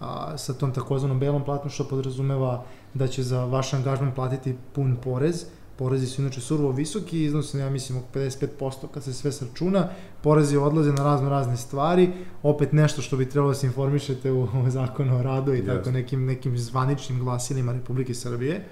a, 0.00 0.38
sa 0.38 0.52
tom 0.54 0.72
takozvanom 0.72 1.20
belom 1.20 1.44
platom, 1.44 1.70
što 1.70 1.84
podrazumeva 1.84 2.64
da 2.94 3.06
će 3.06 3.22
za 3.22 3.44
vaš 3.44 3.74
angažman 3.74 4.14
platiti 4.14 4.54
pun 4.72 4.96
porez, 5.04 5.44
porezi 5.80 6.06
su 6.06 6.22
inače 6.22 6.40
surovo 6.40 6.72
visoki, 6.72 7.22
iznose, 7.24 7.58
ja 7.58 7.70
mislim, 7.70 7.98
oko 7.98 8.18
55% 8.18 8.86
kad 8.94 9.04
se 9.04 9.12
sve 9.12 9.32
sračuna, 9.32 9.88
porezi 10.22 10.56
odlaze 10.56 10.92
na 10.92 11.04
razno 11.04 11.28
razne 11.28 11.56
stvari, 11.56 12.10
opet 12.42 12.72
nešto 12.72 13.02
što 13.02 13.16
bi 13.16 13.28
trebalo 13.28 13.52
da 13.52 13.54
se 13.54 13.66
informišete 13.66 14.32
u, 14.32 14.42
u 14.42 14.70
zakonu 14.70 15.16
o 15.18 15.22
radu 15.22 15.54
i 15.54 15.58
Jasno. 15.58 15.74
tako 15.74 15.90
nekim, 15.90 16.26
nekim 16.26 16.58
zvaničnim 16.58 17.20
glasilima 17.20 17.72
Republike 17.72 18.14
Srbije. 18.14 18.64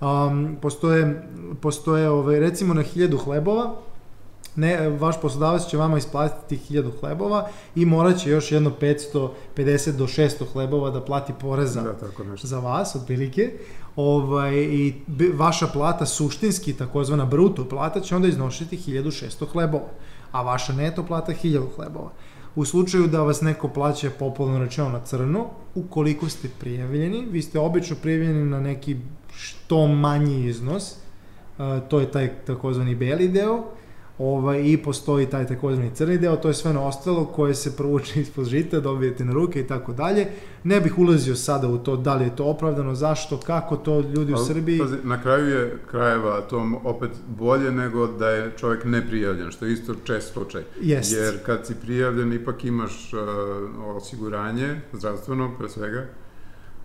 Um, 0.00 0.56
postoje, 0.62 1.22
postoje 1.60 2.10
ovaj, 2.10 2.40
recimo 2.40 2.74
na 2.74 2.82
1000 2.82 3.24
hlebova, 3.24 3.76
ne, 4.56 4.88
vaš 4.88 5.20
poslodavac 5.20 5.66
će 5.66 5.76
vama 5.76 5.98
isplatiti 5.98 6.74
1000 6.74 7.00
hlebova 7.00 7.48
i 7.74 7.86
morat 7.86 8.18
će 8.18 8.30
još 8.30 8.52
jedno 8.52 8.72
550 8.80 9.96
do 9.96 10.06
600 10.06 10.52
hlebova 10.52 10.90
da 10.90 11.04
plati 11.04 11.32
poreza 11.40 11.82
da, 11.82 11.92
tako 11.92 12.24
nešto. 12.24 12.46
za 12.46 12.58
vas, 12.58 12.96
otprilike. 12.96 13.52
Ovaj, 13.98 14.54
i 14.54 14.94
vaša 15.34 15.66
plata 15.66 16.06
suštinski, 16.06 16.72
takozvana 16.72 17.24
bruto 17.24 17.64
plata, 17.68 18.00
će 18.00 18.16
onda 18.16 18.28
iznositi 18.28 18.76
1600 18.76 19.46
hlebova, 19.52 19.88
a 20.32 20.42
vaša 20.42 20.72
neto 20.72 21.02
plata 21.02 21.32
1000 21.32 21.62
hlebova. 21.76 22.10
U 22.54 22.64
slučaju 22.64 23.06
da 23.06 23.22
vas 23.22 23.40
neko 23.40 23.68
plaća 23.68 24.10
popularno 24.18 24.64
rečeno 24.64 24.88
na 24.88 25.00
crno, 25.04 25.46
ukoliko 25.74 26.28
ste 26.28 26.48
prijavljeni, 26.60 27.26
vi 27.30 27.42
ste 27.42 27.58
obično 27.58 27.96
prijavljeni 28.02 28.44
na 28.44 28.60
neki 28.60 28.96
što 29.34 29.86
manji 29.86 30.46
iznos, 30.46 30.94
to 31.88 32.00
je 32.00 32.10
taj 32.10 32.30
takozvani 32.46 32.94
beli 32.94 33.28
deo, 33.28 33.64
ovaj, 34.18 34.62
i 34.64 34.76
postoji 34.76 35.26
taj 35.26 35.46
takozvani 35.46 35.90
crni 35.94 36.18
deo, 36.18 36.36
to 36.36 36.48
je 36.48 36.54
sve 36.54 36.70
ono 36.70 36.84
ostalo 36.84 37.24
koje 37.24 37.54
se 37.54 37.76
provuče 37.76 38.20
ispod 38.20 38.46
žita, 38.46 38.80
dobijete 38.80 39.24
na 39.24 39.32
ruke 39.32 39.60
i 39.60 39.66
tako 39.66 39.92
dalje. 39.92 40.26
Ne 40.64 40.80
bih 40.80 40.98
ulazio 40.98 41.36
sada 41.36 41.68
u 41.68 41.78
to 41.78 41.96
da 41.96 42.14
li 42.14 42.24
je 42.24 42.36
to 42.36 42.44
opravdano, 42.44 42.94
zašto, 42.94 43.40
kako 43.40 43.76
to 43.76 44.00
ljudi 44.00 44.32
u 44.32 44.36
Ali, 44.36 44.46
Srbiji... 44.46 44.78
Pazi, 44.78 44.96
na 45.04 45.22
kraju 45.22 45.48
je 45.48 45.78
krajeva 45.90 46.40
to 46.40 46.80
opet 46.84 47.10
bolje 47.26 47.72
nego 47.72 48.06
da 48.06 48.28
je 48.28 48.52
čovjek 48.56 48.84
neprijavljen, 48.84 49.50
što 49.50 49.66
je 49.66 49.72
isto 49.72 49.94
čest 50.04 50.32
slučaj. 50.32 50.62
Jest. 50.80 51.12
Jer 51.12 51.34
kad 51.46 51.66
si 51.66 51.74
prijavljen 51.74 52.32
ipak 52.32 52.64
imaš 52.64 53.12
uh, 53.12 53.96
osiguranje, 53.96 54.80
zdravstveno 54.92 55.54
pre 55.58 55.68
svega, 55.68 56.06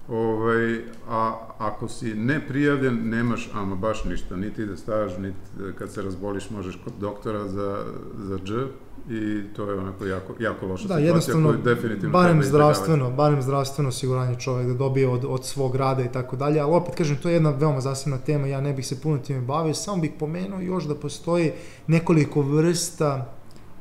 ovaj, 0.07 0.81
a 1.09 1.39
ako 1.57 1.87
si 1.87 2.13
neprijavljen 2.13 3.09
nemaš 3.09 3.49
ama 3.53 3.75
baš 3.75 4.03
ništa, 4.03 4.35
niti 4.35 4.61
ide 4.61 4.77
staž, 4.77 5.11
niti 5.17 5.37
kad 5.77 5.91
se 5.91 6.01
razboliš 6.01 6.49
možeš 6.49 6.79
kod 6.83 6.93
doktora 6.99 7.47
za, 7.47 7.85
za 8.17 8.37
dž 8.37 8.51
i 9.09 9.43
to 9.55 9.71
je 9.71 9.79
onako 9.79 10.05
jako, 10.05 10.33
jako 10.39 10.65
loša 10.65 10.81
Da, 10.81 10.87
situacija 10.87 11.07
jednostavno, 11.07 11.49
koju 11.49 11.61
definitivno 11.61 12.13
barem 12.13 12.43
zdravstveno, 12.43 13.11
barem 13.11 13.41
zdravstveno 13.41 13.89
osiguranje 13.89 14.39
čovjek 14.39 14.67
da 14.67 14.73
dobije 14.73 15.07
od, 15.07 15.25
od 15.25 15.45
svog 15.45 15.75
rada 15.75 16.03
i 16.03 16.11
tako 16.11 16.35
dalje, 16.35 16.59
ali 16.59 16.75
opet 16.75 16.95
kažem, 16.95 17.17
to 17.17 17.29
je 17.29 17.33
jedna 17.33 17.49
veoma 17.49 17.81
zasebna 17.81 18.17
tema, 18.17 18.47
ja 18.47 18.61
ne 18.61 18.73
bih 18.73 18.87
se 18.87 19.01
puno 19.01 19.17
time 19.17 19.41
bavio, 19.41 19.73
samo 19.73 20.01
bih 20.01 20.11
pomenuo 20.19 20.59
još 20.59 20.83
da 20.83 20.95
postoji 20.95 21.51
nekoliko 21.87 22.41
vrsta 22.41 23.33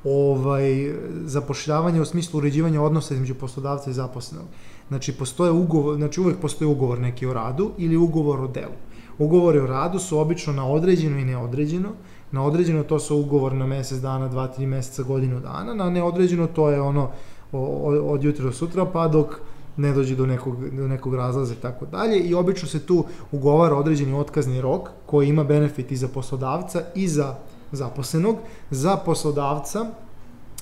ovaj, 0.04 0.92
zapošljavanja 1.24 2.02
u 2.02 2.04
smislu 2.04 2.38
uređivanja 2.38 2.82
odnosa 2.82 3.14
između 3.14 3.34
poslodavca 3.34 3.90
i 3.90 3.94
zaposlenog. 3.94 4.46
Znači, 4.92 5.12
postoje 5.12 5.50
ugovor, 5.50 5.96
znači 5.96 6.20
uvek 6.20 6.40
postoji 6.40 6.70
ugovor 6.70 6.98
neki 7.00 7.26
o 7.26 7.32
radu 7.32 7.70
ili 7.78 7.96
ugovor 7.96 8.40
o 8.40 8.48
delu. 8.48 8.74
Ugovori 9.18 9.58
o 9.58 9.66
radu 9.66 9.98
su 9.98 10.18
obično 10.18 10.52
na 10.52 10.66
određeno 10.68 11.18
i 11.18 11.24
neodređeno. 11.24 11.88
Na 12.32 12.44
određeno 12.44 12.82
to 12.82 12.98
su 12.98 13.16
ugovor 13.16 13.54
na 13.54 13.66
mesec 13.66 13.98
dana, 13.98 14.28
dva, 14.28 14.46
tri 14.48 14.66
meseca, 14.66 15.02
godinu 15.02 15.40
dana. 15.40 15.74
Na 15.74 15.90
neodređeno 15.90 16.46
to 16.46 16.70
je 16.70 16.80
ono 16.80 17.10
od 17.52 18.24
jutra 18.24 18.44
do 18.44 18.52
sutra 18.52 18.84
pa 18.84 19.08
dok 19.08 19.40
ne 19.76 19.92
dođe 19.92 20.16
do 20.16 20.26
nekog, 20.26 20.70
do 20.70 20.88
nekog 20.88 21.14
razlaza 21.14 21.54
i 21.54 21.62
tako 21.62 21.86
dalje 21.86 22.18
i 22.18 22.34
obično 22.34 22.68
se 22.68 22.86
tu 22.86 23.04
ugovara 23.32 23.76
određeni 23.76 24.14
otkazni 24.14 24.60
rok 24.60 24.88
koji 25.06 25.28
ima 25.28 25.44
benefit 25.44 25.92
i 25.92 25.96
za 25.96 26.08
poslodavca 26.08 26.82
i 26.94 27.08
za 27.08 27.34
zaposlenog. 27.72 28.36
Za 28.70 28.96
poslodavca 28.96 29.86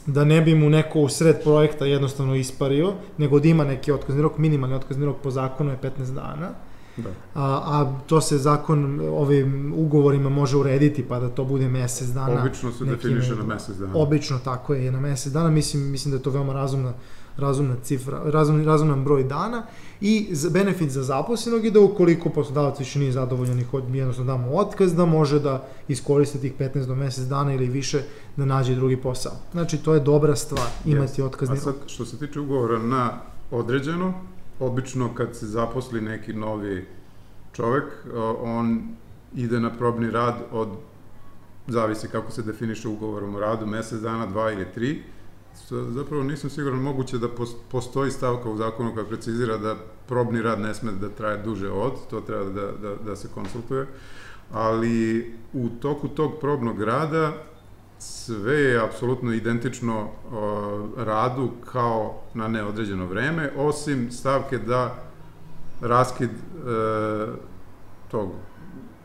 da 0.07 0.25
ne 0.25 0.41
bi 0.41 0.55
mu 0.55 0.71
neko 0.71 1.01
u 1.01 1.09
sred 1.09 1.43
projekta 1.43 1.87
jednostavno 1.87 2.35
ispario, 2.35 2.93
nego 3.19 3.41
da 3.41 3.49
ima 3.49 3.65
neki 3.65 3.93
otkazni 3.93 4.23
rok, 4.23 4.39
minimalni 4.39 4.75
otkazni 4.75 5.07
rok 5.07 5.17
po 5.23 5.31
zakonu 5.31 5.71
je 5.71 5.79
15 5.83 6.15
dana, 6.15 6.51
Da. 6.97 7.11
a, 7.35 7.45
a 7.65 7.93
to 8.07 8.21
se 8.21 8.39
zakon 8.39 9.01
ovim 9.01 9.73
ugovorima 9.77 10.29
može 10.29 10.57
urediti 10.57 11.05
pa 11.09 11.21
da 11.21 11.29
to 11.29 11.45
bude 11.45 11.69
mesec 11.69 12.09
dana. 12.09 12.41
Obično 12.43 12.73
se 12.73 12.85
definiše 12.85 13.35
na 13.35 13.45
mesec 13.45 13.77
dana. 13.77 13.93
Obično 13.95 14.39
tako 14.45 14.75
je, 14.75 14.91
na 14.93 15.01
mesec 15.01 15.33
dana, 15.33 15.51
mislim, 15.51 15.91
mislim 15.91 16.11
da 16.13 16.17
je 16.19 16.23
to 16.23 16.31
veoma 16.31 16.53
razumna, 16.53 16.93
razumna 17.41 17.77
cifra, 17.83 18.23
razum, 18.25 18.65
razuman 18.65 19.05
broj 19.05 19.25
dana 19.25 19.63
i 20.01 20.29
za, 20.31 20.51
benefit 20.51 20.91
za 20.91 21.03
zaposlenog 21.03 21.65
je 21.65 21.71
da 21.71 21.81
ukoliko 21.81 22.31
poslodavac 22.31 22.79
više 22.79 22.99
nije 22.99 23.13
zadovoljan 23.13 23.61
i 23.61 23.67
jednostavno 23.93 24.33
damo 24.33 24.53
otkaz, 24.53 24.95
da 24.95 25.05
može 25.05 25.41
da 25.41 25.67
iskoriste 25.89 26.39
tih 26.39 26.53
15 26.59 26.87
do 26.87 26.95
mesec 26.95 27.25
dana 27.25 27.55
ili 27.55 27.69
više 27.69 28.03
da 28.37 28.45
nađe 28.45 28.75
drugi 28.75 28.97
posao. 28.97 29.33
Znači, 29.53 29.79
to 29.79 29.95
je 29.95 30.01
dobra 30.01 30.37
stvar, 30.37 30.67
imati 30.85 31.23
otkazni 31.23 31.57
A 31.57 31.61
sad, 31.61 31.75
rok. 31.75 31.89
što 31.89 32.05
se 32.05 32.19
tiče 32.19 32.41
ugovora 32.41 32.79
na 32.79 33.11
određeno, 33.51 34.15
obično 34.61 35.15
kad 35.15 35.37
se 35.37 35.47
zaposli 35.47 36.01
neki 36.01 36.33
novi 36.33 36.87
čovek, 37.53 37.85
on 38.43 38.83
ide 39.35 39.61
na 39.61 39.71
probni 39.71 40.11
rad 40.11 40.35
od, 40.53 40.69
zavisi 41.67 42.09
kako 42.09 42.33
se 42.33 42.43
definiše 42.43 42.89
ugovorom 42.89 43.35
o 43.35 43.41
radu, 43.41 43.67
mesec 43.67 44.01
dana, 44.01 44.27
dva 44.27 44.53
ili 44.53 44.67
tri. 44.75 45.03
Zapravo 45.71 46.23
nisam 46.23 46.51
siguran 46.51 46.81
moguće 46.81 47.19
da 47.19 47.29
pos- 47.29 47.57
postoji 47.71 48.11
stavka 48.11 48.51
u 48.51 48.57
zakonu 48.57 48.95
koja 48.95 49.07
precizira 49.07 49.59
da 49.59 49.77
probni 50.09 50.43
rad 50.43 50.61
ne 50.61 50.75
sme 50.75 50.93
da 50.93 51.09
traje 51.09 51.43
duže 51.43 51.71
od, 51.71 51.93
to 52.11 52.21
treba 52.21 52.45
da, 52.45 52.73
da, 52.73 52.95
da 52.95 53.17
se 53.17 53.29
konsultuje, 53.35 53.87
ali 54.53 55.27
u 55.53 55.69
toku 55.69 56.09
tog 56.09 56.33
probnog 56.41 56.83
rada 56.83 57.33
sve 57.99 58.61
je 58.61 58.85
apsolutno 58.85 59.33
identično 59.33 60.09
o, 60.33 60.89
radu 60.97 61.51
kao 61.73 62.23
na 62.35 62.49
neodređeno 62.49 63.07
vreme, 63.07 63.51
osim 63.57 64.11
stavke 64.11 64.59
da 64.59 64.95
raskid 65.81 66.31
e, 66.31 66.37
tog 68.11 68.31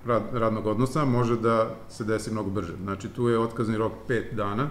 rad, 0.06 0.24
radnog 0.34 0.66
odnosa 0.66 1.06
može 1.06 1.38
da 1.38 1.76
se 1.90 2.04
desi 2.04 2.32
mnogo 2.32 2.50
brže. 2.50 2.74
Znači, 2.84 3.10
tu 3.10 3.30
je 3.30 3.40
otkazni 3.40 3.78
rok 3.78 3.92
5 4.08 4.34
dana 4.34 4.70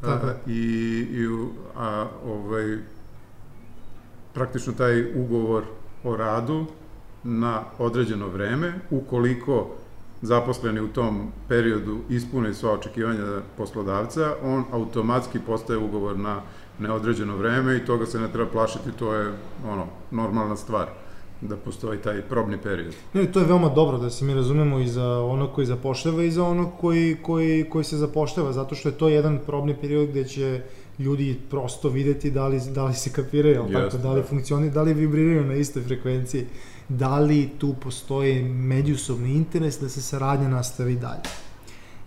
Tako 0.00 0.26
je. 0.26 0.36
i, 0.46 0.60
i 1.10 1.26
a, 1.76 2.06
ovaj, 2.26 2.78
praktično 4.34 4.72
taj 4.72 5.20
ugovor 5.20 5.64
o 6.04 6.16
radu 6.16 6.66
na 7.24 7.62
određeno 7.78 8.28
vreme, 8.28 8.74
ukoliko 8.90 9.70
zaposleni 10.22 10.80
u 10.80 10.88
tom 10.88 11.32
periodu 11.48 11.98
ispune 12.08 12.54
sva 12.54 12.72
očekivanja 12.72 13.40
poslodavca, 13.56 14.34
on 14.42 14.64
automatski 14.72 15.38
postaje 15.46 15.78
ugovor 15.78 16.18
na 16.18 16.40
neodređeno 16.78 17.36
vreme 17.36 17.76
i 17.76 17.84
toga 17.84 18.06
se 18.06 18.20
ne 18.20 18.32
treba 18.32 18.50
plašiti, 18.50 18.92
to 18.98 19.14
je 19.14 19.32
ono, 19.66 19.86
normalna 20.10 20.56
stvar 20.56 20.88
da 21.40 21.56
postoji 21.56 21.98
taj 21.98 22.22
probni 22.22 22.58
period. 22.58 22.94
Ne, 23.14 23.32
to 23.32 23.40
je 23.40 23.46
veoma 23.46 23.68
dobro 23.68 23.98
da 23.98 24.10
se 24.10 24.24
mi 24.24 24.34
razumemo 24.34 24.78
i 24.78 24.88
za 24.88 25.20
onog 25.22 25.52
koji 25.54 25.66
zapošljava 25.66 26.22
i 26.22 26.30
za 26.30 26.44
onog 26.44 26.68
koji, 26.80 27.16
koji, 27.22 27.64
koji 27.70 27.84
se 27.84 27.96
zapošljava, 27.96 28.52
zato 28.52 28.74
što 28.74 28.88
je 28.88 28.98
to 28.98 29.08
jedan 29.08 29.38
probni 29.46 29.76
period 29.80 30.08
gde 30.08 30.24
će 30.24 30.62
ljudi 30.98 31.36
prosto 31.50 31.88
videti 31.88 32.30
da 32.30 32.48
li, 32.48 32.60
da 32.74 32.84
li 32.84 32.94
se 32.94 33.12
kapiraju, 33.12 33.64
jel 33.68 33.82
tako, 33.82 33.98
da 33.98 34.12
li 34.12 34.20
da. 34.20 34.26
funkcioni, 34.26 34.70
da 34.70 34.82
li 34.82 34.94
vibriraju 34.94 35.44
na 35.44 35.54
istoj 35.54 35.82
frekvenciji, 35.82 36.46
da 36.88 37.18
li 37.18 37.48
tu 37.58 37.74
postoji 37.80 38.42
međusobni 38.42 39.34
interes 39.34 39.80
da 39.80 39.88
se 39.88 40.02
saradnja 40.02 40.48
nastavi 40.48 40.96
dalje. 40.96 41.22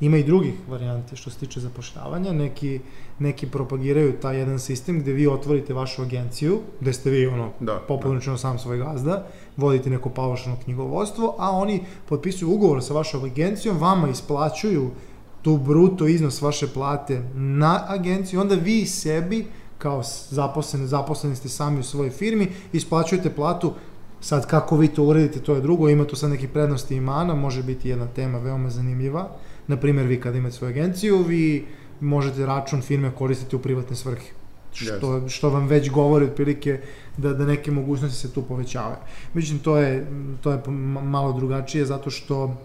Ima 0.02 0.18
i 0.18 0.23
drugih 0.23 0.53
varijanti 0.69 1.15
što 1.15 1.30
se 1.30 1.40
tiče 1.40 1.60
zapošljavanja, 1.60 2.34
neki, 2.34 2.80
neki 3.19 3.48
propagiraju 3.48 4.19
taj 4.22 4.38
jedan 4.38 4.60
sistem 4.60 4.99
gde 4.99 5.14
vi 5.14 5.28
otvorite 5.28 5.73
vašu 5.73 6.02
agenciju, 6.02 6.60
gde 6.80 6.94
ste 6.94 7.10
vi 7.10 7.28
ono, 7.28 7.52
Da, 7.60 7.82
popularno 7.88 8.38
sam 8.38 8.60
svoj 8.60 8.78
gazda, 8.78 9.28
vodite 9.57 9.90
neko 9.90 10.10
paušalno 10.10 10.57
knjigovodstvo, 10.64 11.36
a 11.40 11.52
oni 11.52 11.84
potpisuju 12.10 12.52
ugovor 12.52 12.84
sa 12.84 12.94
vašom 12.94 13.23
agencijom, 13.23 13.78
vama 13.78 14.10
isplaćuju 14.10 14.91
tu 15.41 15.57
bruto 15.57 16.07
iznos 16.07 16.41
vaše 16.41 16.68
plate 16.68 17.23
na 17.36 17.86
agenciju, 17.88 18.41
onda 18.41 18.56
vi 18.56 18.86
sebi 18.86 19.48
kao 19.78 20.03
zaposleni, 20.30 20.88
zaposleni 20.88 21.36
ste 21.36 21.49
sami 21.49 21.80
u 21.80 21.84
svojoj 21.84 22.10
firmi, 22.10 22.48
isplaćujete 22.73 23.30
platu 23.30 23.73
Sad 24.22 24.48
kako 24.48 24.78
vi 24.78 24.88
to 24.88 25.03
uredite, 25.03 25.40
to 25.40 25.56
je 25.56 25.61
drugo, 25.61 25.90
ima 25.90 26.06
tu 26.06 26.15
sad 26.15 26.30
nekih 26.30 26.49
prednosti 26.49 26.95
i 26.95 27.02
mana, 27.02 27.36
može 27.36 27.64
biti 27.64 27.90
jedna 27.90 28.07
tema 28.07 28.38
veoma 28.38 28.69
zanimljiva. 28.69 29.30
Naprimjer, 29.67 30.07
vi 30.07 30.19
kada 30.21 30.38
imate 30.38 30.55
svoju 30.55 30.69
agenciju, 30.69 31.23
vi 31.23 31.65
možete 31.99 32.45
račun 32.45 32.81
firme 32.81 33.11
koristiti 33.11 33.55
u 33.55 33.59
privatne 33.59 33.95
svrhe. 33.95 34.31
Što, 34.73 35.29
što 35.29 35.49
vam 35.49 35.67
već 35.67 35.89
govori 35.89 36.25
otprilike 36.25 36.79
da, 37.17 37.33
da 37.33 37.45
neke 37.45 37.71
mogućnosti 37.71 38.17
se 38.17 38.33
tu 38.33 38.41
povećavaju. 38.41 38.97
Međutim, 39.33 39.59
to 39.59 39.77
je, 39.77 40.07
to 40.41 40.51
je 40.51 40.57
ma- 40.67 41.03
malo 41.03 41.33
drugačije 41.33 41.85
zato 41.85 42.09
što 42.09 42.57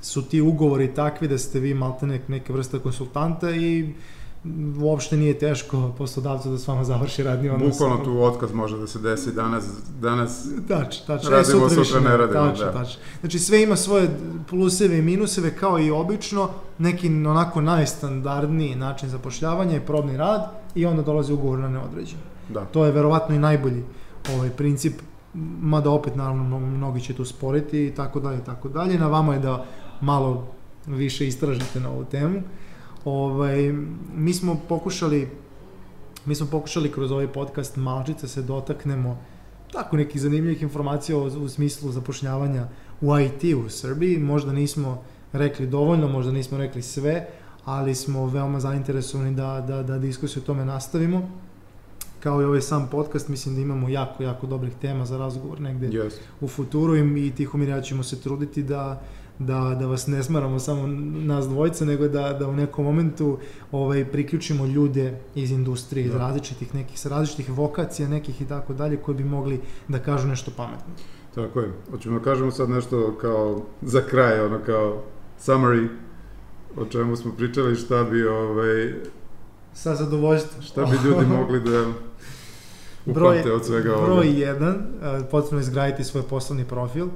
su 0.00 0.22
ti 0.28 0.40
ugovori 0.40 0.94
takvi 0.94 1.28
da 1.28 1.38
ste 1.38 1.60
vi 1.60 1.74
malte 1.74 2.06
nek, 2.06 2.28
neke 2.28 2.52
vrste 2.52 2.78
konsultanta 2.78 3.50
i 3.50 3.92
uopšte 4.78 5.16
nije 5.16 5.38
teško 5.38 5.92
poslodavcu 5.98 6.50
da 6.50 6.58
s 6.58 6.68
vama 6.68 6.84
završi 6.84 7.22
radni 7.22 7.50
odnos. 7.50 7.70
Bukvalno 7.70 7.96
tu 7.96 8.22
otkaz 8.22 8.52
može 8.52 8.78
da 8.78 8.86
se 8.86 8.98
desi 8.98 9.32
danas, 9.32 9.64
danas 9.92 10.44
Tačno, 10.68 11.06
tačno. 11.06 11.30
Radimo, 11.30 11.40
E, 11.58 11.68
sutra 11.68 11.78
više 11.78 12.00
ne 12.00 12.16
radimo, 12.16 12.40
tačno, 12.42 12.64
da. 12.64 12.72
Tačno. 12.72 13.00
Znači 13.20 13.38
sve 13.38 13.62
ima 13.62 13.76
svoje 13.76 14.08
pluseve 14.48 14.98
i 14.98 15.02
minuseve 15.02 15.56
kao 15.56 15.78
i 15.78 15.90
obično, 15.90 16.48
neki 16.78 17.08
onako 17.08 17.60
najstandardniji 17.60 18.74
način 18.74 19.08
zapošljavanja 19.08 19.72
je 19.72 19.80
probni 19.80 20.16
rad 20.16 20.42
i 20.74 20.86
onda 20.86 21.02
dolazi 21.02 21.32
ugovor 21.32 21.58
na 21.58 21.68
neodređeno. 21.68 22.22
da. 22.48 22.60
To 22.62 22.84
je 22.84 22.92
verovatno 22.92 23.34
i 23.34 23.40
najbolji 23.40 23.84
ovaj 24.30 24.50
princip, 24.50 24.92
mada 25.60 25.90
opet 25.90 26.16
naravno 26.16 26.44
mno- 26.44 26.60
mnogi 26.60 27.00
će 27.00 27.14
tu 27.14 27.24
sporiti 27.24 27.86
i 27.86 27.90
tako 27.90 28.20
dalje 28.20 28.44
tako 28.44 28.68
dalje. 28.68 28.98
Na 28.98 29.06
vama 29.06 29.34
je 29.34 29.40
da 29.40 29.64
malo 30.00 30.46
više 30.86 31.26
istražite 31.26 31.80
na 31.80 31.90
ovu 31.90 32.04
temu. 32.04 32.42
Ovaj, 33.04 33.72
mi 34.16 34.34
smo 34.34 34.60
pokušali 34.68 35.28
mi 36.24 36.34
smo 36.34 36.46
pokušali 36.46 36.92
kroz 36.92 37.10
ovaj 37.10 37.28
podcast 37.28 37.76
malčice 37.76 38.28
se 38.28 38.42
dotaknemo 38.42 39.18
tako 39.72 39.96
nekih 39.96 40.20
zanimljivih 40.20 40.62
informacija 40.62 41.16
u, 41.16 41.24
u 41.24 41.48
smislu 41.48 41.92
zapošljavanja 41.92 42.68
u 43.00 43.18
IT 43.18 43.56
u 43.66 43.68
Srbiji. 43.68 44.18
Možda 44.18 44.52
nismo 44.52 45.02
rekli 45.32 45.66
dovoljno, 45.66 46.08
možda 46.08 46.32
nismo 46.32 46.58
rekli 46.58 46.82
sve, 46.82 47.26
ali 47.64 47.94
smo 47.94 48.26
veoma 48.26 48.60
zainteresovani 48.60 49.34
da, 49.34 49.64
da, 49.68 49.82
da 49.82 49.98
diskusiju 49.98 50.42
o 50.42 50.46
tome 50.46 50.64
nastavimo. 50.64 51.30
Kao 52.20 52.42
i 52.42 52.44
ovaj 52.44 52.60
sam 52.60 52.88
podcast, 52.90 53.28
mislim 53.28 53.54
da 53.54 53.60
imamo 53.60 53.88
jako, 53.88 54.22
jako 54.22 54.46
dobrih 54.46 54.72
tema 54.80 55.06
za 55.06 55.18
razgovor 55.18 55.60
negde 55.60 55.88
Yes. 55.88 56.12
u 56.40 56.48
futuru 56.48 56.96
i, 56.96 57.26
i 57.26 57.30
Tihomir 57.30 57.68
ja 57.68 57.80
ćemo 57.80 58.02
se 58.02 58.20
truditi 58.20 58.62
da, 58.62 59.02
da, 59.42 59.76
da 59.76 59.86
vas 59.86 60.06
ne 60.06 60.22
smaramo 60.22 60.58
samo 60.58 60.86
nas 61.16 61.48
dvojica, 61.48 61.84
nego 61.84 62.08
da, 62.08 62.32
da 62.32 62.48
u 62.48 62.54
nekom 62.54 62.84
momentu 62.84 63.38
ovaj, 63.72 64.04
priključimo 64.04 64.66
ljude 64.66 65.04
iz 65.34 65.50
industrije, 65.50 66.06
iz 66.06 66.12
Da. 66.12 66.18
različitih 66.18 66.74
nekih, 66.74 66.98
sa 66.98 67.08
različitih 67.08 67.50
vokacija 67.50 68.08
nekih 68.08 68.40
i 68.40 68.46
tako 68.46 68.74
dalje, 68.74 68.96
koji 68.96 69.16
bi 69.16 69.24
mogli 69.26 69.60
da 69.88 69.98
kažu 69.98 70.28
nešto 70.28 70.50
pametno. 70.50 70.92
Tako 71.34 71.60
je. 71.60 71.72
Hoćemo 71.90 72.18
da 72.18 72.24
kažemo 72.24 72.50
sad 72.50 72.70
nešto 72.70 73.14
kao 73.14 73.62
za 73.82 74.00
kraj, 74.02 74.40
ono 74.40 74.58
kao 74.58 75.02
summary 75.38 75.88
o 76.76 76.84
čemu 76.84 77.16
smo 77.16 77.32
pričali, 77.32 77.76
šta 77.76 78.04
bi, 78.04 78.24
ovaj, 78.24 78.94
Sa 79.74 79.94
zadovoljstvom. 79.94 80.62
šta 80.62 80.82
bi 80.82 80.96
ljudi 81.04 81.26
mogli 81.38 81.60
da 81.60 81.84
Broj- 83.06 83.30
upamte 83.32 83.52
od 83.52 83.66
svega 83.66 83.92
ovoga. 83.92 84.06
Broj 84.06 84.26
1, 84.26 84.74
potrebno 85.22 85.58
je 85.58 85.62
izgraditi 85.62 86.04
svoj 86.04 86.22
poslovni 86.22 86.64
profil, 86.64 87.06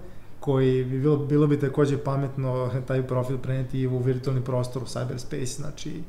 koji 0.47 0.85
bi 0.85 0.99
bilo, 0.99 1.17
bilo 1.17 1.47
bi 1.47 1.61
takođe 1.61 1.99
pametno 1.99 2.71
taj 2.87 3.03
profil 3.07 3.39
preneti 3.39 3.87
u 3.87 3.99
virtualni 3.99 4.45
prostor 4.45 4.83
u 4.83 4.87
cyberspace, 4.87 5.57
znači 5.57 6.03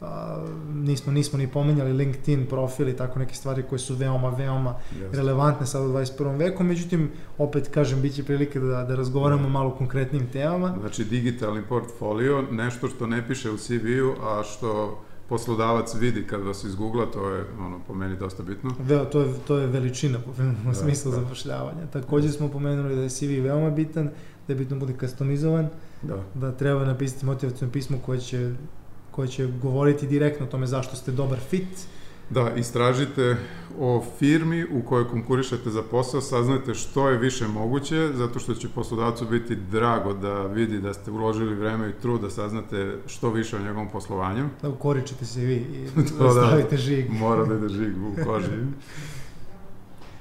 a, 0.00 0.44
nismo, 0.74 1.12
nismo 1.12 1.38
ni 1.38 1.48
pomenjali 1.48 1.92
LinkedIn 1.92 2.46
profil 2.46 2.88
i 2.88 2.96
tako 2.96 3.18
neke 3.18 3.34
stvari 3.34 3.62
koje 3.62 3.78
su 3.78 3.94
veoma, 3.94 4.28
veoma 4.28 4.74
Jeste. 5.00 5.16
relevantne 5.16 5.66
sad 5.66 5.82
u 5.82 5.88
21. 5.92 6.38
veku, 6.38 6.62
međutim, 6.64 7.10
opet 7.38 7.68
kažem, 7.68 8.02
bit 8.02 8.14
će 8.14 8.24
prilike 8.24 8.60
da, 8.60 8.84
da 8.84 8.94
razgovaramo 8.94 9.48
malo 9.48 9.68
o 9.68 9.76
konkretnim 9.76 10.26
temama. 10.32 10.74
Znači, 10.80 11.04
digitalni 11.04 11.62
portfolio, 11.62 12.44
nešto 12.50 12.88
što 12.88 13.06
ne 13.06 13.28
piše 13.28 13.50
u 13.50 13.56
CV-u, 13.56 14.14
a 14.22 14.42
što 14.42 14.98
poslodavac 15.30 15.94
vidi 15.94 16.26
kad 16.26 16.42
vas 16.42 16.64
izgoogla, 16.64 17.06
to 17.06 17.28
je 17.28 17.44
ono, 17.60 17.80
po 17.86 17.94
meni 17.94 18.16
dosta 18.16 18.42
bitno. 18.42 18.70
Veo, 18.80 19.04
to, 19.04 19.20
je, 19.20 19.34
to 19.46 19.58
je 19.58 19.66
veličina 19.66 20.18
u 20.28 20.32
Da, 20.64 20.74
smislu 20.74 21.12
da. 21.12 21.16
zapošljavanja. 21.16 21.86
Takođe 21.86 22.28
smo 22.28 22.48
pomenuli 22.48 22.96
da 22.96 23.02
je 23.02 23.10
CV 23.10 23.40
veoma 23.42 23.70
bitan, 23.70 24.10
da 24.46 24.52
je 24.52 24.56
bitno 24.56 24.78
bude 24.78 24.94
customizovan, 25.00 25.68
Da. 26.02 26.22
da 26.34 26.52
treba 26.52 26.84
napisati 26.84 27.26
motivacijno 27.26 27.72
pismo 27.72 27.98
koje 27.98 28.20
će, 28.20 28.54
koje 29.10 29.28
će 29.28 29.46
govoriti 29.62 30.06
direktno 30.06 30.46
o 30.46 30.50
tome 30.50 30.66
zašto 30.66 30.96
ste 30.96 31.12
dobar 31.12 31.38
fit. 31.40 31.68
Da, 32.30 32.50
istražite 32.56 33.36
o 33.78 34.04
firmi 34.18 34.64
u 34.64 34.82
kojoj 34.82 35.08
konkurišete 35.08 35.70
za 35.70 35.82
posao, 35.82 36.20
saznajte 36.20 36.74
što 36.74 37.08
je 37.08 37.18
više 37.18 37.48
moguće, 37.48 38.08
zato 38.14 38.38
što 38.38 38.54
će 38.54 38.68
poslodavcu 38.68 39.26
biti 39.26 39.56
drago 39.56 40.12
da 40.12 40.42
vidi 40.42 40.80
da 40.80 40.94
ste 40.94 41.10
uložili 41.10 41.54
vreme 41.54 41.90
i 41.90 42.02
trud 42.02 42.20
da 42.20 42.30
saznate 42.30 42.96
što 43.06 43.30
više 43.30 43.56
o 43.56 43.60
njegovom 43.60 43.88
poslovanju. 43.88 44.48
Da 44.62 44.68
ukoričite 44.68 45.24
se 45.24 45.40
vi 45.40 45.54
i 45.54 45.86
To 46.18 46.24
da. 46.24 46.24
da 46.24 46.46
stavite 46.46 46.76
žig. 46.76 47.10
Mora 47.10 47.44
da 47.44 47.54
ide 47.54 47.68
žig 47.68 47.94
u 48.04 48.24
koži. 48.24 48.48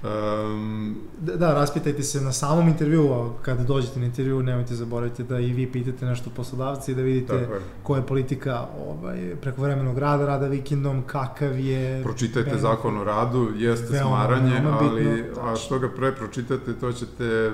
Um, 0.04 0.96
Da, 1.22 1.36
da, 1.36 1.54
raspitajte 1.54 2.04
se 2.04 2.22
na 2.22 2.32
samom 2.32 2.68
intervjuu, 2.68 3.14
a 3.14 3.30
kada 3.42 3.64
dođete 3.64 4.00
na 4.00 4.06
intervju, 4.06 4.44
nemojte 4.44 4.76
zaboraviti 4.76 5.24
da 5.24 5.40
i 5.40 5.54
vi 5.54 5.72
pitate 5.72 6.06
nešto 6.06 6.30
poslodavca 6.30 6.92
i 6.92 6.96
da 6.96 7.02
vidite 7.02 7.36
je. 7.36 7.48
koja 7.84 8.00
je 8.00 8.08
politika 8.08 8.68
ovaj, 8.88 9.36
prekovremenog 9.42 9.98
rada, 9.98 10.26
rada 10.26 10.48
vikendom, 10.48 11.04
kakav 11.08 11.60
je... 11.60 12.04
Pročitajte 12.04 12.44
benefit. 12.44 12.62
zakon 12.62 12.98
o 12.98 13.04
radu, 13.04 13.50
jeste 13.56 13.88
Veoma, 13.94 14.10
smaranje, 14.10 14.54
veoma 14.54 14.78
ali 14.82 15.04
bitno, 15.04 15.42
a 15.42 15.56
što 15.56 15.80
ga 15.80 15.90
pre 15.90 16.16
pročitate, 16.16 16.74
to 16.74 16.92
ćete 16.92 17.52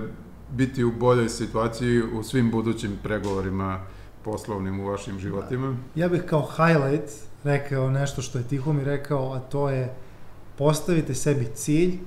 biti 0.51 0.83
u 0.83 0.91
boljoj 0.91 1.29
situaciji 1.29 2.01
u 2.01 2.23
svim 2.23 2.51
budućim 2.51 2.91
pregovorima 3.03 3.79
poslovnim 4.23 4.79
u 4.79 4.87
vašim 4.87 5.19
životima. 5.19 5.75
Ja 5.95 6.09
bih 6.09 6.21
kao 6.21 6.47
highlight 6.55 7.09
rekao 7.43 7.89
nešto 7.89 8.21
što 8.21 8.37
je 8.37 8.43
Tihomir 8.43 8.85
rekao, 8.85 9.33
a 9.33 9.39
to 9.39 9.69
je 9.69 9.93
postavite 10.57 11.15
sebi 11.15 11.47
cilj, 11.55 11.99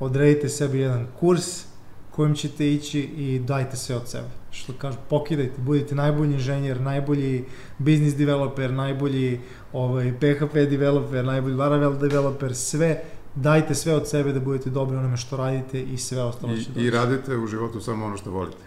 odredite 0.00 0.48
sebi 0.48 0.78
jedan 0.78 1.06
kurs 1.20 1.64
kojim 2.10 2.34
ćete 2.34 2.72
ići 2.72 3.00
i 3.00 3.38
dajte 3.38 3.76
sve 3.76 3.96
od 3.96 4.08
sebe. 4.08 4.28
Što 4.50 4.72
kažu, 4.72 4.98
pokidajte, 5.08 5.60
budite 5.60 5.94
najbolji 5.94 6.32
inženjer, 6.32 6.80
najbolji 6.80 7.44
business 7.78 8.16
developer, 8.16 8.72
najbolji 8.72 9.40
ovaj, 9.72 10.12
PHP 10.12 10.54
developer, 10.54 11.24
najbolji 11.24 11.54
Laravel 11.54 11.98
developer, 11.98 12.54
sve, 12.54 13.02
dajte 13.34 13.74
sve 13.74 13.94
od 13.94 14.08
sebe 14.08 14.32
da 14.32 14.40
budete 14.40 14.70
dobri 14.70 14.96
u 14.96 15.00
onome 15.00 15.16
što 15.16 15.36
radite 15.36 15.82
i 15.82 15.96
sve 15.96 16.22
ostalo 16.22 16.56
će 16.56 16.62
I, 16.62 16.64
doći. 16.74 16.86
I 16.86 16.90
radite 16.90 17.36
u 17.36 17.46
životu 17.46 17.80
samo 17.80 18.06
ono 18.06 18.16
što 18.16 18.30
volite. 18.30 18.62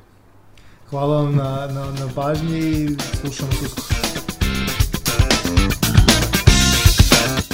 Hvala 0.90 1.22
vam 1.22 1.36
na, 1.36 1.68
na, 1.68 1.92
na 1.92 2.10
pažnji 2.16 2.60
i 2.60 2.98
slušamo 3.22 3.52
se 3.52 3.66
uskoro. 3.66 3.88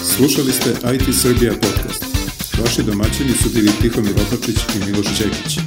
Slušali 0.03 0.51
ste 0.51 0.69
IT 0.69 1.15
Srbija 1.21 1.53
podcast. 1.53 2.08
Vaši 2.63 2.83
domaćini 2.83 3.33
su 3.43 3.49
bili 3.49 3.71
Tihomir 3.81 4.15
Opačić 4.15 4.57
i 4.75 4.85
Miloš 4.85 5.07
Đekić. 5.19 5.57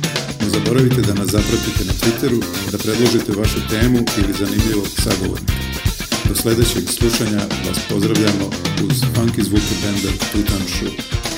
Ne 0.41 0.49
zaboravite 0.51 1.03
da 1.03 1.15
nas 1.15 1.29
zapratite 1.31 1.85
na 1.85 1.93
Twitteru, 1.93 2.43
da 2.73 2.79
predložite 2.79 3.33
vašu 3.33 3.69
temu 3.71 3.99
ili 4.19 4.33
zanimljivog 4.39 4.87
sagovornika. 5.05 5.53
Do 6.29 6.35
sledećeg 6.35 6.85
slušanja 6.99 7.41
vas 7.67 7.79
pozdravljamo 7.89 8.47
uz 8.85 8.97
funky 9.15 9.43
zvuke 9.43 9.75
benda 9.83 10.11
Tutan 10.33 10.63
Shoe. 10.69 11.32